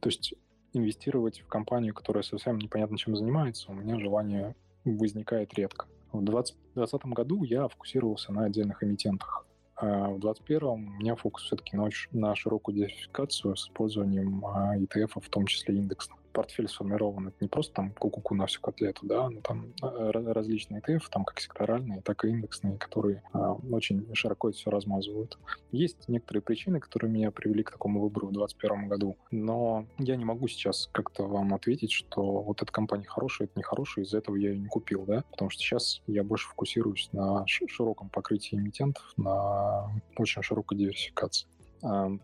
То 0.00 0.08
есть 0.08 0.34
инвестировать 0.72 1.40
в 1.40 1.48
компанию, 1.48 1.94
которая 1.94 2.22
совсем 2.22 2.58
непонятно 2.58 2.98
чем 2.98 3.16
занимается, 3.16 3.70
у 3.70 3.74
меня 3.74 3.98
желание 3.98 4.54
возникает 4.84 5.54
редко. 5.54 5.86
В 6.12 6.22
2020 6.22 7.06
году 7.06 7.44
я 7.44 7.68
фокусировался 7.68 8.32
на 8.32 8.44
отдельных 8.44 8.82
эмитентах. 8.82 9.46
А 9.76 10.08
в 10.08 10.18
2021 10.18 10.68
у 10.68 10.76
меня 10.76 11.14
фокус 11.14 11.44
все-таки 11.44 11.76
на, 11.76 11.88
на 12.12 12.34
широкую 12.34 12.74
диверсификацию 12.74 13.56
с 13.56 13.66
использованием 13.66 14.44
ETF, 14.44 15.12
а, 15.14 15.20
в 15.20 15.28
том 15.28 15.46
числе 15.46 15.76
индексных 15.76 16.17
портфель 16.32 16.68
сформирован. 16.68 17.28
Это 17.28 17.36
не 17.40 17.48
просто 17.48 17.74
там 17.74 17.90
кукуку 17.92 18.34
на 18.34 18.46
всю 18.46 18.60
котлету, 18.60 19.06
да, 19.06 19.28
но 19.28 19.40
там 19.40 19.72
э, 19.82 20.10
различные 20.12 20.80
ETF, 20.80 21.04
там 21.10 21.24
как 21.24 21.40
секторальные, 21.40 22.02
так 22.02 22.24
и 22.24 22.28
индексные, 22.28 22.78
которые 22.78 23.22
а, 23.32 23.54
очень 23.54 24.06
широко 24.14 24.48
это 24.48 24.58
все 24.58 24.70
размазывают. 24.70 25.38
Есть 25.72 26.08
некоторые 26.08 26.42
причины, 26.42 26.80
которые 26.80 27.10
меня 27.10 27.30
привели 27.30 27.62
к 27.62 27.72
такому 27.72 28.00
выбору 28.00 28.28
в 28.28 28.32
2021 28.32 28.88
году, 28.88 29.16
но 29.30 29.86
я 29.98 30.16
не 30.16 30.24
могу 30.24 30.48
сейчас 30.48 30.88
как-то 30.92 31.24
вам 31.26 31.54
ответить, 31.54 31.92
что 31.92 32.22
вот 32.42 32.62
эта 32.62 32.70
компания 32.72 33.06
хорошая, 33.06 33.48
это 33.48 33.54
не 33.56 33.62
хорошая, 33.62 34.04
из-за 34.04 34.18
этого 34.18 34.36
я 34.36 34.50
ее 34.50 34.58
не 34.58 34.68
купил, 34.68 35.04
да, 35.04 35.24
потому 35.30 35.50
что 35.50 35.60
сейчас 35.60 36.02
я 36.06 36.22
больше 36.24 36.48
фокусируюсь 36.48 37.08
на 37.12 37.44
широком 37.46 38.08
покрытии 38.10 38.56
эмитентов, 38.56 39.12
на 39.16 39.90
очень 40.16 40.42
широкой 40.42 40.78
диверсификации. 40.78 41.48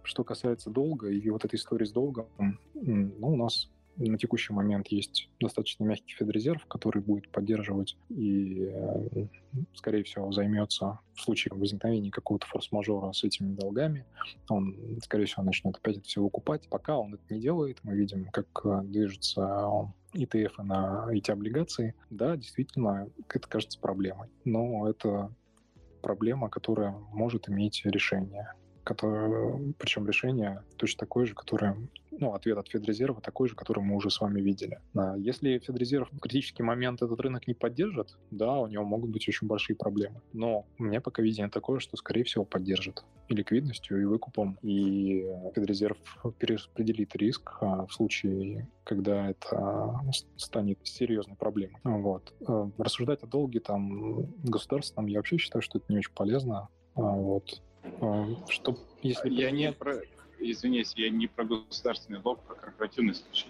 Что 0.03 0.25
касается 0.25 0.71
долга 0.71 1.09
и 1.09 1.31
вот 1.31 1.45
этой 1.45 1.57
истории 1.57 1.85
с 1.85 1.93
долгом, 1.93 2.27
ну, 2.75 3.29
у 3.29 3.37
нас 3.37 3.71
на 3.97 4.19
текущий 4.19 4.53
момент 4.53 4.89
есть 4.89 5.29
достаточно 5.41 5.85
мягкий 5.85 6.15
Федрезерв, 6.15 6.65
который 6.67 7.03
будет 7.03 7.31
поддерживать 7.31 7.97
и, 8.09 8.69
э, 8.73 9.27
скорее 9.75 10.03
всего, 10.05 10.33
займется 10.33 10.99
в 11.15 11.21
случае 11.21 11.55
возникновения 11.55 12.11
какого-то 12.11 12.47
форс-мажора 12.47 13.13
с 13.13 13.25
этими 13.25 13.55
долгами. 13.55 14.05
Он, 14.49 14.77
скорее 15.03 15.27
всего, 15.27 15.43
начнет 15.45 15.77
опять 15.77 15.99
это 15.99 16.07
все 16.07 16.23
выкупать. 16.23 16.69
Пока 16.69 16.99
он 16.99 17.15
это 17.15 17.23
не 17.31 17.41
делает, 17.41 17.79
мы 17.83 17.95
видим, 17.95 18.27
как 18.33 18.47
э, 18.65 18.81
движется 18.85 19.93
ETF 20.15 20.63
на 20.63 21.07
эти 21.13 21.31
облигации. 21.31 21.95
Да, 22.11 22.37
действительно, 22.37 23.09
это 23.29 23.49
кажется 23.49 23.79
проблемой. 23.79 24.29
Но 24.45 24.89
это 24.89 25.33
проблема, 26.03 26.49
которая 26.49 26.93
может 27.13 27.49
иметь 27.49 27.83
решение 27.85 28.53
которое, 28.85 29.75
причем 29.79 30.07
решение 30.07 30.63
точно 30.77 31.01
такое 31.01 31.27
же, 31.27 31.35
которое, 31.35 31.77
ну, 32.11 32.35
ответ 32.35 32.59
от 32.59 32.69
Федрезерва 32.69 33.21
такой 33.21 33.49
же, 33.49 33.57
который 33.57 33.83
мы 33.83 33.97
уже 33.97 34.11
с 34.11 34.21
вами 34.21 34.41
видели. 34.41 34.79
А 34.95 35.17
если 35.17 35.59
Федрезерв 35.59 36.09
в 36.13 36.21
критический 36.21 36.63
момент 36.63 37.03
этот 37.03 37.19
рынок 37.21 37.47
не 37.47 37.55
поддержит, 37.55 38.17
да, 38.31 38.59
у 38.59 38.67
него 38.67 38.85
могут 38.85 39.11
быть 39.11 39.29
очень 39.29 39.47
большие 39.47 39.77
проблемы. 39.77 40.21
Но 40.33 40.67
у 40.79 40.85
меня 40.85 41.01
пока 41.01 41.23
видение 41.23 41.51
такое, 41.51 41.81
что, 41.81 41.97
скорее 41.97 42.25
всего, 42.25 42.45
поддержит 42.45 43.05
и 43.29 43.35
ликвидностью, 43.35 44.01
и 44.01 44.05
выкупом, 44.05 44.59
и 44.63 45.27
Федрезерв 45.55 45.99
перераспределит 46.39 47.17
риск 47.17 47.57
а, 47.61 47.87
в 47.87 47.93
случае, 47.93 48.69
когда 48.85 49.31
это 49.31 50.01
станет 50.37 50.79
серьезной 50.83 51.37
проблемой. 51.37 51.81
Вот. 51.85 52.35
Э, 52.47 52.69
рассуждать 52.77 53.23
о 53.23 53.27
долге 53.27 53.61
там 53.61 54.27
государственном 54.43 55.07
я 55.07 55.19
вообще 55.19 55.39
считаю, 55.39 55.63
что 55.63 55.79
это 55.79 55.87
не 55.89 55.99
очень 55.99 56.13
полезно. 56.13 56.69
А, 56.95 57.01
вот. 57.01 57.63
А, 58.01 58.27
что, 58.49 58.77
если... 59.03 59.31
Я 59.31 59.51
не 59.51 59.73
про... 59.73 60.01
Извиняюсь, 60.39 60.93
я 60.97 61.11
не 61.11 61.27
про 61.27 61.45
государственный 61.45 62.21
долг, 62.21 62.41
про 62.41 62.55
корпоративный 62.55 63.15
случай. 63.15 63.47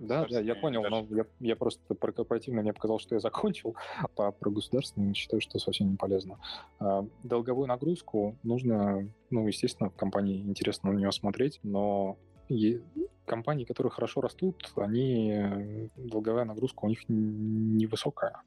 Да, 0.00 0.26
да, 0.28 0.40
я 0.40 0.56
понял, 0.56 0.82
но 0.90 1.06
я, 1.10 1.24
я 1.38 1.56
просто 1.56 1.94
про 1.94 2.10
корпоративный 2.12 2.62
мне 2.62 2.72
показал, 2.72 2.98
что 2.98 3.14
я 3.14 3.20
закончил, 3.20 3.76
а 4.16 4.32
про 4.32 4.50
государственный 4.50 5.14
считаю, 5.14 5.40
что 5.40 5.58
совсем 5.58 5.90
не 5.92 5.96
полезно. 5.96 6.38
А, 6.80 7.06
долговую 7.22 7.68
нагрузку 7.68 8.36
нужно, 8.42 9.08
ну, 9.30 9.46
естественно, 9.46 9.90
в 9.90 9.94
компании 9.94 10.40
интересно 10.40 10.90
на 10.90 10.98
нее 10.98 11.12
смотреть, 11.12 11.60
но 11.62 12.18
компании, 13.24 13.64
которые 13.64 13.90
хорошо 13.90 14.20
растут, 14.20 14.72
они 14.76 15.88
долговая 15.96 16.44
нагрузка 16.44 16.84
у 16.84 16.88
них 16.88 17.04
невысокая. 17.08 18.42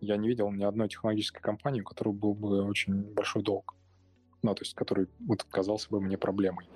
Я 0.00 0.16
не 0.16 0.28
видел 0.28 0.50
ни 0.50 0.64
одной 0.64 0.88
технологической 0.88 1.42
компании, 1.42 1.80
у 1.80 1.84
которой 1.84 2.14
был 2.14 2.34
бы 2.34 2.62
очень 2.62 3.02
большой 3.14 3.42
долг 3.42 3.74
ну, 4.44 4.54
то 4.54 4.62
есть 4.62 4.74
который 4.74 5.08
вот 5.20 5.42
казался 5.44 5.88
бы 5.88 6.00
мне 6.00 6.18
проблемой. 6.18 6.66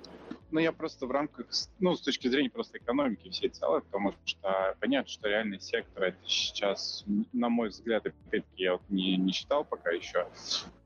Ну, 0.51 0.59
я 0.59 0.71
просто 0.71 1.05
в 1.05 1.11
рамках, 1.11 1.45
ну, 1.77 1.95
с 1.95 2.01
точки 2.01 2.27
зрения 2.27 2.49
просто 2.49 2.79
экономики 2.79 3.29
всей 3.29 3.49
целой, 3.49 3.81
потому 3.81 4.15
что 4.25 4.75
понятно, 4.79 5.07
что 5.07 5.27
реальный 5.27 5.59
сектор 5.59 6.05
это 6.05 6.17
сейчас, 6.25 7.05
на 7.33 7.49
мой 7.49 7.69
взгляд, 7.69 8.07
опять-таки, 8.07 8.63
я 8.63 8.73
вот 8.73 8.81
не, 8.89 9.15
не 9.17 9.31
считал 9.31 9.63
пока 9.63 9.91
еще, 9.91 10.27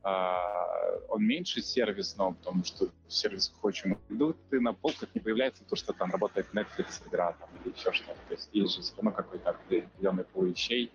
а, 0.03 0.99
он 1.07 1.25
меньше 1.25 1.61
сервисного, 1.61 2.33
потому 2.33 2.65
что 2.65 2.89
в 3.07 3.13
сервисах 3.13 3.55
очень 3.63 3.95
много. 4.09 4.35
Ты 4.49 4.59
на 4.59 4.73
полках 4.73 5.07
не 5.15 5.21
появляется 5.21 5.63
то, 5.63 5.77
что 5.77 5.93
там 5.93 6.11
работает 6.11 6.47
Netflix, 6.53 7.07
игра 7.07 7.31
там, 7.31 7.47
или 7.63 7.73
еще 7.73 7.93
что-то. 7.93 8.19
То 8.27 8.33
есть 8.33 8.49
есть 8.51 8.75
же 8.75 8.81
все 8.81 8.93
равно 8.97 9.11
какой-то 9.11 9.51
определенный 9.51 10.25
пол 10.25 10.43
вещей, 10.43 10.91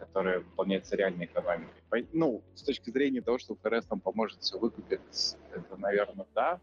которая 0.00 0.40
выполняется 0.40 0.96
реальной 0.96 1.26
экономикой. 1.26 2.08
Ну, 2.12 2.42
с 2.54 2.62
точки 2.62 2.90
зрения 2.90 3.20
того, 3.20 3.38
что 3.38 3.54
ФРС 3.54 3.88
нам 3.90 4.00
поможет 4.00 4.40
все 4.40 4.58
выкупить, 4.58 5.36
это, 5.52 5.76
наверное, 5.76 6.26
да. 6.34 6.60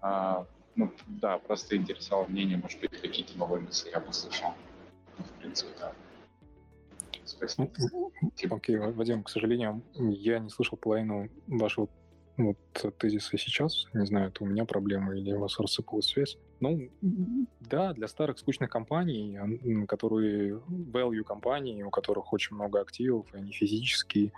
А, 0.00 0.46
ну, 0.74 0.90
да, 1.06 1.38
просто 1.38 1.76
интересовало 1.76 2.26
мнение, 2.26 2.56
может 2.56 2.80
быть, 2.80 2.90
какие-то 3.00 3.36
новые 3.38 3.60
мысли 3.60 3.90
я 3.90 4.00
бы 4.00 4.12
слышал. 4.12 4.48
В 5.18 5.40
принципе, 5.40 5.70
да. 5.78 5.92
Спасибо. 7.24 7.70
Окей, 8.22 8.48
okay, 8.48 8.92
Вадим, 8.92 9.22
к 9.22 9.28
сожалению, 9.28 9.82
я 9.94 10.38
не 10.38 10.48
слышал 10.50 10.76
половину 10.78 11.28
вашего 11.46 11.88
вот, 12.36 12.58
тезиса 12.98 13.36
сейчас. 13.36 13.86
Не 13.92 14.06
знаю, 14.06 14.28
это 14.28 14.42
у 14.42 14.46
меня 14.46 14.64
проблема 14.64 15.16
или 15.16 15.32
у 15.32 15.40
вас 15.40 15.58
рассыпалась 15.60 16.06
связь. 16.06 16.38
Ну, 16.60 16.88
да, 17.60 17.92
для 17.94 18.06
старых 18.06 18.38
скучных 18.38 18.70
компаний, 18.70 19.38
которые 19.86 20.60
value 20.68 21.24
компании, 21.24 21.82
у 21.82 21.90
которых 21.90 22.32
очень 22.32 22.54
много 22.54 22.80
активов, 22.80 23.26
и 23.34 23.38
они 23.38 23.52
физические, 23.52 24.32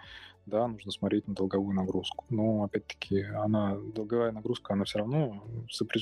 да, 0.45 0.67
нужно 0.67 0.91
смотреть 0.91 1.29
на 1.29 1.35
долговую 1.35 1.73
нагрузку. 1.73 2.25
Но, 2.29 2.65
опять-таки, 2.65 3.23
она, 3.23 3.79
долговая 3.95 4.33
нагрузка, 4.33 4.73
она 4.73 4.85
все 4.85 4.99
равно, 4.99 5.45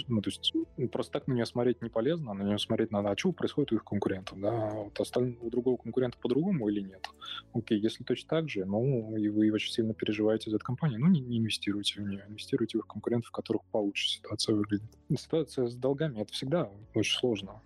ну, 0.09 0.23
то 0.23 0.31
есть 0.31 0.55
просто 0.91 1.13
так 1.13 1.27
на 1.27 1.35
нее 1.35 1.45
смотреть 1.45 1.83
не 1.83 1.91
полезно, 1.91 2.33
на 2.33 2.43
нее 2.43 2.59
смотреть 2.59 2.91
надо, 2.91 3.11
а 3.11 3.17
что 3.19 3.33
происходит 3.33 3.73
у 3.73 3.75
их 3.77 3.85
конкурентов, 3.85 4.41
да, 4.41 4.71
вот 4.71 4.99
осталь... 4.99 5.37
у 5.43 5.51
другого 5.51 5.77
конкурента 5.77 6.17
по-другому 6.19 6.71
или 6.71 6.81
нет. 6.81 7.07
Окей, 7.53 7.79
если 7.79 8.03
точно 8.03 8.29
так 8.31 8.49
же, 8.49 8.65
ну, 8.65 9.15
и 9.15 9.29
вы 9.29 9.53
очень 9.53 9.73
сильно 9.73 9.93
переживаете 9.93 10.49
за 10.49 10.57
эту 10.57 10.65
компанию, 10.65 11.01
ну, 11.01 11.09
не, 11.09 11.21
не 11.21 11.39
инвестируйте 11.39 12.01
в 12.01 12.09
нее, 12.09 12.25
инвестируйте 12.27 12.79
в 12.79 12.81
их 12.81 12.87
конкурентов, 12.87 13.29
в 13.29 13.33
которых 13.33 13.63
получше 13.65 14.09
ситуация 14.09 14.55
выглядит. 14.55 14.91
Ситуация 15.19 15.67
с 15.67 15.77
долгами— 15.77 16.10
это 16.17 16.33
всегда 16.33 16.71
очень 16.95 17.19
сложно. 17.19 17.61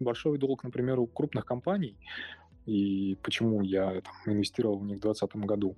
Большой 0.00 0.38
долг, 0.38 0.64
например, 0.64 0.98
у 0.98 1.06
крупных 1.06 1.44
компаний— 1.44 1.96
и 2.66 3.16
почему 3.22 3.62
я 3.62 4.00
там, 4.00 4.14
инвестировал 4.26 4.78
в 4.78 4.84
них 4.84 4.98
в 4.98 5.00
2020 5.00 5.36
году, 5.46 5.76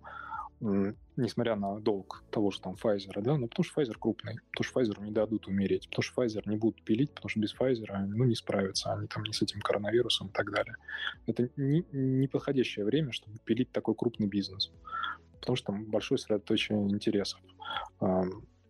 несмотря 1.17 1.57
на 1.57 1.81
долг 1.81 2.23
того 2.31 2.51
же 2.51 2.61
там 2.61 2.75
Pfizer, 2.75 3.21
да, 3.21 3.37
ну 3.37 3.49
потому 3.49 3.65
что 3.65 3.81
Pfizer 3.81 3.97
крупный, 3.99 4.37
потому 4.51 4.65
что 4.65 4.81
Pfizer 4.81 5.03
не 5.03 5.11
дадут 5.11 5.49
умереть, 5.49 5.89
потому 5.89 6.03
что 6.03 6.23
Pfizer 6.23 6.43
не 6.47 6.57
будут 6.57 6.83
пилить, 6.83 7.11
потому 7.13 7.31
что 7.31 7.41
без 7.41 7.55
Pfizer 7.55 8.07
ну, 8.07 8.25
не 8.25 8.35
справятся 8.35 8.93
они 8.93 9.07
там 9.09 9.25
не 9.25 9.33
с 9.33 9.43
этим 9.43 9.61
коронавирусом 9.61 10.29
и 10.29 10.33
так 10.33 10.53
далее. 10.53 10.77
Это 11.27 11.49
не, 11.57 11.85
не 11.93 12.29
подходящее 12.29 12.85
время, 12.85 13.13
чтобы 13.13 13.39
пилить 13.45 13.73
такой 13.73 13.95
крупный 13.95 14.29
бизнес, 14.29 14.71
потому 15.41 15.57
что 15.57 15.73
там 15.73 15.85
большое 15.87 16.19
сосредоточение 16.19 16.89
интересов. 16.89 17.41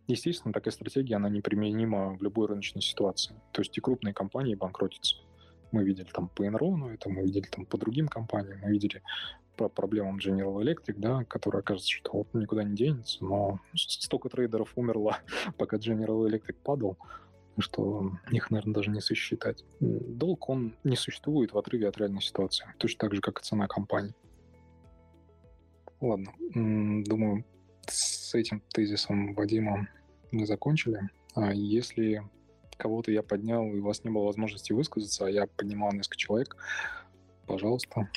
Естественно, 0.09 0.53
такая 0.53 0.73
стратегия, 0.73 1.17
она 1.17 1.29
неприменима 1.29 2.17
в 2.17 2.23
любой 2.23 2.49
рыночной 2.49 2.83
ситуации. 2.83 3.35
То 3.53 3.63
есть 3.63 3.77
и 3.79 3.81
крупные 3.81 4.13
компании 4.13 4.55
банкротятся. 4.55 5.17
Мы 5.71 5.85
видели 5.85 6.09
там 6.13 6.29
по 6.29 6.47
Enron, 6.47 6.93
это 6.93 7.09
мы 7.09 7.23
видели 7.23 7.47
там 7.47 7.65
по 7.65 7.79
другим 7.79 8.09
компаниям, 8.09 8.59
мы 8.63 8.71
видели 8.71 9.03
по 9.57 9.69
проблемам 9.69 10.19
General 10.19 10.55
Electric, 10.61 10.95
да, 10.97 11.25
которая 11.25 11.63
кажется, 11.63 11.91
что 11.91 12.13
вот 12.13 12.35
никуда 12.35 12.65
не 12.65 12.75
денется, 12.75 13.25
но 13.25 13.61
столько 13.75 14.29
трейдеров 14.29 14.73
умерло, 14.77 15.19
пока 15.59 15.77
General 15.77 16.29
Electric 16.29 16.57
падал, 16.63 16.99
что 17.59 18.13
их, 18.31 18.51
наверное, 18.51 18.75
даже 18.75 18.91
не 18.91 19.01
сосчитать. 19.01 19.65
Долг, 19.81 20.49
он 20.49 20.75
не 20.85 20.97
существует 20.97 21.53
в 21.53 21.59
отрыве 21.59 21.89
от 21.89 21.97
реальной 21.99 22.23
ситуации, 22.23 22.67
точно 22.79 22.99
так 22.99 23.15
же, 23.15 23.21
как 23.21 23.41
и 23.41 23.45
цена 23.45 23.67
компании. 23.67 24.15
Ладно, 26.01 26.33
думаю, 26.55 27.45
с 28.33 28.35
этим 28.35 28.63
тезисом 28.73 29.35
Вадима 29.35 29.89
мы 30.31 30.47
закончили. 30.47 31.11
А 31.35 31.53
если 31.53 32.23
кого-то 32.79 33.13
я 33.13 33.23
поднял, 33.23 33.67
и 33.67 33.79
у 33.79 33.85
вас 33.85 34.05
не 34.05 34.11
было 34.11 34.25
возможности 34.25 34.73
высказаться, 34.73 35.27
а 35.27 35.31
я 35.31 35.47
поднимал 35.47 35.93
несколько 35.93 36.17
человек, 36.17 36.57
пожалуйста. 37.47 38.09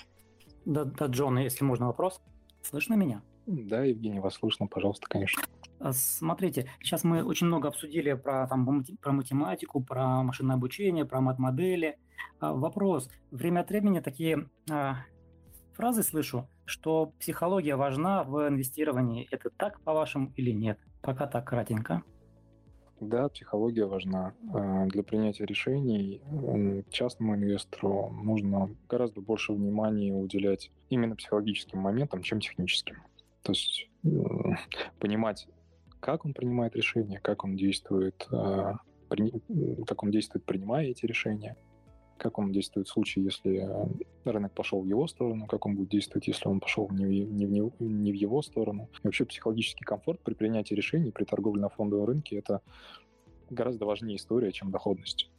Да, 0.63 0.85
да, 0.85 1.07
Джон, 1.07 1.37
если 1.39 1.65
можно 1.65 1.87
вопрос. 1.87 2.21
Слышно 2.61 2.93
меня? 2.93 3.21
Да, 3.45 3.83
Евгений, 3.83 4.21
вас 4.21 4.35
слышно, 4.35 4.67
пожалуйста, 4.67 5.05
конечно. 5.09 5.43
А, 5.79 5.91
смотрите, 5.91 6.69
сейчас 6.81 7.03
мы 7.03 7.21
очень 7.21 7.47
много 7.47 7.67
обсудили 7.67 8.13
про, 8.13 8.47
там, 8.47 8.85
про 9.01 9.11
математику, 9.11 9.83
про 9.83 10.23
машинное 10.23 10.55
обучение, 10.55 11.03
про 11.03 11.19
мат-модели. 11.19 11.97
А, 12.39 12.53
вопрос. 12.53 13.09
Время 13.31 13.59
от 13.59 13.69
времени 13.69 13.99
такие 13.99 14.49
а, 14.71 14.99
фразы 15.73 16.03
слышу, 16.03 16.47
что 16.65 17.13
психология 17.19 17.75
важна 17.75 18.23
в 18.23 18.47
инвестировании. 18.47 19.27
Это 19.31 19.49
так, 19.49 19.79
по-вашему, 19.81 20.31
или 20.35 20.51
нет? 20.51 20.79
Пока 21.01 21.27
так, 21.27 21.47
кратенько. 21.47 22.03
Да, 22.99 23.27
психология 23.29 23.85
важна. 23.85 24.33
А, 24.53 24.85
для 24.85 25.03
принятия 25.03 25.45
решений 25.45 26.21
частному 26.89 27.35
инвестору 27.35 28.09
нужно 28.09 28.69
гораздо 28.87 29.21
больше 29.21 29.53
внимания 29.53 30.13
уделять 30.13 30.71
именно 30.89 31.15
психологическим 31.15 31.79
моментам, 31.79 32.21
чем 32.21 32.39
техническим. 32.39 33.03
То 33.43 33.51
есть 33.51 33.89
понимать, 34.99 35.47
как 35.99 36.25
он 36.25 36.33
принимает 36.33 36.75
решения, 36.75 37.19
как 37.19 37.43
он 37.43 37.55
действует, 37.55 38.27
а, 38.31 38.77
как 39.87 40.03
он 40.03 40.11
действует, 40.11 40.45
принимая 40.45 40.87
эти 40.87 41.05
решения, 41.05 41.57
как 42.17 42.39
он 42.39 42.51
действует 42.51 42.87
в 42.87 42.91
случае, 42.91 43.25
если 43.25 43.69
рынок 44.23 44.53
пошел 44.53 44.81
в 44.81 44.85
его 44.85 45.07
сторону, 45.07 45.47
как 45.47 45.65
он 45.65 45.75
будет 45.75 45.89
действовать, 45.89 46.27
если 46.27 46.47
он 46.47 46.59
пошел 46.59 46.89
не 46.89 47.05
в, 47.05 47.09
не 47.09 47.45
в, 47.45 47.73
не 47.79 48.11
в 48.11 48.15
его 48.15 48.41
сторону. 48.41 48.89
И 49.03 49.07
вообще 49.07 49.25
психологический 49.25 49.83
комфорт 49.83 50.19
при 50.21 50.33
принятии 50.33 50.73
решений, 50.73 51.11
при 51.11 51.25
торговле 51.25 51.61
на 51.61 51.69
фондовом 51.69 52.05
рынке, 52.05 52.37
это 52.37 52.61
гораздо 53.49 53.85
важнее 53.85 54.17
история, 54.17 54.51
чем 54.51 54.71
доходность. 54.71 55.29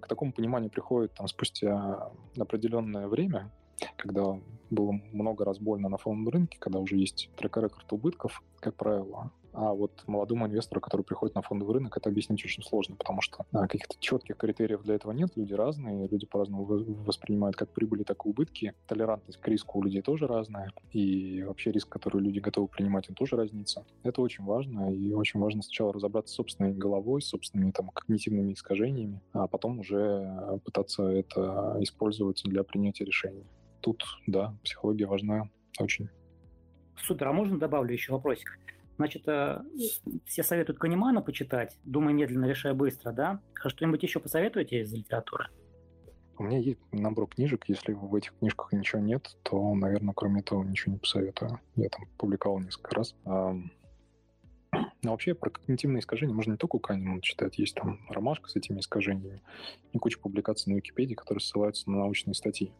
К 0.00 0.08
такому 0.08 0.32
пониманию 0.32 0.70
приходит 0.70 1.14
там, 1.14 1.28
спустя 1.28 2.10
определенное 2.36 3.06
время, 3.06 3.50
когда 3.96 4.38
было 4.70 5.00
много 5.12 5.44
раз 5.44 5.58
больно 5.58 5.88
на 5.88 5.98
фондовом 5.98 6.28
рынке, 6.28 6.58
когда 6.58 6.78
уже 6.78 6.96
есть 6.96 7.30
трек-рекорд 7.36 7.92
убытков, 7.92 8.42
как 8.60 8.74
правило, 8.74 9.30
а 9.52 9.72
вот 9.72 10.02
молодому 10.06 10.46
инвестору, 10.46 10.80
который 10.80 11.02
приходит 11.02 11.34
на 11.34 11.42
фондовый 11.42 11.74
рынок, 11.74 11.96
это 11.96 12.08
объяснить 12.08 12.44
очень 12.44 12.62
сложно, 12.62 12.96
потому 12.96 13.20
что 13.20 13.44
а, 13.52 13.66
каких-то 13.66 13.96
четких 13.98 14.36
критериев 14.36 14.82
для 14.82 14.94
этого 14.94 15.12
нет. 15.12 15.30
Люди 15.36 15.52
разные, 15.52 16.08
люди 16.08 16.26
по-разному 16.26 16.64
воспринимают 16.64 17.56
как 17.56 17.70
прибыли, 17.70 18.02
так 18.02 18.24
и 18.24 18.28
убытки. 18.28 18.74
Толерантность 18.86 19.40
к 19.40 19.48
риску 19.48 19.78
у 19.78 19.82
людей 19.82 20.02
тоже 20.02 20.26
разная. 20.26 20.72
И 20.92 21.42
вообще 21.42 21.70
риск, 21.70 21.88
который 21.88 22.22
люди 22.22 22.38
готовы 22.38 22.68
принимать, 22.68 23.08
он 23.08 23.14
тоже 23.14 23.36
разнится. 23.36 23.84
Это 24.02 24.22
очень 24.22 24.44
важно. 24.44 24.92
И 24.92 25.12
очень 25.12 25.40
важно 25.40 25.62
сначала 25.62 25.92
разобраться 25.92 26.32
с 26.32 26.36
собственной 26.36 26.72
головой, 26.72 27.20
с 27.22 27.26
собственными 27.26 27.70
там 27.72 27.88
когнитивными 27.88 28.52
искажениями, 28.52 29.20
а 29.32 29.46
потом 29.46 29.80
уже 29.80 30.60
пытаться 30.64 31.04
это 31.04 31.76
использовать 31.80 32.42
для 32.44 32.62
принятия 32.64 33.04
решений. 33.04 33.44
Тут, 33.80 34.04
да, 34.26 34.54
психология 34.62 35.06
важна 35.06 35.48
очень. 35.78 36.08
Супер, 36.96 37.28
а 37.28 37.32
можно 37.32 37.58
добавлю 37.58 37.92
еще 37.92 38.12
вопросик? 38.12 38.58
Значит, 39.02 39.26
э, 39.26 39.60
все 40.26 40.44
советуют 40.44 40.78
Канемана 40.78 41.22
почитать, 41.22 41.76
думай 41.82 42.14
медленно, 42.14 42.44
решай 42.44 42.72
быстро, 42.72 43.10
да? 43.10 43.40
А 43.60 43.68
что-нибудь 43.68 44.00
еще 44.00 44.20
посоветуете 44.20 44.82
из 44.82 44.92
литературы? 44.92 45.48
У 46.38 46.44
меня 46.44 46.58
есть 46.58 46.78
набор 46.92 47.26
книжек. 47.26 47.64
Если 47.66 47.94
в 47.94 48.14
этих 48.14 48.32
книжках 48.38 48.72
ничего 48.72 49.02
нет, 49.02 49.36
то, 49.42 49.74
наверное, 49.74 50.14
кроме 50.14 50.40
этого 50.42 50.62
ничего 50.62 50.92
не 50.92 50.98
посоветую. 51.00 51.58
Я 51.74 51.88
там 51.88 52.02
публиковал 52.16 52.60
несколько 52.60 52.94
раз. 52.94 53.16
А, 53.24 53.56
но 54.70 55.10
вообще 55.10 55.34
про 55.34 55.50
когнитивные 55.50 55.98
искажения 55.98 56.32
можно 56.32 56.52
не 56.52 56.56
только 56.56 56.76
у 56.76 56.78
Канемана 56.78 57.22
читать. 57.22 57.58
Есть 57.58 57.74
там 57.74 57.98
ромашка 58.08 58.48
с 58.48 58.54
этими 58.54 58.78
искажениями 58.78 59.42
и 59.92 59.98
куча 59.98 60.20
публикаций 60.20 60.72
на 60.72 60.76
Википедии, 60.76 61.14
которые 61.14 61.42
ссылаются 61.42 61.90
на 61.90 61.98
научные 61.98 62.34
статьи 62.34 62.70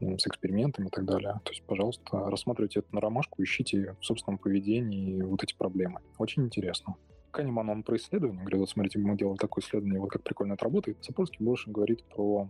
с 0.00 0.26
экспериментами 0.26 0.86
и 0.86 0.90
так 0.90 1.04
далее. 1.04 1.40
То 1.44 1.52
есть, 1.52 1.62
пожалуйста, 1.64 2.30
рассматривайте 2.30 2.80
это 2.80 2.94
на 2.94 3.00
ромашку, 3.00 3.42
ищите 3.42 3.96
в 4.00 4.04
собственном 4.04 4.38
поведении 4.38 5.22
вот 5.22 5.42
эти 5.42 5.54
проблемы. 5.56 6.00
Очень 6.18 6.44
интересно. 6.44 6.96
Канеман, 7.30 7.68
он 7.68 7.82
про 7.82 7.96
исследование 7.96 8.40
говорит, 8.40 8.60
вот 8.60 8.70
смотрите, 8.70 8.98
мы 8.98 9.16
делали 9.16 9.36
такое 9.36 9.62
исследование, 9.62 10.00
вот 10.00 10.10
как 10.10 10.22
прикольно 10.22 10.54
это 10.54 10.64
работает. 10.64 11.04
Сапольский 11.04 11.44
больше 11.44 11.70
говорит 11.70 12.04
про 12.04 12.48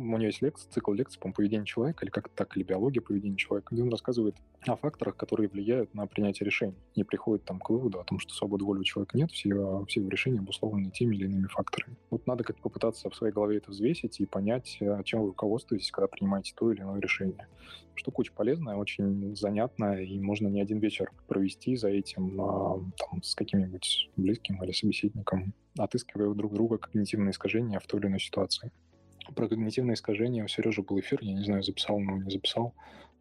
у 0.00 0.16
него 0.16 0.26
есть 0.26 0.42
лекция, 0.42 0.70
цикл 0.70 0.92
лекций 0.92 1.20
по 1.20 1.30
поведению 1.30 1.66
человека, 1.66 2.04
или 2.04 2.10
как 2.10 2.28
так, 2.30 2.56
или 2.56 2.64
биология 2.64 3.02
поведения 3.02 3.36
человека, 3.36 3.74
где 3.74 3.82
он 3.82 3.90
рассказывает 3.90 4.36
о 4.66 4.76
факторах, 4.76 5.16
которые 5.16 5.48
влияют 5.48 5.94
на 5.94 6.06
принятие 6.06 6.46
решений. 6.46 6.74
И 6.94 7.04
приходит 7.04 7.44
там 7.44 7.60
к 7.60 7.70
выводу 7.70 8.00
о 8.00 8.04
том, 8.04 8.18
что 8.18 8.32
свободы 8.34 8.64
воли 8.64 8.80
у 8.80 8.84
человека 8.84 9.16
нет, 9.16 9.30
все 9.30 9.50
его, 9.50 9.84
все 9.86 10.00
его 10.00 10.08
решения 10.08 10.38
обусловлены 10.38 10.90
теми 10.90 11.16
или 11.16 11.26
иными 11.26 11.46
факторами. 11.46 11.96
Вот 12.10 12.26
надо 12.26 12.44
как-то 12.44 12.62
попытаться 12.62 13.10
в 13.10 13.14
своей 13.14 13.32
голове 13.32 13.58
это 13.58 13.70
взвесить 13.70 14.20
и 14.20 14.26
понять, 14.26 14.78
э, 14.80 15.02
чем 15.04 15.20
вы 15.20 15.28
руководствуетесь, 15.28 15.90
когда 15.90 16.08
принимаете 16.08 16.54
то 16.56 16.72
или 16.72 16.80
иное 16.80 17.00
решение. 17.00 17.46
Штука 17.94 18.20
очень 18.20 18.32
полезная, 18.32 18.76
очень 18.76 19.36
занятная, 19.36 20.02
и 20.02 20.18
можно 20.18 20.48
не 20.48 20.62
один 20.62 20.78
вечер 20.78 21.10
провести 21.28 21.76
за 21.76 21.88
этим 21.88 22.40
а, 22.40 22.80
там, 22.96 23.22
с 23.22 23.34
каким-нибудь 23.34 24.10
близким 24.16 24.62
или 24.64 24.72
собеседником, 24.72 25.52
отыскивая 25.76 26.32
друг 26.34 26.54
друга 26.54 26.78
когнитивные 26.78 27.32
искажения 27.32 27.78
в 27.78 27.86
той 27.86 28.00
или 28.00 28.06
иной 28.06 28.20
ситуации. 28.20 28.72
Про 29.34 29.48
когнитивные 29.48 29.94
искажения 29.94 30.44
у 30.44 30.48
Сережи 30.48 30.82
был 30.82 30.98
эфир, 30.98 31.20
я 31.22 31.34
не 31.34 31.44
знаю, 31.44 31.62
записал 31.62 31.96
он 31.96 32.02
его, 32.04 32.16
не 32.18 32.30
записал. 32.30 32.74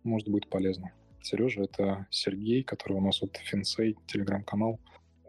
Может, 0.04 0.30
будет 0.30 0.50
полезно. 0.50 0.92
Сережа— 1.22 1.62
это 1.64 2.08
Сергей, 2.10 2.64
который 2.64 2.94
у 2.94 3.02
нас 3.02 3.22
вот 3.22 3.36
Финсей, 3.38 3.98
телеграм-канал. 4.08 4.80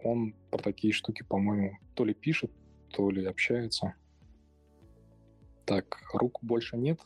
Он 0.02 0.34
про 0.50 0.58
такие 0.62 0.92
штуки, 0.92 1.22
по-моему, 1.22 1.76
то 1.94 2.04
ли 2.04 2.14
пишет, 2.14 2.50
то 2.90 3.10
ли 3.10 3.24
общается. 3.24 3.94
Так, 5.66 6.00
рук 6.14 6.38
больше 6.42 6.76
нет. 6.76 7.00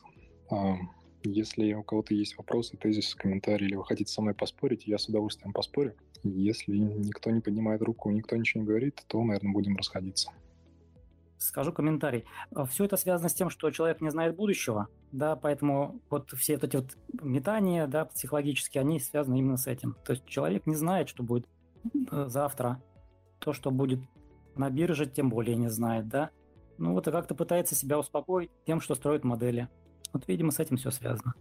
А, 0.51 0.77
если 1.23 1.73
у 1.73 1.83
кого-то 1.83 2.15
есть 2.15 2.37
вопросы, 2.37 2.77
тезисы, 2.77 3.17
комментарии, 3.17 3.67
или 3.67 3.75
вы 3.75 3.85
хотите 3.85 4.13
со 4.13 4.23
мной 4.23 4.35
поспорить, 4.35 4.87
я 4.87 4.99
с 4.99 5.09
удовольствием 5.09 5.53
поспорю. 5.53 5.97
Если 6.23 6.77
никто 6.77 7.31
не 7.31 7.41
поднимает 7.41 7.83
руку, 7.83 8.11
никто 8.11 8.37
ничего 8.37 8.63
не 8.63 8.67
говорит, 8.67 9.03
то, 9.09 9.23
наверное, 9.23 9.53
будем 9.53 9.77
расходиться 9.77 10.31
скажу 11.39 11.73
комментарий. 11.73 12.25
А, 12.55 12.65
все 12.65 12.85
это 12.85 12.97
связано 12.97 13.29
с 13.29 13.35
тем, 13.35 13.51
что 13.51 13.71
человек 13.71 14.01
не 14.01 14.11
знает 14.11 14.37
будущего, 14.37 14.89
да, 15.13 15.37
поэтому 15.37 16.01
вот 16.11 16.31
все 16.33 16.55
эти 16.55 16.77
вот 16.77 16.97
метания, 17.23 17.87
да, 17.87 18.05
психологические, 18.05 18.81
они 18.81 19.01
связаны 19.01 19.39
именно 19.39 19.57
с 19.57 19.67
этим. 19.67 19.97
То 20.05 20.13
есть 20.13 20.25
человек 20.27 20.67
не 20.67 20.75
знает, 20.75 21.09
что 21.09 21.23
будет 21.23 21.47
э, 22.11 22.27
завтра, 22.29 22.83
то, 23.39 23.53
что 23.53 23.71
будет 23.71 24.01
на 24.57 24.71
бирже, 24.71 25.07
тем 25.07 25.31
более 25.31 25.57
не 25.57 25.69
знает, 25.69 26.09
да. 26.09 26.31
Ну 26.79 26.93
вот 26.93 27.07
и 27.07 27.13
как-то 27.13 27.35
пытается 27.35 27.75
себя 27.75 27.99
успокоить 27.99 28.51
тем, 28.67 28.81
что 28.81 28.95
строит 28.95 29.25
модели. 29.25 29.69
Вот, 30.13 30.27
видимо, 30.29 30.51
с 30.51 30.59
этим 30.59 30.77
все 30.77 30.91
связано. 30.91 31.35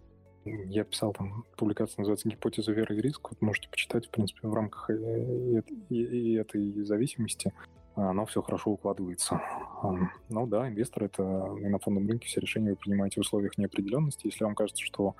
Я 0.44 0.84
писал 0.84 1.14
там, 1.14 1.44
публикация 1.56 2.02
называется 2.02 2.28
«Гипотеза 2.28 2.72
веры 2.72 2.96
и 2.96 3.00
риск». 3.00 3.30
Вот 3.30 3.40
можете 3.40 3.68
почитать, 3.68 4.06
в 4.06 4.10
принципе, 4.10 4.46
в 4.46 4.52
рамках 4.52 4.90
и, 4.90 5.62
и, 5.88 5.94
и 5.94 6.34
этой 6.34 6.84
зависимости 6.84 7.52
оно 7.96 8.26
все 8.26 8.42
хорошо 8.42 8.72
укладывается. 8.72 9.40
Ну 10.28 10.46
да, 10.46 10.68
инвестор— 10.68 11.04
это 11.04 11.22
на 11.22 11.78
фондовом 11.78 12.08
рынке 12.08 12.26
все 12.26 12.40
решения 12.40 12.70
вы 12.70 12.76
принимаете 12.76 13.20
в 13.20 13.24
условиях 13.24 13.58
неопределенности. 13.58 14.26
Если 14.26 14.44
вам 14.44 14.54
кажется, 14.54 14.82
что 14.82 15.14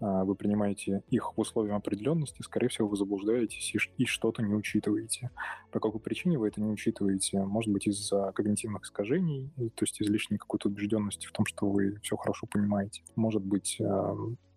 а, 0.00 0.24
вы 0.24 0.34
принимаете 0.34 1.02
их 1.10 1.36
в 1.36 1.40
условиях 1.40 1.76
определенности, 1.76 2.42
скорее 2.42 2.68
всего, 2.68 2.88
вы 2.88 2.96
заблуждаетесь 2.96 3.74
и, 3.96 4.04
что-то 4.04 4.42
не 4.42 4.54
учитываете. 4.54 5.30
По 5.70 5.80
какой 5.80 6.00
причине 6.00 6.38
вы 6.38 6.48
это 6.48 6.60
не 6.60 6.70
учитываете? 6.70 7.42
Может 7.42 7.72
быть, 7.72 7.86
из-за 7.86 8.32
когнитивных 8.32 8.84
искажений, 8.84 9.50
то 9.56 9.82
есть 9.82 10.00
излишней 10.00 10.38
какой-то 10.38 10.68
убежденности 10.68 11.26
в 11.26 11.32
том, 11.32 11.46
что 11.46 11.68
вы 11.68 11.98
все 12.02 12.16
хорошо 12.16 12.46
понимаете. 12.46 13.02
Может 13.14 13.42
быть, 13.42 13.80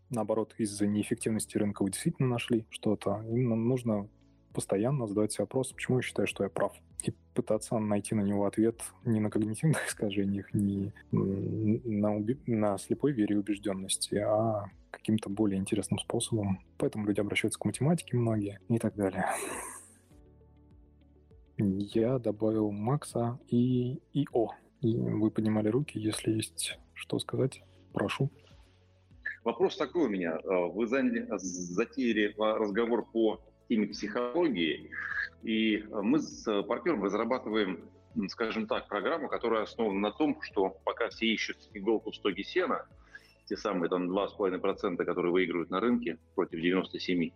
наоборот, 0.10 0.56
из-за 0.58 0.88
неэффективности 0.88 1.58
рынка 1.58 1.84
вы 1.84 1.92
действительно 1.92 2.30
нашли 2.30 2.66
что-то. 2.70 3.24
Именно 3.30 3.56
нужно 3.56 4.10
постоянно 4.54 5.08
задавать 5.08 5.32
себе 5.32 5.44
вопрос, 5.44 5.72
почему 5.74 5.98
я 5.98 6.02
считаю, 6.02 6.28
что 6.28 6.44
я 6.44 6.50
прав 6.50 6.74
и 7.04 7.14
пытаться 7.34 7.78
найти 7.80 8.14
на 8.16 8.22
него 8.22 8.46
ответ 8.46 8.82
не 9.06 9.20
на 9.20 9.30
когнитивных 9.30 9.88
искажениях, 9.88 10.54
не 10.54 10.92
на, 11.12 12.18
уби- 12.18 12.40
на 12.46 12.78
слепой 12.78 13.14
вере 13.14 13.36
и 13.36 13.40
убежденности, 13.40 14.16
а 14.16 14.66
каким-то 14.92 15.30
более 15.30 15.60
интересным 15.60 16.00
способом. 16.00 16.60
Поэтому 16.78 17.06
люди 17.06 17.20
обращаются 17.20 17.60
к 17.60 17.66
математике 17.66 18.18
многие 18.18 18.60
и 18.68 18.80
так 18.80 18.96
далее. 18.96 19.26
Я 21.58 22.20
добавил 22.20 22.72
Макса 22.72 23.40
и 23.48 24.02
ИО. 24.14 24.50
Вы 24.82 25.32
поднимали 25.32 25.68
руки, 25.68 26.00
если 26.00 26.32
есть 26.32 26.80
что 26.94 27.20
сказать, 27.20 27.62
прошу. 27.94 28.30
Вопрос 29.44 29.78
такой 29.78 30.06
у 30.06 30.10
меня. 30.10 30.38
Вы 30.44 30.86
заняли, 30.88 31.28
затеяли 31.38 32.36
разговор 32.38 33.06
по 33.10 33.42
теме 33.70 33.88
психологии. 33.88 34.92
И 35.44 35.86
мы 35.90 36.20
с 36.20 36.64
партнером 36.64 37.04
разрабатываем, 37.04 37.90
скажем 38.28 38.68
так, 38.68 38.90
программу, 38.90 39.30
которая 39.30 39.64
основана 39.64 40.00
на 40.00 40.12
том, 40.12 40.42
что 40.42 40.76
пока 40.84 41.08
все 41.10 41.28
ищут 41.28 41.58
иголку 41.74 42.12
в 42.12 42.16
стоге 42.16 42.44
сена, 42.44 42.86
те 43.46 43.56
самые 43.56 43.90
там 43.90 44.12
2,5%, 44.12 44.98
которые 44.98 45.32
выигрывают 45.32 45.70
на 45.70 45.80
рынке 45.80 46.18
против 46.36 46.60
97%, 46.60 47.32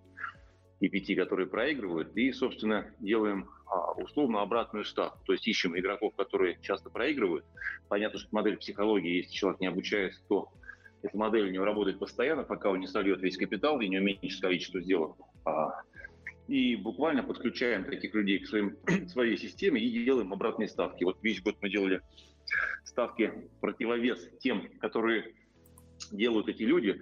и 0.79 0.89
пяти, 0.89 1.15
которые 1.15 1.47
проигрывают, 1.47 2.15
и, 2.17 2.33
собственно, 2.33 2.85
делаем 2.99 3.49
а, 3.65 3.93
условно 3.93 4.41
обратную 4.41 4.83
ставку. 4.83 5.17
То 5.25 5.31
есть 5.31 5.47
ищем 5.47 5.79
игроков, 5.79 6.13
которые 6.17 6.59
часто 6.61 6.89
проигрывают. 6.89 7.45
Понятно, 7.87 8.19
что 8.19 8.27
модель 8.31 8.57
психологии, 8.57 9.17
если 9.17 9.31
человек 9.31 9.61
не 9.61 9.67
обучается, 9.67 10.21
то 10.27 10.49
эта 11.01 11.17
модель 11.17 11.47
у 11.47 11.51
него 11.51 11.63
работает 11.63 11.99
постоянно, 11.99 12.43
пока 12.43 12.69
он 12.69 12.81
не 12.81 12.87
сольет 12.87 13.21
весь 13.21 13.37
капитал 13.37 13.79
и 13.79 13.87
не 13.87 13.99
уменьшит 13.99 14.41
количество 14.41 14.81
сделок. 14.81 15.15
А, 15.45 15.83
и 16.47 16.75
буквально 16.75 17.23
подключаем 17.23 17.85
таких 17.85 18.13
людей 18.13 18.39
к 18.39 18.47
своим, 18.47 18.77
своей 19.07 19.37
системе 19.37 19.81
и 19.81 20.03
делаем 20.03 20.33
обратные 20.33 20.67
ставки. 20.67 21.03
Вот 21.03 21.17
весь 21.21 21.41
год 21.41 21.57
мы 21.61 21.69
делали 21.69 22.01
ставки 22.83 23.33
противовес 23.61 24.29
тем, 24.39 24.69
которые 24.79 25.33
делают 26.11 26.49
эти 26.49 26.63
люди. 26.63 26.99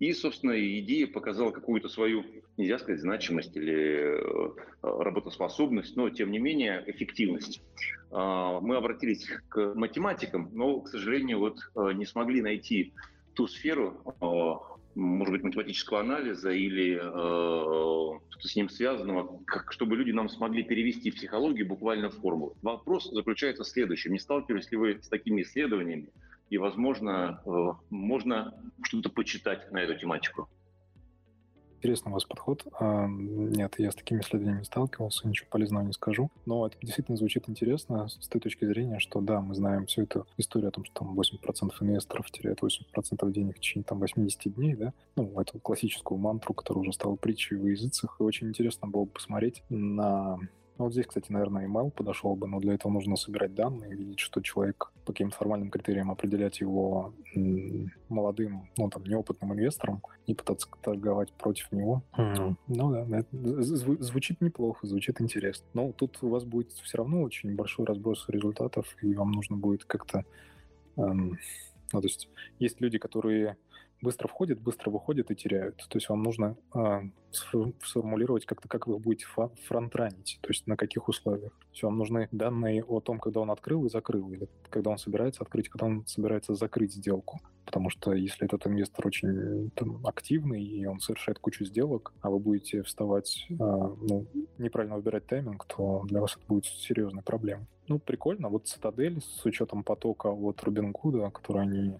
И, 0.00 0.12
собственно, 0.12 0.52
идея 0.80 1.06
показала 1.06 1.50
какую-то 1.50 1.88
свою, 1.88 2.24
нельзя 2.56 2.78
сказать, 2.78 3.00
значимость 3.00 3.56
или 3.56 4.18
э, 4.18 4.50
работоспособность, 4.82 5.96
но, 5.96 6.10
тем 6.10 6.30
не 6.30 6.38
менее, 6.38 6.82
эффективность. 6.86 7.62
А, 8.10 8.60
мы 8.60 8.76
обратились 8.76 9.26
к 9.48 9.74
математикам, 9.74 10.50
но, 10.52 10.80
к 10.80 10.88
сожалению, 10.88 11.38
вот 11.38 11.58
э, 11.76 11.92
не 11.94 12.06
смогли 12.06 12.42
найти 12.42 12.92
ту 13.34 13.46
сферу, 13.46 14.02
э, 14.20 14.73
может 14.94 15.32
быть, 15.32 15.42
математического 15.42 16.00
анализа 16.00 16.50
или 16.50 16.98
э, 17.00 18.18
с 18.40 18.56
ним 18.56 18.68
связанного, 18.68 19.40
как, 19.44 19.72
чтобы 19.72 19.96
люди 19.96 20.10
нам 20.10 20.28
смогли 20.28 20.62
перевести 20.62 21.10
психологию 21.10 21.66
буквально 21.66 22.10
в 22.10 22.14
формулу. 22.14 22.56
Вопрос 22.62 23.10
заключается 23.10 23.64
в 23.64 23.68
следующем. 23.68 24.12
Не 24.12 24.18
сталкивались 24.18 24.70
ли 24.70 24.76
вы 24.76 24.98
с 25.02 25.08
такими 25.08 25.42
исследованиями? 25.42 26.08
И, 26.50 26.58
возможно, 26.58 27.40
э, 27.44 27.50
можно 27.90 28.54
что-то 28.82 29.10
почитать 29.10 29.70
на 29.72 29.78
эту 29.78 29.98
тематику 29.98 30.48
интересный 31.84 32.10
у 32.10 32.14
вас 32.14 32.24
подход. 32.24 32.64
А, 32.80 33.06
нет, 33.06 33.74
я 33.76 33.90
с 33.90 33.94
такими 33.94 34.20
исследованиями 34.20 34.60
не 34.60 34.64
сталкивался, 34.64 35.28
ничего 35.28 35.48
полезного 35.50 35.84
не 35.84 35.92
скажу. 35.92 36.30
Но 36.46 36.66
это 36.66 36.76
действительно 36.80 37.18
звучит 37.18 37.46
интересно 37.48 38.08
с 38.08 38.26
той 38.26 38.40
точки 38.40 38.64
зрения, 38.64 38.98
что 39.00 39.20
да, 39.20 39.42
мы 39.42 39.54
знаем 39.54 39.84
всю 39.84 40.04
эту 40.04 40.26
историю 40.38 40.68
о 40.68 40.72
том, 40.72 40.84
что 40.86 40.94
там 41.00 41.18
8% 41.18 41.72
инвесторов 41.80 42.30
теряют 42.30 42.60
8% 42.62 43.30
денег 43.32 43.56
в 43.56 43.60
течение 43.60 43.84
там 43.84 43.98
80 43.98 44.54
дней, 44.54 44.74
да, 44.74 44.94
ну, 45.16 45.38
эту 45.38 45.58
классическую 45.60 46.16
мантру, 46.16 46.54
которая 46.54 46.80
уже 46.80 46.92
стала 46.94 47.16
притчей 47.16 47.56
в 47.56 47.66
языцах. 47.66 48.16
И 48.18 48.22
очень 48.22 48.48
интересно 48.48 48.88
было 48.88 49.04
бы 49.04 49.10
посмотреть 49.10 49.62
на 49.68 50.38
вот 50.76 50.92
здесь, 50.92 51.06
кстати, 51.06 51.30
наверное, 51.30 51.68
email 51.68 51.90
подошел 51.90 52.34
бы, 52.34 52.48
но 52.48 52.58
для 52.58 52.74
этого 52.74 52.90
нужно 52.90 53.14
собирать 53.16 53.54
данные, 53.54 53.94
видеть, 53.94 54.18
что 54.18 54.40
человек 54.40 54.92
по 55.04 55.12
каким-то 55.12 55.36
формальным 55.36 55.70
критериям 55.70 56.10
определять 56.10 56.60
его 56.60 57.14
молодым, 58.08 58.68
ну, 58.76 58.90
там, 58.90 59.04
неопытным 59.04 59.52
инвестором 59.52 60.02
и 60.26 60.34
пытаться 60.34 60.68
торговать 60.82 61.32
против 61.32 61.70
него. 61.70 62.02
Mm-hmm. 62.16 62.56
Ну 62.68 62.90
да, 62.90 63.18
это 63.18 63.62
звучит 64.02 64.40
неплохо, 64.40 64.86
звучит 64.86 65.20
интересно. 65.20 65.66
Но 65.74 65.92
тут 65.92 66.18
у 66.22 66.28
вас 66.28 66.44
будет 66.44 66.72
все 66.72 66.98
равно 66.98 67.22
очень 67.22 67.54
большой 67.54 67.86
разброс 67.86 68.28
результатов, 68.28 68.96
и 69.00 69.14
вам 69.14 69.30
нужно 69.30 69.56
будет 69.56 69.84
как-то... 69.84 70.24
Эм, 70.96 71.38
ну, 71.92 72.00
то 72.00 72.06
есть 72.06 72.28
есть 72.58 72.80
люди, 72.80 72.98
которые 72.98 73.56
быстро 74.04 74.28
входят, 74.28 74.60
быстро 74.60 74.90
выходят 74.90 75.30
и 75.30 75.34
теряют. 75.34 75.76
То 75.76 75.96
есть 75.96 76.08
вам 76.08 76.22
нужно 76.22 76.56
э, 76.74 77.00
сформулировать 77.32 78.46
как-то, 78.46 78.68
как 78.68 78.86
вы 78.86 78.98
будете 78.98 79.26
фронтранить, 79.66 80.38
то 80.40 80.50
есть 80.50 80.66
на 80.66 80.76
каких 80.76 81.08
условиях. 81.08 81.52
То 81.52 81.70
есть 81.72 81.82
вам 81.82 81.98
нужны 81.98 82.28
данные 82.30 82.84
о 82.84 83.00
том, 83.00 83.18
когда 83.18 83.40
он 83.40 83.50
открыл 83.50 83.84
и 83.86 83.88
закрыл, 83.88 84.30
или 84.30 84.48
когда 84.70 84.90
он 84.90 84.98
собирается 84.98 85.42
открыть, 85.42 85.68
когда 85.68 85.86
он 85.86 86.06
собирается 86.06 86.54
закрыть 86.54 86.94
сделку. 86.94 87.40
Потому 87.64 87.90
что 87.90 88.12
если 88.12 88.44
этот 88.44 88.66
инвестор 88.66 89.06
очень 89.06 89.70
там, 89.74 90.06
активный, 90.06 90.62
и 90.62 90.86
он 90.86 91.00
совершает 91.00 91.38
кучу 91.38 91.64
сделок, 91.64 92.12
а 92.20 92.30
вы 92.30 92.38
будете 92.38 92.82
вставать, 92.82 93.46
э, 93.50 93.54
ну, 93.56 94.26
неправильно 94.58 94.96
выбирать 94.96 95.26
тайминг, 95.26 95.64
то 95.64 96.04
для 96.04 96.20
вас 96.20 96.36
это 96.36 96.44
будет 96.46 96.66
серьезной 96.66 97.22
проблемой. 97.22 97.66
Ну, 97.88 97.98
прикольно. 97.98 98.48
Вот 98.48 98.66
Цитадель 98.66 99.20
с 99.20 99.44
учетом 99.44 99.82
потока 99.82 100.28
от 100.28 100.62
Рубингуда, 100.62 101.30
который 101.30 101.62
они 101.62 101.98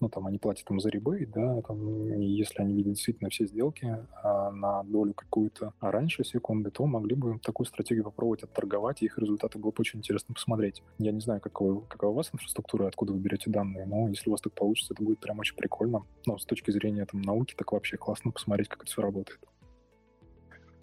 ну, 0.00 0.08
там, 0.08 0.26
они 0.26 0.38
платят 0.38 0.70
им 0.70 0.80
за 0.80 0.88
ребейт, 0.88 1.30
да, 1.30 1.60
там, 1.62 2.18
если 2.18 2.62
они 2.62 2.74
видят 2.74 2.94
действительно 2.94 3.30
все 3.30 3.46
сделки 3.46 3.98
а, 4.22 4.50
на 4.50 4.82
долю 4.84 5.14
какую-то 5.14 5.72
а 5.80 5.90
раньше 5.90 6.24
секунды, 6.24 6.70
то 6.70 6.86
могли 6.86 7.14
бы 7.14 7.38
такую 7.40 7.66
стратегию 7.66 8.04
попробовать 8.04 8.42
отторговать, 8.42 9.02
и 9.02 9.06
их 9.06 9.18
результаты 9.18 9.58
было 9.58 9.70
бы 9.70 9.76
очень 9.78 9.98
интересно 9.98 10.34
посмотреть. 10.34 10.82
Я 10.98 11.12
не 11.12 11.20
знаю, 11.20 11.40
какой, 11.40 11.82
какая 11.88 12.10
у 12.10 12.14
вас 12.14 12.30
инфраструктура, 12.32 12.86
откуда 12.86 13.12
вы 13.12 13.18
берете 13.18 13.50
данные, 13.50 13.86
но 13.86 14.08
если 14.08 14.28
у 14.28 14.32
вас 14.32 14.40
так 14.40 14.52
получится, 14.52 14.94
это 14.94 15.02
будет 15.02 15.20
прям 15.20 15.38
очень 15.38 15.56
прикольно. 15.56 16.04
Но 16.26 16.38
с 16.38 16.44
точки 16.44 16.70
зрения 16.70 17.06
там, 17.06 17.22
науки, 17.22 17.54
так 17.56 17.72
вообще 17.72 17.96
классно 17.96 18.30
посмотреть, 18.30 18.68
как 18.68 18.82
это 18.82 18.90
все 18.90 19.02
работает. 19.02 19.40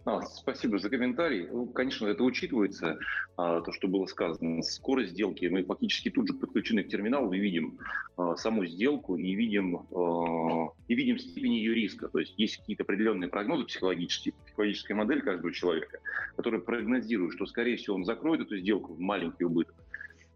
А, 0.07 0.21
спасибо 0.21 0.79
за 0.79 0.89
комментарий. 0.89 1.47
Ну, 1.51 1.65
конечно, 1.65 2.07
это 2.07 2.23
учитывается, 2.23 2.97
а, 3.35 3.59
то, 3.59 3.73
что 3.73 3.89
было 3.89 4.05
сказано. 4.05 4.61
Скорость 4.61 5.11
сделки. 5.11 5.47
Мы 5.47 5.65
фактически 5.65 6.09
тут 6.09 6.29
же 6.29 6.33
подключены 6.33 6.83
к 6.83 6.87
терминалу 6.87 7.33
и 7.33 7.39
видим 7.39 7.77
а, 8.15 8.37
саму 8.37 8.65
сделку 8.65 9.17
и 9.17 9.35
видим, 9.35 9.85
а, 9.93 10.69
и 10.87 10.95
видим 10.95 11.19
степень 11.19 11.55
ее 11.55 11.73
риска. 11.73 12.07
То 12.07 12.19
есть 12.19 12.35
есть 12.37 12.55
какие-то 12.55 12.83
определенные 12.83 13.29
прогнозы 13.29 13.65
психологические, 13.65 14.33
психологическая 14.45 14.95
модель 14.95 15.21
каждого 15.21 15.51
человека, 15.51 15.99
которая 16.37 16.61
прогнозирует, 16.61 17.33
что, 17.33 17.45
скорее 17.45 17.75
всего, 17.75 17.97
он 17.97 18.05
закроет 18.05 18.39
эту 18.39 18.57
сделку 18.59 18.93
в 18.93 19.01
маленький 19.01 19.43
убыток 19.43 19.75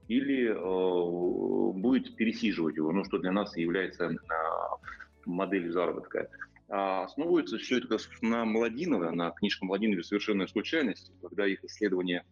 или 0.10 0.50
э, 0.50 1.80
будет 1.80 2.18
пересиживать 2.18 2.76
его, 2.76 2.92
ну, 2.92 3.06
что 3.06 3.20
для 3.20 3.32
нас 3.32 3.56
является 3.56 4.12
э, 4.12 4.18
моделью 5.26 5.72
заработка. 5.72 6.28
А 6.74 7.04
основывается 7.04 7.58
все 7.58 7.80
это 7.80 7.98
на 8.22 8.46
Младинова, 8.46 9.12
на 9.12 9.32
книжке 9.32 9.66
Младинова 9.66 10.04
«Совершенная 10.04 10.48
случайность», 10.48 11.12
когда 11.22 11.46
их 11.46 11.62
исследование 11.66 12.24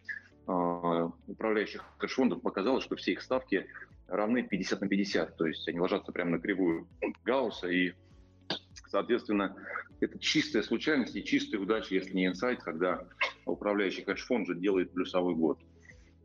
а, 0.47 1.11
управляющих 1.27 1.83
хэдж-фондов 1.97 2.41
показало, 2.41 2.79
что 2.79 2.95
все 2.95 3.11
их 3.11 3.21
ставки 3.21 3.67
равны 4.07 4.43
50 4.43 4.79
на 4.79 4.87
50, 4.87 5.35
то 5.35 5.45
есть 5.45 5.67
они 5.67 5.77
ложатся 5.81 6.13
прямо 6.13 6.31
на 6.31 6.39
кривую 6.39 6.87
Гаусса, 7.25 7.67
и, 7.67 7.91
соответственно, 8.87 9.57
это 9.99 10.17
чистая 10.19 10.63
случайность 10.63 11.17
и 11.17 11.25
чистая 11.25 11.59
удача, 11.59 11.95
если 11.95 12.13
не 12.13 12.27
инсайт, 12.27 12.63
когда 12.63 13.05
управляющий 13.43 14.05
хедж-фонд 14.05 14.47
же 14.47 14.55
делает 14.55 14.93
плюсовой 14.93 15.35
год. 15.35 15.59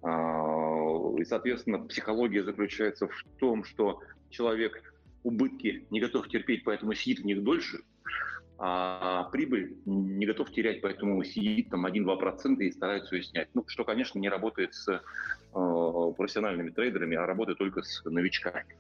А, 0.03 1.17
и, 1.19 1.25
соответственно, 1.25 1.81
психология 1.81 2.45
заключается 2.45 3.09
в 3.09 3.25
том, 3.41 3.65
что 3.65 4.03
человек 4.31 4.95
убытки 5.25 5.89
не 5.91 5.99
готов 5.99 6.29
терпеть, 6.29 6.63
поэтому 6.63 6.95
сидит 6.95 7.19
в 7.19 7.25
них 7.25 7.43
дольше– 7.43 7.81
а 8.59 9.25
прибыль 9.25 9.77
не 9.85 10.27
готов 10.27 10.51
терять, 10.51 10.81
поэтому 10.81 11.23
сидит 11.25 11.71
там 11.71 11.87
1-2% 11.87 12.59
и 12.59 12.71
старается 12.71 13.17
ее 13.17 13.23
снять. 13.25 13.49
Ну, 13.55 13.65
что, 13.67 13.85
конечно, 13.85 14.19
не 14.19 14.29
работает 14.29 14.75
с 14.75 14.89
э, 14.89 15.01
профессиональными 15.53 16.71
трейдерами, 16.71 17.17
а 17.17 17.27
работает 17.27 17.59
только 17.59 17.83
с 17.83 18.05
новичками. 18.05 18.77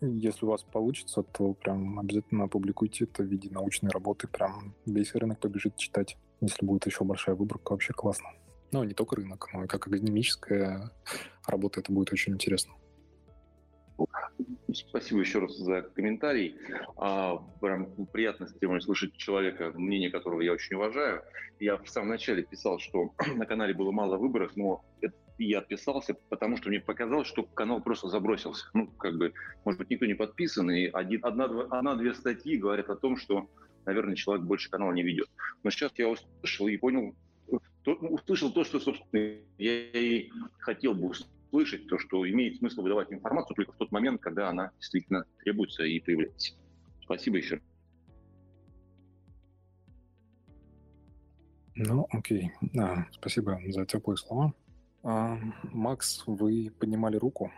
Если 0.00 0.44
у 0.44 0.48
вас 0.50 0.62
получится, 0.62 1.22
то 1.22 1.54
прям 1.54 1.98
обязательно 1.98 2.44
опубликуйте 2.44 3.04
это 3.04 3.22
в 3.22 3.26
виде 3.26 3.50
научной 3.50 3.90
работы. 3.90 4.28
Прям 4.28 4.74
весь 4.84 5.14
рынок 5.14 5.40
побежит 5.40 5.76
читать. 5.76 6.16
Если 6.40 6.64
будет 6.64 6.86
еще 6.86 7.04
большая 7.04 7.34
выборка, 7.34 7.72
вообще 7.72 7.92
классно. 7.92 8.28
Ну, 8.72 8.84
не 8.84 8.94
только 8.94 9.16
рынок, 9.16 9.48
но 9.52 9.64
и 9.64 9.66
как 9.66 9.86
академическая 9.86 10.90
работа, 11.46 11.80
это 11.80 11.92
будет 11.92 12.12
очень 12.12 12.34
интересно. 12.34 12.74
Спасибо 14.76 15.20
еще 15.20 15.38
раз 15.38 15.56
за 15.56 15.82
комментарий. 15.82 16.56
А, 16.96 17.36
прям 17.60 18.06
приятно 18.06 18.46
с 18.46 18.54
темой 18.54 18.82
слышать 18.82 19.16
человека, 19.16 19.72
мнение 19.74 20.10
которого 20.10 20.42
я 20.42 20.52
очень 20.52 20.76
уважаю. 20.76 21.22
Я 21.58 21.78
в 21.78 21.88
самом 21.88 22.10
начале 22.10 22.42
писал, 22.42 22.78
что 22.78 23.14
на 23.36 23.46
канале 23.46 23.72
было 23.72 23.90
мало 23.90 24.18
выборов, 24.18 24.52
но 24.54 24.84
я 25.38 25.58
отписался, 25.58 26.14
потому 26.28 26.58
что 26.58 26.68
мне 26.68 26.80
показалось, 26.80 27.26
что 27.26 27.42
канал 27.42 27.80
просто 27.80 28.08
забросился. 28.08 28.66
Ну, 28.74 28.88
как 28.88 29.16
бы, 29.16 29.32
может 29.64 29.78
быть, 29.78 29.90
никто 29.90 30.06
не 30.06 30.14
подписан, 30.14 30.70
и 30.70 30.86
один, 30.86 31.20
одна-две 31.22 32.14
статьи 32.14 32.56
говорят 32.56 32.90
о 32.90 32.96
том, 32.96 33.16
что, 33.16 33.48
наверное, 33.86 34.14
человек 34.14 34.44
больше 34.44 34.70
канала 34.70 34.92
не 34.92 35.02
ведет. 35.02 35.28
Но 35.62 35.70
сейчас 35.70 35.92
я 35.96 36.08
услышал 36.08 36.68
и 36.68 36.76
понял, 36.76 37.14
то, 37.82 37.94
услышал 37.94 38.52
то, 38.52 38.64
что, 38.64 38.80
собственно, 38.80 39.36
я 39.58 39.72
и 39.92 40.30
хотел 40.58 40.94
бы 40.94 41.08
услышать 41.08 41.35
слышать 41.56 41.86
то, 41.88 41.98
что 41.98 42.28
имеет 42.28 42.58
смысл 42.58 42.82
выдавать 42.82 43.10
информацию 43.10 43.56
только 43.56 43.72
в 43.72 43.76
тот 43.76 43.90
момент, 43.90 44.20
когда 44.20 44.50
она 44.50 44.72
действительно 44.78 45.24
требуется 45.42 45.84
и 45.84 45.98
появляется. 46.00 46.52
Спасибо 47.02 47.38
еще. 47.38 47.62
Ну, 51.76 52.06
окей. 52.10 52.52
А, 52.78 53.06
спасибо 53.10 53.58
за 53.68 53.86
теплые 53.86 54.18
слова. 54.18 54.52
А, 55.02 55.38
Макс, 55.72 56.24
вы 56.26 56.70
поднимали 56.78 57.16
руку. 57.16 57.50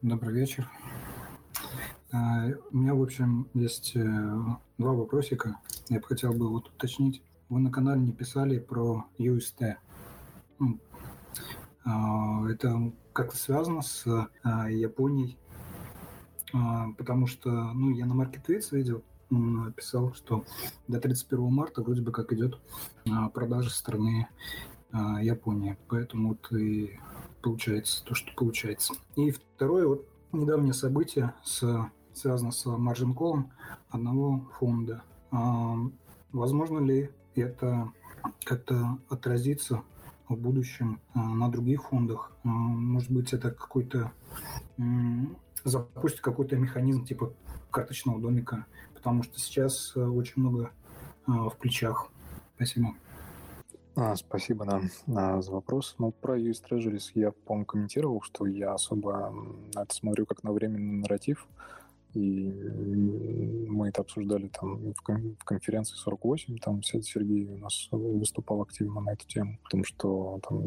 Добрый 0.00 0.34
вечер. 0.34 0.68
А, 2.12 2.46
у 2.70 2.76
меня, 2.76 2.94
в 2.94 3.02
общем, 3.02 3.48
есть 3.54 3.96
э, 3.96 4.00
два 4.78 4.92
вопросика. 4.92 5.58
Я 5.88 5.98
бы 5.98 6.06
хотел 6.06 6.32
бы 6.34 6.48
вот 6.48 6.68
уточнить. 6.68 7.20
Вы 7.48 7.58
на 7.58 7.72
канале 7.72 8.00
не 8.00 8.12
писали 8.12 8.60
про 8.60 9.06
UST. 9.18 9.74
Ну, 10.60 10.78
это 12.48 12.92
как-то 13.12 13.36
связано 13.36 13.82
с 13.82 14.04
а, 14.42 14.70
Японией, 14.70 15.38
а, 16.52 16.88
потому 16.96 17.26
что, 17.26 17.50
ну, 17.50 17.90
я 17.90 18.06
на 18.06 18.12
Marketplace 18.12 18.68
видел 18.72 19.02
написал, 19.30 20.14
что 20.14 20.44
до 20.86 21.00
31 21.00 21.52
марта 21.52 21.82
вроде 21.82 22.02
бы 22.02 22.12
как 22.12 22.32
идет 22.32 22.58
а, 23.10 23.28
продажа 23.28 23.70
со 23.70 23.78
стороны 23.78 24.28
а, 24.92 25.22
Японии. 25.22 25.76
Поэтому 25.88 26.30
вот 26.30 26.52
и 26.52 26.98
получается 27.42 28.04
то, 28.04 28.14
что 28.14 28.32
получается. 28.34 28.94
И 29.16 29.30
второе, 29.30 29.86
вот 29.86 30.08
недавнее 30.32 30.72
событие 30.74 31.34
с, 31.44 31.90
связано 32.14 32.52
с 32.52 32.64
маржин 32.66 33.14
колом 33.14 33.52
одного 33.90 34.48
фонда. 34.58 35.02
А, 35.30 35.76
возможно 36.32 36.78
ли 36.78 37.10
это 37.34 37.92
как-то 38.44 38.98
отразится 39.08 39.82
в 40.28 40.36
будущем 40.36 41.00
а, 41.14 41.20
на 41.20 41.50
других 41.50 41.84
фондах? 41.84 42.32
А, 42.44 42.48
может 42.48 43.10
быть, 43.10 43.32
это 43.32 43.50
какой-то 43.50 44.12
запустит 45.64 46.20
какой-то 46.20 46.56
механизм 46.56 47.04
типа 47.04 47.32
карточного 47.70 48.20
домика, 48.20 48.66
потому 48.94 49.24
что 49.24 49.38
сейчас 49.40 49.92
э, 49.96 50.00
очень 50.00 50.34
много 50.36 50.70
в 51.26 51.52
плечах. 51.58 52.10
Спасибо. 52.54 52.94
А, 53.96 54.14
спасибо, 54.14 54.64
да, 55.06 55.42
за 55.42 55.50
вопрос. 55.50 55.96
Ну, 55.98 56.12
про 56.12 56.38
US 56.38 56.62
Treasuries 56.64 57.10
я, 57.14 57.32
по-моему, 57.32 57.66
комментировал, 57.66 58.22
что 58.22 58.46
я 58.46 58.74
особо 58.74 59.34
это 59.74 59.92
смотрю 59.92 60.24
как 60.24 60.44
на 60.44 60.52
временный 60.52 61.00
нарратив. 61.00 61.48
И 62.14 62.50
мы 63.68 63.88
это 63.88 64.02
обсуждали 64.02 64.48
там 64.48 64.92
в, 64.92 65.44
конференции 65.44 65.94
48, 65.96 66.58
там 66.58 66.82
Сергей 66.82 67.46
у 67.46 67.58
нас 67.58 67.88
выступал 67.90 68.62
активно 68.62 69.00
на 69.00 69.12
эту 69.12 69.26
тему, 69.26 69.58
потому 69.62 69.84
что 69.84 70.40
там 70.48 70.62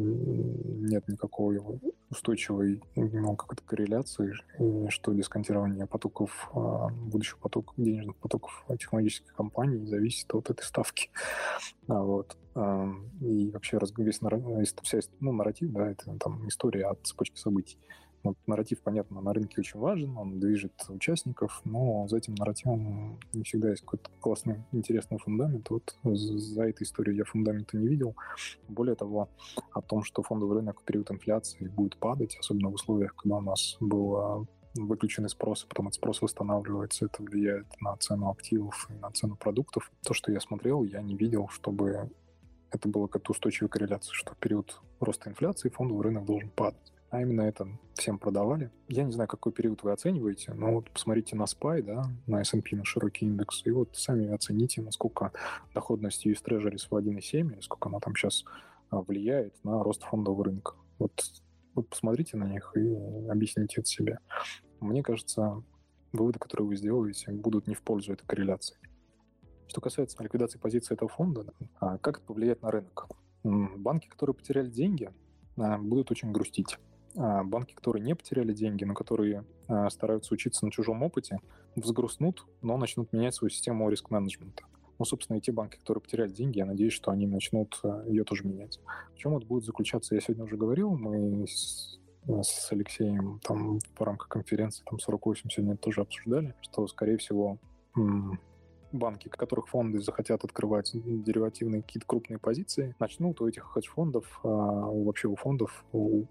нет 0.86 1.08
никакой 1.08 1.60
устойчивой 2.10 2.82
ну, 2.96 3.36
какой-то 3.36 3.64
корреляции, 3.64 4.34
что 4.90 5.14
дисконтирование 5.14 5.88
потоков, 5.88 6.50
а, 6.54 6.90
будущих 6.90 7.40
поток, 7.40 7.74
денежных 7.78 8.18
потоков 8.18 8.66
технологических 8.78 9.34
компаний 9.34 9.86
зависит 9.86 10.34
от 10.34 10.50
этой 10.50 10.64
ставки. 10.64 11.10
А, 11.88 12.02
вот. 12.04 12.38
И 13.22 13.50
вообще 13.52 13.80
весь 13.98 14.22
вся 14.84 15.00
ну, 15.22 15.32
нарратив, 15.32 15.72
да, 15.72 15.90
это 15.90 16.18
там 16.18 16.48
история 16.50 16.88
от 16.88 17.06
цепочки 17.06 17.38
событий. 17.38 17.78
Вот 18.24 18.38
нарратив, 18.46 18.82
понятно, 18.82 19.22
на 19.22 19.34
рынке 19.34 19.56
очень 19.60 19.80
важен, 19.80 20.16
он 20.16 20.40
движет 20.40 20.74
участников, 20.90 21.62
но 21.66 22.08
за 22.08 22.18
этим 22.18 22.36
нарративом 22.36 23.20
не 23.34 23.44
всегда 23.44 23.70
есть 23.70 23.82
какой-то 23.82 24.12
классный, 24.20 24.64
интересный 24.72 25.18
фундамент. 25.18 25.70
Вот 25.70 25.96
за 26.04 26.64
этой 26.64 26.84
историей 26.84 27.18
я 27.18 27.26
фундамента 27.26 27.78
не 27.78 27.88
видел. 27.88 28.16
Более 28.68 28.96
того, 28.96 29.30
о 29.72 29.82
том, 29.82 30.04
что 30.04 30.22
фондовый 30.22 30.58
рынок 30.58 30.82
в 30.82 30.84
период 30.84 31.10
инфляции 31.10 31.68
будет 31.68 31.98
падать, 31.98 32.38
особенно 32.40 32.70
в 32.70 32.76
условиях, 32.76 33.16
когда 33.16 33.38
у 33.38 33.42
нас 33.42 33.78
был 33.80 34.48
выключенный 34.76 35.30
спрос, 35.30 35.66
потом 35.66 35.88
этот 35.88 35.96
спрос 35.96 36.22
восстанавливается, 36.22 37.06
это 37.06 37.24
влияет 37.24 37.68
на 37.82 37.98
цену 37.98 38.30
активов 38.30 38.88
и 38.90 38.94
на 38.94 39.12
цену 39.12 39.36
продуктов. 39.36 39.92
То, 40.04 40.14
что 40.14 40.32
я 40.32 40.40
смотрел, 40.40 40.84
я 40.84 41.02
не 41.02 41.16
видел, 41.16 41.50
чтобы 41.50 42.10
это 42.70 42.88
было 42.88 43.08
как-то 43.08 43.32
устойчивая 43.32 43.68
корреляция, 43.68 44.14
что 44.14 44.34
в 44.34 44.38
период 44.38 44.80
роста 45.00 45.30
инфляции 45.30 45.70
фондовый 45.70 46.04
рынок 46.04 46.26
должен 46.26 46.50
падать 46.52 46.91
а 47.12 47.22
именно 47.22 47.42
это 47.42 47.68
всем 47.94 48.18
продавали. 48.18 48.72
Я 48.88 49.04
не 49.04 49.12
знаю, 49.12 49.28
какой 49.28 49.52
период 49.52 49.84
вы 49.84 49.92
оцениваете, 49.92 50.54
но 50.54 50.76
вот 50.76 50.90
посмотрите 50.90 51.36
на 51.36 51.44
SPY, 51.44 51.84
да, 51.84 52.06
на 52.26 52.40
S&P, 52.40 52.78
на 52.78 52.86
широкий 52.86 53.26
индекс, 53.26 53.64
и 53.66 53.72
вот 53.72 53.90
сами 53.98 54.34
оцените, 54.34 54.82
насколько 54.82 55.34
доходность 55.74 56.26
US 56.26 56.42
Treasuries 56.42 56.88
в 56.90 56.96
1,7, 56.96 57.54
или 57.54 57.60
сколько 57.60 57.90
она 57.90 58.00
там 58.00 58.16
сейчас 58.16 58.46
а, 58.90 59.02
влияет 59.02 59.62
на 59.66 59.84
рост 59.84 60.04
фондового 60.04 60.46
рынка. 60.46 60.76
Вот, 61.00 61.22
вот 61.76 61.90
посмотрите 61.90 62.38
на 62.38 62.46
них 62.46 62.72
и 62.78 62.96
объясните 63.30 63.82
это 63.82 63.90
себе. 63.90 64.20
Мне 64.80 65.04
кажется, 65.04 65.62
выводы, 66.14 66.40
которые 66.40 66.66
вы 66.66 66.78
сделаете, 66.78 67.30
будут 67.34 67.68
не 67.68 67.76
в 67.76 67.82
пользу 67.82 68.14
этой 68.14 68.26
корреляции. 68.26 68.78
Что 69.68 69.82
касается 69.82 70.24
ликвидации 70.24 70.60
позиции 70.60 70.94
этого 70.94 71.10
фонда, 71.10 71.54
а 71.82 71.98
как 71.98 72.20
это 72.20 72.26
повлияет 72.26 72.62
на 72.62 72.72
рынок? 72.72 73.10
Банки, 73.44 74.08
которые 74.08 74.34
потеряли 74.34 74.70
деньги, 74.70 75.10
а, 75.58 75.78
будут 75.78 76.10
очень 76.10 76.32
грустить. 76.32 76.78
А, 77.18 77.44
банки, 77.44 77.74
которые 77.74 78.04
не 78.04 78.16
потеряли 78.16 78.54
деньги, 78.54 78.84
но 78.84 78.94
которые 78.94 79.44
а, 79.68 79.90
стараются 79.90 80.34
учиться 80.34 80.66
на 80.66 80.72
чужом 80.72 81.04
опыте, 81.04 81.40
взгрустнут, 81.76 82.46
но 82.62 82.78
начнут 82.78 83.12
менять 83.14 83.36
свою 83.36 83.50
систему 83.50 83.90
риск-менеджмента. 83.90 84.64
Ну, 85.00 85.06
собственно, 85.06 85.38
и 85.38 85.42
те 85.42 85.52
банки, 85.52 85.78
которые 85.78 86.02
потеряли 86.02 86.32
деньги, 86.32 86.60
я 86.60 86.66
надеюсь, 86.66 86.94
что 86.94 87.12
они 87.12 87.28
начнут 87.28 87.80
а, 87.84 88.04
ее 88.06 88.24
тоже 88.24 88.46
менять. 88.46 88.80
В 89.16 89.18
чем 89.18 89.36
это 89.36 89.46
будет 89.46 89.66
заключаться, 89.66 90.16
я 90.16 90.22
сегодня 90.22 90.46
уже 90.46 90.58
говорил, 90.58 90.92
мы 90.92 91.48
с, 91.48 92.00
с 92.28 92.72
Алексеем 92.72 93.40
там 93.44 93.80
в 93.80 94.02
рамках 94.02 94.30
конференции 94.30 94.84
там 94.90 95.00
48 95.00 95.50
сегодня 95.50 95.78
тоже 95.78 96.02
обсуждали, 96.02 96.56
что, 96.62 96.88
скорее 96.88 97.18
всего, 97.18 97.58
банки, 98.92 99.30
которых 99.30 99.68
фонды 99.68 100.00
захотят 100.00 100.44
открывать 100.44 100.92
деривативные 100.94 101.82
какие-то 101.82 102.06
крупные 102.08 102.40
позиции, 102.40 102.96
начнут 103.00 103.42
у 103.42 103.48
этих 103.48 103.64
хедж-фондов, 103.64 104.40
а, 104.44 104.48
вообще 104.48 105.28
у 105.28 105.36
фондов, 105.36 105.86
у 105.92 106.26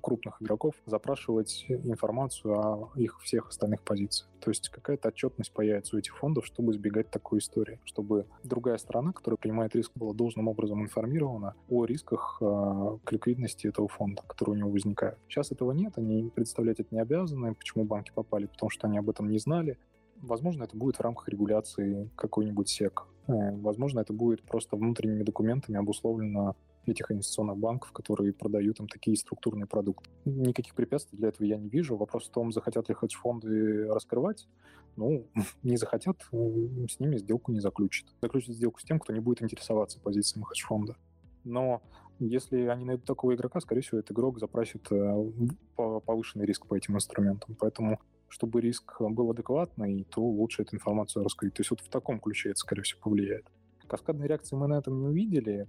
крупных 0.00 0.40
игроков 0.40 0.74
запрашивать 0.86 1.66
информацию 1.68 2.54
о 2.54 2.90
их 2.96 3.20
всех 3.20 3.48
остальных 3.48 3.82
позициях. 3.82 4.28
То 4.40 4.50
есть 4.50 4.68
какая-то 4.70 5.08
отчетность 5.08 5.52
появится 5.52 5.96
у 5.96 5.98
этих 5.98 6.16
фондов, 6.16 6.46
чтобы 6.46 6.72
избегать 6.72 7.10
такой 7.10 7.38
истории, 7.38 7.78
чтобы 7.84 8.26
другая 8.42 8.76
сторона, 8.78 9.12
которая 9.12 9.38
принимает 9.38 9.74
риск, 9.76 9.92
была 9.94 10.12
должным 10.14 10.48
образом 10.48 10.82
информирована 10.82 11.54
о 11.68 11.84
рисках 11.84 12.38
э, 12.40 12.98
к 13.04 13.12
ликвидности 13.12 13.68
этого 13.68 13.86
фонда, 13.86 14.22
который 14.26 14.50
у 14.50 14.54
него 14.54 14.70
возникает. 14.70 15.18
Сейчас 15.28 15.52
этого 15.52 15.70
нет, 15.72 15.92
они 15.96 16.30
представлять 16.34 16.80
это 16.80 16.88
не 16.92 17.00
обязаны. 17.00 17.54
Почему 17.54 17.84
банки 17.84 18.10
попали? 18.12 18.46
Потому 18.46 18.70
что 18.70 18.88
они 18.88 18.98
об 18.98 19.08
этом 19.08 19.30
не 19.30 19.38
знали. 19.38 19.78
Возможно, 20.22 20.64
это 20.64 20.76
будет 20.76 20.96
в 20.96 21.00
рамках 21.00 21.28
регуляции 21.28 22.08
какой-нибудь 22.16 22.68
СЕК. 22.68 23.06
Э, 23.26 23.56
возможно, 23.56 24.00
это 24.00 24.12
будет 24.12 24.42
просто 24.42 24.76
внутренними 24.76 25.24
документами 25.24 25.78
обусловлено 25.78 26.56
этих 26.86 27.10
инвестиционных 27.10 27.58
банков, 27.58 27.92
которые 27.92 28.32
продают 28.32 28.80
им 28.80 28.88
такие 28.88 29.16
структурные 29.16 29.66
продукты. 29.66 30.08
Никаких 30.24 30.74
препятствий 30.74 31.18
для 31.18 31.28
этого 31.28 31.44
я 31.44 31.56
не 31.56 31.68
вижу. 31.68 31.96
Вопрос 31.96 32.28
в 32.28 32.30
том, 32.30 32.52
захотят 32.52 32.88
ли 32.88 32.94
хедж-фонды 32.94 33.86
раскрывать. 33.88 34.48
Ну, 34.96 35.26
не 35.64 35.76
захотят, 35.76 36.16
э, 36.32 36.86
с 36.88 37.00
ними 37.00 37.16
сделку 37.16 37.50
не 37.52 37.60
заключат. 37.60 38.08
Заключат 38.20 38.54
сделку 38.54 38.80
с 38.80 38.84
тем, 38.84 39.00
кто 39.00 39.12
не 39.12 39.20
будет 39.20 39.42
интересоваться 39.42 40.00
позициями 40.00 40.44
хедж-фонда. 40.44 40.96
Но 41.44 41.82
если 42.20 42.66
они 42.66 42.84
найдут 42.84 43.06
такого 43.06 43.34
игрока, 43.34 43.60
скорее 43.60 43.80
всего, 43.80 43.98
этот 43.98 44.12
игрок 44.12 44.38
запросит 44.38 44.86
э, 44.92 45.32
повышенный 45.76 46.46
риск 46.46 46.66
по 46.66 46.76
этим 46.76 46.94
инструментам. 46.94 47.56
Поэтому 47.58 47.98
чтобы 48.32 48.62
риск 48.62 48.96
был 48.98 49.30
адекватный, 49.30 50.06
то 50.10 50.22
лучше 50.22 50.62
эту 50.62 50.74
информацию 50.76 51.22
раскрыть. 51.22 51.52
То 51.52 51.60
есть 51.60 51.70
вот 51.70 51.80
в 51.80 51.88
таком 51.90 52.18
ключе 52.18 52.48
это, 52.48 52.58
скорее 52.58 52.82
всего, 52.82 52.98
повлияет. 53.02 53.46
Каскадной 53.86 54.26
реакции 54.26 54.56
мы 54.56 54.68
на 54.68 54.78
этом 54.78 54.98
не 54.98 55.06
увидели. 55.06 55.68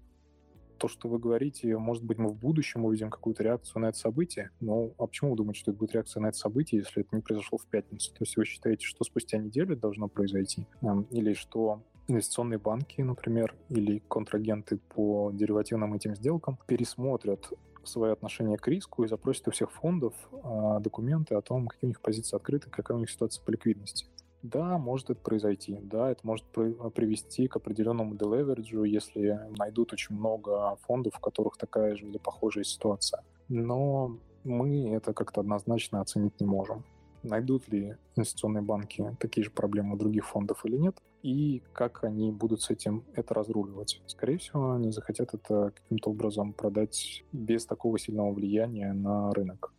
То, 0.78 0.88
что 0.88 1.10
вы 1.10 1.20
говорите, 1.20 1.78
может 1.78 2.04
быть, 2.04 2.18
мы 2.18 2.30
в 2.30 2.36
будущем 2.36 2.86
увидим 2.86 3.10
какую-то 3.10 3.44
реакцию 3.44 3.82
на 3.82 3.88
это 3.88 3.98
событие. 3.98 4.50
Но 4.62 4.94
а 4.98 5.08
почему 5.08 5.32
вы 5.32 5.38
думаете, 5.38 5.60
что 5.60 5.72
это 5.72 5.80
будет 5.80 5.94
реакция 5.94 6.22
на 6.22 6.28
это 6.28 6.38
событие, 6.38 6.80
если 6.80 7.02
это 7.02 7.14
не 7.14 7.22
произошло 7.22 7.58
в 7.58 7.68
пятницу? 7.68 8.12
То 8.14 8.20
есть 8.22 8.38
вы 8.38 8.46
считаете, 8.46 8.86
что 8.86 9.04
спустя 9.04 9.40
неделю 9.40 9.76
должно 9.76 10.08
произойти? 10.08 10.66
Или 11.10 11.34
что 11.34 11.84
инвестиционные 12.08 12.60
банки, 12.60 13.02
например, 13.02 13.56
или 13.68 14.00
контрагенты 14.08 14.78
по 14.78 15.32
деривативным 15.34 15.94
этим 15.94 16.16
сделкам 16.16 16.58
пересмотрят 16.66 17.52
свое 17.84 18.14
отношение 18.14 18.58
к 18.58 18.68
риску 18.68 19.04
и 19.04 19.08
запросит 19.08 19.48
у 19.48 19.52
всех 19.52 19.72
фондов 19.72 20.14
э, 20.32 20.80
документы 20.82 21.36
о 21.36 21.42
том, 21.42 21.68
какие 21.68 21.88
у 21.88 21.90
них 21.90 22.02
позиции 22.02 22.36
открыты, 22.36 22.70
какая 22.70 22.98
у 22.98 23.00
них 23.00 23.10
ситуация 23.10 23.44
по 23.44 23.52
ликвидности. 23.52 24.08
Да, 24.42 24.78
может 24.78 25.10
это 25.10 25.22
произойти. 25.22 25.80
Да, 25.82 26.12
это 26.12 26.20
может 26.24 26.46
привести 26.48 27.48
к 27.48 27.56
определенному 27.56 28.16
делевериджу, 28.16 28.84
если 28.84 29.40
найдут 29.58 29.94
очень 29.94 30.16
много 30.16 30.76
фондов, 30.86 31.16
в 31.16 31.20
которых 31.20 31.56
такая 31.56 31.96
же 31.96 32.06
или 32.06 32.18
похожая 32.18 32.66
ситуация. 32.66 33.24
Но 33.48 34.18
мы 34.44 34.90
это 34.90 35.14
как-то 35.14 35.40
однозначно 35.40 36.02
оценить 36.02 36.42
не 36.42 36.46
можем 36.46 36.84
найдут 37.24 37.68
ли 37.70 37.96
инвестиционные 38.16 38.62
банки 38.62 39.16
такие 39.20 39.44
же 39.44 39.52
проблемы 39.52 39.96
у 39.96 39.98
других 39.98 40.28
фондов 40.28 40.66
или 40.66 40.78
нет, 40.78 40.98
и 41.24 41.64
как 41.72 42.04
они 42.04 42.32
будут 42.32 42.62
с 42.62 42.70
этим 42.70 43.06
это 43.16 43.34
разруливать. 43.34 44.02
Скорее 44.08 44.38
всего, 44.38 44.74
они 44.74 44.92
захотят 44.92 45.34
это 45.34 45.72
каким-то 45.76 46.12
образом 46.12 46.54
продать 46.54 47.24
без 47.32 47.66
такого 47.66 47.98
сильного 47.98 48.32
влияния 48.34 48.94
на 48.94 49.34
рынок. 49.34 49.74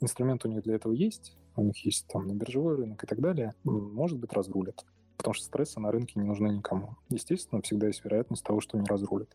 Инструмент 0.00 0.44
у 0.44 0.48
них 0.48 0.62
для 0.62 0.74
этого 0.74 0.92
есть, 0.92 1.38
у 1.56 1.62
них 1.62 1.78
есть 1.86 2.08
там 2.08 2.26
на 2.26 2.32
биржевой 2.34 2.74
рынок 2.74 3.02
и 3.04 3.06
так 3.06 3.20
далее, 3.20 3.54
может 3.62 4.18
быть, 4.18 4.32
разрулят. 4.32 4.84
Потому 5.16 5.34
что 5.34 5.46
стрессы 5.46 5.78
на 5.78 5.92
рынке 5.92 6.18
не 6.18 6.26
нужны 6.26 6.48
никому. 6.48 6.96
Естественно, 7.08 7.62
всегда 7.62 7.86
есть 7.86 8.04
вероятность 8.04 8.44
того, 8.44 8.60
что 8.60 8.76
не 8.76 8.84
разрулят. 8.84 9.34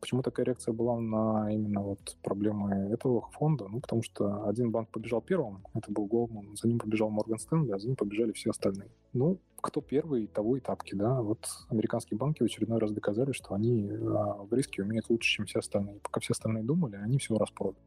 Почему 0.00 0.22
такая 0.22 0.46
реакция 0.46 0.72
была 0.72 0.98
на 1.00 1.52
именно 1.52 1.80
вот 1.82 2.16
проблемы 2.22 2.92
этого 2.92 3.28
фонда? 3.32 3.66
Ну, 3.68 3.80
потому 3.80 4.02
что 4.02 4.46
один 4.46 4.70
банк 4.70 4.90
побежал 4.90 5.20
первым, 5.20 5.64
это 5.74 5.90
был 5.90 6.06
Goldman, 6.06 6.54
за 6.54 6.68
ним 6.68 6.78
побежал 6.78 7.10
Морган 7.10 7.38
Стэнли, 7.38 7.72
а 7.72 7.78
за 7.78 7.88
ним 7.88 7.96
побежали 7.96 8.32
все 8.32 8.50
остальные. 8.50 8.90
Ну, 9.12 9.38
кто 9.60 9.80
первый, 9.80 10.28
того 10.28 10.56
и 10.56 10.60
тапки, 10.60 10.94
да. 10.94 11.20
Вот 11.20 11.48
американские 11.68 12.16
банки 12.16 12.42
в 12.42 12.46
очередной 12.46 12.78
раз 12.78 12.92
доказали, 12.92 13.32
что 13.32 13.54
они 13.54 13.90
а, 13.90 14.44
в 14.44 14.52
риске 14.52 14.82
умеют 14.82 15.10
лучше, 15.10 15.28
чем 15.28 15.46
все 15.46 15.58
остальные. 15.58 15.98
Пока 16.00 16.20
все 16.20 16.32
остальные 16.32 16.62
думали, 16.62 16.96
они 16.96 17.18
все 17.18 17.36
распродали. 17.36 17.84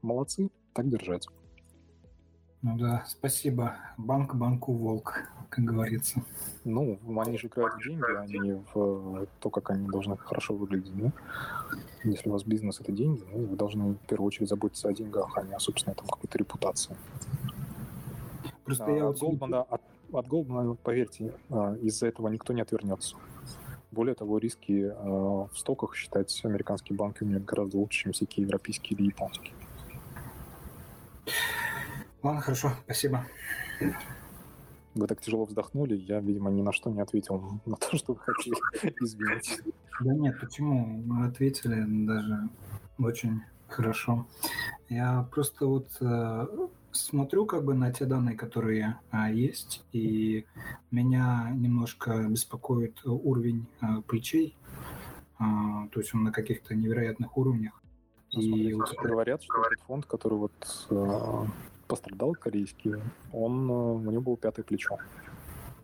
Молодцы, 0.00 0.48
так 0.72 0.88
держать. 0.88 1.26
Ну 2.62 2.78
да, 2.78 3.04
спасибо. 3.08 3.74
Банк 3.96 4.36
банку 4.36 4.72
волк, 4.72 5.28
как 5.48 5.64
говорится. 5.64 6.22
Ну, 6.64 6.96
они 7.18 7.36
же 7.36 7.48
играют 7.48 7.74
в 7.74 7.82
деньги, 7.82 8.16
а 8.16 8.26
не 8.26 8.62
в 8.72 9.26
то, 9.40 9.50
как 9.50 9.70
они 9.70 9.88
должны 9.88 10.16
хорошо 10.16 10.54
выглядеть, 10.54 10.96
да? 10.96 11.12
Если 12.04 12.28
у 12.28 12.32
вас 12.32 12.44
бизнес— 12.44 12.80
это 12.80 12.92
деньги, 12.92 13.24
ну, 13.32 13.46
вы 13.46 13.56
должны 13.56 13.94
в 13.94 14.06
первую 14.06 14.28
очередь 14.28 14.48
заботиться 14.48 14.88
о 14.88 14.92
деньгах, 14.92 15.36
а 15.36 15.42
не 15.42 15.54
о 15.54 15.58
собственной 15.58 15.96
там 15.96 16.06
какой-то 16.06 16.38
репутации. 16.38 16.96
Просто 18.64 18.84
а, 18.84 18.90
я 18.90 19.08
от. 19.08 19.18
Голдмана, 19.18 19.62
от, 19.62 19.82
от 20.12 20.28
Голдмана, 20.28 20.74
поверьте, 20.74 21.34
а, 21.50 21.74
из-за 21.82 22.06
этого 22.06 22.28
никто 22.28 22.52
не 22.52 22.60
отвернется. 22.60 23.16
Более 23.90 24.14
того, 24.14 24.38
риски 24.38 24.86
э, 24.86 24.94
в 24.94 25.50
стоках 25.54 25.94
считать 25.94 26.40
американские 26.44 26.96
банки 26.96 27.24
у 27.24 27.26
меня 27.26 27.40
гораздо 27.40 27.76
лучше, 27.76 28.04
чем 28.04 28.12
всякие 28.12 28.44
европейские 28.44 28.98
или 28.98 29.08
японские. 29.08 29.52
Ладно, 32.22 32.40
хорошо, 32.40 32.72
спасибо. 32.84 33.24
Вы 34.94 35.06
так 35.06 35.20
тяжело 35.20 35.44
вздохнули, 35.44 35.94
я, 35.94 36.20
видимо, 36.20 36.50
ни 36.50 36.62
на 36.62 36.72
что 36.72 36.90
не 36.90 37.00
ответил 37.00 37.60
на 37.66 37.76
то, 37.76 37.96
что 37.96 38.12
вы 38.12 38.20
хотели. 38.20 38.56
Извините. 39.00 39.62
Да 40.00 40.14
нет, 40.14 40.38
почему? 40.40 40.84
Мы 41.04 41.26
ответили 41.26 41.84
даже 42.06 42.48
очень 42.98 43.42
хорошо. 43.68 44.26
Я 44.88 45.26
просто 45.30 45.66
вот 45.66 45.88
э, 46.00 46.46
смотрю 46.92 47.46
как 47.46 47.64
бы 47.64 47.74
на 47.74 47.92
те 47.92 48.04
данные, 48.04 48.36
которые 48.36 49.00
а, 49.10 49.30
есть, 49.30 49.84
и 49.92 50.44
меня 50.90 51.50
немножко 51.54 52.26
беспокоит 52.28 53.00
уровень 53.04 53.66
а, 53.80 54.02
плечей, 54.02 54.56
а, 55.38 55.88
то 55.88 56.00
есть 56.00 56.14
он 56.14 56.24
на 56.24 56.32
каких-то 56.32 56.74
невероятных 56.74 57.36
уровнях. 57.36 57.82
Ну, 58.34 58.40
и 58.40 58.74
вот 58.74 58.94
говорят, 59.02 59.42
что 59.42 59.62
этот 59.64 59.84
фонд, 59.86 60.06
который 60.06 60.38
вот 60.38 60.52
пострадал 61.92 62.32
корейский, 62.32 62.94
он 63.34 63.70
а, 63.70 63.74
у 63.92 64.10
него 64.10 64.22
было 64.22 64.36
пятое 64.38 64.64
плечо, 64.64 64.96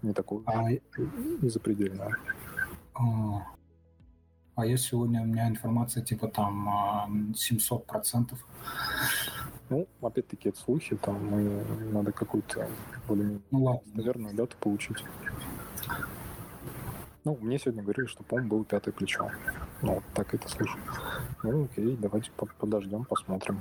не 0.00 0.14
такое 0.14 0.42
а... 0.46 0.70
не 0.70 1.50
запредельное. 1.50 2.16
А... 2.94 3.46
а 4.54 4.64
я 4.64 4.78
сегодня 4.78 5.20
у 5.20 5.26
меня 5.26 5.46
информация 5.48 6.02
типа 6.02 6.28
там 6.28 7.34
700 7.36 7.86
процентов. 7.86 8.46
Ну, 9.68 9.86
опять-таки, 10.00 10.48
это 10.48 10.58
слухи, 10.58 10.96
там 10.96 11.26
мы 11.26 11.62
надо 11.92 12.10
какую-то 12.10 12.66
более 13.06 13.40
ну, 13.50 13.64
ладно. 13.64 13.82
наверное, 13.92 14.32
дату 14.32 14.56
получить. 14.58 15.04
Ну, 17.24 17.36
мне 17.42 17.58
сегодня 17.58 17.82
говорили, 17.82 18.06
что, 18.06 18.24
по-моему, 18.24 18.48
было 18.48 18.64
пятое 18.64 18.94
плечо. 18.94 19.30
Ну, 19.82 19.96
вот 19.96 20.04
так 20.14 20.32
это 20.32 20.48
слышу. 20.48 20.78
Ну, 21.42 21.64
окей, 21.64 21.98
давайте 22.00 22.30
подождем, 22.58 23.04
посмотрим. 23.04 23.60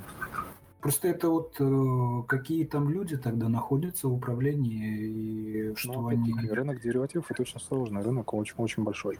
Просто 0.80 1.08
это 1.08 1.28
вот 1.28 1.56
э, 1.58 2.22
какие 2.28 2.64
там 2.64 2.88
люди 2.88 3.16
тогда 3.16 3.48
находятся 3.48 4.06
в 4.06 4.14
управлении 4.14 5.70
и 5.70 5.74
что 5.74 5.94
ну, 5.94 6.08
они... 6.08 6.32
Рынок 6.48 6.80
деривативов 6.80 7.30
это 7.30 7.42
очень 7.42 7.58
сложный, 7.58 8.02
рынок 8.02 8.32
очень-очень 8.32 8.84
большой. 8.84 9.18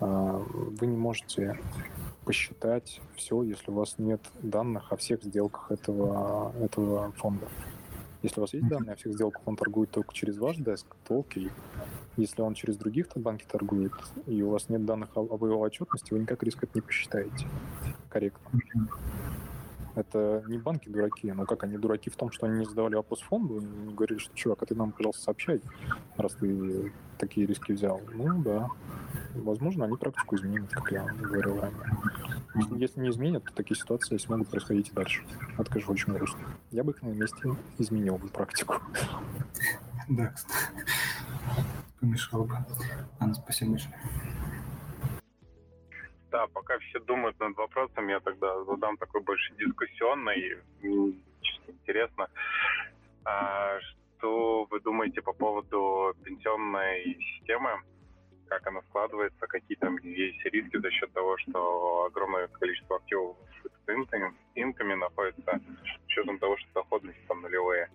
А, 0.00 0.42
вы 0.48 0.86
не 0.86 0.96
можете 0.96 1.58
посчитать 2.24 3.02
все, 3.14 3.42
если 3.42 3.70
у 3.70 3.74
вас 3.74 3.96
нет 3.98 4.22
данных 4.42 4.90
о 4.90 4.96
всех 4.96 5.22
сделках 5.22 5.70
этого, 5.70 6.54
этого 6.58 7.12
фонда. 7.12 7.46
Если 8.22 8.40
у 8.40 8.42
вас 8.42 8.54
есть 8.54 8.68
данные 8.68 8.92
о 8.92 8.96
всех 8.96 9.12
сделках, 9.12 9.42
он 9.46 9.56
торгует 9.56 9.90
только 9.90 10.14
через 10.14 10.38
ваш 10.38 10.56
деск, 10.56 10.86
то 11.06 11.20
окей. 11.20 11.50
Если 12.16 12.40
он 12.40 12.54
через 12.54 12.76
других 12.76 13.08
банки 13.16 13.44
торгует, 13.50 13.92
и 14.26 14.42
у 14.42 14.50
вас 14.50 14.68
нет 14.70 14.84
данных 14.84 15.10
об 15.14 15.44
его 15.44 15.60
отчетности, 15.60 16.12
вы 16.12 16.20
никак 16.20 16.42
риск 16.42 16.62
это 16.62 16.72
не 16.74 16.80
посчитаете 16.80 17.46
корректно. 18.08 18.60
Это 19.94 20.44
не 20.46 20.58
банки 20.58 20.88
дураки, 20.88 21.32
но 21.32 21.46
как 21.46 21.64
они 21.64 21.76
дураки 21.76 22.10
в 22.10 22.16
том, 22.16 22.30
что 22.30 22.46
они 22.46 22.60
не 22.60 22.64
задавали 22.64 22.94
вопрос 22.94 23.20
фонду, 23.20 23.60
и 23.60 23.92
говорили, 23.92 24.18
что, 24.18 24.34
чувак, 24.34 24.62
а 24.62 24.66
ты 24.66 24.74
нам, 24.74 24.92
пожалуйста, 24.92 25.22
сообщай, 25.24 25.60
раз 26.16 26.34
ты 26.34 26.92
такие 27.18 27.46
риски 27.46 27.72
взял. 27.72 28.00
Ну 28.14 28.42
да, 28.42 28.68
возможно, 29.34 29.84
они 29.84 29.96
практику 29.96 30.36
изменят, 30.36 30.70
как 30.70 30.92
я 30.92 31.04
говорил 31.04 31.60
ранее. 31.60 31.96
Если 32.78 33.00
не 33.00 33.10
изменят, 33.10 33.44
то 33.44 33.54
такие 33.54 33.76
ситуации 33.76 34.16
смогут 34.18 34.48
происходить 34.48 34.88
и 34.88 34.92
дальше. 34.92 35.22
Это, 35.58 35.70
конечно, 35.70 35.92
очень 35.92 36.12
грустно. 36.12 36.40
Я 36.70 36.84
бы 36.84 36.92
их 36.92 37.02
на 37.02 37.08
месте 37.08 37.56
изменил 37.78 38.16
бы 38.18 38.28
практику. 38.28 38.76
Да, 40.08 40.34
помешал 42.00 42.44
бы. 42.44 42.56
Ладно, 43.20 43.34
спасибо 43.34 43.72
большое. 43.72 43.94
Да, 46.30 46.46
пока 46.46 46.78
все 46.78 47.00
думают 47.00 47.38
над 47.40 47.56
вопросом, 47.56 48.08
я 48.08 48.20
тогда 48.20 48.64
задам 48.64 48.96
такой 48.96 49.20
больше 49.20 49.52
дискуссионный, 49.56 50.58
чисто 51.40 51.72
интересно. 51.72 52.28
А, 53.24 53.80
что 53.80 54.64
вы 54.70 54.80
думаете 54.80 55.22
по 55.22 55.32
поводу 55.32 56.14
пенсионной 56.24 57.18
системы? 57.18 57.70
Как 58.46 58.66
она 58.66 58.80
складывается, 58.82 59.46
какие 59.46 59.76
там 59.76 59.96
есть 59.98 60.44
риски 60.44 60.76
за 60.78 60.90
счет 60.90 61.12
того, 61.12 61.36
что 61.38 62.04
огромное 62.04 62.46
количество 62.48 62.96
активов 62.96 63.36
в 63.86 63.90
инками 64.54 64.94
находится, 64.94 65.60
с 65.84 66.04
учетом 66.06 66.38
того, 66.38 66.56
что 66.58 66.68
доходности 66.74 67.20
там 67.26 67.42
нулевые. 67.42 67.88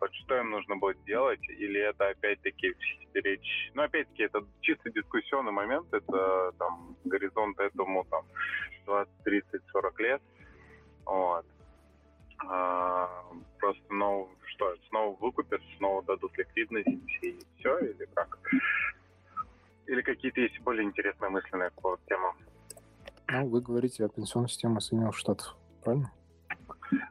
Вот 0.00 0.14
что 0.14 0.36
им 0.36 0.50
нужно 0.50 0.76
будет 0.76 1.02
делать, 1.04 1.42
или 1.48 1.80
это 1.80 2.08
опять-таки 2.08 2.74
речь... 3.14 3.70
Ну, 3.74 3.82
опять-таки, 3.82 4.24
это 4.24 4.44
чисто 4.60 4.90
дискуссионный 4.90 5.52
момент, 5.52 5.92
это 5.92 6.52
там 6.58 6.96
горизонт 7.04 7.58
этому 7.58 8.04
там 8.04 8.24
20, 8.86 9.12
30, 9.24 9.62
40 9.72 10.00
лет. 10.00 10.22
Вот. 11.04 11.44
А, 12.46 13.24
просто, 13.58 13.82
ну, 13.90 14.30
что, 14.46 14.76
снова 14.88 15.16
выкупят, 15.18 15.60
снова 15.76 16.02
дадут 16.04 16.36
ликвидность 16.38 16.88
и 17.22 17.38
все, 17.58 17.78
или 17.78 18.08
как? 18.14 18.38
Или 19.86 20.02
какие-то 20.02 20.40
есть 20.40 20.60
более 20.60 20.84
интересные 20.84 21.30
мысли 21.30 21.56
на 21.56 21.70
тему? 22.06 22.34
Ну, 23.26 23.48
вы 23.48 23.60
говорите 23.60 24.04
о 24.04 24.08
пенсионной 24.08 24.48
системе 24.48 24.80
Соединенных 24.80 25.16
Штатов, 25.16 25.56
правильно? 25.82 26.12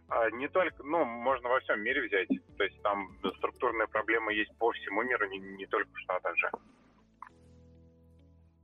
А, 0.07 0.29
не 0.31 0.47
только, 0.47 0.83
ну, 0.83 1.05
можно 1.05 1.49
во 1.49 1.59
всем 1.59 1.81
мире 1.81 2.07
взять. 2.07 2.29
То 2.57 2.63
есть 2.63 2.81
там 2.81 3.09
структурные 3.37 3.87
проблемы 3.87 4.33
есть 4.33 4.55
по 4.57 4.71
всему 4.71 5.03
миру, 5.03 5.27
не, 5.29 5.39
не 5.39 5.65
только 5.65 5.89
в 5.93 5.99
Штатах 5.99 6.35
же. 6.37 6.49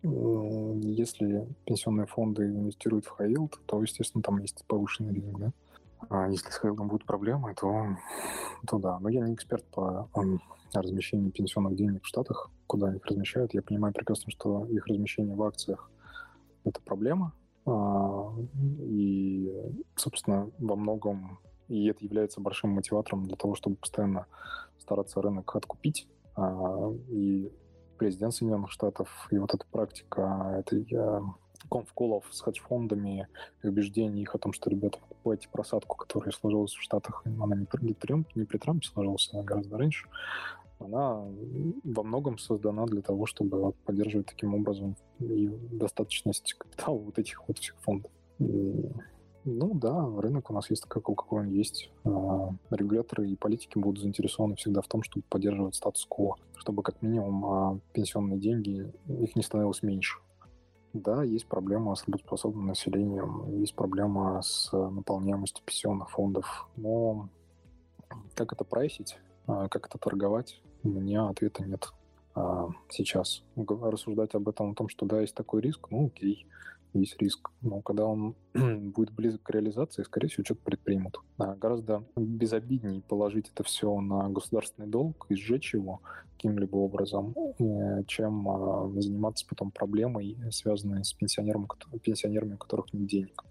Если 0.03 1.47
пенсионные 1.65 2.07
фонды 2.07 2.45
инвестируют 2.45 3.05
в 3.05 3.19
high 3.19 3.49
то, 3.65 3.81
естественно, 3.81 4.21
там 4.21 4.37
есть 4.39 4.65
повышенный 4.67 5.13
риск, 5.13 5.37
да? 5.37 5.51
А 6.09 6.27
если 6.27 6.49
с 6.49 6.61
high 6.61 6.73
будут 6.75 7.05
проблемы, 7.05 7.53
то, 7.55 7.87
то 8.67 8.79
да. 8.79 8.99
Но 8.99 9.09
я 9.09 9.21
не 9.21 9.33
эксперт 9.33 9.63
по 9.65 10.09
размещению 10.73 11.31
пенсионных 11.31 11.75
денег 11.75 12.03
в 12.03 12.07
Штатах, 12.07 12.49
куда 12.67 12.93
их 12.93 13.05
размещают. 13.05 13.53
Я 13.53 13.61
понимаю 13.61 13.93
прекрасно, 13.93 14.31
что 14.31 14.65
их 14.65 14.87
размещение 14.87 15.35
в 15.35 15.43
акциях– 15.43 15.89
это 16.65 16.81
проблема, 16.81 17.33
и, 17.65 19.81
собственно, 19.95 20.51
во 20.59 20.75
многом 20.75 21.39
и 21.69 21.87
это 21.87 22.03
является 22.03 22.41
большим 22.41 22.71
мотиватором 22.71 23.25
для 23.25 23.37
того, 23.37 23.55
чтобы 23.55 23.77
постоянно 23.77 24.25
стараться 24.77 25.21
рынок 25.21 25.55
откупить. 25.55 26.07
А, 26.35 26.91
и 27.09 27.51
президент 27.97 28.33
Соединенных 28.33 28.71
Штатов, 28.71 29.27
и 29.31 29.37
вот 29.37 29.53
эта 29.53 29.65
практика 29.71 30.57
этой 30.59 30.85
конфколов 31.69 32.25
с 32.31 32.41
хедж-фондами 32.41 33.27
и 33.63 33.67
убеждений 33.67 34.21
их 34.21 34.35
о 34.35 34.37
том, 34.37 34.53
что, 34.53 34.69
ребята, 34.69 34.99
покупайте 34.99 35.49
просадку, 35.49 35.95
которая 35.95 36.31
сложилась 36.31 36.73
в 36.73 36.81
Штатах, 36.81 37.23
она 37.25 37.55
не 37.55 37.65
при, 37.65 38.25
не 38.35 38.45
при 38.45 38.57
Трампе 38.57 38.87
сложилась, 38.87 39.29
она 39.33 39.43
гораздо 39.43 39.77
раньше, 39.77 40.07
она 40.83 41.25
во 41.83 42.03
многом 42.03 42.37
создана 42.37 42.85
для 42.85 43.01
того, 43.01 43.25
чтобы 43.25 43.73
поддерживать 43.85 44.27
таким 44.27 44.53
образом 44.55 44.95
и 45.19 45.47
достаточность 45.71 46.53
капитала 46.53 46.97
вот 46.97 47.17
этих 47.17 47.47
вот 47.47 47.57
всех 47.57 47.75
фондов. 47.81 48.11
И, 48.39 48.89
ну 49.45 49.73
да, 49.73 50.09
рынок 50.17 50.49
у 50.49 50.53
нас 50.53 50.69
есть 50.69 50.83
такой, 50.83 51.01
какой 51.15 51.41
он 51.41 51.49
есть. 51.49 51.91
А, 52.05 52.49
регуляторы 52.71 53.29
и 53.29 53.35
политики 53.35 53.77
будут 53.77 54.01
заинтересованы 54.01 54.55
всегда 54.55 54.81
в 54.81 54.87
том, 54.87 55.03
чтобы 55.03 55.25
поддерживать 55.29 55.75
статус-кво, 55.75 56.37
чтобы 56.55 56.83
как 56.83 57.01
минимум 57.01 57.45
а, 57.45 57.79
пенсионные 57.93 58.39
деньги, 58.39 58.91
их 59.07 59.35
не 59.35 59.43
становилось 59.43 59.83
меньше. 59.83 60.19
Да, 60.93 61.23
есть 61.23 61.47
проблема 61.47 61.95
с 61.95 62.05
работоспособным 62.05 62.67
населением, 62.67 63.59
есть 63.59 63.73
проблема 63.73 64.39
с 64.43 64.71
наполняемостью 64.71 65.65
пенсионных 65.65 66.11
фондов, 66.11 66.69
но 66.75 67.29
как 68.35 68.53
это 68.53 68.63
прайсить, 68.63 69.17
а, 69.47 69.67
как 69.69 69.87
это 69.87 69.97
торговать, 69.97 70.61
у 70.83 70.89
меня 70.89 71.27
ответа 71.27 71.63
нет 71.63 71.89
а, 72.35 72.69
сейчас. 72.89 73.43
Рассуждать 73.55 74.35
об 74.35 74.49
этом, 74.49 74.71
о 74.71 74.75
том, 74.75 74.89
что 74.89 75.05
да, 75.05 75.21
есть 75.21 75.35
такой 75.35 75.61
риск, 75.61 75.87
ну 75.91 76.07
окей, 76.07 76.45
есть 76.93 77.17
риск. 77.21 77.49
Но 77.61 77.81
когда 77.81 78.05
он 78.05 78.35
будет 78.53 79.11
близок 79.11 79.43
к 79.43 79.49
реализации, 79.49 80.03
скорее 80.03 80.27
всего, 80.27 80.43
что-то 80.43 80.61
предпримут. 80.63 81.19
А 81.37 81.55
гораздо 81.55 82.03
безобиднее 82.15 83.01
положить 83.01 83.49
это 83.53 83.63
все 83.63 83.99
на 83.99 84.29
государственный 84.29 84.87
долг 84.87 85.25
и 85.29 85.35
сжечь 85.35 85.73
его 85.73 86.01
каким-либо 86.35 86.75
образом, 86.75 87.33
э, 87.59 88.03
чем 88.05 88.49
а, 88.49 88.89
заниматься 88.99 89.45
потом 89.47 89.71
проблемой, 89.71 90.37
связанной 90.51 91.05
с 91.05 91.13
пенсионерами, 91.13 91.67
пенсионерами, 92.01 92.55
у 92.55 92.57
которых 92.57 92.91
нет 92.93 93.07
денег. 93.07 93.43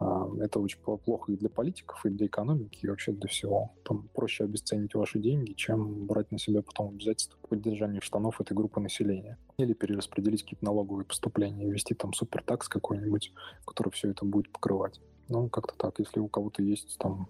Это 0.00 0.60
очень 0.60 0.78
плохо 0.78 1.30
и 1.30 1.36
для 1.36 1.50
политиков, 1.50 2.04
и 2.06 2.08
для 2.08 2.26
экономики, 2.26 2.78
и 2.80 2.88
вообще 2.88 3.12
для 3.12 3.28
всего. 3.28 3.72
Там 3.84 4.08
проще 4.14 4.44
обесценить 4.44 4.94
ваши 4.94 5.18
деньги, 5.18 5.52
чем 5.52 6.06
брать 6.06 6.32
на 6.32 6.38
себя 6.38 6.62
потом 6.62 6.88
обязательства 6.88 7.36
по 7.42 7.48
поддержанию 7.48 8.00
штанов 8.00 8.40
этой 8.40 8.54
группы 8.54 8.80
населения. 8.80 9.36
Или 9.58 9.74
перераспределить 9.74 10.42
какие-то 10.42 10.64
налоговые 10.64 11.04
поступления, 11.04 11.70
ввести 11.70 11.94
там 11.94 12.14
супертакс 12.14 12.68
какой-нибудь, 12.68 13.32
который 13.66 13.90
все 13.90 14.10
это 14.10 14.24
будет 14.24 14.50
покрывать. 14.50 15.02
Ну, 15.28 15.50
как-то 15.50 15.74
так. 15.76 15.98
Если 15.98 16.18
у 16.18 16.28
кого-то 16.28 16.62
есть 16.62 16.96
там 16.98 17.28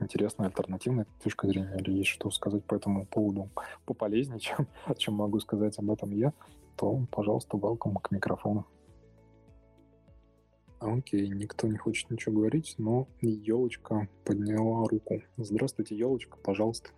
интересная 0.00 0.48
альтернативная 0.48 1.06
точка 1.22 1.46
зрения 1.46 1.76
или 1.78 1.92
есть 1.92 2.10
что 2.10 2.30
сказать 2.30 2.64
по 2.64 2.74
этому 2.74 3.04
поводу 3.06 3.50
пополезнее, 3.84 4.40
чем, 4.40 4.66
чем 4.96 5.14
могу 5.14 5.38
сказать 5.40 5.78
об 5.78 5.90
этом 5.90 6.12
я, 6.12 6.32
то, 6.76 7.06
пожалуйста, 7.10 7.58
welcome 7.58 7.96
к 8.02 8.10
микрофону. 8.10 8.66
Окей, 10.78 11.28
никто 11.28 11.66
не 11.66 11.78
хочет 11.78 12.10
ничего 12.10 12.36
говорить, 12.36 12.74
но 12.76 13.08
елочка 13.22 14.08
подняла 14.24 14.86
руку. 14.86 15.22
Здравствуйте, 15.38 15.96
елочка, 15.96 16.36
пожалуйста. 16.42 16.90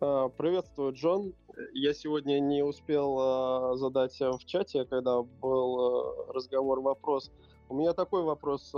А, 0.00 0.28
приветствую, 0.30 0.94
Джон. 0.94 1.34
Я 1.74 1.92
сегодня 1.92 2.40
не 2.40 2.64
успел 2.64 3.18
а, 3.20 3.76
задать 3.76 4.18
в 4.18 4.38
чате, 4.46 4.86
когда 4.86 5.22
был 5.22 5.78
а, 5.78 6.32
разговор, 6.32 6.80
вопрос. 6.80 7.30
У 7.68 7.74
меня 7.74 7.92
такой 7.92 8.22
вопрос. 8.22 8.72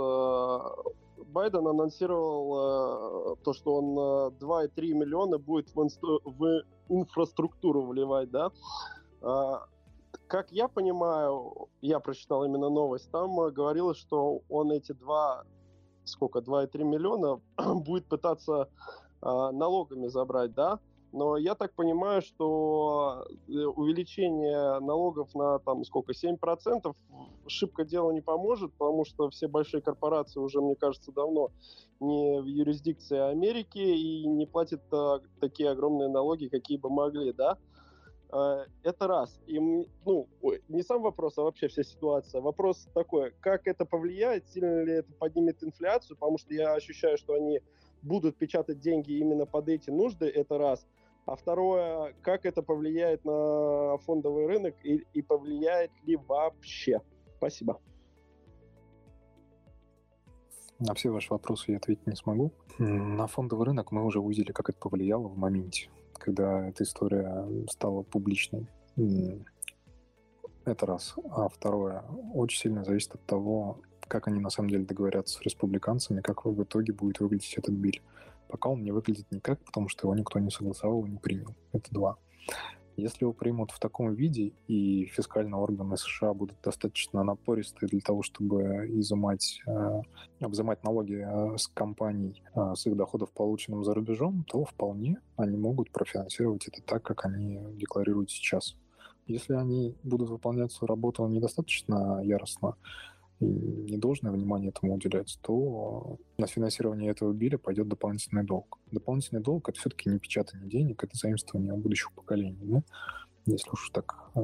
Байден 1.27 1.67
анонсировал 1.67 3.37
то, 3.43 3.53
что 3.53 3.75
он 3.75 3.97
2,3 4.37 4.93
миллиона 4.93 5.37
будет 5.37 5.73
в, 5.73 5.89
в 6.23 6.63
инфраструктуру 6.89 7.81
вливать, 7.87 8.29
да? 8.29 8.51
Как 10.27 10.51
я 10.51 10.67
понимаю, 10.67 11.69
я 11.81 11.99
прочитал 11.99 12.43
именно 12.45 12.69
новость, 12.69 13.09
там 13.11 13.39
э, 13.41 13.51
говорилось, 13.51 13.97
что 13.97 14.41
он 14.49 14.71
эти 14.71 14.91
два, 14.91 15.43
сколько, 16.03 16.39
2,3 16.39 16.83
миллиона 16.83 17.41
будет 17.83 18.05
пытаться 18.05 18.69
э, 19.21 19.25
налогами 19.25 20.07
забрать, 20.07 20.53
да? 20.53 20.79
Но 21.11 21.37
я 21.37 21.55
так 21.55 21.73
понимаю, 21.73 22.21
что 22.21 23.25
э, 23.47 23.51
увеличение 23.51 24.79
налогов 24.79 25.33
на 25.33 25.59
там 25.59 25.85
сколько, 25.85 26.11
7% 26.11 26.93
шибко 27.47 27.85
делу 27.85 28.11
не 28.11 28.21
поможет, 28.21 28.73
потому 28.73 29.05
что 29.05 29.29
все 29.29 29.47
большие 29.47 29.81
корпорации 29.81 30.39
уже, 30.39 30.59
мне 30.59 30.75
кажется, 30.75 31.11
давно 31.11 31.51
не 31.99 32.41
в 32.41 32.45
юрисдикции 32.45 33.17
Америки 33.17 33.77
и 33.77 34.27
не 34.27 34.45
платят 34.45 34.81
а, 34.91 35.21
такие 35.39 35.69
огромные 35.69 36.09
налоги, 36.09 36.47
какие 36.47 36.77
бы 36.77 36.89
могли, 36.89 37.31
да? 37.31 37.57
Э, 38.35 38.65
это 38.83 39.07
раз. 39.07 39.39
И, 39.47 39.59
ну, 39.59 40.27
не 40.67 40.83
сам 40.83 41.01
вопрос, 41.01 41.37
а 41.37 41.43
вообще 41.43 41.67
вся 41.67 41.83
ситуация. 41.83 42.41
Вопрос 42.41 42.87
такой, 42.93 43.31
как 43.39 43.65
это 43.65 43.85
повлияет, 43.85 44.49
сильно 44.49 44.83
ли 44.83 44.93
это 44.93 45.13
поднимет 45.13 45.63
инфляцию, 45.63 46.17
потому 46.17 46.37
что 46.37 46.53
я 46.53 46.73
ощущаю, 46.73 47.17
что 47.17 47.33
они 47.33 47.61
будут 48.01 48.37
печатать 48.37 48.79
деньги 48.79 49.13
именно 49.13 49.45
под 49.45 49.69
эти 49.69 49.89
нужды, 49.89 50.25
это 50.25 50.57
раз. 50.57 50.85
А 51.25 51.35
второе, 51.35 52.13
как 52.21 52.45
это 52.45 52.61
повлияет 52.61 53.23
на 53.23 53.97
фондовый 53.99 54.47
рынок 54.47 54.75
и, 54.83 55.05
и 55.13 55.21
повлияет 55.21 55.91
ли 56.03 56.17
вообще? 56.17 57.01
Спасибо. 57.37 57.79
На 60.77 60.93
все 60.93 61.09
ваши 61.09 61.31
вопросы 61.31 61.71
я 61.71 61.77
ответить 61.77 62.05
не 62.05 62.15
смогу. 62.15 62.51
На 62.79 63.27
фондовый 63.27 63.65
рынок 63.67 63.93
мы 63.93 64.03
уже 64.03 64.19
увидели, 64.19 64.51
как 64.51 64.69
это 64.69 64.77
повлияло 64.77 65.29
в 65.29 65.37
моменте 65.37 65.89
когда 66.17 66.67
эта 66.67 66.83
история 66.83 67.45
стала 67.69 68.03
публичной. 68.03 68.67
Это 70.65 70.85
раз. 70.85 71.15
А 71.29 71.47
второе, 71.47 72.03
очень 72.33 72.59
сильно 72.59 72.83
зависит 72.83 73.13
от 73.15 73.25
того, 73.25 73.81
как 74.07 74.27
они 74.27 74.39
на 74.39 74.49
самом 74.49 74.69
деле 74.69 74.85
договорятся 74.85 75.37
с 75.37 75.41
республиканцами, 75.41 76.21
как 76.21 76.45
в 76.45 76.63
итоге 76.63 76.93
будет 76.93 77.19
выглядеть 77.19 77.53
этот 77.55 77.75
биль. 77.75 78.01
Пока 78.47 78.69
он 78.69 78.83
не 78.83 78.91
выглядит 78.91 79.31
никак, 79.31 79.59
потому 79.59 79.89
что 79.89 80.07
его 80.07 80.15
никто 80.15 80.39
не 80.39 80.49
согласовал 80.49 81.05
и 81.05 81.09
не 81.09 81.17
принял. 81.17 81.55
Это 81.71 81.91
два. 81.91 82.17
Если 82.97 83.23
его 83.23 83.33
примут 83.33 83.71
в 83.71 83.79
таком 83.79 84.13
виде, 84.13 84.53
и 84.67 85.05
фискальные 85.05 85.55
органы 85.55 85.97
США 85.97 86.33
будут 86.33 86.55
достаточно 86.63 87.23
напористые 87.23 87.89
для 87.89 87.99
того, 87.99 88.23
чтобы 88.23 88.87
изымать, 88.99 89.61
э, 89.67 90.01
взимать 90.39 90.83
налоги 90.83 91.15
э, 91.15 91.57
с 91.57 91.67
компаний 91.67 92.41
э, 92.55 92.73
с 92.75 92.85
их 92.85 92.95
доходов, 92.95 93.31
полученным 93.31 93.83
за 93.83 93.93
рубежом, 93.93 94.45
то 94.47 94.63
вполне 94.63 95.17
они 95.35 95.57
могут 95.57 95.91
профинансировать 95.91 96.67
это 96.67 96.81
так, 96.81 97.03
как 97.03 97.25
они 97.25 97.59
декларируют 97.73 98.31
сейчас. 98.31 98.75
Если 99.27 99.53
они 99.53 99.95
будут 100.03 100.29
выполнять 100.29 100.71
свою 100.71 100.89
работу 100.89 101.27
недостаточно 101.27 102.21
яростно, 102.23 102.75
и 103.39 103.45
не 103.45 103.97
должное 103.97 104.31
внимание 104.31 104.69
этому 104.69 104.95
уделять, 104.95 105.37
то 105.41 106.17
на 106.37 106.47
финансирование 106.47 107.11
этого 107.11 107.33
биля 107.33 107.57
пойдет 107.57 107.87
дополнительный 107.87 108.43
долг. 108.43 108.79
Дополнительный 108.91 109.41
долг— 109.41 109.69
это 109.69 109.79
все-таки 109.79 110.09
не 110.09 110.19
печатание 110.19 110.69
денег, 110.69 111.03
это 111.03 111.17
заимствование 111.17 111.73
у 111.73 111.77
будущих 111.77 112.13
поколений, 112.13 112.57
да? 112.61 112.83
если 113.45 113.69
уж 113.71 113.89
так 113.89 114.31
э, 114.35 114.41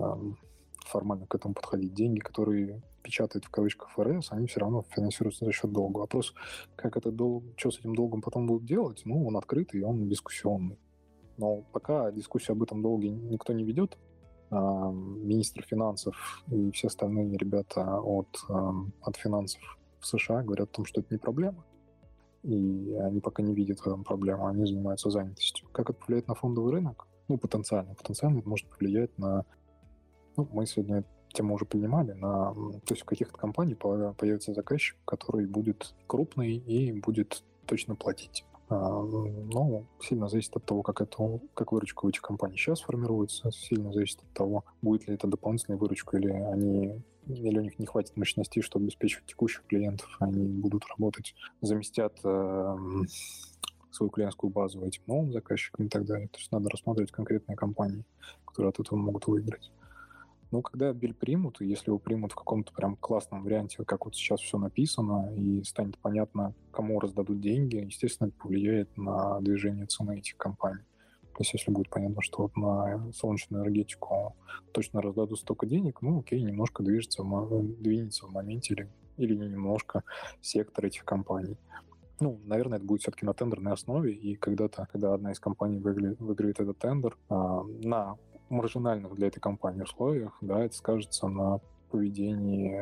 формально 0.85 1.25
к 1.25 1.35
этому 1.35 1.53
подходить. 1.53 1.93
Деньги, 1.93 2.19
которые 2.19 2.81
печатают 3.01 3.45
в 3.45 3.49
кавычках 3.49 3.89
ФРС, 3.91 4.31
они 4.31 4.47
все 4.47 4.59
равно 4.59 4.85
финансируются 4.89 5.45
за 5.45 5.51
счет 5.51 5.71
долга. 5.71 5.99
Вопрос, 5.99 6.33
как 6.75 6.97
этот 6.97 7.15
долг, 7.15 7.43
что 7.55 7.71
с 7.71 7.79
этим 7.79 7.95
долгом 7.95 8.21
потом 8.21 8.45
будут 8.45 8.65
делать, 8.65 9.01
ну, 9.05 9.25
он 9.25 9.37
открытый, 9.37 9.83
он 9.83 10.07
дискуссионный. 10.07 10.77
Но 11.37 11.63
пока 11.71 12.11
дискуссию 12.11 12.53
об 12.53 12.63
этом 12.63 12.81
долге 12.81 13.09
никто 13.09 13.53
не 13.53 13.63
ведет, 13.63 13.97
министр 14.51 15.63
финансов 15.63 16.43
и 16.47 16.71
все 16.71 16.87
остальные 16.87 17.37
ребята 17.37 17.99
от, 17.99 18.43
от 19.01 19.15
финансов 19.15 19.61
в 19.99 20.07
США 20.07 20.43
говорят 20.43 20.69
о 20.69 20.75
том, 20.75 20.85
что 20.85 21.01
это 21.01 21.13
не 21.13 21.17
проблема. 21.17 21.63
И 22.43 22.97
они 22.99 23.19
пока 23.21 23.43
не 23.43 23.53
видят 23.53 23.79
в 23.79 23.87
этом 23.87 24.03
проблему, 24.03 24.47
они 24.47 24.65
занимаются 24.65 25.09
занятостью. 25.09 25.67
Как 25.71 25.89
это 25.89 25.99
повлияет 25.99 26.27
на 26.27 26.33
фондовый 26.33 26.73
рынок? 26.73 27.07
Ну, 27.27 27.37
потенциально. 27.37 27.93
Потенциально 27.93 28.39
это 28.39 28.49
может 28.49 28.67
повлиять 28.67 29.17
на... 29.17 29.45
Ну, 30.35 30.47
мы 30.51 30.65
сегодня 30.65 31.03
тему 31.33 31.53
уже 31.53 31.65
поднимали, 31.65 32.13
на... 32.13 32.53
То 32.53 32.93
есть 32.93 33.03
в 33.03 33.05
каких-то 33.05 33.37
компаниях 33.37 33.77
появится 33.77 34.53
заказчик, 34.53 34.97
который 35.05 35.45
будет 35.45 35.93
крупный 36.07 36.57
и 36.57 36.91
будет 36.91 37.43
точно 37.67 37.95
платить. 37.95 38.43
А, 38.71 39.03
но 39.03 39.83
сильно 39.99 40.29
зависит 40.29 40.55
от 40.55 40.63
того, 40.63 40.81
как, 40.81 41.01
это, 41.01 41.41
как 41.53 41.73
выручка 41.73 42.05
у 42.05 42.09
этих 42.09 42.21
компаний 42.21 42.55
сейчас 42.55 42.79
формируется, 42.79 43.51
сильно 43.51 43.91
зависит 43.91 44.19
от 44.21 44.33
того, 44.33 44.63
будет 44.81 45.09
ли 45.09 45.15
это 45.15 45.27
дополнительная 45.27 45.77
выручка, 45.77 46.17
или 46.17 46.29
они 46.29 47.01
или 47.27 47.59
у 47.59 47.61
них 47.61 47.77
не 47.77 47.85
хватит 47.85 48.15
мощностей, 48.15 48.61
чтобы 48.61 48.85
обеспечивать 48.85 49.27
текущих 49.27 49.63
клиентов, 49.67 50.09
они 50.19 50.47
будут 50.47 50.85
работать, 50.87 51.35
заместят 51.61 52.17
э, 52.23 52.77
свою 53.91 54.09
клиентскую 54.09 54.51
базу 54.51 54.83
этим 54.83 55.03
новым 55.05 55.31
заказчикам 55.31 55.85
и 55.85 55.89
так 55.89 56.05
далее. 56.05 56.29
То 56.29 56.39
есть 56.39 56.51
надо 56.51 56.69
рассматривать 56.69 57.11
конкретные 57.11 57.55
компании, 57.55 58.05
которые 58.45 58.69
от 58.69 58.79
этого 58.79 58.97
могут 58.97 59.27
выиграть. 59.27 59.69
Ну, 60.51 60.61
когда 60.61 60.91
биль 60.91 61.13
примут, 61.13 61.61
и 61.61 61.65
если 61.65 61.89
его 61.89 61.97
примут 61.97 62.33
в 62.33 62.35
каком-то 62.35 62.73
прям 62.73 62.97
классном 62.97 63.43
варианте, 63.43 63.83
как 63.85 64.03
вот 64.05 64.15
сейчас 64.15 64.41
все 64.41 64.57
написано, 64.57 65.33
и 65.33 65.63
станет 65.63 65.97
понятно, 65.97 66.53
кому 66.71 66.99
раздадут 66.99 67.39
деньги, 67.39 67.77
естественно, 67.77 68.27
это 68.27 68.37
повлияет 68.37 68.97
на 68.97 69.39
движение 69.39 69.85
цены 69.85 70.19
этих 70.19 70.35
компаний. 70.35 70.83
То 71.33 71.37
есть 71.39 71.53
если 71.53 71.71
будет 71.71 71.89
понятно, 71.89 72.21
что 72.21 72.43
вот 72.43 72.57
на 72.57 73.11
солнечную 73.13 73.63
энергетику 73.63 74.35
точно 74.73 75.01
раздадут 75.01 75.39
столько 75.39 75.65
денег, 75.65 76.01
ну 76.01 76.19
окей, 76.19 76.41
немножко 76.41 76.83
движется, 76.83 77.23
двинется 77.79 78.25
в 78.25 78.31
моменте 78.31 78.73
или, 78.73 78.89
или 79.15 79.35
немножко 79.35 80.03
сектор 80.41 80.85
этих 80.85 81.05
компаний. 81.05 81.57
Ну, 82.19 82.39
наверное, 82.43 82.77
это 82.77 82.85
будет 82.85 83.01
все-таки 83.01 83.25
на 83.25 83.33
тендерной 83.33 83.71
основе, 83.71 84.13
и 84.13 84.35
когда-то, 84.35 84.87
когда 84.91 85.13
одна 85.13 85.31
из 85.31 85.39
компаний 85.39 85.79
выиграет, 85.79 86.19
выиграет 86.19 86.59
этот 86.59 86.77
тендер, 86.77 87.17
а, 87.29 87.63
на 87.63 88.17
маржинальных 88.51 89.15
для 89.15 89.27
этой 89.27 89.39
компании 89.39 89.81
условиях, 89.81 90.37
да, 90.41 90.63
это 90.63 90.75
скажется 90.75 91.27
на 91.27 91.59
поведении 91.89 92.79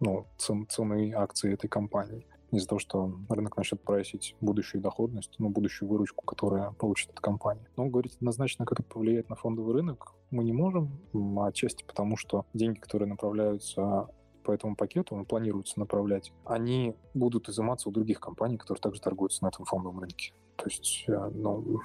ну, 0.00 0.26
цен, 0.36 0.66
цены 0.68 1.12
акций 1.14 1.54
этой 1.54 1.68
компании. 1.68 2.26
Из-за 2.50 2.68
того, 2.68 2.78
что 2.78 3.14
рынок 3.30 3.56
начнет 3.56 3.80
прайсить 3.80 4.36
будущую 4.42 4.82
доходность, 4.82 5.36
ну, 5.38 5.48
будущую 5.48 5.88
выручку, 5.88 6.24
которая 6.26 6.72
получит 6.72 7.10
эта 7.10 7.22
компания. 7.22 7.66
Но 7.76 7.86
говорить 7.86 8.16
однозначно, 8.16 8.66
как 8.66 8.80
это 8.80 8.88
повлияет 8.88 9.30
на 9.30 9.36
фондовый 9.36 9.72
рынок, 9.72 10.12
мы 10.30 10.44
не 10.44 10.52
можем, 10.52 11.00
отчасти 11.38 11.82
потому, 11.84 12.18
что 12.18 12.44
деньги, 12.52 12.78
которые 12.78 13.08
направляются 13.08 14.08
по 14.42 14.52
этому 14.52 14.76
пакету, 14.76 15.14
он 15.14 15.24
планируется 15.24 15.78
направлять, 15.78 16.32
они 16.44 16.94
будут 17.14 17.48
изыматься 17.48 17.88
у 17.88 17.92
других 17.92 18.20
компаний, 18.20 18.58
которые 18.58 18.82
также 18.82 19.00
торгуются 19.00 19.44
на 19.44 19.48
этом 19.48 19.64
фондовом 19.64 20.00
рынке. 20.00 20.34
То 20.56 20.66
есть, 20.66 21.04
э, 21.08 21.30
ну, 21.32 21.80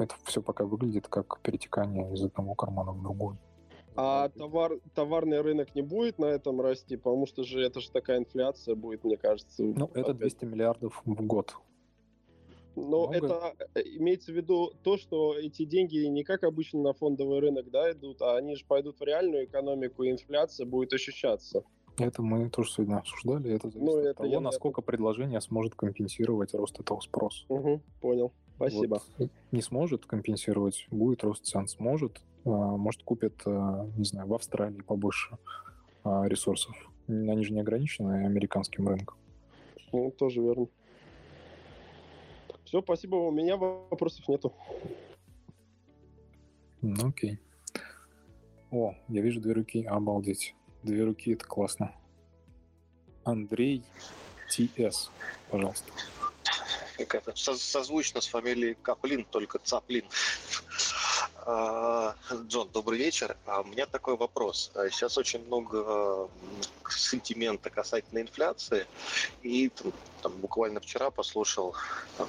это 0.00 0.14
все 0.24 0.42
пока 0.42 0.64
выглядит 0.64 1.08
как 1.08 1.40
перетекание 1.40 2.12
из 2.12 2.22
одного 2.24 2.54
кармана 2.54 2.92
в 2.92 3.02
другой. 3.02 3.36
А 3.96 4.28
товар, 4.28 4.72
товарный 4.94 5.40
рынок 5.40 5.74
не 5.74 5.80
будет 5.80 6.18
на 6.18 6.26
этом 6.26 6.60
расти, 6.60 6.96
потому 6.96 7.26
что 7.26 7.44
же 7.44 7.62
это 7.62 7.80
же 7.80 7.90
такая 7.90 8.18
инфляция 8.18 8.74
будет, 8.74 9.04
мне 9.04 9.16
кажется. 9.16 9.62
Ну, 9.62 9.90
это 9.94 10.12
200 10.12 10.44
миллиардов 10.44 11.00
в 11.04 11.26
год. 11.26 11.56
Но 12.76 13.08
Много. 13.08 13.16
это 13.16 13.54
э, 13.74 13.80
имеется 13.96 14.32
в 14.32 14.36
виду 14.36 14.72
то, 14.82 14.98
что 14.98 15.34
эти 15.34 15.64
деньги 15.64 15.96
не 16.04 16.24
как 16.24 16.44
обычно 16.44 16.82
на 16.82 16.92
фондовый 16.92 17.40
рынок 17.40 17.70
да, 17.70 17.90
идут, 17.90 18.20
а 18.20 18.36
они 18.36 18.54
же 18.54 18.66
пойдут 18.66 19.00
в 19.00 19.02
реальную 19.02 19.46
экономику, 19.46 20.02
и 20.02 20.10
инфляция 20.10 20.66
будет 20.66 20.92
ощущаться. 20.92 21.64
Это 21.96 22.20
мы 22.20 22.50
тоже 22.50 22.70
сегодня 22.70 22.96
обсуждали. 22.96 23.54
Это 23.54 23.70
зависит 23.70 23.94
ну, 23.94 23.98
от 23.98 24.04
это 24.04 24.14
того, 24.14 24.28
я, 24.28 24.40
насколько 24.40 24.82
это... 24.82 24.86
предложение 24.86 25.40
сможет 25.40 25.74
компенсировать 25.74 26.52
рост 26.52 26.78
этого 26.78 27.00
спроса. 27.00 27.46
Угу, 27.48 27.80
понял. 28.02 28.32
Спасибо. 28.56 29.02
Вот. 29.18 29.30
Не 29.52 29.62
сможет 29.62 30.06
компенсировать, 30.06 30.86
будет 30.90 31.22
рост 31.24 31.44
цен. 31.44 31.68
Сможет, 31.68 32.22
а, 32.44 32.48
может, 32.48 33.02
купят, 33.02 33.34
а, 33.44 33.88
не 33.96 34.04
знаю, 34.04 34.26
в 34.26 34.34
Австралии 34.34 34.80
побольше 34.80 35.36
а, 36.04 36.26
ресурсов. 36.26 36.74
Они 37.06 37.44
же 37.44 37.52
не 37.52 37.60
ограничены 37.60 38.26
американским 38.26 38.88
рынком. 38.88 39.16
Ну, 39.92 40.10
тоже 40.10 40.40
верно. 40.40 40.68
Все, 42.64 42.82
спасибо. 42.82 43.16
У 43.16 43.30
меня 43.30 43.56
вопросов 43.56 44.26
нету. 44.26 44.52
Ну, 46.82 47.08
окей. 47.08 47.38
О, 48.70 48.94
я 49.08 49.22
вижу 49.22 49.40
две 49.40 49.52
руки. 49.52 49.84
Обалдеть. 49.84 50.54
Две 50.82 51.04
руки, 51.04 51.32
это 51.32 51.46
классно. 51.46 51.94
Андрей 53.24 53.84
Т.С. 54.48 55.10
Пожалуйста. 55.50 55.92
Какая-то 56.96 57.34
созвучно 57.34 58.20
с 58.20 58.26
фамилией 58.26 58.76
Каплин, 58.82 59.24
только 59.24 59.58
Цаплин. 59.58 60.04
А, 61.44 62.14
Джон, 62.48 62.68
добрый 62.72 62.98
вечер. 62.98 63.36
А, 63.46 63.60
у 63.60 63.64
меня 63.64 63.86
такой 63.86 64.16
вопрос. 64.16 64.70
А, 64.74 64.88
сейчас 64.90 65.18
очень 65.18 65.44
много 65.46 66.28
сентимента 66.90 67.70
касательно 67.70 68.20
инфляции. 68.20 68.86
И 69.42 69.70
там, 70.22 70.32
буквально 70.38 70.80
вчера 70.80 71.10
послушал 71.10 71.74
там, 72.16 72.28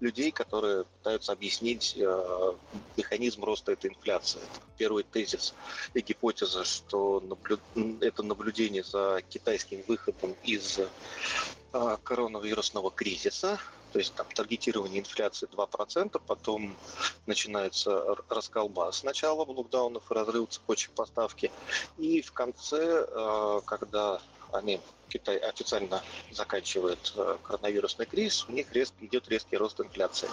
людей, 0.00 0.30
которые 0.30 0.84
пытаются 0.84 1.32
объяснить 1.32 1.94
э, 1.96 2.52
механизм 2.96 3.44
роста 3.44 3.72
этой 3.72 3.90
инфляции. 3.90 4.40
Первый 4.76 5.04
тезис 5.04 5.54
и 5.94 6.00
гипотеза, 6.00 6.64
что 6.64 7.20
наблю... 7.20 7.58
это 8.00 8.22
наблюдение 8.22 8.84
за 8.84 9.22
китайским 9.28 9.82
выходом 9.88 10.36
из 10.42 10.78
э, 11.72 11.96
коронавирусного 12.04 12.90
кризиса, 12.90 13.58
то 13.92 13.98
есть 13.98 14.14
там 14.14 14.26
таргетирование 14.34 15.00
инфляции 15.00 15.48
2%, 15.48 16.20
потом 16.26 16.76
начинается 17.26 18.16
расколбас 18.28 18.98
сначала 18.98 19.44
локдаунов 19.44 20.10
и 20.10 20.14
разрыв 20.14 20.48
цепочек 20.50 20.92
поставки, 20.92 21.50
и 21.98 22.22
в 22.22 22.32
конце, 22.32 23.06
э, 23.08 23.60
когда 23.64 24.20
они 24.52 24.80
Китай 25.08 25.36
официально 25.36 26.02
заканчивает 26.30 27.12
э, 27.16 27.36
коронавирусный 27.42 28.06
кризис, 28.06 28.46
у 28.48 28.52
них 28.52 28.72
резк, 28.72 28.94
идет 29.00 29.28
резкий 29.28 29.56
рост 29.56 29.80
инфляции. 29.80 30.28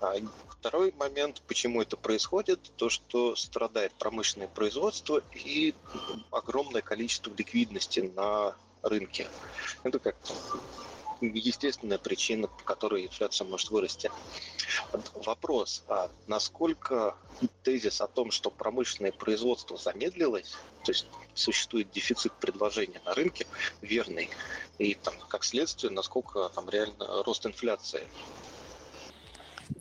А, 0.00 0.14
второй 0.48 0.92
момент, 0.92 1.42
почему 1.46 1.82
это 1.82 1.96
происходит, 1.96 2.60
то, 2.76 2.88
что 2.88 3.34
страдает 3.34 3.92
промышленное 3.94 4.48
производство 4.48 5.22
и 5.34 5.74
огромное 6.30 6.82
количество 6.82 7.32
ликвидности 7.36 8.00
на 8.14 8.54
рынке. 8.82 9.26
Это 9.82 9.98
как 9.98 10.16
естественная 11.26 11.98
причина, 11.98 12.48
по 12.48 12.64
которой 12.64 13.04
инфляция 13.04 13.46
может 13.46 13.70
вырасти. 13.70 14.10
Вопрос, 15.14 15.84
а 15.88 16.10
насколько 16.26 17.16
тезис 17.62 18.00
о 18.00 18.06
том, 18.06 18.30
что 18.30 18.50
промышленное 18.50 19.12
производство 19.12 19.76
замедлилось, 19.76 20.52
то 20.84 20.92
есть 20.92 21.06
существует 21.34 21.90
дефицит 21.90 22.32
предложения 22.40 23.00
на 23.04 23.14
рынке, 23.14 23.46
верный, 23.80 24.30
и 24.78 24.94
там, 24.94 25.14
как 25.28 25.44
следствие, 25.44 25.92
насколько 25.92 26.48
там 26.50 26.68
реально 26.68 27.22
рост 27.22 27.46
инфляции 27.46 28.08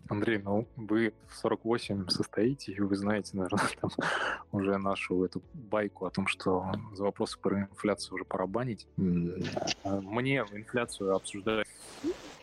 Андрей, 0.10 0.40
ну 0.40 0.68
вы 0.76 1.14
в 1.28 1.36
48 1.38 2.08
состоите, 2.10 2.72
и 2.72 2.80
вы 2.82 2.96
знаете, 2.96 3.38
наверное, 3.38 3.70
там 3.82 3.92
уже 4.52 4.78
нашу 4.78 5.24
эту 5.24 5.42
байку 5.54 6.06
о 6.06 6.12
том, 6.12 6.28
что 6.28 6.66
за 6.94 7.04
вопросы 7.04 7.40
про 7.40 7.62
инфляцию 7.62 8.16
уже 8.16 8.26
пора 8.26 8.48
банить. 8.48 8.88
Мне 8.98 10.46
инфляцию 10.52 11.16
обсуждать 11.16 11.68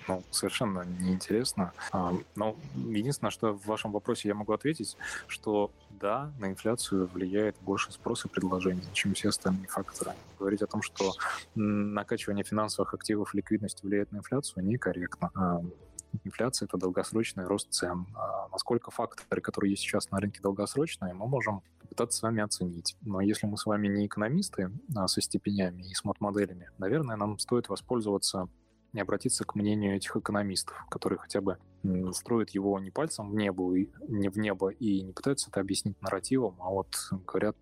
ну, 0.08 0.24
совершенно 0.30 0.84
неинтересно. 1.00 1.72
А, 1.92 2.14
но 2.34 2.56
единственное, 2.74 3.30
что 3.30 3.52
в 3.52 3.66
вашем 3.66 3.92
вопросе 3.92 4.28
я 4.28 4.34
могу 4.34 4.52
ответить, 4.52 4.96
что 5.26 5.70
да, 5.90 6.32
на 6.38 6.46
инфляцию 6.46 7.08
влияет 7.08 7.56
больше 7.60 7.92
спроса 7.92 8.28
и 8.28 8.30
предложений, 8.30 8.84
чем 8.94 9.14
все 9.14 9.28
остальные 9.28 9.66
факторы. 9.66 10.12
Говорить 10.38 10.62
о 10.62 10.66
том, 10.66 10.80
что 10.82 11.12
накачивание 11.54 12.44
финансовых 12.44 12.94
активов 12.94 13.34
ликвидности 13.34 13.84
влияет 13.84 14.10
на 14.12 14.18
инфляцию, 14.18 14.64
некорректно. 14.64 15.30
Инфляция— 16.24 16.66
это 16.68 16.76
долгосрочный 16.78 17.44
рост 17.44 17.70
цен. 17.70 18.06
А 18.14 18.48
насколько 18.52 18.90
факторы, 18.90 19.40
которые 19.40 19.72
есть 19.72 19.82
сейчас 19.82 20.10
на 20.10 20.18
рынке 20.20 20.40
долгосрочные, 20.40 21.14
мы 21.14 21.26
можем 21.26 21.62
пытаться 21.88 22.18
с 22.18 22.22
вами 22.22 22.42
оценить. 22.42 22.96
Но 23.02 23.20
если 23.20 23.46
мы 23.46 23.56
с 23.56 23.66
вами 23.66 23.88
не 23.88 24.06
экономисты 24.06 24.70
а 24.94 25.08
со 25.08 25.20
степенями 25.20 25.82
и 25.82 25.94
с 25.94 26.04
мод-моделями, 26.04 26.70
наверное, 26.78 27.16
нам 27.16 27.38
стоит 27.38 27.68
воспользоваться 27.68 28.48
и 28.92 29.00
обратиться 29.00 29.44
к 29.44 29.54
мнению 29.54 29.96
этих 29.96 30.16
экономистов, 30.16 30.76
которые 30.90 31.18
хотя 31.18 31.40
бы 31.40 31.58
строят 32.12 32.50
его 32.50 32.78
не 32.80 32.90
пальцем 32.90 33.30
в 33.30 33.34
небо, 33.34 33.74
и, 33.74 33.90
не 34.08 34.28
в 34.28 34.38
небо 34.38 34.68
и 34.68 35.02
не 35.02 35.12
пытаются 35.12 35.50
это 35.50 35.60
объяснить 35.60 36.00
нарративом, 36.02 36.56
а 36.60 36.70
вот 36.70 36.94
говорят 37.26 37.56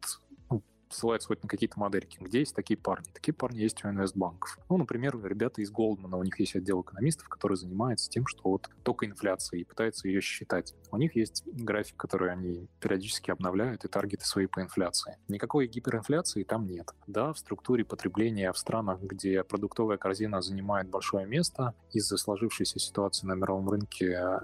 ссылаются 0.97 1.28
хоть 1.28 1.43
на 1.43 1.48
какие-то 1.48 1.78
модельки. 1.78 2.18
Где 2.20 2.40
есть 2.40 2.55
такие 2.55 2.78
парни? 2.78 3.06
Такие 3.12 3.35
парни 3.35 3.59
есть 3.59 3.85
у 3.85 3.89
инвестбанков. 3.89 4.59
Ну, 4.68 4.78
например, 4.78 5.18
ребята 5.23 5.60
из 5.60 5.70
Голдмана, 5.70 6.16
у 6.16 6.23
них 6.23 6.39
есть 6.40 6.56
отдел 6.56 6.81
экономистов, 6.82 7.28
который 7.28 7.56
занимается 7.56 8.10
тем, 8.10 8.27
что 8.27 8.40
вот 8.44 8.68
только 8.82 9.06
инфляция 9.06 9.60
и 9.60 9.64
пытается 9.64 10.09
ее 10.09 10.20
считать. 10.20 10.74
У 10.90 10.97
них 10.97 11.14
есть 11.16 11.43
график, 11.47 11.97
который 11.97 12.32
они 12.32 12.68
периодически 12.81 13.31
обновляют 13.31 13.85
и 13.85 13.89
таргеты 13.89 14.24
свои 14.24 14.47
по 14.47 14.60
инфляции. 14.60 15.18
Никакой 15.28 15.66
гиперинфляции 15.66 16.43
там 16.43 16.66
нет. 16.66 16.90
Да, 17.06 17.32
в 17.32 17.39
структуре 17.39 17.85
потребления 17.85 18.52
в 18.52 18.59
странах, 18.59 19.01
где 19.01 19.44
продуктовая 19.44 19.98
корзина 19.98 20.40
занимает 20.40 20.89
большое 20.89 21.27
место 21.27 21.74
из-за 21.93 22.16
сложившейся 22.16 22.78
ситуации 22.78 23.27
на 23.27 23.35
мировом 23.35 23.68
рынке, 23.68 24.12
э, 24.12 24.39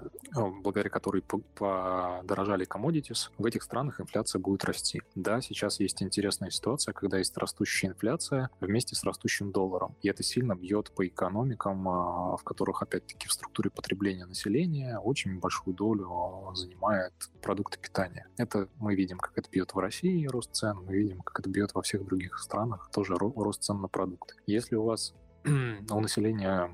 благодаря 0.61 0.89
которой 0.89 1.21
подорожали 1.21 2.67
commodities, 2.67 3.29
в 3.37 3.45
этих 3.45 3.63
странах 3.63 3.99
инфляция 3.99 4.39
будет 4.39 4.63
расти. 4.65 5.01
Да, 5.15 5.41
сейчас 5.41 5.79
есть 5.79 6.03
интерес 6.03 6.39
интересная 6.43 6.49
ситуация, 6.51 6.93
когда 6.93 7.17
есть 7.17 7.37
растущая 7.37 7.87
инфляция 7.87 8.49
вместе 8.59 8.95
с 8.95 9.03
растущим 9.03 9.51
долларом. 9.51 9.95
И 10.01 10.09
это 10.09 10.23
сильно 10.23 10.55
бьет 10.55 10.91
по 10.95 11.05
экономикам, 11.07 11.87
а, 11.87 12.37
в 12.37 12.43
которых, 12.43 12.81
опять-таки, 12.81 13.27
в 13.27 13.33
структуре 13.33 13.69
потребления 13.69 14.25
населения 14.25 14.97
очень 14.99 15.39
большую 15.39 15.75
долю 15.75 16.51
занимает 16.55 17.13
продукты 17.41 17.79
питания. 17.79 18.27
Это 18.37 18.67
мы 18.79 18.95
видим, 18.95 19.17
как 19.17 19.37
это 19.37 19.49
бьет 19.49 19.73
в 19.73 19.79
России 19.79 20.27
рост 20.27 20.53
цен, 20.53 20.77
мы 20.85 20.93
видим, 20.93 21.21
как 21.21 21.39
это 21.39 21.49
бьет 21.49 21.73
во 21.73 21.81
всех 21.81 22.05
других 22.05 22.39
странах, 22.39 22.89
тоже 22.93 23.15
рост 23.17 23.63
цен 23.63 23.81
на 23.81 23.87
продукты. 23.87 24.35
Если 24.47 24.75
у 24.75 24.83
вас 24.83 25.13
у 25.45 25.99
населения 25.99 26.49
а, 26.49 26.71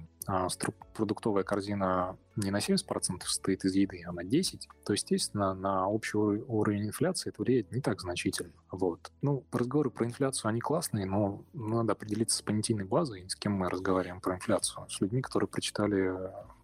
продуктовая 0.94 1.44
корзина 1.44 2.18
не 2.36 2.52
на 2.52 2.58
70% 2.58 3.24
состоит 3.26 3.66
из 3.66 3.74
еды, 3.76 4.04
а 4.06 4.12
на 4.12 4.22
10%, 4.22 4.62
то, 4.86 4.94
естественно, 4.94 5.54
на 5.54 5.88
общий 5.88 6.18
уровень 6.18 6.88
инфляции 6.88 7.30
это 7.30 7.42
влияет 7.42 7.72
не 7.72 7.82
так 7.82 8.02
значительно. 8.02 8.54
Вот. 8.72 9.12
Ну, 9.22 9.46
разговоры 9.52 9.90
про 9.90 10.06
инфляцию, 10.06 10.50
они 10.50 10.62
классные, 10.62 11.06
но 11.06 11.44
надо 11.54 11.94
определиться 11.94 12.38
с 12.38 12.42
понятийной 12.42 12.86
базой, 12.86 13.30
с 13.30 13.36
кем 13.36 13.54
мы 13.54 13.70
разговариваем 13.70 14.22
про 14.22 14.36
инфляцию. 14.36 14.88
С 14.90 15.02
людьми, 15.02 15.22
которые 15.22 15.48
прочитали 15.48 16.14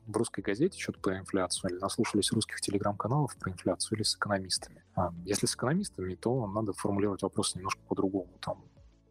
в 0.05 0.15
русской 0.15 0.41
газете 0.41 0.79
что-то 0.79 0.99
про 0.99 1.17
инфляцию, 1.17 1.71
или 1.71 1.79
наслушались 1.79 2.31
русских 2.31 2.61
телеграм-каналов 2.61 3.35
про 3.37 3.51
инфляцию, 3.51 3.97
или 3.97 4.03
с 4.03 4.15
экономистами. 4.15 4.83
А 4.95 5.11
если 5.25 5.47
с 5.47 5.55
экономистами, 5.55 6.15
то 6.15 6.45
надо 6.47 6.73
формулировать 6.73 7.23
вопрос 7.23 7.55
немножко 7.55 7.81
по-другому. 7.87 8.29
Там, 8.41 8.63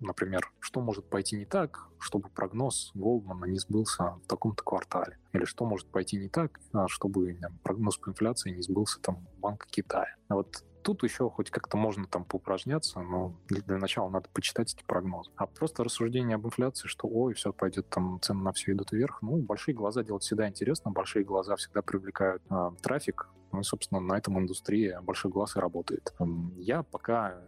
Например, 0.05 0.53
что 0.61 0.81
может 0.81 1.09
пойти 1.09 1.37
не 1.37 1.47
так, 1.47 1.89
чтобы 1.99 2.29
прогноз 2.29 2.91
Голдмана 2.95 3.47
не 3.47 3.59
сбылся 3.59 4.19
в 4.23 4.27
таком-то 4.27 4.63
квартале? 4.63 5.19
Или 5.33 5.45
что 5.45 5.65
может 5.65 5.89
пойти 5.89 6.19
не 6.19 6.29
так, 6.29 6.61
а, 6.73 6.89
чтобы 6.89 7.39
прогноз 7.63 7.97
по 7.97 8.11
инфляции 8.11 8.51
не 8.51 8.63
сбылся 8.63 9.01
там 9.01 9.27
Банка 9.39 9.67
Китая? 9.69 10.15
Вот 10.29 10.63
тут 10.83 11.03
еще 11.03 11.31
хоть 11.31 11.51
как-то 11.51 11.79
можно 11.79 12.07
там 12.07 12.25
поупражняться, 12.25 13.01
но 13.01 13.35
для 13.49 13.79
начала 13.79 14.11
надо 14.11 14.29
почитать 14.29 14.75
эти 14.75 14.85
прогнозы. 14.85 15.31
А 15.37 15.47
просто 15.47 15.83
рассуждение 15.83 16.35
об 16.35 16.47
инфляции, 16.47 16.87
что 16.87 17.09
ой, 17.09 17.33
все 17.33 17.53
пойдет 17.53 17.89
там, 17.89 18.21
цены 18.21 18.43
на 18.43 18.53
все 18.53 18.73
идут 18.73 18.93
вверх, 18.93 19.23
ну, 19.23 19.39
большие 19.39 19.75
глаза 19.75 20.03
делать 20.03 20.23
всегда 20.23 20.47
интересно, 20.47 20.91
большие 20.91 21.25
глаза 21.25 21.57
всегда 21.57 21.81
привлекают 21.81 22.43
э, 22.51 22.71
трафик, 22.83 23.29
ну 23.53 23.61
и, 23.61 23.63
собственно, 23.63 24.01
на 24.01 24.19
этом 24.19 24.39
индустрия 24.39 25.01
больших 25.01 25.33
глаз 25.33 25.57
и 25.57 25.61
работает. 25.61 26.15
Я 26.57 26.83
пока 26.83 27.41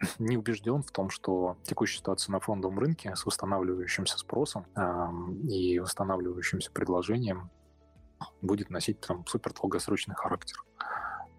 не 0.18 0.36
убежден 0.36 0.82
в 0.82 0.90
том, 0.90 1.10
что 1.10 1.56
текущая 1.64 1.98
ситуация 1.98 2.32
на 2.32 2.40
фондовом 2.40 2.78
рынке 2.78 3.14
с 3.14 3.26
восстанавливающимся 3.26 4.18
спросом 4.18 4.66
э, 4.76 5.08
и 5.48 5.78
восстанавливающимся 5.78 6.70
предложением 6.70 7.50
будет 8.42 8.70
носить 8.70 9.00
там 9.00 9.26
супер 9.26 9.52
долгосрочный 9.52 10.14
характер. 10.14 10.58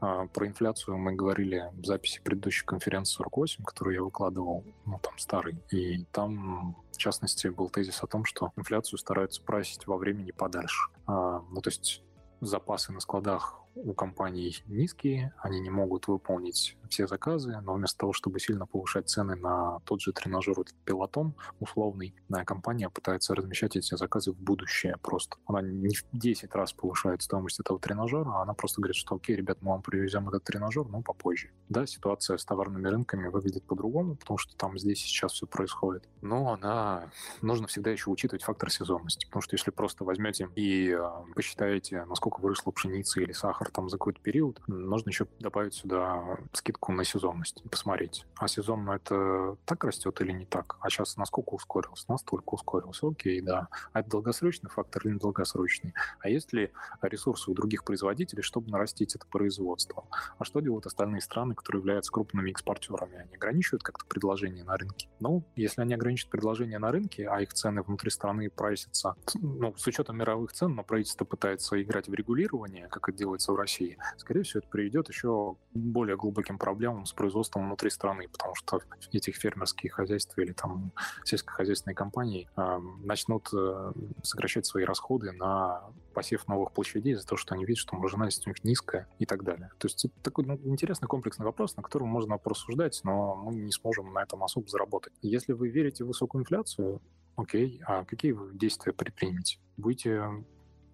Э, 0.02 0.28
про 0.34 0.48
инфляцию 0.48 0.98
мы 0.98 1.14
говорили 1.14 1.72
в 1.74 1.86
записи 1.86 2.22
предыдущей 2.22 2.66
конференции 2.66 3.16
48, 3.16 3.64
которую 3.64 3.96
я 3.96 4.04
выкладывал, 4.04 4.64
ну 4.86 5.00
там 5.00 5.18
старый, 5.18 5.62
и 5.72 6.06
там 6.12 6.76
в 6.92 6.98
частности 6.98 7.48
был 7.48 7.70
тезис 7.70 8.04
о 8.04 8.08
том, 8.08 8.26
что 8.26 8.52
инфляцию 8.56 9.00
стараются 9.00 9.42
прайсить 9.42 9.88
во 9.88 9.98
времени 9.98 10.32
подальше. 10.32 10.90
Э, 11.08 11.42
ну 11.50 11.62
то 11.62 11.70
есть 11.70 12.04
запасы 12.42 12.92
на 12.92 13.00
складах 13.00 13.65
у 13.76 13.94
компаний 13.94 14.64
низкие, 14.68 15.34
они 15.38 15.60
не 15.60 15.70
могут 15.70 16.08
выполнить 16.08 16.78
все 16.90 17.08
заказы, 17.08 17.60
но 17.62 17.74
вместо 17.74 18.00
того, 18.00 18.14
чтобы 18.14 18.40
сильно 18.40 18.66
повышать 18.66 19.10
цены 19.10 19.36
на 19.36 19.80
тот 19.86 20.02
же 20.02 20.14
тренажер 20.14 20.60
этот 20.60 20.76
пилотон 20.86 21.36
условный, 21.60 22.16
компания 22.46 22.90
пытается 22.90 23.36
размещать 23.36 23.76
эти 23.76 23.96
заказы 23.96 24.32
в 24.32 24.38
будущее 24.38 24.96
просто. 25.02 25.38
Она 25.46 25.62
не 25.62 25.96
в 25.96 26.06
10 26.14 26.54
раз 26.56 26.74
повышает 26.74 27.22
стоимость 27.22 27.60
этого 27.60 27.80
тренажера, 27.80 28.30
а 28.30 28.42
она 28.44 28.54
просто 28.54 28.82
говорит, 28.82 28.96
что 28.96 29.16
окей, 29.16 29.36
ребят, 29.36 29.58
мы 29.62 29.72
вам 29.72 29.82
привезем 29.82 30.30
этот 30.30 30.44
тренажер, 30.44 30.88
но 30.88 31.02
попозже. 31.02 31.50
Да, 31.70 31.86
ситуация 31.86 32.38
с 32.38 32.46
товарными 32.46 32.88
рынками 32.88 33.28
выглядит 33.28 33.64
по-другому, 33.64 34.16
потому 34.16 34.38
что 34.38 34.56
там 34.56 34.78
здесь 34.78 35.00
сейчас 35.00 35.34
все 35.34 35.48
происходит. 35.48 36.08
Но 36.22 36.54
она... 36.54 37.10
Нужно 37.42 37.68
всегда 37.68 37.92
еще 37.92 38.10
учитывать 38.10 38.44
фактор 38.44 38.72
сезонности, 38.72 39.26
потому 39.26 39.42
что 39.42 39.56
если 39.56 39.72
просто 39.72 40.04
возьмете 40.04 40.50
и 40.56 40.92
э, 40.92 41.10
посчитаете, 41.34 42.06
насколько 42.06 42.40
выросла 42.40 42.72
пшеница 42.72 43.20
или 43.22 43.32
сахар 43.32 43.65
там 43.72 43.90
за 43.90 43.98
какой-то 43.98 44.22
период, 44.22 44.62
нужно 44.68 45.10
еще 45.10 45.28
добавить 45.40 45.74
сюда 45.74 46.38
скидку 46.54 46.92
на 46.92 47.04
сезонность 47.04 47.64
посмотреть, 47.70 48.26
а 48.38 48.48
сезонно 48.48 48.92
это 48.92 49.58
так 49.66 49.84
растет 49.84 50.20
или 50.22 50.32
не 50.32 50.46
так, 50.46 50.78
а 50.80 50.90
сейчас 50.90 51.18
насколько 51.18 51.54
ускорился, 51.54 52.06
настолько 52.08 52.54
ускорился, 52.54 53.08
окей, 53.08 53.42
да. 53.42 53.68
А 53.94 54.00
это 54.00 54.10
долгосрочный 54.10 54.70
фактор 54.70 55.06
или 55.06 55.14
недолгосрочный? 55.14 55.94
А 56.20 56.30
есть 56.30 56.54
ли 56.54 56.72
ресурсы 57.02 57.52
у 57.52 57.54
других 57.54 57.84
производителей, 57.84 58.42
чтобы 58.42 58.70
нарастить 58.70 59.16
это 59.16 59.26
производство? 59.28 60.06
А 60.38 60.44
что 60.46 60.60
делают 60.60 60.86
остальные 60.86 61.22
страны, 61.22 61.56
которые 61.56 61.82
являются 61.82 62.12
крупными 62.12 62.52
экспортерами? 62.52 63.18
Они 63.18 63.36
ограничивают 63.36 63.84
как-то 63.84 64.06
предложение 64.06 64.64
на 64.64 64.78
рынке? 64.78 65.10
Ну, 65.20 65.44
если 65.56 65.82
они 65.82 65.94
ограничат 65.94 66.30
предложение 66.30 66.80
на 66.80 66.92
рынке, 66.92 67.28
а 67.28 67.42
их 67.42 67.54
цены 67.54 67.82
внутри 67.82 68.10
страны 68.12 68.50
прайсятся, 68.50 69.16
ну, 69.36 69.74
с 69.78 69.86
учетом 69.88 70.18
мировых 70.18 70.54
цен, 70.54 70.76
но 70.76 70.84
правительство 70.84 71.26
пытается 71.26 71.82
играть 71.82 72.08
в 72.08 72.14
регулирование, 72.14 72.88
как 72.88 73.10
это 73.10 73.18
делается 73.18 73.52
в 73.56 73.58
России, 73.58 73.98
скорее 74.18 74.44
всего, 74.44 74.60
это 74.60 74.70
приведет 74.70 75.10
еще 75.10 75.56
к 75.74 75.78
более 75.78 76.18
глубоким 76.18 76.58
проблемам 76.58 77.06
с 77.06 77.14
производством 77.14 77.66
внутри 77.66 77.90
страны, 77.90 78.28
потому 78.32 78.56
что 78.56 78.82
этих 79.12 79.36
фермерских 79.36 79.94
хозяйств 79.94 80.38
или 80.38 80.52
там 80.52 80.92
сельскохозяйственные 81.24 81.96
компании 81.96 82.50
э, 82.56 82.80
начнут 83.04 83.50
э, 83.54 83.94
сокращать 84.24 84.66
свои 84.66 84.84
расходы 84.84 85.32
на 85.32 85.84
посев 86.14 86.48
новых 86.48 86.72
площадей 86.72 87.14
из-за 87.14 87.28
того, 87.28 87.38
что 87.38 87.56
они 87.56 87.66
видят, 87.66 87.80
что 87.80 87.96
маржинальность 87.96 88.46
у 88.48 88.50
них 88.50 88.64
низкая 88.64 89.08
и 89.20 89.26
так 89.26 89.44
далее. 89.44 89.72
То 89.78 89.88
есть 89.88 90.06
это 90.06 90.14
такой 90.22 90.46
ну, 90.46 90.60
интересный 90.64 91.08
комплексный 91.08 91.46
вопрос, 91.46 91.76
на 91.76 91.84
котором 91.84 92.08
можно 92.08 92.38
порассуждать, 92.38 93.02
но 93.04 93.36
мы 93.36 93.56
не 93.56 93.72
сможем 93.72 94.14
на 94.14 94.24
этом 94.24 94.44
особо 94.44 94.68
заработать. 94.68 95.14
Если 95.22 95.54
вы 95.54 95.70
верите 95.70 96.04
в 96.04 96.08
высокую 96.08 96.42
инфляцию, 96.42 97.02
окей, 97.36 97.82
а 97.86 98.06
какие 98.06 98.32
вы 98.32 98.54
действия 98.54 98.94
предпримете? 98.94 99.60
Будете 99.78 100.46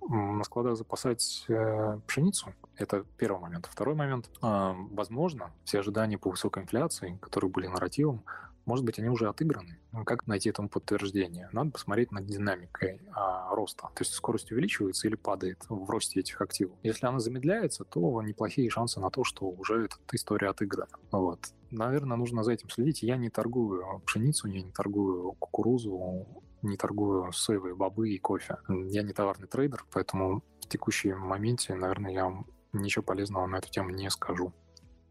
на 0.08 0.44
складах 0.44 0.78
запасать 0.78 1.46
э, 1.48 2.00
пшеницу. 2.08 2.54
Это 2.76 3.06
первый 3.18 3.40
момент. 3.40 3.68
Второй 3.72 3.96
момент. 3.96 4.30
Э, 4.42 4.74
возможно, 4.92 5.52
все 5.64 5.80
ожидания 5.80 6.18
по 6.18 6.30
высокой 6.30 6.64
инфляции, 6.64 7.18
которые 7.22 7.52
были 7.52 7.68
нарративом, 7.68 8.24
может 8.66 8.86
быть, 8.86 9.00
они 9.00 9.10
уже 9.10 9.28
отыграны. 9.28 9.80
Ну, 9.92 10.06
как 10.06 10.28
найти 10.28 10.50
этому 10.50 10.70
подтверждение? 10.70 11.50
Надо 11.52 11.72
посмотреть 11.72 12.12
над 12.12 12.26
динамикой 12.26 13.02
а, 13.12 13.54
роста. 13.56 13.90
То 13.96 14.02
есть 14.02 14.14
скорость 14.14 14.52
увеличивается 14.52 15.08
или 15.08 15.16
падает 15.16 15.66
в 15.68 15.90
росте 15.90 16.20
этих 16.20 16.40
активов. 16.42 16.78
Если 16.84 17.06
она 17.06 17.20
замедляется, 17.20 17.84
то 17.84 18.22
неплохие 18.22 18.70
шансы 18.70 19.00
на 19.00 19.10
то, 19.10 19.24
что 19.24 19.46
уже 19.46 19.86
эта 19.86 19.96
история 20.12 20.50
отыграна. 20.50 20.92
Вот. 21.12 21.40
Наверное, 21.72 22.18
нужно 22.18 22.44
за 22.44 22.54
этим 22.54 22.70
следить. 22.70 23.02
Я 23.02 23.18
не 23.18 23.30
торгую 23.30 24.02
пшеницу, 24.06 24.48
я 24.48 24.62
не 24.62 24.72
торгую 24.72 25.34
кукурузу, 25.34 26.28
не 26.62 26.78
торгую 26.78 27.32
соевые 27.32 27.76
бобы 27.76 28.10
и 28.10 28.18
кофе. 28.18 28.58
Я 28.68 29.04
не 29.04 29.14
товарный 29.14 29.48
трейдер, 29.48 29.86
поэтому 29.92 30.44
в 30.62 30.68
текущем 30.68 31.20
моменте, 31.20 31.76
наверное, 31.76 32.12
я 32.12 32.26
вам 32.26 32.48
ничего 32.74 33.04
полезного 33.04 33.46
на 33.48 33.58
эту 33.58 33.70
тему 33.70 33.90
не 33.90 34.10
скажу. 34.10 34.54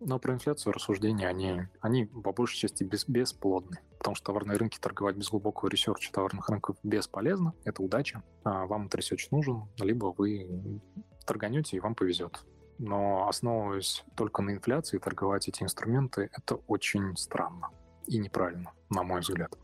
Но 0.01 0.19
про 0.19 0.33
инфляцию 0.33 0.73
рассуждения, 0.73 1.29
они, 1.29 1.69
они 1.81 2.07
по 2.07 2.33
большей 2.33 2.59
части 2.59 2.85
бес, 2.85 3.05
бесплодны. 3.07 3.81
Потому 3.99 4.15
что 4.15 4.27
товарные 4.27 4.57
рынки 4.57 4.79
торговать 4.79 5.17
без 5.17 5.29
глубокого 5.29 5.69
research 5.69 6.06
а 6.06 6.11
товарных 6.11 6.49
рынков 6.49 6.77
бесполезно. 6.83 7.53
Это 7.65 7.83
удача. 7.83 8.23
А 8.43 8.65
вам 8.65 8.87
этот 8.87 8.95
research 8.95 9.31
нужен, 9.31 9.69
либо 9.79 10.07
вы 10.17 10.81
торганете, 11.27 11.77
и 11.77 11.81
вам 11.81 11.95
повезет. 11.95 12.47
Но 12.79 13.29
основываясь 13.29 14.03
только 14.17 14.41
на 14.41 14.53
инфляции, 14.53 14.97
торговать 14.97 15.49
эти 15.49 15.63
инструменты, 15.63 16.31
это 16.33 16.55
очень 16.67 17.15
странно 17.19 17.69
и 18.07 18.19
неправильно, 18.19 18.73
на 18.89 19.03
мой 19.03 19.21
взгляд. 19.21 19.57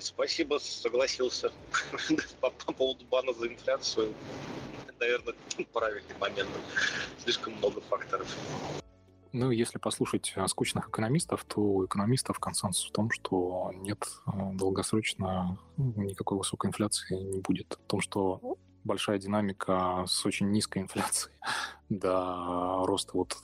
Спасибо, 0.00 0.58
согласился 0.58 1.52
по, 2.40 2.50
по 2.50 2.72
поводу 2.72 3.04
бана 3.06 3.32
за 3.32 3.48
инфляцию. 3.48 4.14
Наверное, 4.98 5.34
правильный 5.72 6.16
момент. 6.18 6.50
Слишком 7.18 7.54
много 7.54 7.80
факторов. 7.82 8.26
Ну, 9.32 9.50
если 9.50 9.78
послушать 9.78 10.32
э, 10.34 10.46
скучных 10.48 10.88
экономистов, 10.88 11.44
то 11.44 11.60
у 11.60 11.84
экономистов 11.84 12.38
консенсус 12.38 12.88
в 12.88 12.92
том, 12.92 13.10
что 13.10 13.70
нет 13.74 14.02
э, 14.26 14.30
долгосрочно 14.54 15.58
никакой 15.76 16.38
высокой 16.38 16.68
инфляции 16.68 17.16
не 17.16 17.40
будет. 17.40 17.78
В 17.84 17.86
том, 17.86 18.00
что 18.00 18.56
большая 18.82 19.18
динамика 19.18 20.04
с 20.08 20.24
очень 20.24 20.50
низкой 20.50 20.78
инфляцией 20.82 21.36
до 21.90 22.86
роста 22.86 23.10
вот 23.14 23.36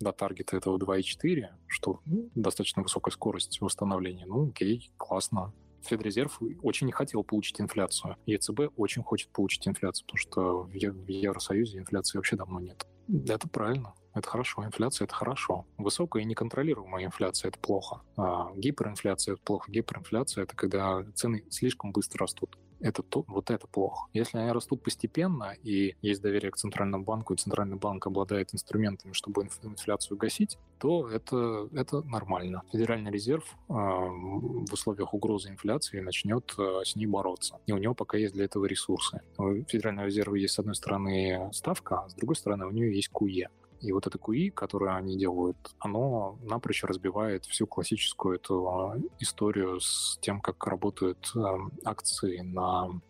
до 0.00 0.12
таргета 0.12 0.56
этого 0.56 0.78
2,4, 0.78 1.48
что 1.66 2.00
ну, 2.06 2.30
достаточно 2.34 2.82
высокая 2.82 3.12
скорость 3.12 3.60
восстановления. 3.60 4.26
Ну, 4.26 4.48
окей, 4.48 4.90
классно. 4.96 5.52
Федрезерв 5.82 6.40
очень 6.62 6.86
не 6.86 6.92
хотел 6.92 7.24
получить 7.24 7.60
инфляцию. 7.60 8.16
ЕЦБ 8.26 8.72
очень 8.76 9.02
хочет 9.02 9.30
получить 9.30 9.66
инфляцию, 9.66 10.06
потому 10.06 10.18
что 10.18 10.62
в 10.64 10.74
Евросоюзе 10.74 11.78
инфляции 11.78 12.18
вообще 12.18 12.36
давно 12.36 12.60
нет. 12.60 12.86
Это 13.28 13.48
правильно. 13.48 13.94
Это 14.12 14.28
хорошо. 14.28 14.64
Инфляция— 14.64 15.04
это 15.06 15.14
хорошо. 15.14 15.66
Высокая 15.78 16.22
и 16.22 16.26
неконтролируемая 16.26 17.06
инфляция— 17.06 17.48
это 17.50 17.58
плохо. 17.58 18.02
А 18.16 18.52
гиперинфляция— 18.56 19.34
это 19.34 19.42
плохо. 19.42 19.70
Гиперинфляция— 19.70 20.44
это 20.44 20.56
когда 20.56 21.04
цены 21.14 21.44
слишком 21.48 21.92
быстро 21.92 22.20
растут 22.20 22.58
это 22.80 23.02
то, 23.02 23.24
вот 23.28 23.50
это 23.50 23.66
плохо. 23.66 24.08
Если 24.12 24.38
они 24.38 24.50
растут 24.52 24.82
постепенно, 24.82 25.54
и 25.62 25.96
есть 26.02 26.22
доверие 26.22 26.50
к 26.50 26.56
Центральному 26.56 27.04
банку, 27.04 27.34
и 27.34 27.36
Центральный 27.36 27.76
банк 27.76 28.06
обладает 28.06 28.54
инструментами, 28.54 29.12
чтобы 29.12 29.48
инфляцию 29.62 30.16
гасить, 30.16 30.58
то 30.78 31.08
это, 31.08 31.68
это 31.72 32.02
нормально. 32.02 32.62
Федеральный 32.72 33.10
резерв 33.10 33.44
э, 33.68 33.72
в 33.72 34.72
условиях 34.72 35.14
угрозы 35.14 35.50
инфляции 35.50 36.00
начнет 36.00 36.54
э, 36.58 36.80
с 36.84 36.96
ней 36.96 37.06
бороться. 37.06 37.58
И 37.66 37.72
у 37.72 37.78
него 37.78 37.94
пока 37.94 38.16
есть 38.16 38.34
для 38.34 38.44
этого 38.44 38.64
ресурсы. 38.64 39.20
У 39.36 39.62
Федерального 39.64 40.06
резерва 40.06 40.34
есть, 40.34 40.54
с 40.54 40.58
одной 40.58 40.74
стороны, 40.74 41.50
ставка, 41.52 42.00
а 42.00 42.08
с 42.08 42.14
другой 42.14 42.36
стороны, 42.36 42.66
у 42.66 42.70
нее 42.70 42.94
есть 42.94 43.08
КУЕ. 43.08 43.48
И 43.80 43.92
вот 43.92 44.06
это 44.06 44.18
QE, 44.18 44.50
которое 44.50 44.94
они 44.94 45.16
делают, 45.18 45.56
оно 45.78 46.38
напрочь 46.42 46.84
разбивает 46.84 47.46
всю 47.46 47.66
классическую 47.66 48.36
эту 48.36 48.68
а, 48.68 48.96
историю 49.18 49.80
с 49.80 50.18
тем, 50.20 50.40
как 50.40 50.66
работают 50.66 51.32
э, 51.34 51.40
акции 51.84 52.40
на 52.40 53.00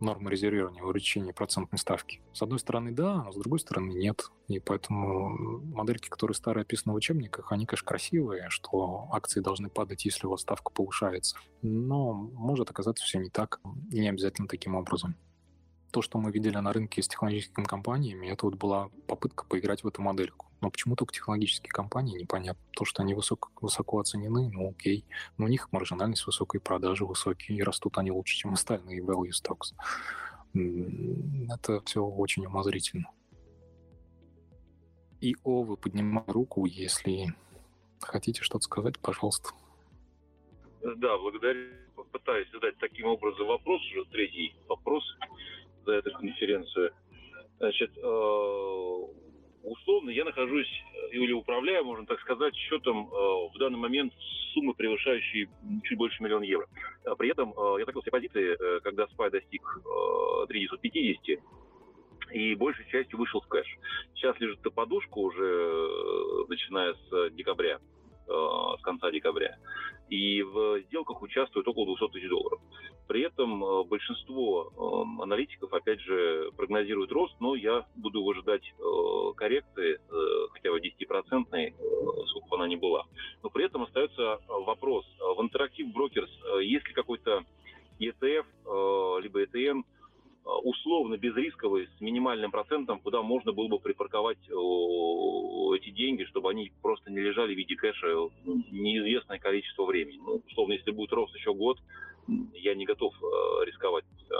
нормы 0.00 0.30
резервирования, 0.30 0.82
увеличение 0.82 1.32
процентной 1.32 1.78
ставки. 1.78 2.20
С 2.32 2.42
одной 2.42 2.58
стороны, 2.58 2.90
да, 2.92 3.24
а 3.26 3.32
с 3.32 3.36
другой 3.36 3.60
стороны, 3.60 3.92
нет. 3.92 4.30
И 4.48 4.58
поэтому 4.58 5.60
модельки, 5.74 6.08
которые 6.08 6.34
старые 6.34 6.62
описаны 6.62 6.92
в 6.92 6.96
учебниках, 6.96 7.52
они, 7.52 7.66
конечно, 7.66 7.86
красивые, 7.86 8.48
что 8.48 9.08
акции 9.12 9.40
должны 9.40 9.68
падать, 9.68 10.04
если 10.04 10.26
у 10.26 10.30
вас 10.30 10.40
ставка 10.40 10.72
повышается. 10.72 11.36
Но 11.62 12.12
может 12.12 12.70
оказаться 12.70 13.04
все 13.04 13.18
не 13.18 13.30
так, 13.30 13.60
и 13.90 14.00
не 14.00 14.08
обязательно 14.08 14.48
таким 14.48 14.74
образом 14.74 15.16
то, 15.90 16.02
что 16.02 16.18
мы 16.18 16.30
видели 16.30 16.56
на 16.56 16.72
рынке 16.72 17.02
с 17.02 17.08
технологическими 17.08 17.64
компаниями, 17.64 18.28
это 18.28 18.46
вот 18.46 18.54
была 18.56 18.90
попытка 19.06 19.44
поиграть 19.44 19.82
в 19.82 19.88
эту 19.88 20.02
модельку. 20.02 20.46
Но 20.60 20.70
почему 20.70 20.94
только 20.94 21.14
технологические 21.14 21.70
компании, 21.70 22.20
непонятно. 22.20 22.62
То, 22.72 22.84
что 22.84 23.02
они 23.02 23.14
высоко, 23.14 23.50
высоко 23.60 24.00
оценены, 24.00 24.50
ну 24.50 24.70
окей. 24.70 25.04
Но 25.38 25.46
у 25.46 25.48
них 25.48 25.72
маржинальность 25.72 26.26
высокая, 26.26 26.60
продажи 26.60 27.04
высокие, 27.04 27.58
и 27.58 27.62
растут 27.62 27.98
они 27.98 28.10
лучше, 28.10 28.36
чем 28.36 28.52
остальные 28.52 29.02
value 29.02 29.30
stocks. 29.30 29.74
Это 30.54 31.80
все 31.84 32.04
очень 32.04 32.46
умозрительно. 32.46 33.10
И 35.20 35.36
О, 35.44 35.62
вы 35.62 35.76
поднимаете 35.76 36.32
руку, 36.32 36.64
если 36.64 37.34
хотите 38.00 38.42
что-то 38.42 38.64
сказать, 38.64 38.98
пожалуйста. 38.98 39.50
Да, 40.82 41.18
благодарю. 41.18 41.72
Попытаюсь 41.94 42.50
задать 42.50 42.78
таким 42.78 43.06
образом 43.06 43.46
вопрос, 43.46 43.82
уже 43.92 44.04
третий 44.06 44.54
вопрос 44.68 45.04
за 45.84 45.94
эту 45.94 46.12
конференцию. 46.12 46.92
Значит, 47.58 47.90
э, 47.94 48.96
условно 49.62 50.08
я 50.10 50.24
нахожусь 50.24 50.66
э, 50.66 51.14
или 51.14 51.32
управляю, 51.32 51.84
можно 51.84 52.06
так 52.06 52.18
сказать, 52.20 52.54
счетом 52.56 53.06
э, 53.06 53.48
в 53.54 53.58
данный 53.58 53.78
момент 53.78 54.14
суммы, 54.54 54.72
превышающей 54.72 55.46
чуть 55.84 55.98
больше 55.98 56.22
миллиона 56.22 56.44
евро. 56.44 56.66
А 57.04 57.14
при 57.16 57.30
этом 57.30 57.54
я 57.78 57.84
закрыл 57.84 58.00
все 58.02 58.10
позиции, 58.10 58.80
когда 58.80 59.04
SPY 59.04 59.30
достиг 59.30 59.62
350, 60.48 61.38
и 62.32 62.54
большей 62.54 62.88
частью 62.90 63.18
вышел 63.18 63.40
в 63.40 63.46
кэш. 63.46 63.66
Сейчас 64.14 64.40
лежит 64.40 64.64
на 64.64 64.70
подушку 64.70 65.20
уже 65.20 66.46
начиная 66.48 66.94
с 66.94 67.30
декабря, 67.30 67.78
с 68.26 68.82
конца 68.82 69.10
декабря. 69.10 69.56
И 70.10 70.42
в 70.42 70.82
сделках 70.88 71.22
участвует 71.22 71.66
около 71.68 71.86
200 71.86 72.12
тысяч 72.12 72.28
долларов. 72.28 72.60
При 73.06 73.22
этом 73.22 73.64
э, 73.64 73.84
большинство 73.84 74.70
э, 74.70 75.22
аналитиков, 75.22 75.72
опять 75.72 76.00
же, 76.00 76.50
прогнозируют 76.56 77.12
рост, 77.12 77.34
но 77.40 77.54
я 77.54 77.86
буду 77.94 78.28
ожидать 78.28 78.62
э, 78.62 79.32
коррекции, 79.36 79.98
хотя 80.52 80.70
бы 80.70 80.80
10-процентной, 80.80 81.74
сколько 82.26 82.48
бы 82.48 82.56
она 82.56 82.68
ни 82.68 82.76
была. 82.76 83.04
Но 83.42 83.50
при 83.50 83.64
этом 83.64 83.84
остается 83.84 84.40
вопрос, 84.48 85.06
в 85.18 85.40
Interactive 85.40 85.92
Brokers 85.94 86.62
есть 86.62 86.86
ли 86.86 86.92
какой-то 86.92 87.44
ETF, 88.00 89.20
либо 89.22 89.44
ETN, 89.44 89.82
условно 90.44 91.16
безрисковый, 91.16 91.88
с 91.96 92.00
минимальным 92.00 92.50
процентом, 92.50 93.00
куда 93.00 93.22
можно 93.22 93.52
было 93.52 93.68
бы 93.68 93.78
припарковать 93.78 94.38
эти 95.76 95.90
деньги, 95.90 96.24
чтобы 96.24 96.50
они 96.50 96.72
просто 96.82 97.10
не 97.10 97.20
лежали 97.20 97.54
в 97.54 97.56
виде 97.56 97.76
кэша 97.76 98.28
неизвестное 98.70 99.38
количество 99.38 99.84
времени. 99.84 100.18
Ну, 100.18 100.42
условно, 100.46 100.72
если 100.72 100.90
будет 100.90 101.12
рост 101.12 101.34
еще 101.34 101.54
год, 101.54 101.78
я 102.54 102.74
не 102.74 102.84
готов 102.84 103.14
э, 103.14 103.64
рисковать. 103.64 104.04
Э, 104.30 104.34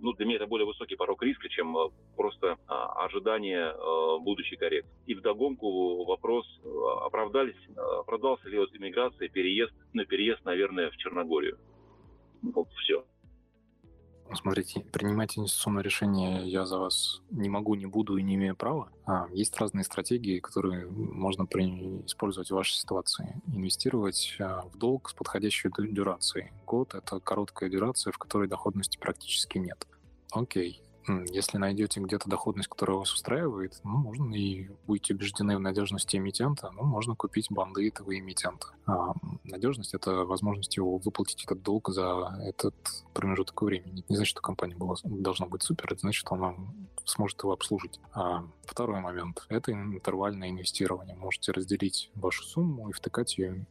ну, 0.00 0.12
для 0.14 0.26
меня 0.26 0.36
это 0.36 0.46
более 0.46 0.66
высокий 0.66 0.96
порог 0.96 1.22
риска, 1.22 1.48
чем 1.48 1.76
э, 1.76 1.90
просто 2.16 2.58
ожидание 2.66 3.72
будущей 4.20 4.56
коррекции. 4.56 4.92
И 5.06 5.14
вдогонку 5.14 6.04
вопрос, 6.04 6.46
оправдались, 7.02 7.56
оправдался 7.76 8.48
ли 8.48 8.58
от 8.58 8.74
иммиграции 8.74 9.28
переезд, 9.28 9.72
ну, 9.92 10.04
переезд, 10.04 10.44
наверное, 10.44 10.90
в 10.90 10.96
Черногорию. 10.96 11.58
Вот 12.42 12.68
все. 12.82 13.04
Смотрите, 14.34 14.80
принимать 14.92 15.38
инвестиционное 15.38 15.82
решение 15.82 16.48
я 16.48 16.64
за 16.66 16.78
вас 16.78 17.22
не 17.30 17.48
могу, 17.48 17.74
не 17.74 17.86
буду 17.86 18.16
и 18.16 18.22
не 18.22 18.34
имею 18.34 18.56
права. 18.56 18.88
А, 19.04 19.26
есть 19.32 19.56
разные 19.58 19.84
стратегии, 19.84 20.38
которые 20.38 20.86
можно 20.86 21.46
при... 21.46 21.64
использовать 22.06 22.50
в 22.50 22.54
вашей 22.54 22.74
ситуации. 22.74 23.40
Инвестировать 23.46 24.36
а, 24.40 24.62
в 24.72 24.78
долг 24.78 25.10
с 25.10 25.14
подходящей 25.14 25.70
дюрацией. 25.92 26.52
Год— 26.66 26.94
это 26.94 27.20
короткая 27.20 27.68
дюрация, 27.68 28.12
в 28.12 28.18
которой 28.18 28.48
доходности 28.48 28.98
практически 28.98 29.58
нет. 29.58 29.86
Окей, 30.32 30.82
если 31.06 31.58
найдете 31.58 32.00
где-то 32.00 32.28
доходность, 32.28 32.68
которая 32.68 32.98
вас 32.98 33.12
устраивает, 33.12 33.80
ну, 33.84 33.98
можно 33.98 34.34
и 34.34 34.68
будете 34.86 35.14
убеждены 35.14 35.56
в 35.56 35.60
надежности 35.60 36.16
эмитента, 36.16 36.70
ну, 36.72 36.82
можно 36.84 37.14
купить 37.14 37.48
банды 37.50 37.88
этого 37.88 38.16
эмитента. 38.18 38.68
А 38.86 39.12
надежность— 39.44 39.94
это 39.94 40.24
возможность 40.24 40.76
его 40.76 40.98
выплатить 40.98 41.44
этот 41.44 41.62
долг 41.62 41.88
за 41.90 42.38
этот 42.42 42.74
промежуток 43.14 43.60
времени. 43.62 44.04
Не 44.08 44.16
значит, 44.16 44.32
что 44.32 44.40
компания 44.40 44.76
была, 44.76 44.96
должна 45.04 45.46
быть 45.46 45.62
супер, 45.62 45.92
это 45.92 46.00
значит, 46.00 46.20
что 46.20 46.34
она 46.34 46.54
сможет 47.04 47.42
его 47.42 47.52
обслужить. 47.52 48.00
А 48.12 48.44
второй 48.64 49.00
момент— 49.00 49.44
это 49.48 49.72
интервальное 49.72 50.50
инвестирование. 50.50 51.16
Можете 51.16 51.52
разделить 51.52 52.10
вашу 52.14 52.42
сумму 52.42 52.88
и 52.88 52.92
втыкать 52.92 53.38
ее 53.38 53.66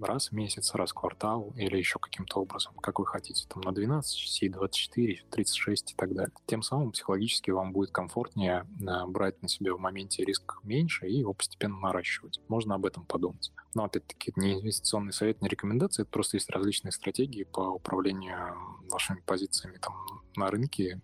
раз 0.00 0.28
в 0.28 0.32
месяц, 0.32 0.74
раз 0.74 0.90
в 0.90 0.94
квартал 0.94 1.52
или 1.56 1.76
еще 1.76 1.98
каким-то 1.98 2.40
образом, 2.40 2.74
как 2.74 2.98
вы 2.98 3.06
хотите, 3.06 3.46
там 3.48 3.62
на 3.62 3.72
12 3.72 4.16
частей, 4.16 4.48
24, 4.48 5.24
36 5.30 5.92
и 5.92 5.94
так 5.94 6.14
далее. 6.14 6.32
Тем 6.46 6.62
самым 6.62 6.92
психологически 6.92 7.50
вам 7.50 7.72
будет 7.72 7.90
комфортнее 7.90 8.66
э, 8.80 9.06
брать 9.06 9.40
на 9.42 9.48
себя 9.48 9.74
в 9.74 9.78
моменте 9.78 10.24
риск 10.24 10.60
меньше 10.62 11.06
и 11.08 11.18
его 11.18 11.32
постепенно 11.32 11.78
наращивать. 11.78 12.40
Можно 12.48 12.74
об 12.74 12.86
этом 12.86 13.04
подумать. 13.04 13.52
Но 13.74 13.84
опять-таки 13.84 14.30
это 14.30 14.40
не 14.40 14.54
инвестиционный 14.54 15.12
совет, 15.12 15.40
не 15.42 15.48
рекомендация, 15.48 16.04
это 16.04 16.12
просто 16.12 16.36
есть 16.36 16.50
различные 16.50 16.92
стратегии 16.92 17.44
по 17.44 17.60
управлению 17.60 18.56
вашими 18.90 19.20
позициями 19.20 19.78
там 19.78 19.94
на 20.36 20.50
рынке, 20.50 21.00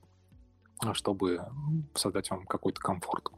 чтобы 0.92 1.40
создать 1.94 2.30
вам 2.30 2.46
какой-то 2.46 2.80
комфорт. 2.80 3.28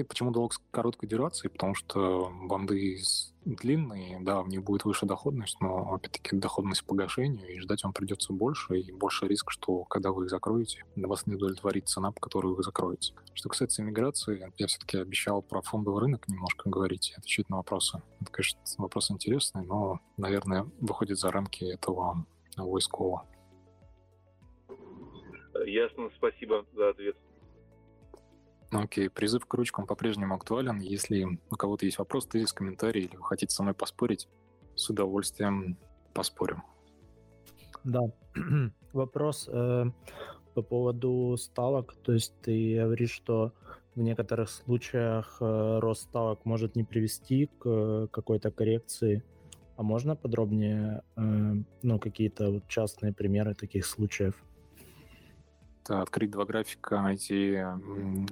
И 0.00 0.02
почему 0.02 0.30
долг 0.30 0.54
с 0.54 0.60
короткой 0.70 1.10
дюрацией? 1.10 1.50
Потому 1.50 1.74
что 1.74 2.32
банды 2.44 2.96
длинные, 3.44 4.18
да, 4.20 4.40
в 4.40 4.48
них 4.48 4.64
будет 4.64 4.86
выше 4.86 5.04
доходность, 5.04 5.60
но, 5.60 5.92
опять-таки, 5.92 6.36
доходность 6.36 6.86
погашению, 6.86 7.54
и 7.54 7.60
ждать 7.60 7.84
вам 7.84 7.92
придется 7.92 8.32
больше, 8.32 8.78
и 8.78 8.92
больше 8.92 9.28
риск, 9.28 9.50
что 9.50 9.84
когда 9.84 10.10
вы 10.10 10.24
их 10.24 10.30
закроете, 10.30 10.84
на 10.96 11.06
вас 11.06 11.26
не 11.26 11.34
удовлетворит 11.34 11.88
цена, 11.88 12.12
по 12.12 12.20
которой 12.20 12.54
вы 12.54 12.62
закроете. 12.62 13.14
Что 13.34 13.50
касается 13.50 13.82
иммиграции, 13.82 14.50
я 14.56 14.66
все-таки 14.66 14.96
обещал 14.96 15.42
про 15.42 15.60
фондовый 15.60 16.00
рынок 16.00 16.28
немножко 16.28 16.70
говорить, 16.70 17.12
отвечать 17.18 17.50
на 17.50 17.58
вопросы. 17.58 18.02
Это, 18.22 18.32
конечно, 18.32 18.58
вопрос 18.78 19.10
интересный, 19.10 19.66
но, 19.66 20.00
наверное, 20.16 20.66
выходит 20.80 21.18
за 21.18 21.30
рамки 21.30 21.64
этого 21.64 22.24
войскового. 22.56 23.26
Ясно, 25.66 26.08
спасибо 26.16 26.64
за 26.72 26.88
ответ. 26.88 27.16
Ну, 28.72 28.82
окей, 28.82 29.10
призыв 29.10 29.46
к 29.46 29.54
ручкам 29.54 29.86
по-прежнему 29.86 30.34
актуален. 30.34 30.78
Если 30.78 31.24
у 31.24 31.56
кого-то 31.56 31.86
есть 31.86 31.98
вопрос, 31.98 32.26
тезис, 32.26 32.52
комментарий, 32.52 33.04
или 33.04 33.16
вы 33.16 33.24
хотите 33.24 33.54
со 33.54 33.62
мной 33.62 33.74
поспорить, 33.74 34.28
с 34.76 34.88
удовольствием 34.88 35.76
поспорим. 36.14 36.62
Да, 37.82 38.00
вопрос 38.92 39.48
э, 39.52 39.84
по 40.54 40.62
поводу 40.62 41.36
ставок. 41.36 41.94
То 42.02 42.12
есть 42.12 42.32
ты 42.42 42.76
говоришь, 42.76 43.10
что 43.12 43.52
в 43.94 44.00
некоторых 44.00 44.50
случаях 44.50 45.38
э, 45.40 45.78
рост 45.80 46.02
ставок 46.02 46.44
может 46.44 46.76
не 46.76 46.84
привести 46.84 47.46
к 47.46 47.66
э, 47.66 48.06
какой-то 48.10 48.50
коррекции. 48.50 49.22
А 49.76 49.82
можно 49.82 50.14
подробнее, 50.14 51.02
э, 51.16 51.54
ну, 51.82 51.98
какие-то 51.98 52.50
вот 52.50 52.68
частные 52.68 53.12
примеры 53.12 53.54
таких 53.54 53.86
случаев? 53.86 54.34
Открыть 55.90 56.30
два 56.30 56.44
графика, 56.44 57.00
найти 57.00 57.58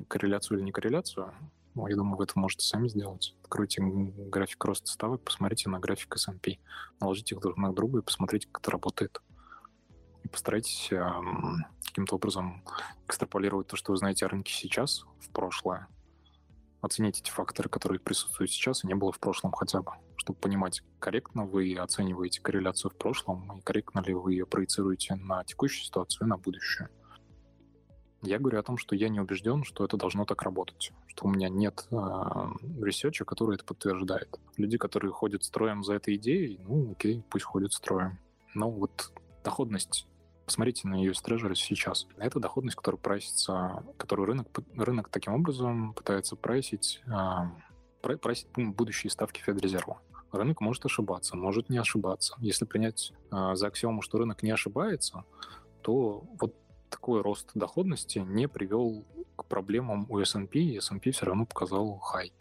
корреляцию 0.09 0.59
или 0.59 0.65
не 0.65 0.73
корреляцию. 0.73 1.33
Ну, 1.75 1.87
я 1.87 1.97
думаю, 1.97 2.17
вы 2.17 2.25
это 2.25 2.39
можете 2.39 2.65
сами 2.67 2.89
сделать. 2.89 3.37
Откройте 3.43 3.81
график 3.83 4.65
роста 4.65 4.91
ставок, 4.91 5.23
посмотрите 5.23 5.69
на 5.69 5.79
график 5.79 6.17
S&P, 6.17 6.59
наложите 7.01 7.35
их 7.35 7.41
друг 7.41 7.57
на 7.57 7.73
друга 7.73 8.01
и 8.01 8.03
посмотрите, 8.03 8.49
как 8.51 8.63
это 8.63 8.73
работает. 8.73 9.23
И 10.25 10.29
постарайтесь 10.29 10.89
э, 10.91 11.01
каким-то 11.87 12.17
образом 12.17 12.65
экстраполировать 13.07 13.69
то, 13.69 13.77
что 13.77 13.93
вы 13.93 13.99
знаете 13.99 14.27
о 14.27 14.29
рынке 14.29 14.53
сейчас, 14.53 15.05
в 15.21 15.31
прошлое. 15.31 15.87
Оцените 16.81 17.23
эти 17.23 17.31
факторы, 17.31 17.69
которые 17.69 17.99
присутствуют 17.99 18.51
сейчас, 18.51 18.85
и 18.85 18.87
не 18.87 18.95
было 18.95 19.11
в 19.11 19.19
прошлом 19.19 19.53
хотя 19.53 19.83
бы, 19.83 19.93
чтобы 20.17 20.39
понимать, 20.39 20.83
корректно 20.99 21.45
вы 21.45 21.77
оцениваете 21.77 22.41
корреляцию 22.41 22.91
в 22.91 22.97
прошлом, 22.97 23.59
и 23.59 23.63
корректно 23.63 24.01
ли 24.01 24.15
вы 24.15 24.33
ее 24.33 24.47
проецируете 24.47 25.15
на 25.17 25.45
текущую 25.45 25.85
ситуацию 25.85 26.27
и 26.27 26.31
на 26.31 26.37
будущее. 26.37 26.89
Я 28.23 28.39
говорю 28.39 28.59
о 28.59 28.63
том, 28.63 28.77
что 28.79 28.97
я 28.97 29.09
не 29.09 29.21
убежден, 29.21 29.63
что 29.63 29.85
это 29.85 29.97
должно 29.97 30.25
так 30.25 30.43
работать, 30.43 30.93
что 31.07 31.27
у 31.27 31.31
меня 31.31 31.49
нет 31.49 31.87
э, 31.91 31.97
research 32.81 33.16
а, 33.16 33.25
который 33.25 33.55
это 33.55 33.65
подтверждает. 33.65 34.41
Люди, 34.57 34.77
которые 34.77 35.13
ходят 35.13 35.45
строем 35.45 35.85
за 35.85 35.95
этой 35.95 36.17
идеей, 36.17 36.59
ну 36.67 36.93
окей, 36.93 37.23
пусть 37.31 37.45
ходят 37.45 37.73
строем. 37.73 38.19
Но 38.55 38.71
вот 38.71 39.13
доходность, 39.45 40.09
посмотрите 40.45 40.89
на 40.89 40.97
ее 40.97 41.13
treasury 41.13 41.55
сейчас. 41.55 42.09
Это 42.17 42.41
доходность, 42.41 42.77
которая 42.77 43.01
прайсится, 43.01 43.85
которую 43.97 44.27
рынок, 44.27 44.49
рынок 44.75 45.11
таким 45.11 45.35
образом 45.35 45.93
пытается 45.95 46.35
прайсить, 46.35 47.01
э, 47.07 48.17
прайсить 48.17 48.49
будущие 48.57 49.11
ставки 49.11 49.41
Федрезерва. 49.43 50.01
Рынок 50.33 50.61
может 50.61 50.85
ошибаться, 50.85 51.37
может 51.37 51.71
не 51.71 51.79
ошибаться. 51.79 52.35
Если 52.41 52.65
принять 52.65 53.13
э, 53.31 53.55
за 53.55 53.69
аксиому, 53.69 54.03
что 54.03 54.19
рынок 54.19 54.43
не 54.43 54.51
ошибается, 54.51 55.25
то 55.83 56.25
вот 56.41 56.57
такой 56.89 57.23
рост 57.23 57.51
доходности 57.55 58.19
не 58.19 58.49
привел 58.49 59.05
к 59.37 59.45
проблемам 59.45 60.07
у 60.09 60.19
S&P, 60.19 60.59
и 60.59 60.77
S&P 60.79 61.11
все 61.11 61.27
равно 61.27 61.47
показал 61.47 61.99
хай. 61.99 62.33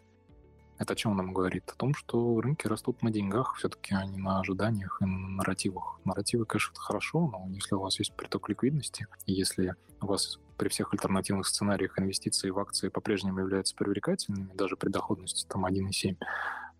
Это 0.80 0.94
о 0.94 0.96
чем 0.96 1.18
нам 1.18 1.34
говорит? 1.34 1.70
О 1.72 1.76
том, 1.76 1.96
что 1.96 2.40
рынки 2.40 2.68
растут 2.68 3.02
на 3.02 3.10
деньгах 3.10 3.56
все-таки, 3.56 3.96
а 3.96 4.06
не 4.06 4.18
на 4.18 4.40
ожиданиях 4.40 5.00
и 5.02 5.06
на 5.06 5.30
нарративах. 5.30 6.00
Нарративы, 6.06 6.46
конечно, 6.46 6.72
это 6.72 6.82
хорошо, 6.82 7.28
но 7.28 7.48
если 7.50 7.76
у 7.76 7.80
вас 7.80 7.98
есть 7.98 8.14
приток 8.14 8.48
ликвидности, 8.48 9.08
и 9.26 9.34
если 9.34 9.76
у 10.02 10.06
вас 10.06 10.40
при 10.58 10.70
всех 10.70 10.94
альтернативных 10.94 11.48
сценариях 11.48 11.98
инвестиции 12.00 12.52
в 12.52 12.60
акции 12.60 12.90
по-прежнему 12.90 13.40
являются 13.40 13.76
привлекательными, 13.76 14.54
даже 14.54 14.76
при 14.76 14.90
доходности 14.90 15.48
там 15.48 15.66
1,7, 15.66 16.18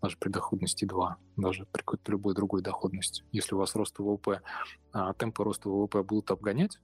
даже 0.00 0.16
при 0.16 0.28
доходности 0.30 0.84
2, 0.84 1.16
даже 1.36 1.66
при 1.66 1.80
какой-то 1.80 2.12
любой 2.12 2.34
другой 2.34 2.62
доходности. 2.62 3.24
Если 3.32 3.56
у 3.56 3.58
вас 3.58 3.74
рост 3.74 3.98
ВВП, 3.98 4.42
а 4.92 5.12
темпы 5.14 5.42
роста 5.42 5.68
ВВП 5.68 6.04
будут 6.04 6.30
обгонять 6.30 6.78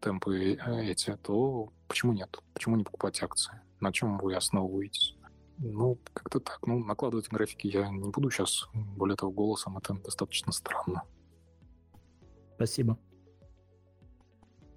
темпы 0.00 0.54
э, 0.54 0.84
эти, 0.84 1.16
то 1.16 1.72
почему 1.88 2.12
нет? 2.12 2.38
Почему 2.54 2.76
не 2.76 2.84
покупать 2.84 3.22
акции? 3.22 3.60
На 3.80 3.92
чем 3.92 4.18
вы 4.18 4.34
основываетесь? 4.34 5.16
Ну, 5.58 5.98
как-то 6.14 6.40
так. 6.40 6.58
Ну, 6.66 6.78
накладывать 6.78 7.28
графики 7.28 7.66
я 7.66 7.88
не 7.90 8.10
буду 8.10 8.30
сейчас. 8.30 8.68
Более 8.72 9.16
того, 9.16 9.30
голосом 9.30 9.76
это 9.76 9.94
достаточно 9.94 10.52
странно. 10.52 11.02
Спасибо. 12.54 12.98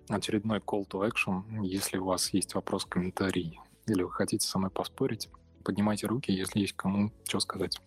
Очередной 0.09 0.59
call 0.59 0.85
to 0.87 1.09
action. 1.09 1.65
Если 1.65 1.97
у 1.97 2.05
вас 2.05 2.33
есть 2.33 2.53
вопрос, 2.55 2.85
комментарий, 2.85 3.59
или 3.87 4.03
вы 4.03 4.11
хотите 4.11 4.45
со 4.45 4.59
мной 4.59 4.71
поспорить, 4.71 5.29
поднимайте 5.63 6.07
руки, 6.07 6.31
если 6.31 6.59
есть 6.59 6.73
кому 6.73 7.11
что 7.25 7.39
сказать. 7.39 7.79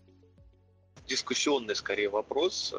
Дискуссионный, 1.07 1.77
скорее, 1.77 2.09
вопрос. 2.09 2.75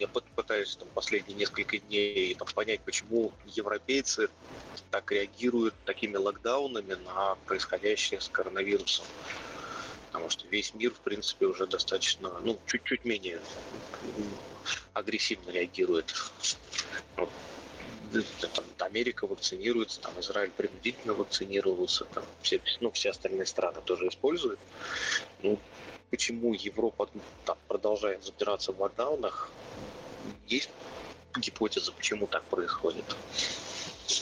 Я 0.00 0.08
пытаюсь 0.08 0.76
там, 0.76 0.88
последние 0.94 1.36
несколько 1.36 1.78
дней 1.78 2.34
там, 2.34 2.48
понять, 2.54 2.80
почему 2.80 3.34
европейцы 3.44 4.30
так 4.90 5.12
реагируют 5.12 5.74
такими 5.84 6.16
локдаунами 6.16 6.94
на 6.94 7.34
происходящее 7.44 8.18
с 8.18 8.28
коронавирусом. 8.30 9.04
потому 10.06 10.30
что 10.30 10.48
весь 10.48 10.72
мир, 10.72 10.92
в 10.92 11.00
принципе, 11.00 11.46
уже 11.46 11.66
достаточно, 11.66 12.40
ну, 12.40 12.58
чуть-чуть 12.66 13.04
менее 13.04 13.42
агрессивно 14.94 15.50
реагирует. 15.50 16.14
Вот. 17.16 17.30
Там, 18.54 18.64
Америка 18.78 19.26
вакцинируется, 19.26 20.00
там 20.00 20.18
Израиль 20.20 20.50
принудительно 20.50 21.12
вакцинировался, 21.12 22.06
там 22.06 22.24
все, 22.40 22.60
ну, 22.80 22.90
все 22.90 23.10
остальные 23.10 23.46
страны 23.46 23.82
тоже 23.82 24.08
используют. 24.08 24.60
Ну, 25.42 25.60
почему 26.10 26.54
Европа 26.54 27.08
там, 27.44 27.56
продолжает 27.68 28.24
запираться 28.24 28.72
в 28.72 28.80
локдаунах, 28.80 29.50
есть 30.46 30.70
гипотеза, 31.36 31.92
почему 31.92 32.26
так 32.26 32.42
происходит? 32.44 33.16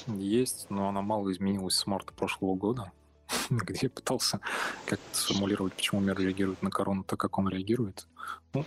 Есть, 0.07 0.67
но 0.69 0.89
она 0.89 1.01
мало 1.03 1.33
изменилась 1.33 1.75
с 1.75 1.87
марта 1.87 2.13
прошлого 2.13 2.55
года, 2.55 2.93
где 3.51 3.79
я 3.83 3.91
пытался 3.91 4.41
как-то 4.87 5.17
сформулировать, 5.17 5.75
почему 5.75 6.01
мир 6.01 6.19
реагирует 6.19 6.63
на 6.63 6.71
корону 6.71 7.05
так, 7.05 7.19
как 7.19 7.39
он 7.39 7.49
реагирует. 7.49 8.07
Ну, 8.53 8.65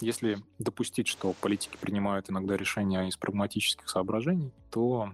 если 0.00 0.42
допустить, 0.58 1.06
что 1.06 1.32
политики 1.34 1.76
принимают 1.80 2.30
иногда 2.30 2.56
решения 2.56 3.08
из 3.08 3.16
прагматических 3.16 3.88
соображений, 3.88 4.52
то 4.70 5.10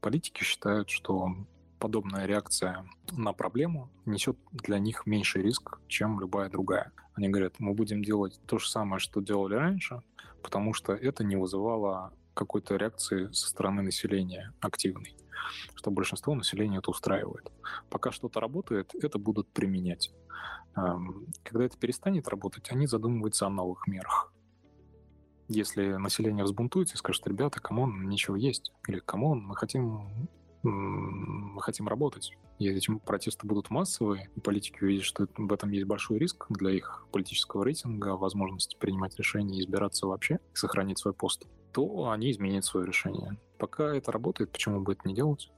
политики 0.00 0.42
считают, 0.42 0.90
что 0.90 1.34
подобная 1.82 2.26
реакция 2.26 2.86
на 3.10 3.32
проблему 3.32 3.90
несет 4.06 4.38
для 4.52 4.78
них 4.78 5.04
меньший 5.04 5.42
риск, 5.42 5.80
чем 5.88 6.20
любая 6.20 6.48
другая. 6.48 6.92
Они 7.14 7.28
говорят, 7.28 7.58
мы 7.58 7.74
будем 7.74 8.04
делать 8.04 8.40
то 8.46 8.58
же 8.58 8.70
самое, 8.70 9.00
что 9.00 9.20
делали 9.20 9.56
раньше, 9.56 10.00
потому 10.44 10.74
что 10.74 10.92
это 10.92 11.24
не 11.24 11.34
вызывало 11.34 12.12
какой-то 12.34 12.76
реакции 12.76 13.32
со 13.32 13.48
стороны 13.48 13.82
населения 13.82 14.52
активной, 14.60 15.16
что 15.74 15.90
большинство 15.90 16.36
населения 16.36 16.78
это 16.78 16.92
устраивает. 16.92 17.50
Пока 17.90 18.12
что-то 18.12 18.38
работает, 18.38 18.94
это 18.94 19.18
будут 19.18 19.48
применять. 19.48 20.14
Когда 20.74 21.64
это 21.64 21.76
перестанет 21.76 22.28
работать, 22.28 22.70
они 22.70 22.86
задумываются 22.86 23.48
о 23.48 23.50
новых 23.50 23.88
мерах. 23.88 24.32
Если 25.48 25.94
население 25.94 26.44
взбунтуется 26.44 26.94
и 26.94 26.98
скажет, 26.98 27.26
ребята, 27.26 27.58
come 27.60 27.87
on, 27.87 28.08
ничего 28.08 28.36
есть, 28.36 28.72
или 28.86 29.00
come 29.00 29.23
on, 29.23 29.40
мы 29.40 29.56
хотим 29.56 30.28
мы 30.62 31.60
хотим 31.60 31.88
работать. 31.88 32.32
И 32.58 32.68
эти 32.68 32.92
протесты 32.94 33.46
будут 33.46 33.70
массовые, 33.70 34.30
и 34.36 34.40
политики 34.40 34.78
увидят, 34.82 35.04
что 35.04 35.26
в 35.36 35.52
этом 35.52 35.70
есть 35.70 35.86
большой 35.86 36.18
риск 36.18 36.46
для 36.48 36.70
их 36.70 37.06
политического 37.10 37.64
рейтинга, 37.64 38.16
возможности 38.16 38.76
принимать 38.76 39.16
решения 39.16 39.60
избираться 39.60 40.06
вообще, 40.06 40.38
сохранить 40.52 40.98
свой 40.98 41.14
пост, 41.14 41.46
то 41.72 42.10
они 42.10 42.30
изменят 42.30 42.64
свое 42.64 42.86
решение. 42.86 43.38
Пока 43.58 43.94
это 43.94 44.12
работает, 44.12 44.52
почему 44.52 44.80
бы 44.80 44.92
это 44.92 45.08
не 45.08 45.14
делать? 45.14 45.50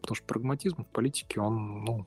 Потому 0.00 0.14
что 0.14 0.26
прагматизм 0.26 0.84
в 0.84 0.88
политике, 0.88 1.40
он 1.40 1.84
ну, 1.84 2.06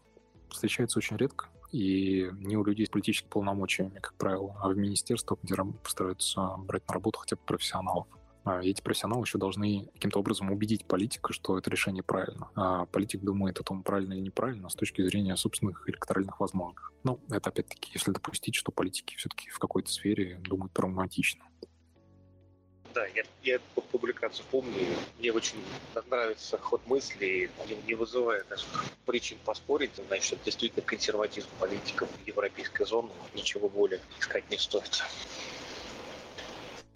встречается 0.50 1.00
очень 1.00 1.18
редко. 1.18 1.50
И 1.72 2.30
не 2.34 2.56
у 2.56 2.64
людей 2.64 2.86
с 2.86 2.90
политическими 2.90 3.30
полномочиями, 3.30 4.00
как 4.00 4.14
правило, 4.14 4.56
а 4.62 4.70
в 4.70 4.78
министерствах, 4.78 5.40
где 5.42 5.56
постараются 5.84 6.56
брать 6.58 6.88
на 6.88 6.94
работу 6.94 7.20
хотя 7.20 7.36
бы 7.36 7.42
профессионалов. 7.46 8.08
А 8.44 8.62
эти 8.62 8.82
профессионалы 8.82 9.24
еще 9.24 9.38
должны 9.38 9.90
каким-то 9.94 10.20
образом 10.20 10.52
убедить 10.52 10.86
политика, 10.86 11.32
что 11.32 11.58
это 11.58 11.70
решение 11.70 12.04
правильно. 12.04 12.50
А 12.56 12.86
политик 12.88 13.22
думает 13.22 13.60
о 13.60 13.64
том, 13.64 13.84
правильно 13.84 14.14
или 14.14 14.22
неправильно, 14.22 14.70
с 14.70 14.76
точки 14.76 15.02
зрения 15.02 15.36
собственных 15.38 15.88
электоральных 15.88 16.40
возможностей. 16.40 16.94
Но 17.04 17.20
это 17.30 17.50
опять-таки, 17.50 17.92
если 17.94 18.12
допустить, 18.12 18.56
что 18.56 18.72
политики 18.72 19.16
все-таки 19.16 19.50
в 19.50 19.60
какой-то 19.60 19.90
сфере 19.92 20.40
думают 20.44 20.74
прагматично. 20.74 21.46
Да, 22.94 23.08
я, 23.08 23.24
я 23.42 23.60
публикацию 23.92 24.46
помню, 24.52 24.86
мне 25.18 25.32
очень 25.32 25.58
нравится 26.12 26.60
ход 26.60 26.86
мысли, 26.86 27.50
не, 27.68 27.76
не 27.88 27.96
вызывает 27.96 28.46
причин 29.06 29.40
поспорить, 29.46 29.92
значит, 30.08 30.40
действительно 30.46 30.86
консерватизм 30.86 31.48
политиков 31.60 32.08
европейской 32.28 32.86
зоны, 32.86 33.10
ничего 33.34 33.68
более 33.68 34.00
искать 34.20 34.48
не 34.52 34.58
стоит. 34.58 35.04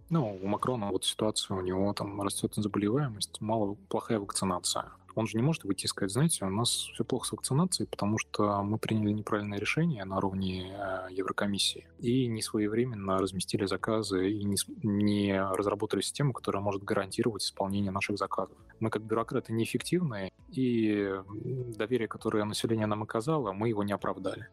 Ну, 0.09 0.39
у 0.41 0.47
Макрона 0.47 0.89
вот 0.89 1.03
ситуация, 1.03 1.57
у 1.57 1.61
него 1.61 1.93
там 1.93 2.21
растет 2.21 2.53
заболеваемость, 2.55 3.41
мало 3.41 3.75
плохая 3.89 4.19
вакцинация. 4.19 4.85
Он 5.15 5.25
же 5.25 5.35
не 5.35 5.43
может 5.43 5.63
выйти 5.63 5.85
и 5.85 5.88
сказать, 5.88 6.11
знаете, 6.11 6.45
у 6.45 6.49
нас 6.49 6.69
все 6.69 7.03
плохо 7.03 7.27
с 7.27 7.31
вакцинацией, 7.31 7.89
потому 7.89 8.19
что 8.19 8.61
мы 8.61 8.77
приняли 8.77 9.11
неправильное 9.11 9.57
решение 9.57 10.05
на 10.05 10.17
уровне 10.17 10.71
э, 10.71 11.07
Еврокомиссии 11.09 11.88
и 11.97 12.27
не 12.27 12.43
своевременно 12.43 13.17
разместили 13.17 13.65
заказы 13.65 14.31
и 14.31 14.43
не, 14.43 14.57
не 14.84 15.41
разработали 15.41 16.01
систему, 16.01 16.34
которая 16.34 16.61
может 16.61 16.84
гарантировать 16.84 17.43
исполнение 17.43 17.91
наших 17.91 18.19
заказов. 18.19 18.55
Мы 18.79 18.91
как 18.91 19.01
бюрократы 19.01 19.53
неэффективные, 19.53 20.31
и 20.49 21.11
доверие, 21.75 22.07
которое 22.07 22.45
население 22.45 22.85
нам 22.85 23.01
оказало, 23.01 23.53
мы 23.53 23.69
его 23.69 23.84
не 23.84 23.93
оправдали. 23.93 24.47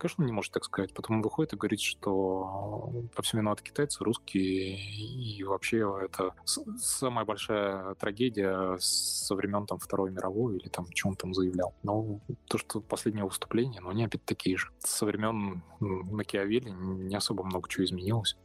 Конечно, 0.00 0.22
не 0.22 0.32
может 0.32 0.54
так 0.54 0.64
сказать. 0.64 0.94
Потом 0.94 1.16
он 1.16 1.22
выходит 1.22 1.52
и 1.52 1.56
говорит, 1.56 1.82
что 1.82 2.90
по 3.14 3.20
всем 3.20 3.40
виноваты 3.40 3.62
китайцы, 3.62 4.02
русские, 4.02 4.78
и 4.78 5.44
вообще 5.44 5.86
это 6.02 6.32
самая 6.46 7.26
большая 7.26 7.94
трагедия 7.96 8.78
со 8.78 9.34
времен 9.34 9.66
там 9.66 9.78
Второй 9.78 10.10
мировой 10.10 10.56
или 10.56 10.68
там, 10.70 10.86
что 10.94 11.10
он 11.10 11.16
там 11.16 11.34
заявлял. 11.34 11.74
Но 11.82 12.18
то, 12.46 12.56
что 12.56 12.80
последнее 12.80 13.26
выступление, 13.26 13.82
но 13.82 13.90
они 13.90 14.04
опять 14.04 14.24
такие 14.24 14.56
же. 14.56 14.70
Со 14.78 15.04
времен 15.04 15.62
Макиавелли 15.80 16.70
не 16.70 17.14
особо 17.14 17.44
много 17.44 17.68
чего 17.68 17.84
изменилось. 17.84 18.38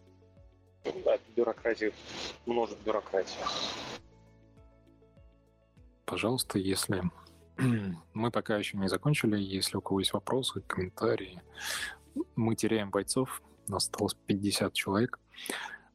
Да, 1.05 1.17
бюрократии, 1.37 1.93
множит 2.45 2.77
бюрократии. 2.83 3.39
Пожалуйста, 6.05 6.59
если 6.59 7.01
мы 8.13 8.31
пока 8.31 8.57
еще 8.57 8.77
не 8.77 8.87
закончили. 8.87 9.37
Если 9.37 9.77
у 9.77 9.81
кого 9.81 9.99
есть 9.99 10.13
вопросы, 10.13 10.61
комментарии, 10.61 11.41
мы 12.35 12.55
теряем 12.55 12.91
бойцов. 12.91 13.41
У 13.67 13.71
нас 13.71 13.85
осталось 13.85 14.15
50 14.25 14.73
человек. 14.73 15.19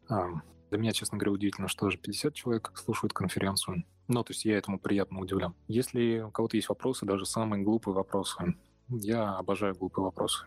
А, 0.09 0.28
для 0.70 0.78
меня, 0.78 0.93
честно 0.93 1.19
говоря, 1.19 1.32
удивительно, 1.32 1.69
что 1.69 1.87
даже 1.87 1.99
50 1.99 2.35
человек 2.35 2.73
слушают 2.74 3.12
конференцию. 3.12 3.85
Ну, 4.09 4.24
то 4.24 4.32
есть 4.32 4.45
я 4.45 4.57
этому 4.57 4.78
приятно 4.78 5.20
удивлен. 5.20 5.55
Если 5.69 6.20
у 6.20 6.31
кого-то 6.31 6.57
есть 6.57 6.69
вопросы, 6.69 7.07
даже 7.07 7.27
самые 7.27 7.62
глупые 7.62 7.95
вопросы, 7.95 8.57
я 8.89 9.37
обожаю 9.37 9.77
глупые 9.77 10.05
вопросы. 10.05 10.47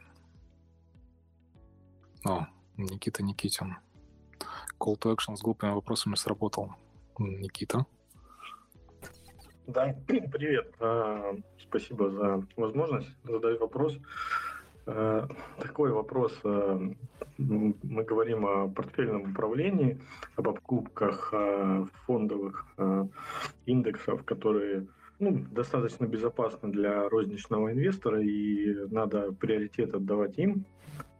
О, 2.25 2.47
Никита 2.77 3.23
Никитин. 3.23 3.77
Call 4.79 4.97
to 4.97 5.15
action 5.15 5.35
с 5.35 5.41
глупыми 5.41 5.71
вопросами 5.71 6.15
сработал. 6.15 6.73
Никита. 7.17 7.85
Да, 9.67 9.95
привет. 10.07 10.73
А, 10.79 11.35
спасибо 11.57 12.09
за 12.09 12.45
возможность 12.57 13.09
задать 13.23 13.59
вопрос. 13.61 13.97
А, 14.85 15.27
такой 15.57 15.91
вопрос. 15.91 16.37
А, 16.43 16.79
мы 17.37 18.03
говорим 18.03 18.45
о 18.45 18.67
портфельном 18.67 19.31
управлении, 19.31 19.99
об 20.35 20.45
покупках 20.45 21.33
фондовых 22.05 22.65
индексов, 23.65 24.23
которые 24.23 24.85
ну, 25.19 25.45
достаточно 25.51 26.05
безопасны 26.05 26.69
для 26.69 27.07
розничного 27.09 27.71
инвестора, 27.71 28.21
и 28.21 28.87
надо 28.91 29.31
приоритет 29.31 29.95
отдавать 29.95 30.37
им. 30.37 30.65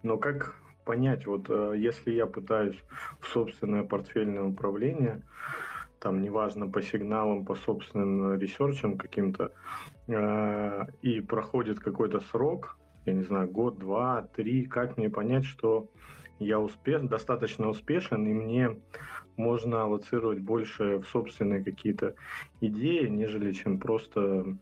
Но 0.03 0.17
как 0.17 0.55
понять, 0.85 1.25
вот 1.25 1.49
если 1.75 2.11
я 2.11 2.25
пытаюсь 2.25 2.77
в 3.21 3.27
собственное 3.27 3.83
портфельное 3.83 4.43
управление 4.43 5.23
там, 6.03 6.21
неважно, 6.21 6.67
по 6.67 6.81
сигналам, 6.81 7.45
по 7.45 7.55
собственным 7.55 8.37
ресерчам 8.37 8.97
каким-то, 8.97 9.53
э, 10.07 10.85
и 11.01 11.21
проходит 11.21 11.79
какой-то 11.79 12.19
срок, 12.19 12.77
я 13.05 13.13
не 13.13 13.23
знаю, 13.23 13.47
год, 13.47 13.79
два, 13.79 14.27
три, 14.35 14.65
как 14.65 14.97
мне 14.97 15.09
понять, 15.09 15.45
что 15.45 15.87
я 16.39 16.59
успеш, 16.59 17.01
достаточно 17.03 17.69
успешен, 17.69 18.27
и 18.27 18.33
мне 18.33 18.77
можно 19.37 19.83
аллоцировать 19.83 20.39
больше 20.39 20.97
в 20.97 21.05
собственные 21.05 21.63
какие-то 21.63 22.15
идеи, 22.59 23.07
нежели 23.07 23.53
чем 23.53 23.79
просто 23.79 24.57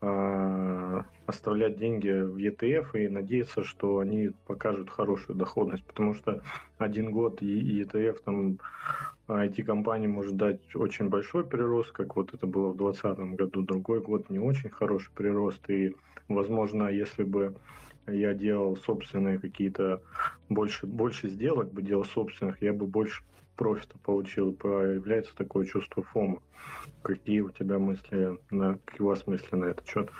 э, 0.00 1.02
оставлять 1.26 1.78
деньги 1.78 2.08
в 2.08 2.36
ETF 2.38 2.98
и 2.98 3.08
надеяться, 3.08 3.64
что 3.64 3.98
они 3.98 4.30
покажут 4.46 4.88
хорошую 4.88 5.36
доходность, 5.36 5.84
потому 5.84 6.14
что 6.14 6.42
один 6.78 7.10
год 7.10 7.42
и 7.42 7.82
ETF 7.82 8.20
там 8.24 8.58
IT-компания 9.30 10.08
может 10.08 10.36
дать 10.36 10.60
очень 10.74 11.08
большой 11.08 11.44
прирост, 11.44 11.92
как 11.92 12.16
вот 12.16 12.34
это 12.34 12.46
было 12.46 12.70
в 12.70 12.76
2020 12.76 13.36
году, 13.36 13.62
другой 13.62 14.00
год 14.00 14.28
не 14.30 14.38
очень 14.38 14.70
хороший 14.70 15.10
прирост, 15.14 15.68
и, 15.70 15.94
возможно, 16.28 16.88
если 16.88 17.22
бы 17.22 17.54
я 18.06 18.34
делал 18.34 18.76
собственные 18.76 19.38
какие-то, 19.38 20.02
больше, 20.48 20.86
больше 20.86 21.28
сделок 21.28 21.72
бы 21.72 21.82
делал 21.82 22.04
собственных, 22.04 22.60
я 22.60 22.72
бы 22.72 22.86
больше 22.86 23.22
профита 23.56 23.98
получил, 23.98 24.52
появляется 24.52 25.34
такое 25.36 25.66
чувство 25.66 26.02
фома. 26.02 26.40
Какие 27.02 27.40
у 27.40 27.50
тебя 27.50 27.78
мысли, 27.78 28.38
на, 28.50 28.78
какие 28.84 29.02
у 29.02 29.08
вас 29.08 29.26
мысли 29.26 29.54
на 29.54 29.66
этот 29.66 29.86
счет? 29.86 30.10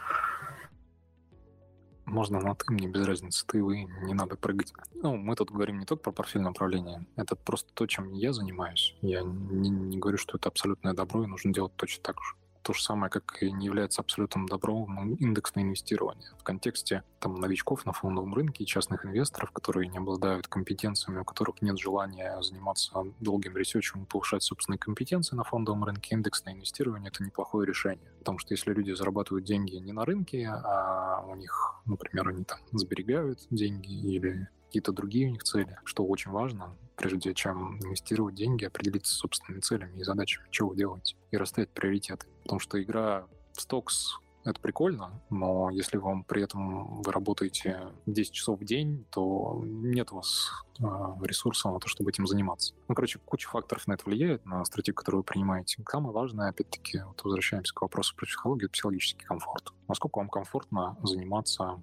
Можно 2.11 2.41
на 2.41 2.55
ты, 2.55 2.73
мне 2.73 2.89
без 2.89 3.07
разницы, 3.07 3.47
ты, 3.47 3.63
вы, 3.63 3.87
не 4.03 4.15
надо 4.15 4.37
прыгать. 4.37 4.73
Ну, 4.95 5.17
мы 5.17 5.37
тут 5.37 5.51
говорим 5.51 5.79
не 5.79 5.87
только 5.87 6.03
про 6.03 6.13
портфельное 6.13 6.51
управление, 6.51 7.07
это 7.17 7.37
просто 7.37 7.73
то, 7.73 7.87
чем 7.87 8.13
я 8.13 8.33
занимаюсь. 8.33 8.97
Я 9.01 9.23
не, 9.23 9.71
не 9.71 9.99
говорю, 9.99 10.19
что 10.19 10.37
это 10.37 10.49
абсолютное 10.49 10.93
добро, 10.93 11.23
и 11.23 11.27
нужно 11.27 11.55
делать 11.55 11.75
точно 11.77 12.03
так 12.03 12.17
же. 12.17 12.35
То 12.63 12.73
же 12.73 12.83
самое, 12.83 13.11
как 13.11 13.43
и 13.43 13.51
не 13.51 13.67
является 13.67 14.01
абсолютным 14.01 14.47
добром 14.47 15.15
индексное 15.15 15.65
инвестирование. 15.65 16.31
В 16.39 16.43
контексте 16.43 17.03
там, 17.19 17.35
новичков 17.35 17.87
на 17.87 17.93
фондовом 17.93 18.35
рынке, 18.35 18.65
частных 18.65 19.05
инвесторов, 19.05 19.51
которые 19.51 19.89
не 19.89 19.99
обладают 19.99 20.49
компетенциями, 20.49 21.21
у 21.21 21.25
которых 21.25 21.63
нет 21.63 21.79
желания 21.79 22.41
заниматься 22.43 23.05
долгим 23.21 23.57
ресерчем 23.57 24.03
и 24.03 24.07
повышать 24.07 24.43
собственные 24.43 24.79
компетенции 24.79 25.37
на 25.37 25.45
фондовом 25.45 25.85
рынке, 25.85 26.15
индексное 26.15 26.55
инвестирование— 26.55 27.11
это 27.15 27.23
неплохое 27.23 27.67
решение. 27.67 28.11
Потому 28.19 28.39
что 28.39 28.55
если 28.55 28.73
люди 28.73 28.93
зарабатывают 28.93 29.45
деньги 29.45 29.77
не 29.77 29.93
на 29.93 30.05
рынке, 30.05 30.49
а 30.49 31.25
у 31.27 31.35
них, 31.37 31.81
например, 31.87 32.29
они 32.29 32.45
там 32.45 32.59
сберегают 32.73 33.47
деньги 33.51 33.93
или 33.93 34.49
какие-то 34.71 34.93
другие 34.93 35.27
у 35.27 35.33
них 35.33 35.43
цели, 35.43 35.77
что 35.85 36.07
очень 36.07 36.31
важно, 36.31 36.77
прежде 36.95 37.35
чем 37.35 37.81
инвестировать 37.81 38.37
деньги, 38.37 38.65
определиться 38.65 39.13
с 39.13 39.19
собственными 39.19 39.61
целями 39.61 39.99
и 39.99 40.05
задачами, 40.05 40.47
чего 40.51 40.69
вы 40.69 40.77
делаете, 40.77 41.17
и 41.33 41.37
расставить 41.37 41.71
приоритеты. 41.71 42.29
Потому 42.45 42.61
что 42.61 42.81
игра 42.81 43.27
в 43.53 43.61
стокс 43.61 44.21
это 44.45 44.61
прикольно, 44.61 45.21
но 45.29 45.71
если 45.71 45.99
вам 45.99 46.25
при 46.25 46.43
этом 46.43 47.03
вы 47.03 47.13
работаете 47.13 47.89
10 48.07 48.33
часов 48.33 48.61
в 48.61 48.65
день, 48.65 49.05
то 49.11 49.61
нет 49.65 50.13
у 50.13 50.17
вас 50.17 50.51
э, 50.79 50.83
ресурсов 51.23 51.73
на 51.73 51.81
то, 51.81 51.89
чтобы 51.89 52.11
этим 52.11 52.27
заниматься. 52.27 52.75
Ну, 52.89 52.95
короче, 52.95 53.19
куча 53.19 53.49
факторов 53.49 53.87
на 53.87 53.95
это 53.95 54.05
влияет, 54.07 54.47
на 54.47 54.65
стратегию, 54.65 54.95
которую 54.95 55.21
вы 55.21 55.25
принимаете. 55.25 55.83
Самое 55.91 56.15
важное, 56.15 56.49
опять-таки, 56.49 57.03
вот 57.07 57.23
возвращаемся 57.23 57.75
к 57.75 57.83
вопросу 57.83 58.15
про 58.17 58.25
психологию, 58.25 58.67
это 58.67 58.73
психологический 58.73 59.25
комфорт. 59.25 59.73
Насколько 59.89 60.19
вам 60.19 60.29
комфортно 60.29 60.97
заниматься 61.03 61.83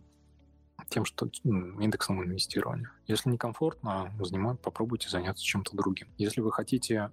тем, 0.89 1.05
что 1.05 1.29
индексом 1.43 2.23
инвестирования. 2.23 2.91
Если 3.07 3.29
некомфортно, 3.29 4.13
занимать, 4.19 4.59
попробуйте 4.59 5.09
заняться 5.09 5.43
чем-то 5.43 5.75
другим. 5.75 6.07
Если 6.17 6.41
вы 6.41 6.51
хотите 6.51 7.11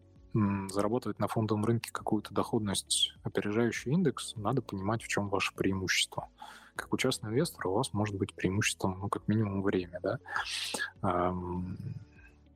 зарабатывать 0.68 1.18
на 1.18 1.28
фондовом 1.28 1.64
рынке 1.64 1.92
какую-то 1.92 2.34
доходность, 2.34 3.14
опережающую 3.22 3.94
индекс, 3.94 4.34
надо 4.36 4.62
понимать, 4.62 5.02
в 5.02 5.08
чем 5.08 5.28
ваше 5.28 5.54
преимущество. 5.54 6.28
Как 6.74 6.92
у 6.92 6.96
частного 6.96 7.32
инвестора 7.32 7.68
у 7.68 7.74
вас 7.74 7.92
может 7.92 8.16
быть 8.16 8.34
преимуществом, 8.34 8.98
ну, 8.98 9.08
как 9.08 9.28
минимум, 9.28 9.62
время, 9.62 10.00
да. 10.02 11.34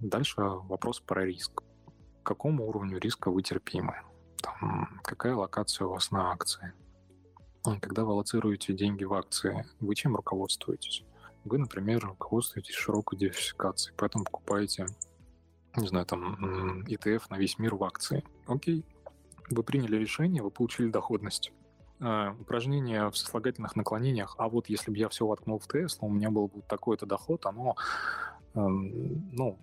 Дальше 0.01 0.41
вопрос 0.41 1.01
про 1.01 1.25
риск. 1.25 1.63
К 2.23 2.27
какому 2.27 2.69
уровню 2.69 2.99
риска 2.99 3.31
вы 3.31 3.43
терпимы? 3.43 4.03
Там, 4.43 5.01
какая 5.03 5.35
локация 5.35 5.87
у 5.87 5.91
вас 5.91 6.11
на 6.11 6.33
акции? 6.33 6.73
Когда 7.81 8.05
вы 8.05 8.13
аллоцируете 8.13 8.73
деньги 8.73 9.05
в 9.05 9.15
акции, 9.15 9.67
вы 9.81 9.95
чем 9.95 10.17
руководствуетесь? 10.17 11.05
Вы, 11.45 11.59
например, 11.59 12.05
руководствуетесь 12.05 12.75
широкой 12.75 13.19
диверсификацией, 13.19 13.95
поэтому 13.97 14.25
покупаете, 14.25 14.87
не 15.77 15.87
знаю, 15.87 16.07
там, 16.07 16.85
ETF 16.85 17.23
на 17.31 17.37
весь 17.37 17.59
мир 17.59 17.75
в 17.75 17.85
акции. 17.85 18.25
Окей, 18.47 18.85
вы 19.51 19.63
приняли 19.63 19.97
решение, 19.97 20.43
вы 20.43 20.51
получили 20.51 20.91
доходность. 20.91 21.53
Uh, 22.01 22.41
упражнение 22.41 23.11
в 23.11 23.17
сослагательных 23.17 23.75
наклонениях, 23.75 24.37
а 24.39 24.49
вот 24.49 24.69
если 24.69 24.93
бы 24.93 24.97
я 24.97 25.09
все 25.09 25.27
воткнул 25.27 25.59
в 25.59 25.67
Tesla, 25.67 25.99
у 26.03 26.09
меня 26.09 26.31
был 26.31 26.47
бы 26.47 26.63
такой-то 26.63 27.07
доход, 27.07 27.45
оно, 27.45 27.75
uh, 28.55 28.69
ну, 29.33 29.59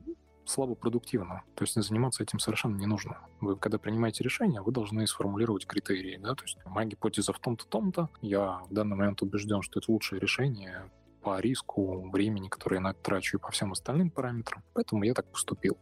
слабо 0.45 0.75
продуктивно. 0.75 1.43
То 1.55 1.63
есть 1.63 1.75
заниматься 1.75 2.23
этим 2.23 2.39
совершенно 2.39 2.75
не 2.75 2.85
нужно. 2.85 3.17
Вы, 3.41 3.55
когда 3.57 3.77
принимаете 3.77 4.23
решение, 4.23 4.61
вы 4.61 4.71
должны 4.71 5.05
сформулировать 5.07 5.65
критерии. 5.65 6.17
Да? 6.17 6.35
То 6.35 6.43
есть 6.43 6.57
моя 6.65 6.87
гипотеза 6.87 7.33
в 7.33 7.39
том-то, 7.39 7.65
том-то. 7.65 8.09
Я 8.21 8.61
в 8.69 8.73
данный 8.73 8.95
момент 8.95 9.21
убежден, 9.21 9.61
что 9.61 9.79
это 9.79 9.91
лучшее 9.91 10.19
решение 10.19 10.89
по 11.21 11.39
риску, 11.39 12.09
времени, 12.11 12.49
которое 12.49 12.77
я 12.77 12.81
на 12.81 12.91
это 12.91 13.01
трачу, 13.01 13.37
и 13.37 13.39
по 13.39 13.51
всем 13.51 13.71
остальным 13.71 14.11
параметрам. 14.11 14.63
Поэтому 14.73 15.03
я 15.03 15.13
так 15.13 15.31
поступил. 15.31 15.77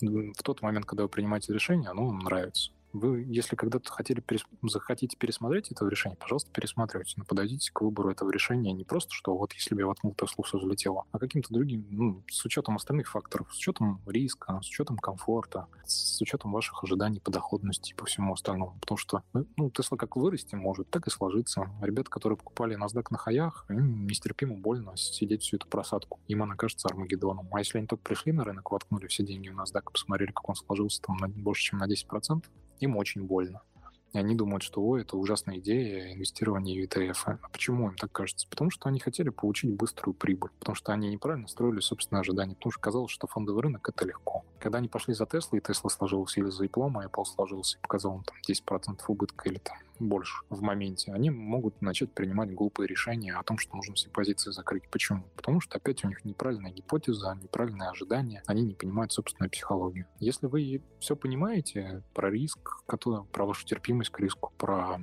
В 0.00 0.42
тот 0.42 0.62
момент, 0.62 0.86
когда 0.86 1.04
вы 1.04 1.08
принимаете 1.08 1.52
решение, 1.52 1.90
оно 1.90 2.06
вам 2.06 2.18
нравится. 2.20 2.72
Вы, 2.94 3.24
если 3.28 3.56
когда-то 3.56 3.90
хотели 3.90 4.20
перес... 4.20 4.44
захотите 4.62 5.16
пересмотреть 5.16 5.72
это 5.72 5.84
решение, 5.88 6.16
пожалуйста, 6.16 6.52
пересматривайте, 6.52 7.14
но 7.16 7.24
подойдите 7.24 7.72
к 7.72 7.80
выбору 7.80 8.12
этого 8.12 8.30
решения 8.30 8.72
не 8.72 8.84
просто, 8.84 9.12
что 9.12 9.36
вот 9.36 9.52
если 9.52 9.74
бы 9.74 9.80
я 9.80 9.88
воткнул 9.88 10.14
Теслу, 10.14 10.44
все 10.44 10.58
взлетело, 10.58 11.04
а 11.10 11.18
каким-то 11.18 11.52
другим, 11.52 11.84
ну, 11.90 12.22
с 12.30 12.44
учетом 12.44 12.76
остальных 12.76 13.10
факторов, 13.10 13.52
с 13.52 13.58
учетом 13.58 14.00
риска, 14.06 14.60
с 14.62 14.68
учетом 14.68 14.96
комфорта, 14.98 15.66
с 15.84 16.20
учетом 16.20 16.52
ваших 16.52 16.84
ожиданий 16.84 17.18
по 17.18 17.32
доходности 17.32 17.90
и 17.90 17.94
по 17.96 18.04
всему 18.04 18.32
остальному. 18.32 18.78
Потому 18.80 18.96
что, 18.96 19.24
ну, 19.32 19.70
Тесла 19.70 19.98
как 19.98 20.14
вырасти 20.14 20.54
может, 20.54 20.88
так 20.88 21.08
и 21.08 21.10
сложиться. 21.10 21.68
Ребята, 21.82 22.10
которые 22.10 22.36
покупали 22.36 22.78
NASDAQ 22.80 23.06
на 23.10 23.18
хаях, 23.18 23.66
им 23.70 24.06
нестерпимо 24.06 24.56
больно 24.56 24.96
сидеть 24.96 25.42
всю 25.42 25.56
эту 25.56 25.66
просадку. 25.66 26.20
Им 26.28 26.44
она 26.44 26.54
кажется 26.54 26.86
Армагеддоном. 26.86 27.48
А 27.52 27.58
если 27.58 27.78
они 27.78 27.88
только 27.88 28.04
пришли 28.04 28.30
на 28.30 28.44
рынок, 28.44 28.70
воткнули 28.70 29.08
все 29.08 29.24
деньги 29.24 29.48
в 29.48 29.58
NASDAQ 29.58 29.82
и 29.88 29.92
посмотрели, 29.92 30.30
как 30.30 30.48
он 30.48 30.54
сложился 30.54 31.02
там 31.02 31.16
на, 31.16 31.28
больше, 31.28 31.64
чем 31.64 31.80
на 31.80 31.88
10%, 31.88 32.44
им 32.80 32.96
очень 32.96 33.22
больно. 33.22 33.62
И 34.14 34.18
они 34.18 34.36
думают, 34.36 34.62
что 34.62 34.80
ой, 34.80 35.02
это 35.02 35.16
ужасная 35.16 35.58
идея 35.58 36.12
инвестирования 36.12 36.80
в 36.80 36.88
ETF. 36.88 37.38
А 37.42 37.48
почему 37.48 37.88
им 37.88 37.96
так 37.96 38.12
кажется? 38.12 38.46
Потому 38.48 38.70
что 38.70 38.88
они 38.88 39.00
хотели 39.00 39.30
получить 39.30 39.74
быструю 39.74 40.14
прибыль, 40.14 40.50
потому 40.60 40.76
что 40.76 40.92
они 40.92 41.10
неправильно 41.10 41.48
строили 41.48 41.80
собственные 41.80 42.20
ожидания, 42.20 42.54
потому 42.54 42.70
что 42.70 42.80
казалось, 42.80 43.10
что 43.10 43.26
фондовый 43.26 43.62
рынок— 43.62 43.88
это 43.92 44.06
легко. 44.06 44.44
Когда 44.60 44.78
они 44.78 44.86
пошли 44.86 45.14
за 45.14 45.24
Tesla, 45.24 45.58
и 45.58 45.58
Tesla 45.58 45.90
сложился, 45.90 46.40
или 46.40 46.48
за 46.48 46.64
Apple, 46.64 46.92
а 46.94 47.06
Apple 47.06 47.24
сложился 47.24 47.76
и 47.76 47.80
показал 47.80 48.18
им 48.18 48.22
там 48.24 48.36
10% 48.48 49.00
убытка 49.08 49.48
или 49.48 49.58
там 49.58 49.76
больше 49.98 50.34
в 50.50 50.62
моменте, 50.62 51.12
они 51.12 51.30
могут 51.30 51.80
начать 51.82 52.12
принимать 52.12 52.52
глупые 52.52 52.86
решения 52.86 53.34
о 53.34 53.42
том, 53.42 53.58
что 53.58 53.76
нужно 53.76 53.94
все 53.94 54.10
позиции 54.10 54.50
закрыть. 54.50 54.88
Почему? 54.90 55.24
Потому 55.36 55.60
что 55.60 55.76
опять 55.76 56.04
у 56.04 56.08
них 56.08 56.24
неправильная 56.24 56.72
гипотеза, 56.72 57.38
неправильные 57.42 57.90
ожидания, 57.90 58.42
они 58.46 58.62
не 58.62 58.74
понимают 58.74 59.12
собственную 59.12 59.50
психологию. 59.50 60.06
Если 60.18 60.46
вы 60.46 60.82
все 61.00 61.16
понимаете 61.16 62.02
про 62.14 62.30
риск, 62.30 62.84
который, 62.86 63.24
про 63.24 63.44
вашу 63.46 63.66
терпимость 63.66 64.10
к 64.10 64.20
риску, 64.20 64.52
про 64.58 65.00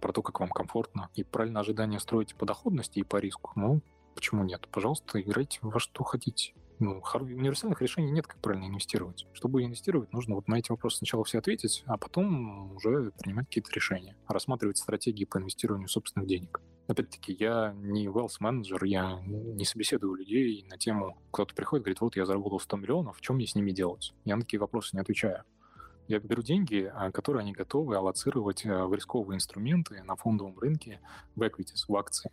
про 0.00 0.12
то, 0.12 0.20
как 0.20 0.40
вам 0.40 0.50
комфортно, 0.50 1.08
и 1.14 1.24
правильно 1.24 1.60
ожидания 1.60 1.98
строите 1.98 2.34
по 2.34 2.44
доходности 2.44 2.98
и 2.98 3.02
по 3.02 3.16
риску, 3.16 3.52
ну, 3.54 3.80
почему 4.14 4.44
нет? 4.44 4.68
Пожалуйста, 4.70 5.18
играйте 5.22 5.58
во 5.62 5.80
что 5.80 6.04
хотите 6.04 6.52
ну, 6.78 7.02
универсальных 7.20 7.80
решений 7.80 8.10
нет, 8.10 8.26
как 8.26 8.40
правильно 8.40 8.66
инвестировать. 8.66 9.26
Чтобы 9.32 9.62
инвестировать, 9.62 10.12
нужно 10.12 10.34
вот 10.34 10.48
на 10.48 10.56
эти 10.56 10.70
вопросы 10.70 10.98
сначала 10.98 11.24
все 11.24 11.38
ответить, 11.38 11.84
а 11.86 11.96
потом 11.96 12.74
уже 12.74 13.12
принимать 13.18 13.46
какие-то 13.46 13.72
решения, 13.72 14.16
рассматривать 14.28 14.78
стратегии 14.78 15.24
по 15.24 15.38
инвестированию 15.38 15.88
собственных 15.88 16.28
денег. 16.28 16.60
Опять-таки, 16.86 17.32
я 17.32 17.72
не 17.78 18.06
wealth 18.06 18.36
менеджер 18.40 18.84
я 18.84 19.18
не 19.24 19.64
собеседую 19.64 20.14
людей 20.14 20.66
на 20.68 20.76
тему, 20.76 21.16
кто-то 21.30 21.54
приходит, 21.54 21.84
говорит, 21.84 22.00
вот 22.00 22.16
я 22.16 22.26
заработал 22.26 22.60
100 22.60 22.76
миллионов, 22.76 23.16
что 23.22 23.32
мне 23.32 23.46
с 23.46 23.54
ними 23.54 23.70
делать? 23.70 24.12
Я 24.24 24.36
на 24.36 24.42
такие 24.42 24.60
вопросы 24.60 24.90
не 24.92 25.00
отвечаю. 25.00 25.44
Я 26.06 26.18
беру 26.18 26.42
деньги, 26.42 26.90
а, 26.94 27.10
которые 27.10 27.40
они 27.40 27.52
готовы 27.52 27.96
аллоцировать 27.96 28.66
э, 28.66 28.84
в 28.84 28.92
рисковые 28.92 29.36
инструменты 29.36 30.02
на 30.02 30.16
фондовом 30.16 30.58
рынке, 30.58 31.00
в 31.34 31.42
equities, 31.42 31.86
в 31.88 31.96
акции. 31.96 32.30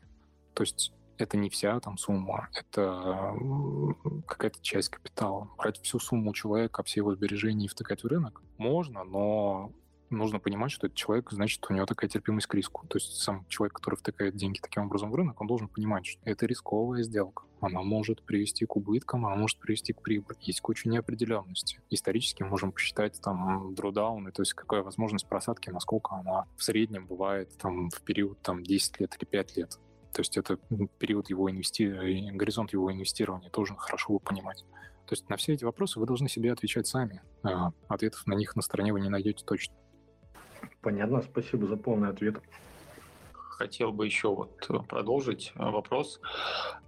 То 0.54 0.64
есть 0.64 0.92
это 1.22 1.38
не 1.38 1.50
вся 1.50 1.80
там 1.80 1.98
сумма, 1.98 2.50
это 2.54 3.36
какая-то 4.28 4.62
часть 4.62 4.90
капитала. 4.90 5.50
Брать 5.58 5.82
всю 5.82 6.00
сумму 6.00 6.34
человека, 6.34 6.84
все 6.84 7.02
его 7.02 7.14
сбережения 7.14 7.66
и 7.66 7.70
втыкать 7.70 8.04
в 8.04 8.08
рынок 8.08 8.42
можно, 8.58 9.04
но 9.04 9.72
нужно 10.12 10.40
понимать, 10.40 10.72
что 10.72 10.88
этот 10.88 10.98
человек, 10.98 11.32
значит, 11.32 11.66
у 11.70 11.74
него 11.74 11.86
такая 11.86 12.10
терпимость 12.10 12.48
к 12.48 12.54
риску. 12.54 12.86
То 12.88 12.98
есть 12.98 13.16
сам 13.22 13.46
человек, 13.48 13.74
который 13.74 13.96
втыкает 13.96 14.36
деньги 14.36 14.60
таким 14.60 14.84
образом 14.84 15.12
в 15.12 15.16
рынок, 15.16 15.40
он 15.42 15.48
должен 15.48 15.68
понимать, 15.68 16.06
что 16.06 16.22
это 16.26 16.46
рисковая 16.46 17.04
сделка. 17.04 17.44
Она 17.62 17.82
может 17.82 18.24
привести 18.24 18.66
к 18.66 18.76
убыткам, 18.76 19.26
она 19.26 19.36
может 19.36 19.60
привести 19.60 19.94
к 19.94 20.02
прибыли. 20.02 20.38
Есть 20.42 20.62
куча 20.62 20.90
неопределенности. 20.90 21.82
Исторически 21.90 22.44
можем 22.44 22.72
посчитать 22.72 23.20
там 23.22 23.74
дроудауны, 23.74 24.32
то 24.32 24.42
есть 24.42 24.54
какая 24.54 24.84
возможность 24.84 25.28
просадки, 25.28 25.70
насколько 25.70 26.16
она 26.16 26.46
в 26.58 26.64
среднем 26.64 27.06
бывает 27.06 27.56
там 27.58 27.90
в 27.90 28.02
период 28.02 28.42
там 28.42 28.64
10 28.64 29.00
лет 29.00 29.16
или 29.18 29.26
5 29.26 29.58
лет. 29.58 29.80
То 30.14 30.22
есть 30.22 30.38
это 30.38 30.58
период 30.98 31.30
его 31.30 31.50
инвестирования, 31.50 32.34
горизонт 32.34 32.74
его 32.74 32.92
инвестирования 32.92 33.50
тоже 33.50 33.76
хорошо 33.78 34.20
понимать. 34.20 34.66
То 35.06 35.14
есть 35.14 35.30
на 35.30 35.36
все 35.38 35.54
эти 35.54 35.64
вопросы 35.64 36.00
вы 36.00 36.06
должны 36.06 36.30
себе 36.30 36.52
отвечать 36.52 36.88
сами. 36.88 37.22
А 37.44 37.72
ответов 37.88 38.26
на 38.28 38.34
них 38.34 38.56
на 38.56 38.62
стороне 38.62 38.94
вы 38.94 39.02
не 39.02 39.10
найдете 39.10 39.44
точно. 39.46 39.76
Понятно, 40.82 41.22
спасибо 41.22 41.68
за 41.68 41.78
полный 41.78 42.10
ответ. 42.10 42.42
Хотел 43.34 43.92
бы 43.92 44.06
еще 44.06 44.34
вот 44.34 44.68
продолжить 44.88 45.52
вопрос. 45.56 46.20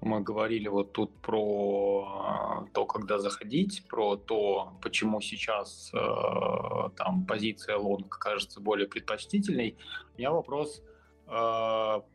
Мы 0.01 0.21
говорили 0.21 0.67
вот 0.67 0.93
тут 0.93 1.15
про 1.21 2.67
то, 2.73 2.85
когда 2.85 3.19
заходить, 3.19 3.85
про 3.87 4.15
то, 4.15 4.73
почему 4.81 5.21
сейчас 5.21 5.91
э, 5.93 6.89
там 6.97 7.25
позиция 7.27 7.77
лонг 7.77 8.17
кажется 8.17 8.59
более 8.59 8.87
предпочтительной. 8.87 9.77
У 10.15 10.17
меня 10.17 10.31
вопрос, 10.31 10.81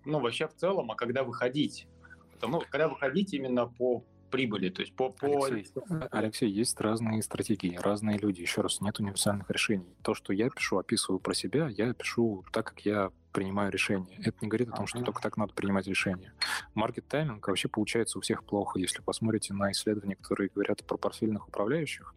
ну, 0.04 0.20
вообще 0.20 0.46
в 0.46 0.54
целом, 0.54 0.90
а 0.90 0.94
когда 0.94 1.24
выходить? 1.24 1.86
Потому, 2.32 2.62
когда 2.70 2.88
выходить 2.88 3.34
именно 3.34 3.66
по 3.66 4.04
прибыли, 4.30 4.68
то 4.68 4.82
есть 4.82 4.94
по... 4.94 5.10
по... 5.10 5.46
Алексей, 5.46 5.74
Алексей, 6.10 6.50
есть 6.50 6.80
разные 6.80 7.22
стратегии, 7.22 7.76
разные 7.76 8.18
люди. 8.18 8.42
Еще 8.42 8.60
раз, 8.60 8.80
нет 8.80 9.00
универсальных 9.00 9.50
решений. 9.50 9.96
То, 10.02 10.14
что 10.14 10.32
я 10.32 10.50
пишу, 10.50 10.78
описываю 10.78 11.18
про 11.18 11.34
себя, 11.34 11.68
я 11.68 11.92
пишу 11.94 12.44
так, 12.52 12.66
как 12.66 12.80
я 12.80 13.10
принимаю 13.32 13.70
решения. 13.70 14.18
Это 14.22 14.36
не 14.40 14.48
говорит 14.48 14.68
о 14.68 14.76
том, 14.76 14.86
что 14.86 15.02
только 15.02 15.22
так 15.22 15.36
надо 15.36 15.52
принимать 15.52 15.86
решения. 15.86 16.32
Маркет 16.74 17.08
тайминг 17.08 17.46
вообще 17.48 17.68
получается 17.68 18.18
у 18.18 18.20
всех 18.20 18.44
плохо. 18.44 18.78
Если 18.78 19.00
посмотрите 19.02 19.54
на 19.54 19.72
исследования, 19.72 20.16
которые 20.16 20.50
говорят 20.54 20.84
про 20.84 20.96
портфельных 20.96 21.48
управляющих, 21.48 22.14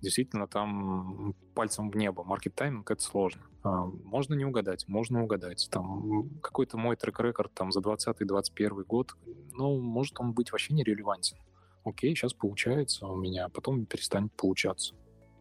действительно 0.00 0.46
там 0.46 1.34
пальцем 1.54 1.90
в 1.90 1.96
небо. 1.96 2.24
Маркет 2.24 2.54
тайминг— 2.54 2.90
это 2.92 3.02
сложно. 3.02 3.42
А, 3.62 3.84
можно 3.84 4.34
не 4.34 4.44
угадать, 4.44 4.88
можно 4.88 5.22
угадать. 5.22 5.68
Там 5.70 6.30
какой-то 6.40 6.78
мой 6.78 6.96
трек-рекорд 6.96 7.52
там 7.54 7.72
за 7.72 7.80
20-21 7.80 8.84
год, 8.84 9.14
ну, 9.52 9.80
может 9.80 10.18
он 10.20 10.32
быть 10.32 10.52
вообще 10.52 10.74
нерелевантен. 10.74 11.36
Окей, 11.84 12.14
сейчас 12.14 12.34
получается 12.34 13.06
у 13.06 13.16
меня, 13.16 13.46
а 13.46 13.48
потом 13.48 13.86
перестанет 13.86 14.32
получаться. 14.32 14.94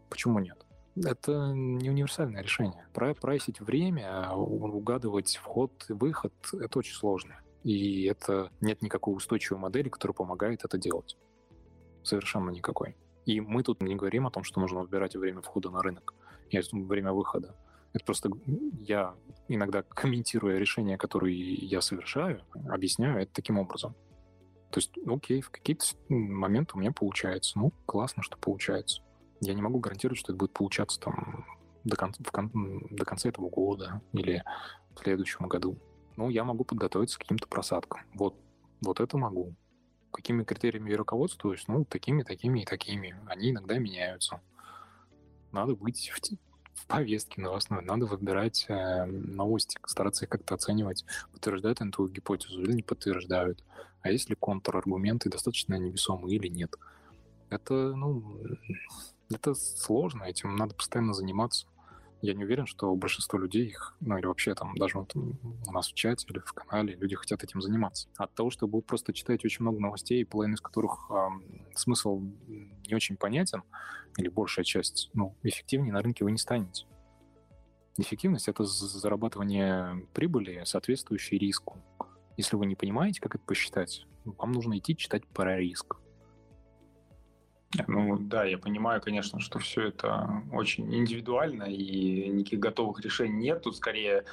Почему 0.10 0.40
нет? 0.40 0.66
Это 0.96 1.52
не 1.54 1.90
универсальное 1.90 2.42
решение. 2.42 2.88
Прайсить 2.94 3.62
время, 3.62 4.32
угадывать 4.32 5.38
вход 5.38 5.86
и 5.90 5.94
выход— 5.94 6.34
это 6.54 6.80
очень 6.80 6.94
сложно. 6.94 7.40
И 7.64 8.04
это 8.06 8.52
нет 8.62 8.82
никакой 8.82 9.16
устойчивой 9.16 9.60
модели, 9.60 9.90
которая 9.90 10.16
помогает 10.16 10.64
это 10.66 10.78
делать. 10.78 11.18
Совершенно 12.04 12.50
никакой. 12.50 12.96
И 13.26 13.42
мы 13.42 13.64
тут 13.64 13.82
не 13.82 13.96
говорим 13.96 14.28
о 14.28 14.32
том, 14.32 14.44
что 14.44 14.60
нужно 14.60 14.82
выбирать 14.82 15.16
время 15.16 15.42
входа 15.42 15.70
на 15.70 15.82
рынок, 15.82 16.14
и 16.50 16.60
время 16.72 17.14
выхода. 17.14 17.56
Это 17.94 18.06
просто 18.06 18.30
я 18.82 19.16
иногда 19.48 19.82
комментируя 19.82 20.58
решения, 20.58 20.98
которые 20.98 21.38
я 21.56 21.82
совершаю, 21.82 22.44
объясняю 22.70 23.22
это 23.22 23.34
таким 23.34 23.58
образом. 23.58 23.96
То 24.72 24.78
есть, 24.78 24.92
окей, 25.08 25.42
в 25.42 25.50
какие-то 25.50 25.86
моменты 26.10 26.74
у 26.76 26.80
меня 26.80 26.92
получается. 26.92 27.58
Ну, 27.58 27.72
классно, 27.88 28.22
что 28.22 28.38
получается. 28.38 29.02
Я 29.42 29.56
не 29.56 29.62
могу 29.62 29.80
гарантировать, 29.80 30.20
что 30.20 30.32
это 30.32 30.38
будет 30.38 30.54
получаться 30.54 31.00
там 31.00 31.46
до, 31.84 31.96
кон- 31.96 32.14
в 32.20 32.32
кон- 32.32 32.88
до 32.92 33.06
конца 33.06 33.30
этого 33.30 33.50
года 33.50 34.02
или 34.14 34.44
в 34.96 35.00
следующем 35.00 35.48
году. 35.48 35.78
Ну, 36.18 36.30
я 36.30 36.44
могу 36.44 36.66
подготовиться 36.66 37.18
к 37.18 37.22
каким-то 37.22 37.48
просадкам. 37.48 38.02
Вот, 38.14 38.36
вот 38.82 39.00
это 39.00 39.18
могу. 39.18 39.56
Какими 40.12 40.44
критериями 40.44 40.90
я 40.92 40.98
руководствуюсь? 40.98 41.68
Ну, 41.68 41.86
такими, 41.86 42.24
такими 42.24 42.62
и 42.62 42.66
такими. 42.66 43.16
Они 43.28 43.52
иногда 43.52 43.78
меняются. 43.78 44.42
Надо 45.52 45.76
быть 45.76 46.10
в, 46.10 46.20
в 46.74 46.88
повестке 46.88 47.42
новостной, 47.42 47.84
надо 47.84 48.06
выбирать 48.06 48.66
э, 48.68 49.06
новости, 49.06 49.78
стараться 49.86 50.26
их 50.26 50.30
как-то 50.30 50.56
оценивать, 50.56 51.06
подтверждают 51.32 51.82
они 51.82 51.92
твою 51.92 52.12
гипотезу 52.12 52.62
или 52.62 52.74
не 52.74 52.84
подтверждают. 52.84 53.64
А 54.02 54.12
есть 54.12 54.30
ли 54.30 54.36
контраргументы 54.36 55.30
достаточно 55.30 55.76
невесомые 55.76 56.38
или 56.38 56.48
нет. 56.48 56.76
Это, 57.50 57.74
ну, 57.96 58.40
это 59.34 59.56
сложно, 59.56 60.24
этим 60.24 60.56
надо 60.56 60.76
постоянно 60.76 61.14
заниматься 61.14 61.68
я 62.22 62.34
не 62.34 62.44
уверен, 62.44 62.66
что 62.66 62.94
большинство 62.96 63.40
людей 63.40 63.68
их, 63.68 63.96
ну 64.02 64.18
или 64.18 64.26
вообще 64.26 64.54
там 64.54 64.76
даже 64.76 64.98
вот 64.98 65.16
у 65.16 65.72
нас 65.72 65.88
в 65.88 65.94
чате 65.94 66.26
или 66.30 66.40
в 66.40 66.52
канале 66.54 66.96
люди 66.96 67.16
хотят 67.16 67.44
этим 67.44 67.62
заниматься. 67.62 68.10
От 68.18 68.34
того, 68.34 68.50
что 68.50 68.68
вы 68.68 68.82
просто 68.82 69.14
читаете 69.14 69.48
очень 69.48 69.64
много 69.64 69.80
новостей, 69.80 70.26
половина 70.26 70.56
из 70.56 70.62
которых 70.62 71.10
э, 71.10 71.30
смысл 71.76 72.22
не 72.88 72.94
очень 72.94 73.16
понятен, 73.16 73.64
или 74.18 74.28
большая 74.28 74.66
часть, 74.66 75.10
ну, 75.14 75.36
эффективнее 75.44 75.94
на 75.94 76.02
рынке 76.02 76.26
вы 76.26 76.32
не 76.32 76.38
станете. 76.38 76.86
Эффективность— 77.98 78.48
это 78.50 78.64
зарабатывание 78.64 80.06
прибыли, 80.14 80.64
соответствующей 80.66 81.38
риску. 81.38 81.78
Если 82.38 82.56
вы 82.56 82.66
не 82.66 82.76
понимаете, 82.76 83.22
как 83.22 83.36
это 83.36 83.44
посчитать, 83.44 84.06
вам 84.26 84.52
нужно 84.52 84.78
идти 84.78 84.96
читать 84.96 85.26
про 85.28 85.58
риск. 85.58 85.98
Ну 87.88 88.18
да, 88.18 88.46
я 88.46 88.58
понимаю, 88.58 89.02
конечно, 89.02 89.40
что 89.40 89.60
все 89.60 89.88
это 89.90 90.44
очень 90.52 90.94
индивидуально 90.94 91.64
и 91.64 92.28
никаких 92.30 92.60
готовых 92.60 93.00
решений 93.02 93.38
нет. 93.38 93.62
Тут 93.62 93.78
скорее 93.78 94.26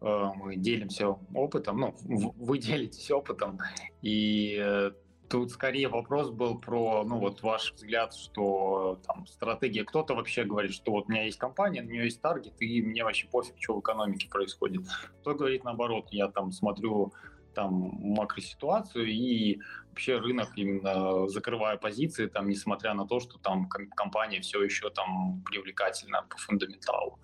э, 0.00 0.30
мы 0.36 0.56
делимся 0.56 1.08
опытом, 1.34 1.78
ну, 1.78 1.94
вы 2.04 2.58
делитесь 2.68 3.10
опытом, 3.10 3.58
и 4.00 4.56
э, 4.60 4.92
тут 5.28 5.50
скорее 5.50 5.88
вопрос 5.88 6.30
был 6.30 6.58
про, 6.58 7.04
ну 7.04 7.18
вот 7.18 7.42
ваш 7.42 7.72
взгляд, 7.72 8.14
что 8.14 9.00
там 9.06 9.26
стратегия, 9.26 9.82
кто-то 9.82 10.14
вообще 10.14 10.44
говорит, 10.44 10.72
что 10.72 10.92
вот 10.92 11.06
у 11.08 11.10
меня 11.10 11.24
есть 11.24 11.38
компания, 11.38 11.82
у 11.82 11.86
нее 11.86 12.04
есть 12.04 12.20
таргет, 12.20 12.54
и 12.60 12.80
мне 12.82 13.02
вообще 13.02 13.26
пофиг, 13.26 13.56
что 13.58 13.74
в 13.74 13.80
экономике 13.80 14.28
происходит. 14.28 14.82
Кто 15.20 15.34
говорит 15.34 15.64
наоборот, 15.64 16.08
я 16.10 16.28
там 16.28 16.52
смотрю 16.52 17.12
там 17.54 17.72
макроситуацию 18.00 19.06
и 19.06 19.60
вообще 19.88 20.18
рынок 20.18 20.50
именно 20.56 21.28
закрывая 21.28 21.76
позиции, 21.76 22.26
там, 22.26 22.48
несмотря 22.48 22.94
на 22.94 23.06
то, 23.06 23.20
что 23.20 23.38
там 23.38 23.68
компания 23.68 24.40
все 24.40 24.62
еще 24.62 24.90
там 24.90 25.42
привлекательна 25.44 26.22
по 26.28 26.36
фундаменталу. 26.38 27.18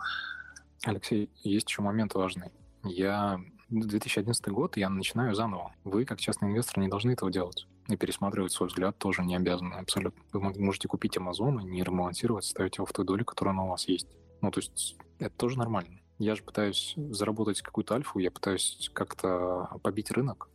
Алексей, 0.85 1.31
есть 1.43 1.69
еще 1.69 1.83
момент 1.83 2.15
важный. 2.15 2.53
Я 2.85 3.41
2011 3.71 4.49
год, 4.49 4.77
я 4.77 4.89
начинаю 4.89 5.35
заново. 5.35 5.75
Вы, 5.85 6.05
как 6.05 6.21
частный 6.21 6.51
инвестор, 6.51 6.79
не 6.79 6.89
должны 6.89 7.13
этого 7.13 7.31
делать. 7.31 7.67
И 7.89 7.97
пересматривать 7.97 8.53
свой 8.53 8.69
взгляд 8.69 8.99
тоже 8.99 9.23
не 9.23 9.37
обязаны 9.37 9.75
абсолютно. 9.75 10.23
Вы 10.33 10.53
можете 10.63 10.89
купить 10.89 11.17
Amazon 11.17 11.61
и 11.61 11.65
не 11.65 11.83
ремонтировать, 11.83 12.45
ставить 12.45 12.77
его 12.77 12.87
в 12.87 12.93
ту 12.93 13.05
долю, 13.05 13.25
которая 13.25 13.57
у 13.57 13.69
вас 13.69 13.89
есть. 13.89 14.09
Ну, 14.41 14.51
то 14.51 14.61
есть 14.61 14.97
это 15.19 15.35
тоже 15.37 15.59
нормально. 15.59 16.01
Я 16.19 16.35
же 16.35 16.43
пытаюсь 16.43 16.95
заработать 16.97 17.63
какую-то 17.63 17.95
альфу, 17.95 18.19
я 18.19 18.31
пытаюсь 18.31 18.91
как-то 18.93 19.69
побить 19.83 20.11
рынок, 20.11 20.49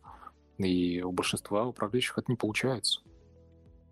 и 0.58 1.02
у 1.02 1.10
большинства 1.10 1.64
управляющих 1.64 2.18
это 2.18 2.30
не 2.30 2.36
получается. 2.36 3.00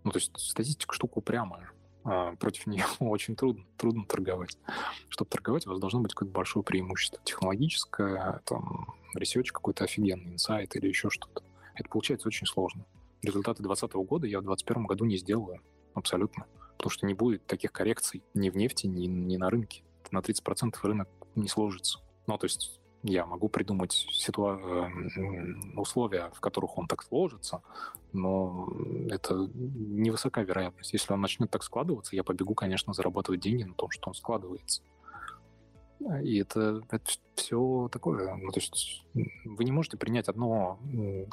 Ну, 0.03 0.11
то 0.11 0.19
есть 0.19 0.37
статистика 0.37 0.93
штука 0.93 1.17
упрямая. 1.17 1.71
А 2.03 2.35
против 2.35 2.67
нее 2.67 2.85
очень 2.99 3.35
трудно, 3.35 3.65
трудно 3.77 4.05
торговать. 4.05 4.57
Чтобы 5.09 5.29
торговать, 5.29 5.65
у 5.65 5.71
вас 5.71 5.79
должно 5.79 6.01
быть 6.01 6.13
какое-то 6.13 6.33
большое 6.33 6.63
преимущество. 6.63 7.19
Технологическое, 7.23 8.41
там, 8.45 8.93
research 9.15 9.51
какой-то 9.51 9.85
офигенный, 9.85 10.33
insight 10.33 10.75
или 10.75 10.87
еще 10.87 11.09
что-то. 11.09 11.43
Это 11.75 11.89
получается 11.89 12.27
очень 12.27 12.45
сложно. 12.45 12.85
Результаты 13.21 13.63
2020 13.63 13.95
года 14.07 14.27
я 14.27 14.39
в 14.39 14.43
2021 14.43 14.85
году 14.85 15.05
не 15.05 15.17
сделаю. 15.17 15.61
Абсолютно. 15.93 16.45
Потому 16.77 16.91
что 16.91 17.07
не 17.07 17.13
будет 17.13 17.45
таких 17.45 17.71
коррекций 17.71 18.21
ни 18.33 18.49
в 18.49 18.57
нефти, 18.57 18.87
ни, 18.87 19.05
ни 19.05 19.37
на 19.37 19.49
рынке. 19.49 19.83
На 20.11 20.19
30% 20.19 20.75
рынок 20.83 21.07
не 21.35 21.47
сложится. 21.47 21.99
Ну, 22.27 22.37
то 22.37 22.45
есть 22.45 22.79
я 23.03 23.25
могу 23.25 23.49
придумать 23.49 23.91
ситуа... 23.91 24.59
Э, 24.61 25.79
условия, 25.79 26.31
в 26.33 26.39
которых 26.39 26.77
он 26.77 26.87
так 26.87 27.03
сложится, 27.03 27.61
но 28.13 28.71
это 29.09 29.49
невысока 29.55 30.41
вероятность. 30.41 30.93
Если 30.93 31.11
он 31.11 31.21
начнет 31.21 31.51
так 31.51 31.63
складываться, 31.63 32.15
я 32.15 32.23
побегу, 32.23 32.55
конечно, 32.55 32.93
зарабатывать 32.93 33.41
деньги 33.41 33.63
на 33.63 33.73
том, 33.73 33.89
что 33.91 34.09
он 34.09 34.13
складывается. 34.13 34.83
И 36.21 36.37
это, 36.37 36.81
это 36.91 37.05
все 37.35 37.89
такое. 37.91 38.35
Ну, 38.35 38.51
то 38.51 38.59
есть 38.59 39.05
вы 39.13 39.63
не 39.63 39.71
можете 39.71 39.97
принять 39.97 40.27
одно 40.27 40.79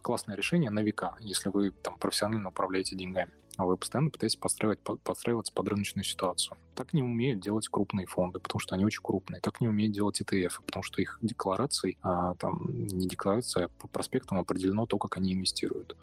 классное 0.02 0.36
решение 0.36 0.70
на 0.70 0.80
века, 0.80 1.16
если 1.20 1.48
вы 1.48 1.70
там 1.70 1.98
профессионально 1.98 2.48
управляете 2.48 2.96
деньгами 2.96 3.32
а 3.56 3.66
вы 3.66 3.76
постоянно 3.76 4.10
пытаетесь 4.10 4.36
подстраивать, 4.36 4.80
подстраиваться 4.80 5.52
под 5.52 5.68
рыночную 5.68 6.04
ситуацию. 6.04 6.56
Так 6.74 6.92
не 6.92 7.02
умеют 7.02 7.40
делать 7.40 7.68
крупные 7.68 8.06
фонды, 8.06 8.38
потому 8.38 8.60
что 8.60 8.74
они 8.74 8.84
очень 8.84 9.02
крупные. 9.02 9.40
Так 9.40 9.60
не 9.60 9.68
умеют 9.68 9.92
делать 9.92 10.20
ETF, 10.20 10.60
потому 10.64 10.82
что 10.82 11.02
их 11.02 11.18
декларацией, 11.22 11.98
а, 12.02 12.34
там 12.34 12.60
не 12.68 13.08
декларация, 13.08 13.66
а 13.66 13.68
по 13.68 13.88
проспектам 13.88 14.38
определено 14.38 14.86
то, 14.86 14.98
как 14.98 15.16
они 15.16 15.34
инвестируют. 15.34 15.96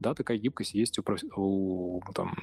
Да, 0.00 0.14
такая 0.14 0.38
гибкость 0.38 0.74
есть 0.74 0.98
у, 0.98 1.02
у 1.36 2.02
там, 2.14 2.34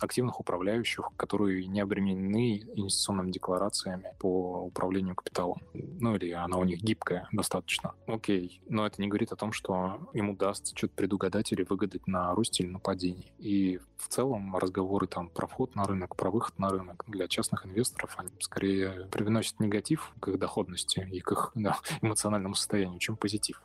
активных 0.00 0.40
управляющих, 0.40 1.10
которые 1.16 1.66
не 1.66 1.80
обременены 1.80 2.58
инвестиционными 2.74 3.30
декларациями 3.30 4.12
по 4.18 4.62
управлению 4.62 5.14
капиталом. 5.14 5.62
Ну 5.72 6.16
или 6.16 6.30
она 6.32 6.56
у 6.58 6.64
них 6.64 6.80
гибкая 6.80 7.28
достаточно. 7.32 7.94
Окей, 8.06 8.60
но 8.68 8.86
это 8.86 9.00
не 9.00 9.08
говорит 9.08 9.32
о 9.32 9.36
том, 9.36 9.52
что 9.52 10.08
им 10.12 10.30
удастся 10.30 10.76
что-то 10.76 10.94
предугадать 10.94 11.52
или 11.52 11.62
выгадать 11.68 12.06
на 12.06 12.34
росте 12.34 12.64
или 12.64 12.70
на 12.70 12.78
падении. 12.78 13.32
И 13.38 13.78
в 13.96 14.08
целом 14.08 14.56
разговоры 14.56 15.06
там 15.06 15.28
про 15.28 15.46
вход 15.46 15.74
на 15.74 15.84
рынок, 15.84 16.16
про 16.16 16.30
выход 16.30 16.58
на 16.58 16.70
рынок 16.70 17.04
для 17.06 17.28
частных 17.28 17.66
инвесторов, 17.66 18.14
они 18.18 18.30
скорее 18.40 19.08
привносят 19.10 19.60
негатив 19.60 20.12
к 20.20 20.28
их 20.28 20.38
доходности 20.38 21.06
и 21.10 21.20
к 21.20 21.32
их 21.32 21.52
да, 21.54 21.78
эмоциональному 22.02 22.54
состоянию, 22.54 22.98
чем 22.98 23.16
позитив. 23.16 23.62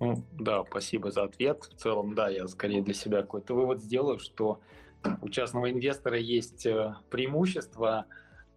Ну, 0.00 0.24
да, 0.32 0.64
спасибо 0.64 1.10
за 1.10 1.24
ответ. 1.24 1.64
В 1.64 1.76
целом, 1.76 2.14
да, 2.14 2.30
я 2.30 2.48
скорее 2.48 2.82
для 2.82 2.94
себя 2.94 3.20
какой-то 3.20 3.54
вывод 3.54 3.82
сделаю, 3.82 4.18
что 4.18 4.60
у 5.20 5.28
частного 5.28 5.70
инвестора 5.70 6.18
есть 6.18 6.66
э, 6.66 6.94
преимущество 7.10 8.06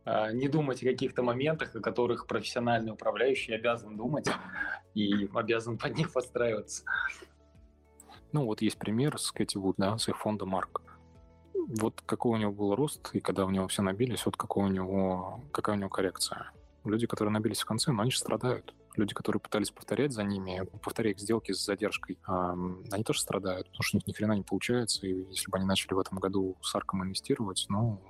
э, 0.06 0.34
не 0.34 0.48
думать 0.48 0.84
о 0.84 0.86
каких-то 0.86 1.24
моментах, 1.24 1.76
о 1.76 1.80
которых 1.80 2.28
профессиональный 2.28 2.92
управляющий 2.92 3.54
обязан 3.54 3.98
думать 3.98 4.28
и 4.94 5.30
обязан 5.34 5.78
под 5.78 5.98
них 5.98 6.12
подстраиваться. 6.12 6.84
Ну, 8.32 8.46
вот 8.46 8.62
есть 8.62 8.78
пример 8.78 9.20
с 9.20 9.32
Кэти 9.32 9.58
Вуд, 9.58 9.76
да, 9.78 9.98
с 9.98 10.10
их 10.10 10.18
фонда 10.18 10.46
Марк. 10.46 10.82
Вот 11.54 12.02
какой 12.06 12.34
у 12.34 12.42
него 12.42 12.52
был 12.52 12.76
рост, 12.76 13.12
и 13.14 13.20
когда 13.20 13.46
у 13.46 13.50
него 13.50 13.68
все 13.68 13.82
набились, 13.82 14.26
вот 14.26 14.36
какой 14.36 14.66
у 14.66 14.70
него, 14.70 15.42
какая 15.52 15.76
у 15.76 15.80
него 15.80 15.90
коррекция. 15.90 16.52
Люди, 16.84 17.08
которые 17.08 17.32
набились 17.32 17.62
в 17.62 17.66
конце, 17.66 17.92
но 17.92 18.02
они 18.02 18.12
же 18.12 18.20
страдают 18.20 18.74
люди, 18.98 19.14
которые 19.14 19.40
пытались 19.40 19.72
повторять 19.72 20.12
за 20.14 20.24
ними, 20.24 20.64
повторять 20.82 21.20
сделки 21.20 21.52
с 21.52 21.64
задержкой, 21.64 22.18
они 22.26 23.04
тоже 23.04 23.22
страдают, 23.22 23.68
потому 23.68 23.84
что 23.84 23.98
у 23.98 24.00
них 24.00 24.08
ни 24.08 24.14
хрена 24.14 24.34
не 24.34 24.44
получается, 24.44 25.06
и 25.06 25.26
если 25.30 25.50
бы 25.50 25.58
они 25.58 25.66
начали 25.66 25.94
в 25.94 26.00
этом 26.00 26.20
году 26.20 26.58
с 26.62 26.74
Арком 26.76 27.04
инвестировать, 27.04 27.66
ну, 27.70 28.02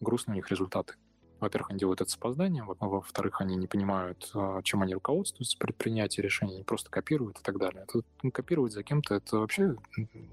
грустные 0.00 0.34
у 0.34 0.36
них 0.36 0.50
результаты. 0.50 0.94
во-первых, 1.40 1.70
они 1.70 1.78
делают 1.78 2.02
это 2.02 2.10
с 2.10 2.16
опозданием, 2.16 2.66
во-вторых, 2.66 3.40
они 3.40 3.56
не 3.56 3.66
понимают, 3.66 4.30
а, 4.34 4.60
чем 4.62 4.82
они 4.82 4.92
руководствуются 4.92 5.56
при 5.58 5.72
принятии 5.72 6.20
решений, 6.20 6.56
они 6.56 6.64
просто 6.64 6.90
копируют 6.90 7.38
и 7.38 7.42
так 7.42 7.58
далее. 7.58 7.84
Это, 7.84 8.02
ну, 8.22 8.30
копировать 8.30 8.72
за 8.72 8.82
кем-то— 8.82 9.14
это 9.16 9.38
вообще 9.38 9.76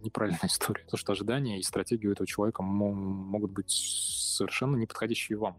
неправильная 0.02 0.40
история, 0.48 0.84
потому 0.84 0.98
что 0.98 1.14
ожидания 1.14 1.60
и 1.60 1.64
стратегии 1.64 2.08
у 2.08 2.12
этого 2.12 2.28
человека 2.28 2.62
могут 2.62 3.52
быть 3.52 3.70
совершенно 3.70 4.76
неподходящие 4.76 5.38
вам. 5.38 5.58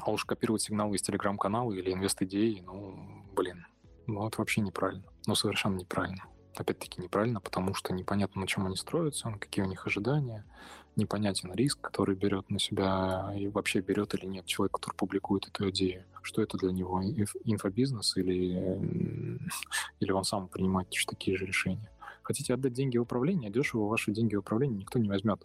А 0.00 0.10
уж 0.10 0.24
копировать 0.24 0.62
сигналы 0.62 0.96
из 0.96 1.02
телеграм-канала 1.02 1.72
или 1.72 1.92
инвест-идеи, 1.92 2.62
ну, 2.66 3.24
блин, 3.36 3.64
ну, 4.06 4.26
это 4.26 4.38
вообще 4.38 4.60
неправильно. 4.60 5.04
Ну, 5.26 5.34
совершенно 5.34 5.76
неправильно. 5.76 6.24
Опять-таки 6.54 7.00
неправильно, 7.00 7.40
потому 7.40 7.74
что 7.74 7.94
непонятно, 7.94 8.42
на 8.42 8.46
чем 8.46 8.66
они 8.66 8.76
строятся, 8.76 9.30
какие 9.40 9.64
у 9.64 9.68
них 9.68 9.86
ожидания, 9.86 10.44
непонятен 10.96 11.52
риск, 11.54 11.80
который 11.80 12.14
берет 12.14 12.50
на 12.50 12.58
себя 12.58 13.32
и 13.34 13.48
вообще 13.48 13.80
берет 13.80 14.14
или 14.14 14.26
нет 14.26 14.44
человек, 14.44 14.72
который 14.72 14.94
публикует 14.94 15.48
эту 15.48 15.70
идею. 15.70 16.04
Что 16.22 16.42
это 16.42 16.58
для 16.58 16.72
него, 16.72 17.02
инфобизнес 17.02 18.16
или, 18.16 19.50
или 20.00 20.12
он 20.12 20.24
сам 20.24 20.48
принимает 20.48 20.88
такие 21.06 21.36
же 21.36 21.46
решения. 21.46 21.90
Хотите 22.22 22.54
отдать 22.54 22.74
деньги 22.74 22.98
в 22.98 23.02
управление, 23.02 23.50
дешево 23.50 23.88
ваши 23.88 24.12
деньги 24.12 24.36
в 24.36 24.40
управление 24.40 24.78
никто 24.78 24.98
не 24.98 25.08
возьмет. 25.08 25.42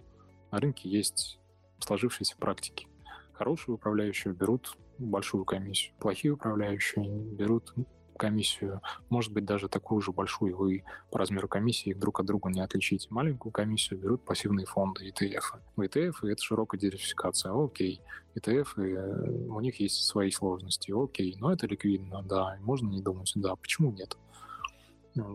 На 0.52 0.60
рынке 0.60 0.90
есть 0.90 1.40
сложившиеся 1.80 2.36
практики. 2.38 2.88
Хорошие 3.34 3.76
управляющие 3.76 4.34
берут 4.34 4.78
большую 4.98 5.46
комиссию, 5.46 5.96
плохие 6.00 6.34
управляющие 6.34 7.06
берут 7.06 7.74
комиссию, 8.18 8.82
может 9.10 9.32
быть, 9.32 9.46
даже 9.46 9.70
такую 9.70 10.02
же 10.02 10.12
большую, 10.12 10.58
вы 10.58 10.84
по 11.12 11.20
размеру 11.20 11.48
комиссии 11.48 11.94
друг 11.94 12.20
от 12.20 12.26
друга 12.26 12.50
не 12.50 12.62
отличите. 12.62 13.08
Маленькую 13.10 13.52
комиссию 13.52 14.00
берут 14.00 14.24
пассивные 14.24 14.66
фонды, 14.66 15.10
ETF. 15.10 15.60
В 15.76 15.82
ETF 15.82 16.28
это 16.28 16.42
широкая 16.42 16.80
диверсификация, 16.80 17.54
окей. 17.54 18.02
ETF, 18.36 18.68
э, 18.78 19.50
у 19.50 19.60
них 19.62 19.80
есть 19.80 20.04
свои 20.04 20.32
сложности, 20.32 20.92
окей. 20.92 21.36
Но 21.40 21.52
это 21.52 21.68
ликвидно, 21.68 22.22
да, 22.24 22.58
можно 22.62 22.90
не 22.90 23.02
думать, 23.02 23.32
да, 23.36 23.56
почему 23.56 23.92
нет? 23.92 24.18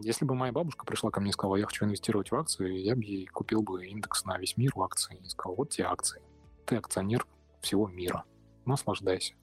Если 0.03 0.25
бы 0.25 0.35
моя 0.35 0.53
бабушка 0.53 0.85
пришла 0.85 1.11
ко 1.11 1.21
мне 1.21 1.31
и 1.31 1.33
сказала, 1.33 1.57
я 1.57 1.67
хочу 1.67 1.85
инвестировать 1.85 2.31
в 2.31 2.37
акции, 2.37 2.79
я 2.79 2.95
бы 2.95 3.03
ей 3.03 3.27
купил 3.27 3.63
бы 3.63 3.85
индекс 3.87 4.25
на 4.25 4.39
весь 4.39 4.57
мир 4.57 4.73
в 4.75 4.83
акции 4.83 5.19
и 5.25 5.29
сказал, 5.29 5.57
вот 5.57 5.71
тебе 5.71 5.87
акции. 5.87 6.23
Ты 6.67 6.77
акционер 6.77 7.27
всего 7.61 7.89
мира. 7.89 8.25
Наслаждайся. 8.65 9.35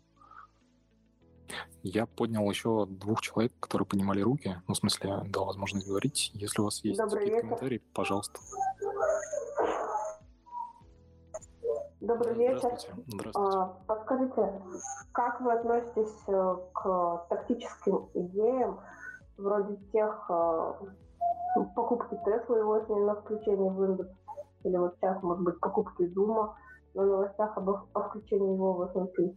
Я 1.83 2.05
поднял 2.05 2.49
еще 2.49 2.85
двух 2.85 3.21
человек, 3.21 3.53
которые 3.59 3.85
поднимали 3.85 4.21
руки. 4.21 4.61
Ну, 4.67 4.73
в 4.73 4.77
смысле, 4.77 5.21
дал 5.29 5.45
возможность 5.45 5.87
говорить. 5.87 6.31
Если 6.33 6.61
у 6.61 6.65
вас 6.65 6.83
есть 6.83 6.99
какие-то 6.99 7.41
комментарии, 7.41 7.81
пожалуйста. 7.93 8.39
Добрый 12.01 12.33
вечер. 12.35 12.57
Здравствуйте. 12.57 13.03
Здравствуйте. 13.07 13.57
А, 13.57 13.77
подскажите, 13.85 14.61
как 15.11 15.41
вы 15.41 15.53
относитесь 15.53 16.15
э, 16.27 16.55
к 16.73 17.25
тактическим 17.29 18.09
идеям, 18.13 18.79
вроде 19.37 19.75
тех 19.91 20.25
э, 20.29 20.73
покупки 21.75 22.17
Теслы 22.25 22.59
его 22.59 23.05
на 23.05 23.15
включение 23.15 23.69
в 23.69 23.83
индекс, 23.83 24.11
или 24.63 24.77
вот 24.77 24.95
сейчас, 24.95 25.21
может 25.23 25.43
быть, 25.43 25.59
покупки 25.59 26.07
Зума, 26.07 26.55
на 26.93 27.05
новостях 27.05 27.57
об, 27.57 27.69
о 27.69 28.09
включении 28.09 28.53
его 28.53 28.73
в 28.73 28.81
S&P? 28.83 29.35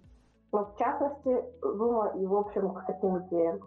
Но 0.52 0.66
в 0.66 0.78
частности 0.78 1.44
Зума 1.62 2.12
и 2.16 2.26
в 2.26 2.34
общем 2.34 2.74
к 2.74 2.86
таким 2.86 3.26
идеям. 3.26 3.60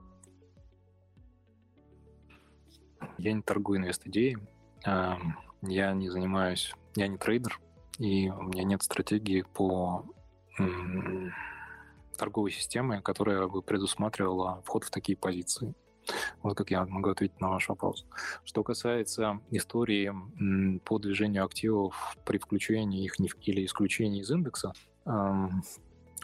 Я 3.17 3.33
не 3.33 3.41
торгую 3.41 3.79
инвест-идеей, 3.79 4.37
я 4.83 5.93
не 5.93 6.09
занимаюсь, 6.09 6.73
я 6.95 7.07
не 7.07 7.17
трейдер, 7.17 7.59
и 7.97 8.29
у 8.29 8.43
меня 8.43 8.63
нет 8.63 8.83
стратегии 8.83 9.43
по 9.53 10.05
торговой 12.17 12.51
системе, 12.51 13.01
которая 13.01 13.47
бы 13.47 13.61
предусматривала 13.61 14.61
вход 14.65 14.83
в 14.83 14.91
такие 14.91 15.17
позиции. 15.17 15.73
Вот 16.43 16.55
как 16.55 16.69
я 16.69 16.85
могу 16.85 17.09
ответить 17.09 17.41
на 17.41 17.49
ваш 17.49 17.67
вопрос. 17.67 18.05
Что 18.43 18.63
касается 18.63 19.39
истории 19.49 20.13
по 20.79 20.99
движению 20.99 21.45
активов 21.45 22.15
при 22.25 22.37
включении 22.37 23.03
их 23.03 23.19
или 23.19 23.65
исключении 23.65 24.21
из 24.21 24.29
индекса, 24.29 24.73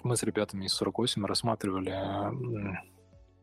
мы 0.03 0.15
с 0.15 0.23
ребятами 0.23 0.65
из 0.65 0.73
48 0.73 1.25
рассматривали 1.25 1.95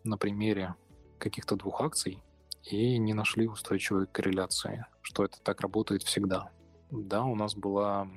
на 0.04 0.16
примере 0.18 0.74
каких-то 1.18 1.56
двух 1.56 1.80
акций 1.80 2.22
и 2.64 2.98
не 2.98 3.14
нашли 3.14 3.48
устойчивой 3.48 4.06
корреляции, 4.06 4.84
что 5.02 5.24
это 5.24 5.38
так 5.42 5.60
работает 5.60 6.02
всегда. 6.02 6.50
Да, 6.90 7.24
у 7.24 7.34
нас 7.34 7.54
была 7.54 8.08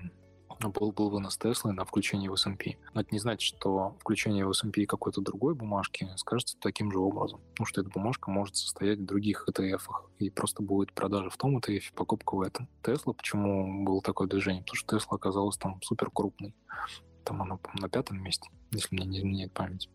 был, 0.70 0.91
был 0.91 1.10
вынос 1.10 1.38
Теслы 1.38 1.74
на 1.74 1.86
включение 1.86 2.30
в 2.30 2.34
S&P. 2.34 2.78
Но 2.94 3.02
это 3.02 3.10
не 3.12 3.20
значит, 3.20 3.41
что 3.41 3.98
включение 3.99 4.45
в 4.45 4.52
S&P 4.52 4.86
какой-то 4.86 5.22
другой 5.22 5.56
бумажки 5.56 6.08
скажется 6.18 6.58
таким 6.60 6.91
же 6.91 6.99
образом. 6.99 7.41
Потому 7.52 7.66
что 7.66 7.82
эта 7.82 7.90
бумажка 7.90 8.30
может 8.30 8.56
состоять 8.56 8.99
в 8.99 9.06
других 9.06 9.48
ETF, 9.49 9.82
и 10.20 10.30
просто 10.30 10.62
будет 10.62 10.94
продажа 10.94 11.30
в 11.30 11.38
том 11.38 11.58
ETF, 11.58 11.94
покупка 11.95 12.36
в 12.36 12.41
этом. 12.41 12.68
Тесла, 12.84 13.14
почему 13.14 13.84
было 13.84 14.02
такое 14.02 14.28
движение? 14.28 14.62
Потому 14.62 14.76
что 14.76 14.98
Тесла 14.98 15.16
оказалась 15.16 15.58
там 15.58 15.82
супер 15.82 16.10
крупной 16.12 16.53
там 17.23 17.41
оно, 17.41 17.60
на 17.80 17.89
пятом 17.89 18.22
месте, 18.22 18.49
если 18.72 18.95
мне 18.95 19.06
не 19.06 19.19
изменяет 19.19 19.52
память, 19.52 19.89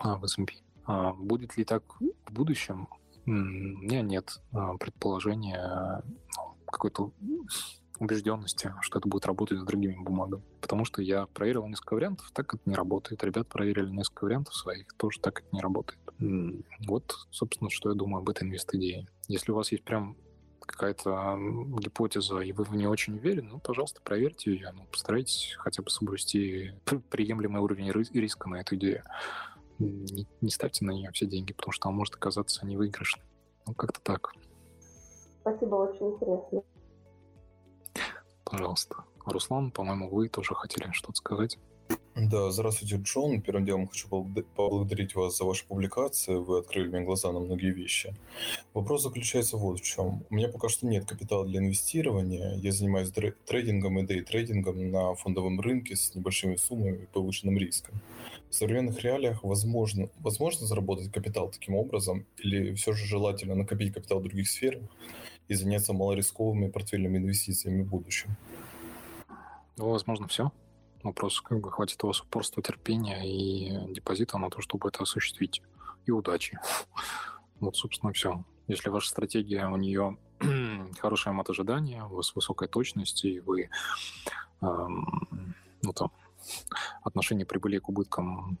а, 0.00 0.16
в 0.16 0.24
S&P. 0.24 0.54
А, 0.86 1.12
будет 1.12 1.56
ли 1.56 1.64
так 1.64 1.82
в 2.00 2.32
будущем? 2.32 2.88
У 3.26 3.30
меня 3.30 4.02
нет 4.02 4.40
а, 4.52 4.76
предположения 4.76 6.02
ну, 6.36 6.56
какой-то 6.66 7.12
убежденности, 7.98 8.72
что 8.80 8.98
это 8.98 9.08
будет 9.08 9.26
работать 9.26 9.58
с 9.58 9.64
другими 9.64 9.96
бумагами. 9.96 10.42
Потому 10.60 10.84
что 10.84 11.00
я 11.00 11.26
проверил 11.26 11.66
несколько 11.66 11.94
вариантов, 11.94 12.30
так 12.32 12.54
это 12.54 12.62
не 12.66 12.74
работает. 12.74 13.22
Ребят 13.22 13.48
проверили 13.48 13.90
несколько 13.90 14.24
вариантов 14.24 14.54
своих, 14.54 14.88
тоже 14.96 15.20
так 15.20 15.40
это 15.40 15.48
не 15.52 15.60
работает. 15.60 16.00
Вот, 16.86 17.14
собственно, 17.30 17.70
что 17.70 17.90
я 17.90 17.94
думаю 17.94 18.20
об 18.20 18.28
этой 18.28 18.46
инвест-идее. 18.46 19.06
Если 19.28 19.52
у 19.52 19.54
вас 19.54 19.72
есть 19.72 19.84
прям 19.84 20.16
какая-то 20.64 21.36
гипотеза, 21.78 22.40
и 22.40 22.52
вы 22.52 22.64
в 22.64 22.74
нее 22.74 22.88
очень 22.88 23.16
уверены, 23.16 23.50
ну, 23.52 23.58
пожалуйста, 23.60 24.00
проверьте 24.02 24.52
ее, 24.52 24.70
ну, 24.72 24.84
постарайтесь 24.86 25.54
хотя 25.58 25.82
бы 25.82 25.90
соблюсти 25.90 26.72
приемлемый 27.10 27.62
уровень 27.62 27.90
риска 27.90 28.48
на 28.48 28.56
эту 28.56 28.76
идею. 28.76 29.04
Не, 29.78 30.26
не 30.40 30.50
ставьте 30.50 30.84
на 30.84 30.92
нее 30.92 31.10
все 31.12 31.26
деньги, 31.26 31.52
потому 31.52 31.72
что 31.72 31.88
она 31.88 31.98
может 31.98 32.14
оказаться 32.14 32.64
невыигрышной. 32.64 33.24
Ну, 33.66 33.74
как-то 33.74 34.00
так. 34.00 34.32
Спасибо, 35.40 35.74
очень 35.74 36.14
интересно. 36.14 36.62
Пожалуйста. 38.44 39.04
Руслан, 39.24 39.70
по-моему, 39.70 40.08
вы 40.10 40.28
тоже 40.28 40.54
хотели 40.54 40.90
что-то 40.92 41.14
сказать. 41.14 41.58
Да, 42.16 42.52
здравствуйте, 42.52 42.96
Джон. 42.96 43.42
Первым 43.42 43.66
делом 43.66 43.88
хочу 43.88 44.08
поблагодарить 44.08 45.16
вас 45.16 45.36
за 45.36 45.44
ваши 45.44 45.66
публикации. 45.66 46.36
Вы 46.36 46.60
открыли 46.60 46.88
мне 46.88 47.00
глаза 47.00 47.32
на 47.32 47.40
многие 47.40 47.72
вещи. 47.72 48.14
Вопрос 48.72 49.02
заключается 49.02 49.56
вот 49.56 49.80
в 49.80 49.82
чем. 49.82 50.24
У 50.30 50.34
меня 50.34 50.48
пока 50.48 50.68
что 50.68 50.86
нет 50.86 51.06
капитала 51.06 51.44
для 51.44 51.58
инвестирования. 51.58 52.54
Я 52.54 52.70
занимаюсь 52.70 53.10
трейдингом 53.10 53.98
и 53.98 54.06
дейтрейдингом 54.06 54.92
на 54.92 55.14
фондовом 55.16 55.60
рынке 55.60 55.96
с 55.96 56.14
небольшими 56.14 56.54
суммами 56.54 57.02
и 57.02 57.06
повышенным 57.06 57.58
риском. 57.58 58.00
В 58.48 58.54
современных 58.54 59.02
реалиях 59.02 59.42
возможно, 59.42 60.08
возможно 60.20 60.66
заработать 60.66 61.12
капитал 61.12 61.50
таким 61.50 61.74
образом 61.74 62.26
или 62.38 62.74
все 62.74 62.92
же 62.92 63.06
желательно 63.06 63.56
накопить 63.56 63.92
капитал 63.92 64.20
в 64.20 64.22
других 64.22 64.48
сферах 64.48 64.82
и 65.48 65.54
заняться 65.54 65.92
малорисковыми 65.92 66.68
портфельными 66.68 67.18
инвестициями 67.18 67.82
в 67.82 67.88
будущем? 67.88 68.36
Ну, 69.76 69.90
возможно, 69.90 70.28
все. 70.28 70.52
Вопрос, 71.04 71.42
как 71.42 71.60
бы 71.60 71.70
хватит 71.70 72.02
у 72.02 72.06
вас 72.06 72.22
упорства, 72.22 72.62
терпения 72.62 73.22
и 73.22 73.92
депозита 73.92 74.38
на 74.38 74.48
то, 74.48 74.62
чтобы 74.62 74.88
это 74.88 75.02
осуществить. 75.02 75.62
И 76.06 76.10
удачи. 76.10 76.58
Вот, 77.60 77.76
собственно, 77.76 78.12
все. 78.12 78.44
Если 78.66 78.90
ваша 78.90 79.08
стратегия, 79.08 79.68
у 79.68 79.76
нее 79.76 80.18
хорошее 81.00 81.40
ожидания, 81.48 82.04
у 82.04 82.16
вас 82.16 82.34
высокая 82.34 82.68
точность, 82.68 83.24
и 83.24 83.40
вы 83.40 83.70
эм, 84.60 85.54
ну, 85.82 85.92
там, 85.92 86.10
отношение 87.02 87.46
прибыли 87.46 87.78
к 87.78 87.88
убыткам 87.88 88.58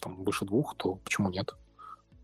там, 0.00 0.22
выше 0.22 0.44
двух, 0.44 0.76
то 0.76 0.94
почему 0.94 1.28
нет? 1.28 1.54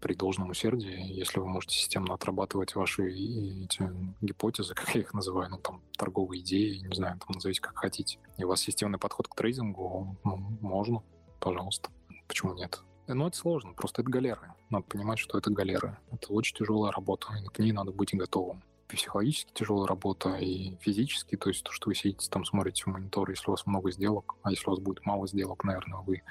При 0.01 0.15
должном 0.15 0.51
усердии, 0.51 1.13
если 1.13 1.41
вы 1.41 1.47
можете 1.47 1.77
системно 1.77 2.15
отрабатывать 2.15 2.75
ваши 2.75 3.09
эти 3.11 3.91
гипотезы, 4.21 4.75
как 4.77 4.95
я 4.95 5.01
их 5.03 5.15
называю, 5.15 5.51
ну, 5.51 5.59
там, 5.59 5.83
торговые 5.97 6.43
идеи, 6.43 6.79
не 6.79 6.95
знаю, 6.95 7.19
там, 7.19 7.35
назовите 7.35 7.61
как 7.61 7.77
хотите, 7.77 8.19
и 8.37 8.45
у 8.45 8.49
вас 8.49 8.61
системный 8.61 8.99
подход 8.99 9.29
к 9.29 9.35
трейдингу, 9.35 10.17
ну, 10.25 10.37
можно, 10.61 11.03
пожалуйста. 11.41 11.91
Почему 12.29 12.55
нет? 12.55 12.83
Но 13.09 13.29
это 13.29 13.37
сложно, 13.37 13.73
просто 13.73 14.03
это 14.03 14.11
галеры. 14.11 14.53
Надо 14.69 14.85
понимать, 14.85 15.21
что 15.21 15.39
это 15.39 15.51
галеры. 15.51 15.97
Это 16.11 16.33
очень 16.33 16.57
тяжелая 16.57 16.91
работа, 16.91 17.29
и 17.41 17.47
к 17.47 17.59
ней 17.61 17.71
надо 17.71 17.93
быть 17.93 18.13
готовым. 18.13 18.65
Психологически 18.89 19.53
тяжелая 19.53 19.87
работа, 19.87 20.37
и 20.37 20.77
физически, 20.81 21.37
то 21.37 21.51
есть 21.51 21.65
то, 21.65 21.73
что 21.73 21.89
вы 21.89 21.95
сидите 21.95 22.29
там, 22.29 22.45
смотрите 22.45 22.85
в 22.85 22.87
монитор, 22.89 23.31
если 23.31 23.49
у 23.49 23.53
вас 23.53 23.67
много 23.67 23.91
сделок, 23.91 24.35
а 24.43 24.51
если 24.51 24.67
у 24.67 24.71
вас 24.71 24.81
будет 24.81 25.05
мало 25.05 25.27
сделок, 25.27 25.65
наверное, 25.65 26.01
вы 26.01 26.23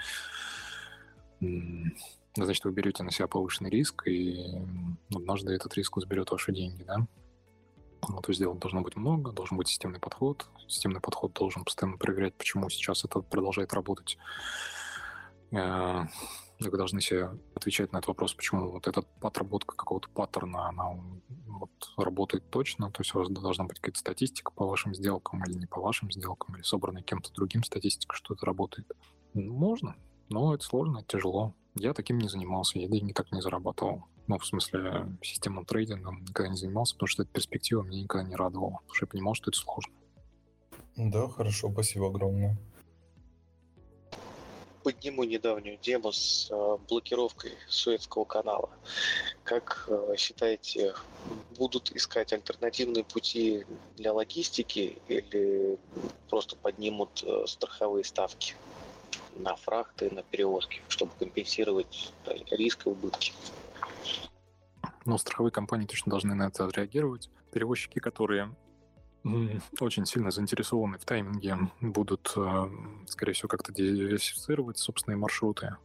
значит, 2.35 2.65
вы 2.65 2.71
берете 2.71 3.03
на 3.03 3.11
себя 3.11 3.27
повышенный 3.27 3.69
риск, 3.69 4.07
и 4.07 4.61
однажды 5.13 5.53
этот 5.53 5.73
риск 5.75 5.97
заберет 5.97 6.31
ваши 6.31 6.51
деньги, 6.53 6.83
да? 6.83 7.07
Ну, 8.07 8.21
то 8.21 8.29
есть 8.29 8.39
сделок 8.39 8.59
должно 8.59 8.81
быть 8.81 8.95
много, 8.95 9.31
должен 9.31 9.57
быть 9.57 9.67
системный 9.67 9.99
подход. 9.99 10.45
Системный 10.67 11.01
подход 11.01 11.33
должен 11.33 11.63
постоянно 11.63 11.97
проверять, 11.97 12.35
почему 12.35 12.69
сейчас 12.69 13.03
это 13.03 13.21
продолжает 13.21 13.73
работать 13.73 14.17
э, 15.51 16.05
вы 16.59 16.77
должны 16.77 17.01
себе 17.01 17.31
отвечать 17.53 17.91
на 17.91 17.97
этот 17.97 18.07
вопрос, 18.07 18.33
почему 18.33 18.71
вот 18.71 18.87
эта 18.87 19.03
отработка 19.21 19.75
какого-то 19.75 20.09
паттерна, 20.09 20.69
она 20.69 20.91
вот 21.47 21.71
работает 21.97 22.49
точно, 22.49 22.91
то 22.91 23.01
есть 23.01 23.13
у 23.13 23.19
вас 23.19 23.29
должна 23.29 23.65
быть 23.65 23.79
какая-то 23.79 23.99
статистика 23.99 24.51
по 24.51 24.65
вашим 24.65 24.93
сделкам 24.93 25.43
или 25.43 25.53
не 25.53 25.65
по 25.65 25.81
вашим 25.81 26.11
сделкам, 26.11 26.55
или 26.55 26.63
собранная 26.63 27.03
кем-то 27.03 27.33
другим 27.33 27.63
статистика, 27.63 28.15
что 28.15 28.33
это 28.33 28.45
работает. 28.45 28.89
Можно, 29.33 29.95
но 30.29 30.53
это 30.53 30.63
сложно, 30.63 30.99
это 30.99 31.07
тяжело. 31.07 31.53
Я 31.75 31.93
таким 31.93 32.17
не 32.17 32.29
занимался, 32.29 32.79
я 32.79 32.87
деньги 32.87 33.13
так 33.13 33.31
не 33.31 33.41
зарабатывал. 33.41 34.05
Ну, 34.27 34.39
в 34.39 34.45
смысле, 34.45 35.07
системным 35.21 35.65
трейдингом 35.65 36.23
никогда 36.23 36.49
не 36.49 36.57
занимался, 36.57 36.95
потому 36.95 37.07
что 37.07 37.23
эта 37.23 37.31
перспектива 37.31 37.83
меня 37.83 38.01
никогда 38.01 38.27
не 38.27 38.35
радовала, 38.35 38.79
потому 38.81 38.93
что 38.95 39.05
я 39.05 39.09
понимал, 39.09 39.33
что 39.35 39.51
это 39.51 39.59
сложно. 39.59 39.93
Да, 40.95 41.27
хорошо, 41.27 41.69
спасибо 41.71 42.07
огромное 42.07 42.57
подниму 44.85 45.23
недавнюю 45.23 45.77
тему 45.77 46.11
с 46.11 46.47
э, 46.51 46.77
блокировкой 46.87 47.53
Суэцкого 47.67 48.23
канала. 48.23 48.69
Как 49.43 49.87
э, 49.89 50.13
считаете, 50.15 50.93
будут 51.57 51.91
искать 51.91 52.31
альтернативные 52.31 53.03
пути 53.03 53.65
для 53.97 54.13
логистики 54.13 54.99
или 55.07 55.79
просто 56.29 56.55
поднимут 56.55 57.23
э, 57.23 57.47
страховые 57.47 58.03
ставки 58.03 58.53
на 59.35 59.55
фрахты, 59.55 60.09
на 60.09 60.23
перевозки, 60.23 60.81
чтобы 60.87 61.11
компенсировать 61.19 62.13
риск 62.51 62.87
и 62.87 62.89
убытки? 62.89 63.33
Ну, 65.05 65.17
страховые 65.17 65.51
компании 65.51 65.85
точно 65.85 66.09
должны 66.09 66.33
на 66.33 66.47
это 66.47 66.65
отреагировать. 66.65 67.29
Перевозчики, 67.51 67.99
которые 67.99 68.55
очень 69.79 70.05
сильно 70.05 70.29
заинтересованы 70.31 70.97
в 70.97 71.05
тайминге, 71.05 71.57
будут, 71.81 72.33
э, 72.35 72.69
скорее 73.07 73.33
всего, 73.33 73.47
как-то 73.47 73.73
диверсифицировать 73.73 74.77
собственные 74.77 75.17
маршруты. 75.17 75.77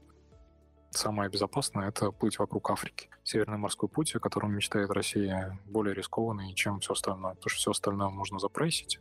Самое 0.91 1.31
безопасное— 1.31 1.89
это 1.91 2.11
плыть 2.11 2.39
вокруг 2.39 2.71
Африки. 2.71 3.09
Северный 3.23 3.59
морской 3.59 3.89
путь, 3.89 4.15
о 4.17 4.21
котором 4.21 4.53
мечтает 4.53 4.91
Россия, 4.91 5.59
более 5.67 5.95
рискованный, 5.95 6.53
чем 6.55 6.81
все 6.81 6.95
остальное. 6.95 7.35
Потому 7.35 7.49
что 7.49 7.59
все 7.59 7.71
остальное 7.71 8.09
можно 8.09 8.41
запрессить, 8.41 8.99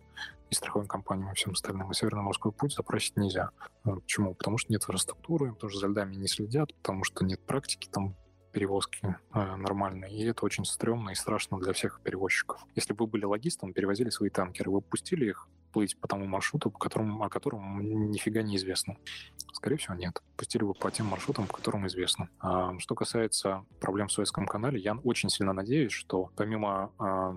и 0.51 0.56
страховым 0.56 0.88
компаниям, 0.88 1.32
и 1.32 1.35
всем 1.35 1.53
остальным. 1.53 1.90
А 1.90 1.93
Северный 1.93 2.22
морской 2.22 2.51
путь 2.51 2.74
запрессить 2.74 3.18
нельзя. 3.18 3.50
Э, 3.85 3.95
почему? 3.95 4.35
Потому 4.35 4.59
что 4.59 4.72
нет 4.72 4.82
инфраструктуры, 4.84 5.53
потому 5.53 5.72
что 5.72 5.80
за 5.80 5.88
льдами 5.88 6.16
не 6.16 6.27
следят, 6.27 6.76
потому 6.76 7.03
что 7.03 7.26
нет 7.26 7.40
практики 7.42 7.90
там 7.92 8.16
перевозки 8.51 9.16
э, 9.34 9.56
нормальные, 9.56 10.11
и 10.11 10.26
это 10.26 10.45
очень 10.45 10.66
стрёмно 10.66 11.11
и 11.11 11.16
страшно 11.16 11.59
для 11.59 11.74
всех 11.74 12.01
перевозчиков. 12.01 12.66
Если 12.76 12.93
бы 12.93 13.06
вы 13.06 13.11
были 13.11 13.26
логистом, 13.26 13.74
перевозили 13.74 14.09
свои 14.09 14.30
танкеры, 14.30 14.72
вы 14.72 14.82
пустили 14.82 15.26
их 15.26 15.48
плыть 15.72 15.99
по 15.99 16.07
тому 16.07 16.25
маршруту, 16.25 16.72
по 16.72 16.80
которому, 16.80 17.23
о 17.23 17.30
котором 17.30 18.11
нифига 18.11 18.41
не 18.41 18.57
известно. 18.57 18.98
Скорее 19.53 19.77
всего, 19.77 19.95
нет. 19.95 20.22
Пустили 20.38 20.64
бы 20.64 20.73
по 20.73 20.91
тем 20.91 21.07
маршрутам, 21.07 21.48
по 21.48 21.57
которым 21.57 21.88
известно. 21.88 22.30
А, 22.39 22.77
что 22.80 22.95
касается 22.95 23.65
проблем 23.80 24.07
в 24.07 24.11
Советском 24.11 24.45
канале, 24.45 24.80
я 24.80 24.95
очень 25.03 25.30
сильно 25.30 25.53
надеюсь, 25.53 25.91
что 25.91 26.31
помимо 26.35 26.91
а, 26.98 27.35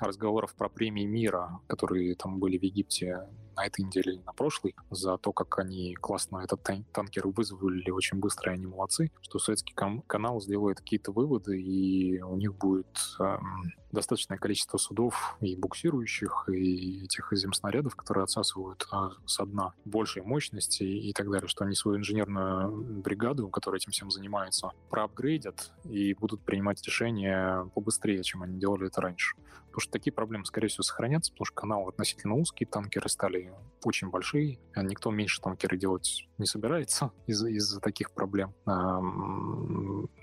разговоров 0.00 0.54
про 0.54 0.68
премии 0.68 1.04
мира, 1.04 1.60
которые 1.66 2.14
там 2.14 2.38
были 2.38 2.58
в 2.58 2.62
Египте 2.62 3.26
на 3.56 3.66
этой 3.66 3.84
неделе 3.84 4.14
или 4.14 4.22
на 4.22 4.32
прошлой, 4.32 4.76
за 4.90 5.16
то, 5.16 5.32
как 5.32 5.58
они 5.58 5.94
классно 5.94 6.38
этот 6.38 6.62
танкер 6.92 7.26
вызвали 7.28 7.90
очень 7.90 8.18
быстро, 8.18 8.52
и 8.52 8.54
они 8.54 8.66
молодцы, 8.66 9.10
что 9.22 9.38
Советский 9.38 9.74
канал 10.06 10.40
сделает 10.40 10.80
какие-то 10.80 11.10
выводы, 11.10 11.60
и 11.60 12.20
у 12.20 12.36
них 12.36 12.54
будет 12.54 12.98
эм, 13.18 13.72
достаточное 13.96 14.38
количество 14.38 14.78
судов 14.78 15.36
и 15.40 15.56
буксирующих, 15.56 16.48
и 16.48 17.04
этих 17.04 17.28
земснарядов, 17.32 17.96
которые 17.96 18.24
отсасывают 18.24 18.86
а, 18.92 19.10
со 19.26 19.44
дна 19.46 19.72
большей 19.84 20.22
мощности 20.22 20.84
и 20.84 21.12
так 21.12 21.30
далее, 21.30 21.48
что 21.48 21.64
они 21.64 21.74
свою 21.74 21.98
инженерную 21.98 22.70
бригаду, 23.02 23.48
которая 23.48 23.80
этим 23.80 23.92
всем 23.92 24.10
занимается, 24.10 24.70
проапгрейдят 24.90 25.72
и 25.84 26.14
будут 26.14 26.42
принимать 26.42 26.82
решения 26.86 27.68
побыстрее, 27.74 28.22
чем 28.22 28.42
они 28.42 28.58
делали 28.58 28.86
это 28.86 29.00
раньше. 29.00 29.36
Потому 29.66 29.80
что 29.80 29.92
такие 29.92 30.12
проблемы, 30.12 30.46
скорее 30.46 30.68
всего, 30.68 30.84
сохранятся, 30.84 31.32
потому 31.32 31.46
что 31.46 31.54
канал 31.54 31.88
относительно 31.88 32.34
узкий, 32.34 32.64
танкеры 32.64 33.08
стали 33.08 33.52
очень 33.84 34.08
большие, 34.08 34.58
а 34.74 34.82
никто 34.82 35.10
меньше 35.10 35.40
танкеры 35.42 35.76
делать 35.76 36.26
не 36.38 36.46
собирается 36.46 37.10
из-за 37.26 37.48
из 37.48 37.78
таких 37.80 38.12
проблем. 38.12 38.54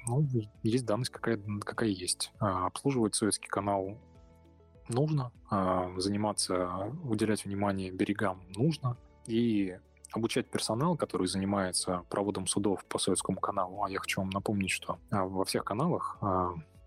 А, 0.06 0.10
ну, 0.10 0.28
есть 0.64 0.86
данность 0.86 1.12
какая, 1.12 1.40
какая 1.62 1.90
есть. 1.90 2.32
А, 2.40 2.68
обслуживать 2.68 3.16
советский 3.16 3.48
канал 3.48 3.98
нужно, 4.90 5.32
а, 5.50 5.92
заниматься, 5.98 6.92
уделять 7.04 7.46
внимание 7.46 7.92
берегам 7.92 8.44
нужно, 8.56 8.98
и 9.26 9.78
обучать 10.12 10.50
персонал, 10.50 10.98
который 10.98 11.28
занимается 11.28 12.04
проводом 12.10 12.46
судов 12.48 12.86
по 12.86 13.00
Советскому 13.00 13.40
каналу. 13.40 13.84
А 13.84 13.90
я 13.90 14.00
хочу 14.00 14.22
вам 14.22 14.30
напомнить, 14.30 14.70
что 14.70 15.00
во 15.10 15.44
всех 15.46 15.64
каналах 15.64 16.20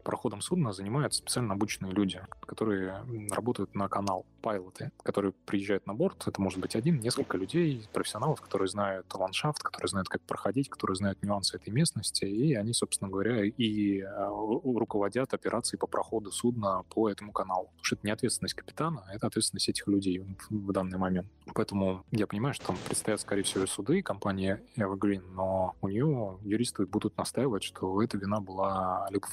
проходом 0.06 0.40
судна 0.40 0.72
занимаются 0.72 1.18
специально 1.18 1.54
обученные 1.54 1.92
люди, 1.92 2.20
которые 2.46 3.04
работают 3.32 3.74
на 3.74 3.88
канал, 3.88 4.24
пайлоты, 4.40 4.92
которые 5.02 5.32
приезжают 5.32 5.86
на 5.86 5.94
борт. 5.94 6.28
Это 6.28 6.40
может 6.40 6.60
быть 6.60 6.76
один, 6.76 7.00
несколько 7.00 7.36
людей, 7.36 7.88
профессионалов, 7.92 8.40
которые 8.40 8.68
знают 8.68 9.12
ландшафт, 9.12 9.62
которые 9.62 9.88
знают, 9.88 10.08
как 10.08 10.22
проходить, 10.22 10.70
которые 10.70 10.94
знают 10.94 11.20
нюансы 11.22 11.56
этой 11.56 11.70
местности, 11.70 12.24
и 12.24 12.54
они, 12.54 12.72
собственно 12.72 13.10
говоря, 13.10 13.44
и 13.44 14.00
а, 14.00 14.28
руководят 14.28 15.34
операцией 15.34 15.80
по 15.80 15.88
проходу 15.88 16.30
судна 16.30 16.84
по 16.90 17.10
этому 17.10 17.32
каналу. 17.32 17.66
Потому 17.66 17.84
что 17.84 17.96
это 17.96 18.06
не 18.06 18.12
ответственность 18.12 18.54
капитана, 18.54 19.04
а 19.08 19.14
это 19.14 19.26
ответственность 19.26 19.68
этих 19.68 19.88
людей 19.88 20.24
в 20.50 20.72
данный 20.72 20.98
момент. 20.98 21.26
Поэтому 21.52 22.04
я 22.12 22.28
понимаю, 22.28 22.54
что 22.54 22.68
там 22.68 22.76
предстоят, 22.86 23.20
скорее 23.20 23.42
всего, 23.42 23.66
суды 23.66 24.02
компании 24.02 24.60
Evergreen, 24.76 25.22
но 25.34 25.74
у 25.82 25.88
нее 25.88 26.38
юристы 26.42 26.86
будут 26.86 27.16
настаивать, 27.18 27.64
что 27.64 28.00
эта 28.00 28.16
вина 28.16 28.40
была 28.40 29.08
либо 29.10 29.26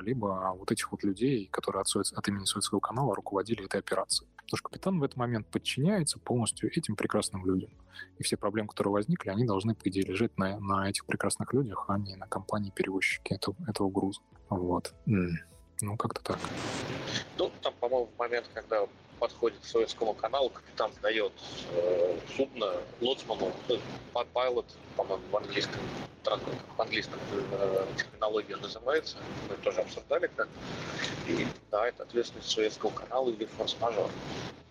либо 0.00 0.54
вот 0.56 0.70
этих 0.72 0.90
вот 0.92 1.02
людей, 1.04 1.48
которые 1.50 1.82
от, 1.82 1.88
от 1.94 2.28
имени 2.28 2.44
Советского 2.44 2.80
канала 2.80 3.14
руководили 3.14 3.64
этой 3.64 3.80
операцией. 3.80 4.28
Потому 4.36 4.58
что 4.58 4.68
капитан 4.68 4.98
в 4.98 5.02
этот 5.04 5.16
момент 5.16 5.46
подчиняется 5.46 6.18
полностью 6.18 6.70
этим 6.76 6.96
прекрасным 6.96 7.46
людям. 7.46 7.70
И 8.18 8.22
все 8.22 8.36
проблемы, 8.36 8.68
которые 8.68 8.92
возникли, 8.92 9.30
они 9.30 9.44
должны, 9.44 9.74
по 9.74 9.88
идее, 9.88 10.04
лежать 10.04 10.36
на, 10.38 10.58
на 10.58 10.88
этих 10.88 11.06
прекрасных 11.06 11.52
людях, 11.52 11.84
а 11.88 11.98
не 11.98 12.16
на 12.16 12.26
компании-перевозчике 12.26 13.34
этого, 13.36 13.56
этого 13.68 13.90
груза. 13.90 14.20
Вот. 14.48 14.94
Ну, 15.82 15.96
как-то 15.96 16.22
так. 16.22 16.38
Ну, 17.38 17.50
там, 17.62 17.72
по-моему, 17.80 18.08
в 18.14 18.18
момент, 18.18 18.46
когда 18.52 18.86
подходит 19.18 19.58
к 19.60 19.64
Советскому 19.64 20.14
каналу, 20.14 20.50
капитан 20.50 20.90
дает 21.02 21.32
э, 21.72 22.18
судно 22.36 22.72
лоцману, 23.00 23.52
ну, 23.68 23.78
pilot, 24.14 24.64
по-моему, 24.96 25.22
в 25.30 25.36
английском, 25.36 25.80
в 26.76 26.80
английском 26.80 27.18
э, 27.32 27.86
терминологии 27.96 28.54
называется, 28.54 29.18
мы 29.48 29.56
тоже 29.56 29.80
обсуждали 29.80 30.30
как. 30.34 30.48
И 31.28 31.46
да, 31.70 31.86
это 31.86 32.02
ответственность 32.02 32.50
Советского 32.50 32.90
канала 32.90 33.28
или 33.28 33.44
форс-мажор. 33.44 34.10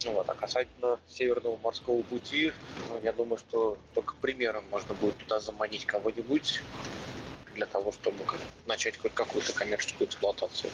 Ну, 0.05 0.11
вот. 0.13 0.29
А 0.29 0.33
касательно 0.33 0.99
Северного 1.09 1.57
морского 1.57 2.01
пути, 2.03 2.51
ну, 2.89 2.99
я 3.03 3.13
думаю, 3.13 3.37
что 3.37 3.77
только 3.93 4.15
примером 4.21 4.63
можно 4.71 4.93
будет 4.95 5.17
туда 5.17 5.39
заманить 5.39 5.85
кого-нибудь, 5.85 6.61
для 7.59 7.65
того, 7.65 7.91
чтобы 7.91 8.23
начать 8.65 8.97
хоть 8.97 9.13
какую-то 9.13 9.51
коммерческую 9.53 10.07
эксплуатацию. 10.07 10.71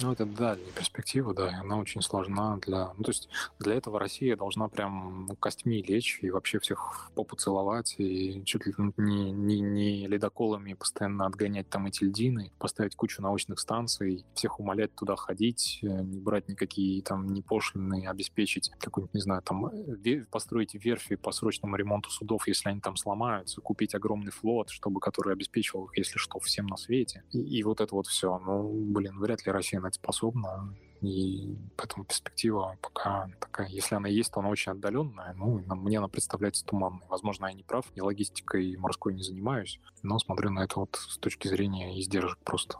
Ну, 0.00 0.12
это 0.12 0.24
дальняя 0.24 0.70
перспектива, 0.72 1.34
да, 1.34 1.50
и 1.50 1.54
она 1.54 1.78
очень 1.78 2.00
сложна 2.00 2.56
для... 2.58 2.92
Ну, 2.96 3.04
то 3.04 3.10
есть 3.10 3.28
для 3.58 3.74
этого 3.74 4.00
Россия 4.00 4.36
должна 4.36 4.68
прям 4.68 5.26
ну, 5.28 5.36
костьми 5.36 5.82
лечь 5.82 6.18
и 6.22 6.30
вообще 6.30 6.58
всех 6.58 7.10
попу 7.14 7.36
целовать, 7.36 7.94
и 7.98 8.42
чуть 8.44 8.66
ли 8.66 8.74
не, 8.96 9.32
не, 9.32 9.60
не 9.60 10.06
ледоколами 10.06 10.72
постоянно 10.72 11.26
отгонять 11.26 11.68
там 11.68 11.86
эти 11.86 12.04
льдины, 12.04 12.52
поставить 12.58 12.96
кучу 12.96 13.20
научных 13.22 13.60
станций, 13.60 14.24
всех 14.34 14.60
умолять 14.60 14.94
туда 14.94 15.16
ходить, 15.16 15.80
э, 15.82 15.86
не 15.86 16.18
брать 16.18 16.48
никакие 16.48 17.02
там 17.02 17.28
не 17.28 17.42
пошлины, 17.42 18.06
обеспечить 18.06 18.70
какую-нибудь, 18.80 19.14
не 19.14 19.20
знаю, 19.20 19.42
там 19.42 19.66
э, 19.66 20.24
построить 20.30 20.74
верфи 20.74 21.16
по 21.16 21.32
срочному 21.32 21.76
ремонту 21.76 22.10
судов, 22.10 22.48
если 22.48 22.70
они 22.70 22.80
там 22.80 22.96
сломаются, 22.96 23.60
купить 23.60 23.94
огромный 23.94 24.32
флот, 24.32 24.70
чтобы 24.70 25.00
который 25.00 25.34
обеспечивал 25.34 25.86
их, 25.86 25.98
если 25.98 26.13
что, 26.18 26.38
всем 26.38 26.66
на 26.66 26.76
свете. 26.76 27.24
И, 27.30 27.38
и 27.38 27.62
вот 27.62 27.80
это 27.80 27.94
вот 27.94 28.06
все. 28.06 28.38
Ну, 28.38 28.70
блин, 28.92 29.18
вряд 29.18 29.44
ли 29.46 29.52
Россия 29.52 29.80
на 29.80 29.88
это 29.88 29.96
способна. 29.96 30.74
И 31.00 31.54
поэтому 31.76 32.04
перспектива 32.04 32.78
пока 32.80 33.28
такая, 33.38 33.68
если 33.68 33.94
она 33.94 34.08
есть, 34.08 34.32
то 34.32 34.40
она 34.40 34.48
очень 34.48 34.72
отдаленная. 34.72 35.34
Ну, 35.34 35.62
мне 35.66 35.98
она 35.98 36.08
представляется 36.08 36.64
туманной. 36.64 37.06
Возможно, 37.08 37.46
я 37.46 37.52
не 37.52 37.62
прав, 37.62 37.84
я 37.94 38.04
логистикой 38.04 38.76
морской 38.76 39.12
не 39.12 39.22
занимаюсь, 39.22 39.80
но 40.02 40.18
смотрю 40.18 40.50
на 40.50 40.64
это 40.64 40.80
вот 40.80 40.96
с 40.96 41.18
точки 41.18 41.48
зрения 41.48 42.00
издержек 42.00 42.38
просто. 42.38 42.78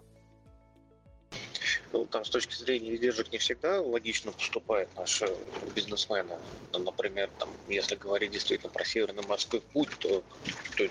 Ну, 1.93 2.07
там 2.07 2.25
с 2.25 2.31
точки 2.31 2.55
зрения 2.55 2.95
издержек 2.95 3.31
не 3.33 3.39
всегда 3.39 3.81
логично 3.81 4.33
поступают 4.33 4.95
наши 4.97 5.29
бизнесмены. 5.75 6.39
Например, 6.73 7.31
там, 7.39 7.49
если 7.69 7.95
говорить 7.95 8.33
действительно 8.33 8.71
про 8.71 8.85
Северный 8.85 9.27
морской 9.27 9.61
путь, 9.61 9.91
то, 10.01 10.25
то 10.77 10.89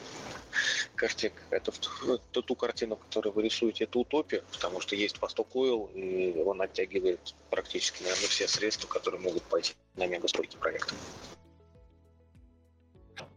картинка, 0.95 1.41
это 1.49 1.71
то, 2.31 2.41
ту 2.41 2.55
картину, 2.55 2.95
которую 2.95 3.33
вы 3.33 3.43
рисуете, 3.43 3.83
это 3.83 3.99
утопия, 3.99 4.43
потому 4.51 4.79
что 4.79 4.95
есть 4.95 5.21
Восток 5.21 5.55
Ойл, 5.55 5.89
и 5.93 6.37
он 6.41 6.61
оттягивает 6.61 7.35
практически, 7.49 8.03
наверное, 8.03 8.27
все 8.27 8.47
средства, 8.47 8.87
которые 8.87 9.21
могут 9.21 9.43
пойти 9.43 9.73
на 9.95 10.07
мегастройки 10.07 10.55
проекта. 10.57 10.93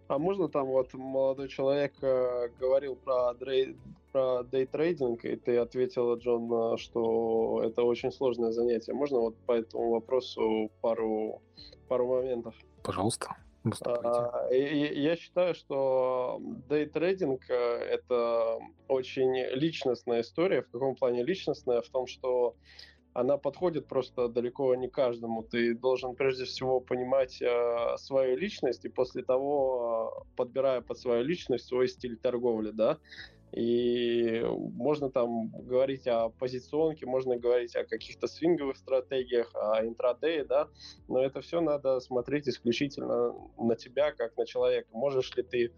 А 0.09 0.19
можно 0.19 0.49
там 0.49 0.67
вот 0.67 0.93
молодой 0.95 1.49
человек 1.49 1.93
э, 2.01 2.49
говорил 2.61 2.95
про, 2.95 3.35
дрей, 3.35 3.77
про 4.17 4.45
дейтрейдинг, 4.45 5.25
и 5.27 5.37
ты 5.37 5.59
ответила, 5.59 6.17
Джон, 6.17 6.79
что 6.79 7.63
это 7.63 7.83
очень 7.83 8.11
сложное 8.11 8.51
занятие. 8.51 8.95
Можно 8.95 9.19
вот 9.19 9.37
по 9.45 9.53
этому 9.53 9.91
вопросу 9.91 10.71
пару, 10.81 11.43
пару 11.87 12.07
моментов? 12.07 12.55
Пожалуйста. 12.83 13.37
А, 13.85 14.49
я 14.51 15.17
считаю, 15.17 15.55
что 15.55 16.41
дейтрейдинг 16.69 17.43
э,— 17.51 17.55
это 17.91 18.59
очень 18.89 19.37
личностная 19.55 20.23
история. 20.23 20.63
В 20.63 20.71
каком 20.71 20.95
плане 20.95 21.23
личностная? 21.23 21.83
В 21.83 21.89
том, 21.91 22.07
что 22.07 22.55
она 23.13 23.39
подходит 23.39 23.87
просто 23.87 24.29
далеко 24.29 24.75
не 24.75 24.89
каждому. 24.89 25.43
Ты 25.43 25.75
должен 25.75 26.15
прежде 26.15 26.45
всего 26.45 26.81
понимать 26.81 27.43
э, 27.43 27.97
свою 27.99 28.37
личность 28.37 28.85
и 28.85 28.89
после 28.89 29.23
того, 29.23 30.27
подбирая 30.37 30.81
под 30.81 30.99
свою 30.99 31.25
личность 31.25 31.67
свой 31.67 31.89
стиль 31.89 32.17
торговли, 32.17 32.71
да. 32.71 32.99
И 33.53 34.43
можно 34.45 35.11
там 35.11 35.51
говорить 35.51 36.07
о 36.07 36.31
позиционке, 36.31 37.07
можно 37.07 37.37
говорить 37.37 37.75
о 37.77 37.85
каких-то 37.85 38.27
свинговых 38.27 38.77
стратегиях, 38.77 39.51
о 39.55 39.85
интрадее, 39.87 40.45
да, 40.45 40.69
но 41.09 41.23
это 41.23 41.41
все 41.41 41.61
надо 41.61 42.01
смотреть 42.01 42.49
исключительно 42.49 43.35
на 43.59 43.77
тебя, 43.77 44.13
как 44.13 44.37
на 44.37 44.47
человека. 44.47 44.89
Можешь 44.93 45.35
ли 45.37 45.43
ты 45.43 45.73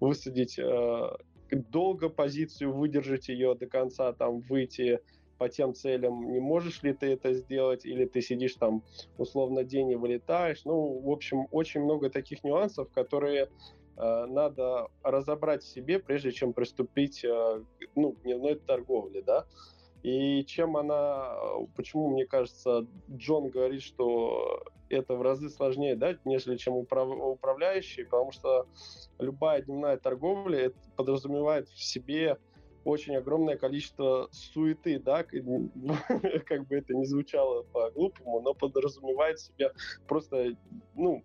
высадить 0.00 0.58
э, 0.58 1.16
долго 1.50 2.08
позицию, 2.08 2.72
выдержать 2.72 3.28
ее 3.28 3.54
до 3.54 3.66
конца, 3.66 4.12
там 4.12 4.40
выйти 4.40 5.00
по 5.38 5.48
тем 5.48 5.74
целям, 5.74 6.30
не 6.30 6.40
можешь 6.40 6.82
ли 6.82 6.92
ты 6.92 7.06
это 7.12 7.32
сделать, 7.32 7.84
или 7.84 8.04
ты 8.04 8.20
сидишь 8.20 8.54
там 8.54 8.82
условно 9.18 9.64
день 9.64 9.90
и 9.90 9.96
вылетаешь. 9.96 10.64
Ну, 10.64 11.00
в 11.00 11.10
общем, 11.10 11.48
очень 11.50 11.82
много 11.82 12.10
таких 12.10 12.44
нюансов, 12.44 12.90
которые 12.92 13.48
надо 13.96 14.88
разобрать 15.02 15.62
в 15.62 15.68
себе, 15.68 15.98
прежде 15.98 16.32
чем 16.32 16.52
приступить 16.52 17.24
э, 17.24 17.62
ну, 17.94 18.12
к 18.12 18.22
дневной 18.22 18.56
торговле, 18.56 19.22
да. 19.22 19.46
И 20.02 20.44
чем 20.44 20.76
она, 20.76 21.34
почему, 21.76 22.10
мне 22.10 22.26
кажется, 22.26 22.86
Джон 23.10 23.48
говорит, 23.48 23.82
что 23.82 24.62
это 24.90 25.14
в 25.14 25.22
разы 25.22 25.48
сложнее, 25.48 25.96
да, 25.96 26.18
нежели 26.24 26.56
чем 26.56 26.74
управ, 26.74 27.08
управляющий, 27.08 28.04
потому 28.04 28.30
что 28.32 28.66
любая 29.18 29.62
дневная 29.62 29.96
торговля 29.96 30.66
это 30.66 30.76
подразумевает 30.96 31.68
в 31.68 31.82
себе 31.82 32.38
очень 32.84 33.16
огромное 33.16 33.56
количество 33.56 34.28
суеты, 34.30 34.98
да, 34.98 35.24
как 36.46 36.66
бы 36.66 36.76
это 36.76 36.94
ни 36.94 37.04
звучало 37.04 37.62
по-глупому, 37.62 38.40
но 38.42 38.54
подразумевает 38.54 39.40
себя 39.40 39.72
просто, 40.06 40.54
ну, 40.94 41.24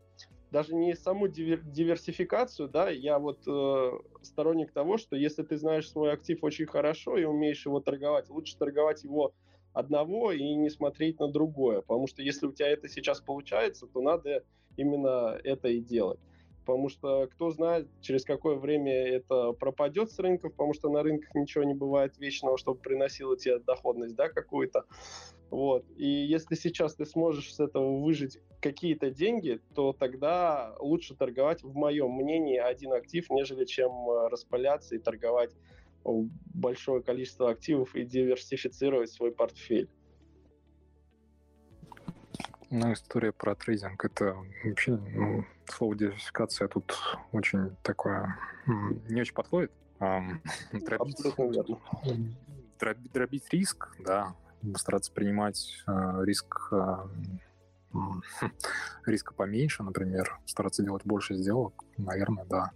даже 0.52 0.76
не 0.76 0.96
саму 0.96 1.28
дивер, 1.28 1.62
диверсификацию, 1.62 2.70
да, 2.70 2.90
я 2.90 3.20
вот 3.20 3.40
э, 3.48 3.92
сторонник 4.22 4.72
того, 4.72 4.98
что 4.98 5.16
если 5.16 5.44
ты 5.44 5.58
знаешь 5.58 5.90
свой 5.90 6.12
актив 6.12 6.44
очень 6.44 6.66
хорошо 6.66 7.18
и 7.18 7.24
умеешь 7.24 7.66
его 7.66 7.80
торговать, 7.80 8.30
лучше 8.30 8.58
торговать 8.58 9.04
его 9.04 9.34
одного 9.74 10.32
и 10.32 10.56
не 10.56 10.70
смотреть 10.70 11.20
на 11.20 11.32
другое, 11.32 11.82
потому 11.82 12.08
что 12.08 12.24
если 12.24 12.48
у 12.48 12.52
тебя 12.52 12.70
это 12.70 12.88
сейчас 12.88 13.22
получается, 13.22 13.88
то 13.88 14.02
надо 14.02 14.44
именно 14.76 15.40
это 15.44 15.68
и 15.68 15.80
делать 15.80 16.20
потому 16.70 16.90
что 16.90 17.28
кто 17.34 17.50
знает, 17.50 17.88
через 18.00 18.24
какое 18.24 18.56
время 18.56 18.94
это 18.94 19.54
пропадет 19.54 20.12
с 20.12 20.20
рынков, 20.20 20.52
потому 20.52 20.76
что 20.76 20.90
на 20.90 21.02
рынках 21.02 21.34
ничего 21.34 21.64
не 21.64 21.74
бывает 21.74 22.20
вечного, 22.20 22.60
чтобы 22.60 22.80
приносило 22.80 23.36
тебе 23.36 23.58
доходность, 23.58 24.16
да, 24.16 24.30
какую-то. 24.30 24.86
Вот. 25.50 25.84
И 25.98 26.06
если 26.06 26.54
сейчас 26.54 26.94
ты 26.94 27.08
сможешь 27.08 27.56
с 27.56 27.60
этого 27.60 28.00
выжить 28.00 28.38
какие-то 28.62 29.10
деньги, 29.10 29.60
то 29.74 29.94
тогда 29.94 30.76
лучше 30.80 31.16
торговать, 31.16 31.64
в 31.64 31.74
моем 31.74 32.12
мнении, 32.12 32.58
один 32.58 32.94
актив, 32.94 33.28
нежели 33.32 33.66
чем 33.66 33.92
э, 33.92 34.28
распыляться 34.28 34.96
и 34.96 35.00
торговать 35.00 35.56
большое 36.54 37.02
количество 37.02 37.50
активов 37.50 37.96
и 37.96 38.06
диверсифицировать 38.06 39.10
свой 39.12 39.32
портфель. 39.32 39.90
Ну, 42.72 42.94
история 42.94 43.32
про 43.32 43.56
трейдинг, 43.56 44.06
это 44.06 44.36
вообще, 44.64 44.96
ну, 44.96 45.46
слово 45.66 45.96
диверсификация 45.96 46.68
тут 46.68 46.96
очень 47.32 47.76
такое, 47.82 48.38
не 48.66 49.22
очень 49.22 49.34
подходит. 49.34 49.72
Дробить, 50.00 51.18
дробить, 52.80 53.12
дробить 53.12 53.50
риск, 53.52 53.94
да, 54.00 54.36
стараться 54.76 55.12
принимать 55.12 55.84
э, 55.88 56.22
риск 56.24 56.70
э, 56.72 56.96
риска 59.06 59.34
поменьше, 59.34 59.84
например, 59.84 60.40
стараться 60.46 60.84
делать 60.84 61.04
больше 61.06 61.36
сделок, 61.36 61.84
наверное, 61.98 62.46
да. 62.46 62.72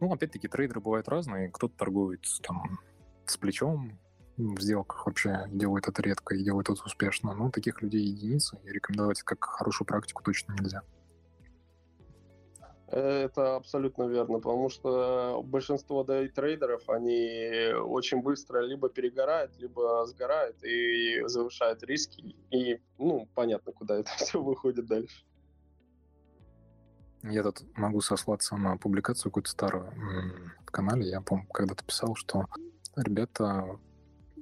Ну, 0.00 0.12
опять-таки, 0.12 0.48
трейдеры 0.48 0.80
бывают 0.80 1.08
разные. 1.08 1.50
Кто-то 1.50 1.76
торгует 1.76 2.26
там 2.42 2.78
с 3.24 3.36
плечом, 3.36 3.98
в 4.38 4.60
сделках 4.60 5.06
вообще 5.06 5.46
делают 5.48 5.88
это 5.88 6.00
редко 6.00 6.34
и 6.34 6.42
делают 6.42 6.70
это 6.70 6.82
успешно. 6.84 7.34
Но 7.34 7.50
таких 7.50 7.82
людей 7.82 8.02
единицы, 8.02 8.58
и 8.64 8.70
рекомендовать 8.70 9.22
как 9.22 9.44
хорошую 9.44 9.86
практику 9.86 10.22
точно 10.22 10.54
нельзя. 10.54 10.82
Это 12.90 13.56
абсолютно 13.56 14.04
верно, 14.04 14.38
потому 14.38 14.70
что 14.70 15.42
большинство 15.44 16.04
трейдеров, 16.04 16.88
они 16.88 17.74
очень 17.74 18.22
быстро 18.22 18.60
либо 18.60 18.88
перегорают, 18.88 19.58
либо 19.58 20.06
сгорают 20.06 20.56
и 20.64 21.20
завышают 21.26 21.82
риски. 21.82 22.34
И, 22.50 22.80
ну, 22.96 23.28
понятно, 23.34 23.72
куда 23.72 23.98
это 23.98 24.10
все 24.16 24.42
выходит 24.42 24.86
дальше. 24.86 25.24
Я 27.24 27.42
тут 27.42 27.62
могу 27.76 28.00
сослаться 28.00 28.56
на 28.56 28.78
публикацию 28.78 29.30
какую-то 29.30 29.50
старую 29.50 29.92
в 30.66 30.70
канале. 30.70 31.10
Я, 31.10 31.20
помню, 31.20 31.46
когда-то 31.48 31.84
писал, 31.84 32.14
что 32.14 32.46
ребята 32.96 33.78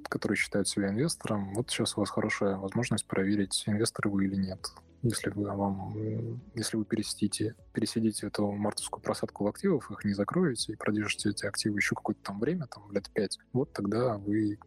которые 0.09 0.37
считают 0.37 0.67
себя 0.67 0.89
инвестором, 0.89 1.53
вот 1.53 1.69
сейчас 1.69 1.97
у 1.97 2.01
вас 2.01 2.09
хорошая 2.09 2.57
возможность 2.57 3.05
проверить, 3.05 3.63
инвесторы 3.65 4.09
вы 4.09 4.25
или 4.25 4.35
нет. 4.35 4.67
Если 5.03 5.29
вы, 5.29 5.43
вам, 5.51 6.41
если 6.55 6.75
вы 6.75 6.83
пересидите, 6.83 7.55
пересидите 7.71 8.27
эту 8.27 8.51
мартовскую 8.51 9.01
просадку 9.01 9.43
в 9.43 9.47
активов, 9.47 9.91
их 9.91 10.03
не 10.03 10.13
закроете 10.13 10.73
и 10.73 10.75
продержите 10.75 11.29
эти 11.29 11.45
активы 11.45 11.77
еще 11.77 11.95
какое-то 11.95 12.21
там 12.23 12.39
время, 12.39 12.65
там 12.67 12.91
лет 12.91 13.09
пять, 13.13 13.37
вот 13.53 13.71
тогда 13.73 14.17
вы 14.17 14.57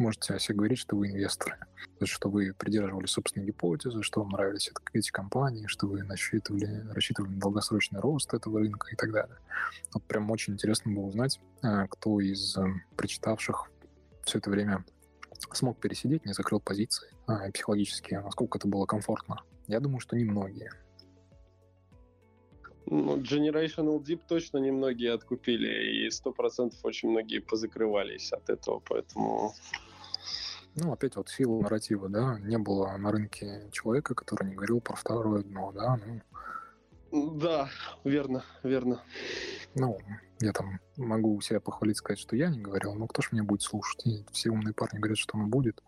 можете 0.00 0.34
о 0.34 0.38
себе 0.38 0.56
говорить, 0.56 0.78
что 0.78 0.96
вы 0.96 1.08
инвесторы. 1.08 1.56
То 1.98 2.04
есть, 2.04 2.12
что 2.12 2.28
вы 2.28 2.52
придерживали 2.54 3.06
собственные 3.06 3.46
гипотезы, 3.48 4.02
что 4.02 4.22
вам 4.22 4.30
нравились 4.30 4.70
эти 4.92 5.10
компании, 5.10 5.66
что 5.66 5.86
вы 5.86 6.02
рассчитывали, 6.02 6.86
рассчитывали 6.92 7.30
на 7.30 7.40
долгосрочный 7.40 8.00
рост 8.00 8.34
этого 8.34 8.58
рынка 8.58 8.88
и 8.90 8.96
так 8.96 9.12
далее. 9.12 9.36
Вот 9.92 10.02
прям 10.04 10.30
очень 10.30 10.54
интересно 10.54 10.92
было 10.92 11.04
узнать, 11.04 11.38
э, 11.62 11.86
кто 11.88 12.20
из 12.20 12.56
э, 12.56 12.64
прочитавших 12.96 13.69
все 14.30 14.38
это 14.38 14.48
время 14.48 14.84
смог 15.52 15.80
пересидеть, 15.80 16.24
не 16.24 16.32
закрыл 16.32 16.60
позиции 16.60 17.08
а, 17.26 17.50
психологически, 17.50 18.14
насколько 18.14 18.58
это 18.58 18.68
было 18.68 18.86
комфортно. 18.86 19.42
Я 19.66 19.80
думаю, 19.80 19.98
что 19.98 20.16
немногие. 20.16 20.70
Ну, 22.86 23.18
Generational 23.18 24.00
Deep 24.00 24.20
точно 24.28 24.58
немногие 24.58 25.12
откупили, 25.12 26.06
и 26.06 26.10
сто 26.10 26.32
процентов 26.32 26.78
очень 26.84 27.10
многие 27.10 27.40
позакрывались 27.40 28.32
от 28.32 28.48
этого, 28.50 28.80
поэтому... 28.88 29.52
Ну, 30.76 30.92
опять 30.92 31.16
вот 31.16 31.28
сила 31.28 31.60
нарратива, 31.60 32.08
да, 32.08 32.38
не 32.38 32.58
было 32.58 32.96
на 32.96 33.10
рынке 33.10 33.68
человека, 33.72 34.14
который 34.14 34.48
не 34.48 34.54
говорил 34.54 34.80
про 34.80 34.94
второе 34.94 35.42
дно, 35.42 35.72
да, 35.72 35.98
ну... 36.04 36.20
Да, 37.12 37.68
верно, 38.04 38.44
верно. 38.62 39.02
Ну, 39.74 39.98
я 40.40 40.52
там 40.52 40.80
могу 40.96 41.40
себя 41.40 41.60
похвалить, 41.60 41.96
сказать, 41.96 42.18
что 42.18 42.36
я 42.36 42.48
не 42.48 42.60
говорил, 42.60 42.94
но 42.94 43.06
кто 43.06 43.22
ж 43.22 43.32
меня 43.32 43.44
будет 43.44 43.62
слушать? 43.62 44.06
И 44.06 44.24
все 44.32 44.50
умные 44.50 44.74
парни 44.74 44.98
говорят, 44.98 45.18
что 45.18 45.36
оно 45.36 45.46
будет. 45.46 45.82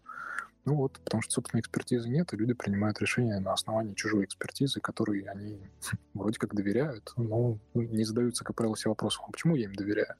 Ну 0.64 0.76
вот, 0.76 1.00
потому 1.04 1.22
что, 1.22 1.34
собственно, 1.34 1.60
экспертизы 1.60 2.08
нет, 2.08 2.32
и 2.32 2.36
люди 2.36 2.54
принимают 2.54 3.00
решения 3.00 3.40
на 3.40 3.52
основании 3.52 3.94
чужой 3.94 4.24
экспертизы, 4.24 4.80
которой 4.80 5.22
они 5.22 5.58
вроде 6.14 6.38
как 6.38 6.54
доверяют, 6.54 7.12
но 7.16 7.58
не 7.74 8.04
задаются, 8.04 8.44
как 8.44 8.56
правило, 8.56 8.76
все 8.76 8.88
вопросом, 8.88 9.24
а 9.26 9.32
почему 9.32 9.56
я 9.56 9.64
им 9.64 9.74
доверяю? 9.74 10.14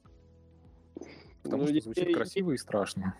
Потому 1.43 1.63
ну, 1.63 1.69
что 1.69 1.81
звучит 1.81 2.09
я, 2.09 2.15
красиво 2.15 2.51
и 2.51 2.57
страшно. 2.57 3.15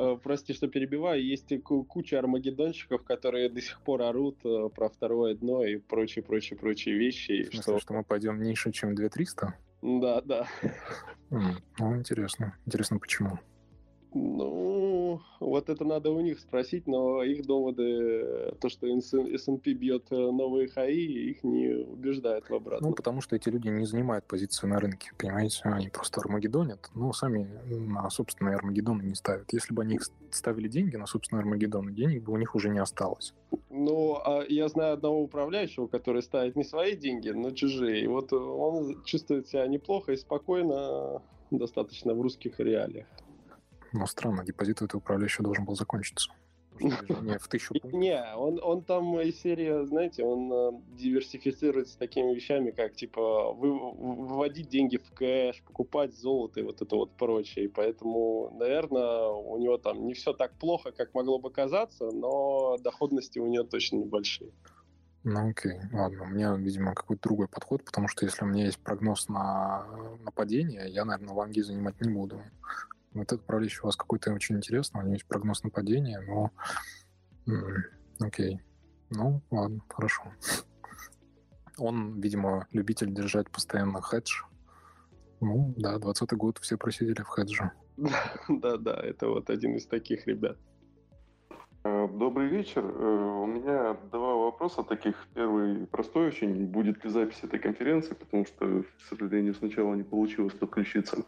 Э, 0.00 0.16
прости, 0.16 0.54
что 0.54 0.66
перебиваю, 0.66 1.22
есть 1.22 1.52
куча 1.62 2.18
армагеддонщиков, 2.18 3.04
которые 3.04 3.50
до 3.50 3.60
сих 3.60 3.82
пор 3.82 4.00
орут 4.00 4.38
э, 4.44 4.70
про 4.74 4.88
второе 4.88 5.34
дно 5.34 5.62
и 5.62 5.76
прочие, 5.76 6.22
прочие, 6.22 6.58
прочие 6.58 6.96
вещи. 6.96 7.42
В 7.42 7.52
смысле, 7.52 7.62
что... 7.62 7.80
что 7.80 7.92
мы 7.92 8.02
пойдем 8.02 8.40
ниже, 8.40 8.72
чем 8.72 8.94
2300? 8.94 9.54
Да, 9.82 10.22
да. 10.22 10.48
Ну, 11.30 11.96
интересно. 11.96 12.56
Интересно, 12.64 12.98
почему? 12.98 13.38
Ну, 14.14 14.89
Ну, 15.10 15.20
вот 15.40 15.68
это 15.68 15.84
надо 15.84 16.10
у 16.10 16.20
них 16.20 16.38
спросить, 16.38 16.86
но 16.86 17.22
их 17.22 17.46
доводы, 17.46 18.54
то, 18.60 18.68
что 18.68 18.86
S&P 18.86 19.72
бьет 19.72 20.06
э, 20.10 20.14
новые 20.14 20.68
хаи, 20.68 21.30
их 21.30 21.42
не 21.42 21.68
убеждает 21.68 22.48
в 22.48 22.54
обратном. 22.54 22.90
Ну, 22.90 22.96
потому 22.96 23.20
что 23.20 23.36
эти 23.36 23.48
люди 23.48 23.68
не 23.68 23.86
занимают 23.86 24.24
позицию 24.26 24.70
на 24.70 24.78
рынке, 24.78 25.10
понимаете? 25.18 25.60
Они 25.64 25.88
просто 25.88 26.20
армагеддонят, 26.20 26.90
но 26.94 27.12
сами 27.12 27.48
на 27.68 28.08
собственные 28.10 28.56
армагеддоны 28.56 29.02
не 29.02 29.14
ставят. 29.14 29.52
Если 29.52 29.74
бы 29.74 29.82
они 29.82 29.98
ставили 30.30 30.68
деньги 30.68 30.96
на 30.96 31.06
собственные 31.06 31.42
армагеддоны, 31.42 31.92
денег 31.92 32.22
бы 32.22 32.32
у 32.32 32.36
них 32.36 32.54
уже 32.54 32.68
не 32.68 32.78
осталось. 32.78 33.34
Ну, 33.70 34.16
а 34.24 34.44
я 34.48 34.68
знаю 34.68 34.94
одного 34.94 35.22
управляющего, 35.22 35.86
который 35.86 36.22
ставит 36.22 36.56
не 36.56 36.64
свои 36.64 36.96
деньги, 36.96 37.30
но 37.30 37.50
чужие. 37.50 38.04
И 38.04 38.06
вот 38.06 38.32
он 38.32 39.02
чувствует 39.04 39.48
себя 39.48 39.66
неплохо 39.66 40.12
и 40.12 40.16
спокойно 40.16 41.22
достаточно 41.50 42.14
в 42.14 42.20
русских 42.20 42.60
реалиях. 42.60 43.06
Ну, 43.92 44.06
странно, 44.06 44.44
депозит 44.44 44.82
этого 44.82 45.00
управляющего 45.00 45.44
должен 45.44 45.64
был 45.64 45.74
закончиться. 45.74 46.30
Не, 46.80 47.38
в 47.38 47.48
тысячу 47.48 47.74
Не, 47.92 48.22
он, 48.36 48.58
он 48.62 48.82
там 48.82 49.20
из 49.20 49.40
серии, 49.40 49.84
знаете, 49.86 50.24
он 50.24 50.52
э, 50.52 50.80
диверсифицируется 50.96 51.98
такими 51.98 52.34
вещами, 52.34 52.70
как, 52.70 52.94
типа, 52.94 53.52
вы, 53.52 53.78
выводить 53.78 54.68
деньги 54.68 54.96
в 54.96 55.12
кэш, 55.12 55.62
покупать 55.62 56.14
золото 56.14 56.60
и 56.60 56.62
вот 56.62 56.80
это 56.80 56.96
вот 56.96 57.16
прочее. 57.16 57.66
И 57.66 57.68
поэтому, 57.68 58.56
наверное, 58.58 59.26
у 59.28 59.58
него 59.58 59.76
там 59.78 60.06
не 60.06 60.14
все 60.14 60.32
так 60.32 60.52
плохо, 60.54 60.92
как 60.92 61.12
могло 61.14 61.38
бы 61.38 61.50
казаться, 61.50 62.10
но 62.10 62.78
доходности 62.78 63.38
у 63.38 63.46
него 63.46 63.64
точно 63.64 63.96
небольшие. 63.96 64.50
Ну 65.22 65.50
окей, 65.50 65.78
ладно. 65.92 66.22
У 66.22 66.28
меня, 66.28 66.54
видимо, 66.54 66.94
какой-то 66.94 67.28
другой 67.28 67.48
подход, 67.48 67.84
потому 67.84 68.08
что 68.08 68.24
если 68.24 68.42
у 68.42 68.48
меня 68.48 68.64
есть 68.64 68.78
прогноз 68.78 69.28
на 69.28 69.84
нападение, 70.24 70.88
я, 70.88 71.04
наверное, 71.04 71.34
лонги 71.34 71.60
занимать 71.60 72.00
не 72.00 72.10
буду. 72.10 72.40
Вот 73.12 73.24
этот 73.24 73.42
управляющий 73.42 73.80
у 73.82 73.86
вас 73.86 73.96
какой-то 73.96 74.32
очень 74.32 74.56
интересный, 74.56 75.00
у 75.00 75.02
него 75.02 75.14
есть 75.14 75.26
прогноз 75.26 75.62
нападения, 75.62 76.20
но... 76.20 76.50
окей. 78.20 78.60
Ну, 79.10 79.42
ладно, 79.50 79.80
хорошо. 79.88 80.32
Он, 81.76 82.20
видимо, 82.20 82.68
любитель 82.70 83.12
держать 83.12 83.50
постоянно 83.50 84.00
хедж. 84.00 84.42
Ну, 85.40 85.74
да, 85.76 85.98
20 85.98 86.32
год 86.34 86.58
все 86.58 86.76
просидели 86.76 87.22
в 87.22 87.28
хедже. 87.28 87.72
Да-да, 88.48 88.94
это 89.02 89.28
вот 89.28 89.50
один 89.50 89.76
из 89.76 89.86
таких 89.86 90.26
ребят. 90.26 90.58
Э, 91.82 92.08
добрый 92.12 92.48
вечер. 92.48 92.84
Э, 92.84 93.40
у 93.42 93.46
меня 93.46 93.96
два 94.12 94.34
вопроса 94.34 94.82
таких. 94.82 95.26
Первый 95.34 95.86
простой 95.86 96.28
очень. 96.28 96.66
Будет 96.66 97.02
ли 97.04 97.10
запись 97.10 97.42
этой 97.42 97.58
конференции, 97.58 98.14
потому 98.14 98.44
что, 98.44 98.82
к 98.82 99.00
сожалению, 99.08 99.54
сначала 99.54 99.94
не 99.94 100.02
получилось 100.02 100.52
подключиться. 100.52 101.24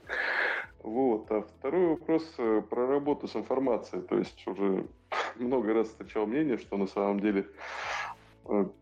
Вот. 0.82 1.30
А 1.30 1.42
второй 1.42 1.86
вопрос 1.86 2.34
э, 2.36 2.62
про 2.68 2.86
работу 2.86 3.28
с 3.28 3.36
информацией. 3.36 4.02
То 4.02 4.18
есть 4.18 4.46
уже 4.46 4.86
много 5.36 5.72
раз 5.72 5.88
встречал 5.88 6.26
мнение, 6.26 6.58
что 6.58 6.76
на 6.76 6.86
самом 6.86 7.20
деле 7.20 7.46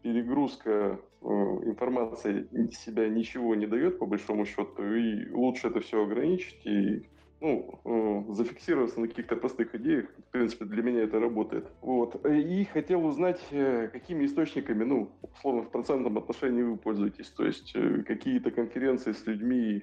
перегрузка 0.02 0.98
информации 1.20 2.48
себя 2.72 3.10
ничего 3.10 3.54
не 3.54 3.66
дает, 3.66 3.98
по 3.98 4.06
большому 4.06 4.46
счету, 4.46 4.82
и 4.82 5.30
лучше 5.32 5.68
это 5.68 5.80
все 5.80 6.02
ограничить 6.02 6.64
и 6.64 7.06
ну, 7.40 7.80
э, 7.84 8.34
зафиксироваться 8.34 9.00
на 9.00 9.08
каких-то 9.08 9.36
простых 9.36 9.74
идеях. 9.74 10.06
В 10.28 10.30
принципе, 10.30 10.64
для 10.66 10.82
меня 10.82 11.02
это 11.02 11.18
работает. 11.18 11.66
Вот. 11.80 12.24
И 12.26 12.64
хотел 12.64 13.04
узнать, 13.04 13.40
э, 13.50 13.88
какими 13.88 14.26
источниками, 14.26 14.84
ну, 14.84 15.10
условно, 15.22 15.62
в 15.62 15.70
процентном 15.70 16.18
отношении 16.18 16.62
вы 16.62 16.76
пользуетесь. 16.76 17.28
То 17.30 17.44
есть 17.44 17.72
э, 17.74 18.02
какие-то 18.06 18.50
конференции 18.50 19.12
с 19.12 19.26
людьми, 19.26 19.82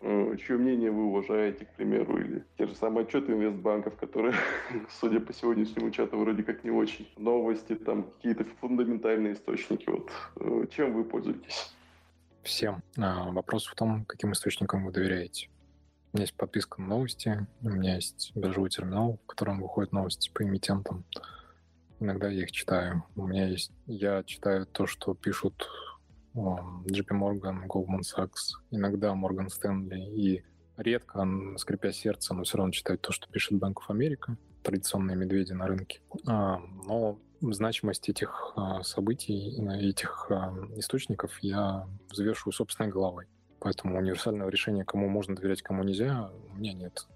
чье 0.00 0.56
мнение 0.56 0.92
вы 0.92 1.06
уважаете, 1.06 1.64
к 1.64 1.74
примеру, 1.74 2.18
или 2.18 2.44
те 2.56 2.68
же 2.68 2.74
самые 2.76 3.04
отчеты 3.04 3.32
инвестбанков, 3.32 3.96
которые, 3.96 4.32
судя 5.00 5.18
по 5.18 5.32
сегодняшнему 5.32 5.90
чату, 5.90 6.18
вроде 6.18 6.44
как 6.44 6.62
не 6.62 6.70
очень. 6.70 7.08
Новости, 7.16 7.74
там, 7.74 8.04
какие-то 8.04 8.44
фундаментальные 8.60 9.32
источники. 9.32 9.88
Вот. 9.88 10.70
Чем 10.70 10.92
вы 10.92 11.02
пользуетесь? 11.02 11.74
Всем. 12.44 12.80
А, 12.96 13.32
вопрос 13.32 13.66
в 13.66 13.74
том, 13.74 14.04
каким 14.04 14.30
источникам 14.32 14.86
вы 14.86 14.92
доверяете. 14.92 15.48
У 16.12 16.16
меня 16.16 16.24
есть 16.24 16.34
подписка 16.34 16.80
на 16.80 16.88
новости, 16.88 17.46
у 17.62 17.68
меня 17.68 17.96
есть 17.96 18.32
биржевой 18.34 18.70
терминал, 18.70 19.18
в 19.22 19.26
котором 19.26 19.60
выходят 19.60 19.92
новости 19.92 20.30
по 20.32 20.42
эмитентам. 20.42 21.04
Иногда 22.00 22.28
я 22.28 22.44
их 22.44 22.52
читаю. 22.52 23.04
У 23.16 23.26
меня 23.26 23.46
есть... 23.46 23.72
Я 23.86 24.22
читаю 24.24 24.66
то, 24.66 24.86
что 24.86 25.14
пишут 25.14 25.68
JP 26.34 27.08
Morgan, 27.10 27.66
Goldman 27.66 28.00
Sachs, 28.00 28.56
иногда 28.70 29.08
Morgan 29.08 29.48
Stanley 29.48 30.14
и 30.14 30.44
редко, 30.76 31.26
скрипя 31.56 31.92
сердце, 31.92 32.34
но 32.34 32.44
все 32.44 32.58
равно 32.58 32.72
читаю 32.72 32.98
то, 32.98 33.12
что 33.12 33.28
пишет 33.28 33.60
Bank 33.60 33.74
of 33.74 33.88
America, 33.90 34.36
традиционные 34.62 35.16
медведи 35.16 35.52
на 35.52 35.66
рынке. 35.66 36.00
А, 36.26 36.58
но 36.86 37.18
значимость 37.40 38.08
этих 38.08 38.52
а, 38.56 38.82
событий, 38.82 39.60
этих 39.88 40.30
а, 40.30 40.54
источников 40.76 41.38
я 41.40 41.86
взвешиваю 42.10 42.52
собственной 42.52 42.90
головой. 42.90 43.26
Поэтому 43.60 43.98
универсального 43.98 44.48
решения, 44.48 44.84
кому 44.84 45.08
можно 45.08 45.34
доверять, 45.34 45.62
кому 45.62 45.82
нельзя, 45.82 46.30
у 46.50 46.56
меня 46.56 46.72
нет. 46.72 47.06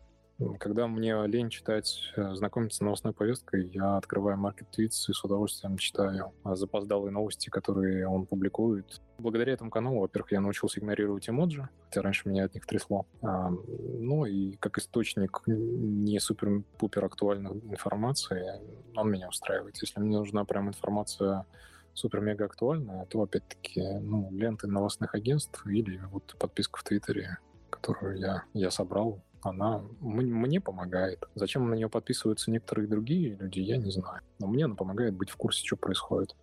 Когда 0.59 0.87
мне 0.87 1.27
лень 1.27 1.51
читать, 1.51 2.13
э, 2.17 2.35
знакомиться 2.35 2.79
с 2.79 2.81
новостной 2.81 3.13
повесткой, 3.13 3.69
я 3.69 3.97
открываю 3.97 4.39
Market 4.39 4.67
Tweets 4.77 5.09
и 5.09 5.13
с 5.13 5.25
удовольствием 5.25 5.77
читаю 5.77 6.33
запоздалые 6.45 7.13
новости, 7.13 7.49
которые 7.49 8.09
он 8.09 8.27
публикует. 8.27 9.01
Благодаря 9.19 9.53
этому 9.53 9.71
каналу, 9.71 10.01
во-первых, 10.01 10.33
я 10.33 10.41
научился 10.41 10.81
игнорировать 10.81 11.29
эмоджи, 11.29 11.69
хотя 11.85 12.03
раньше 12.03 12.29
меня 12.29 12.45
от 12.45 12.55
них 12.55 12.67
трясло. 12.67 13.07
А, 13.21 13.51
ну 13.51 14.25
и 14.25 14.57
как 14.57 14.79
источник 14.79 15.43
не 15.47 16.19
супер-пупер 16.19 17.05
актуальной 17.05 17.53
информации, 17.53 18.61
он 18.97 19.11
меня 19.11 19.29
устраивает. 19.29 19.77
Если 19.81 20.01
мне 20.01 20.17
нужна 20.17 20.45
прям 20.45 20.69
информация 20.69 21.47
супер-мега 21.95 22.47
актуальная, 22.47 23.07
то, 23.07 23.23
опять-таки, 23.23 23.81
ну, 24.01 24.31
ленты 24.33 24.67
новостных 24.67 25.15
агентств 25.15 25.67
или 25.67 26.01
вот 26.11 26.37
подписка 26.39 26.79
в 26.81 26.85
Твиттере, 26.85 27.39
которую 27.71 28.19
я, 28.19 28.45
я 28.55 28.71
собрал, 28.71 29.23
она 29.43 29.83
мне 30.01 30.61
помогает. 30.61 31.25
Зачем 31.35 31.69
на 31.69 31.75
нее 31.75 31.89
подписываются 31.89 32.51
некоторые 32.51 32.89
другие 32.89 33.37
люди, 33.37 33.61
я 33.61 33.77
не 33.77 33.91
знаю. 33.91 34.21
Но 34.39 34.47
мне 34.47 34.65
она 34.65 34.75
помогает 34.75 35.15
быть 35.15 35.31
в 35.31 35.37
курсе, 35.37 35.67
что 35.67 35.77
происходит. 35.77 36.37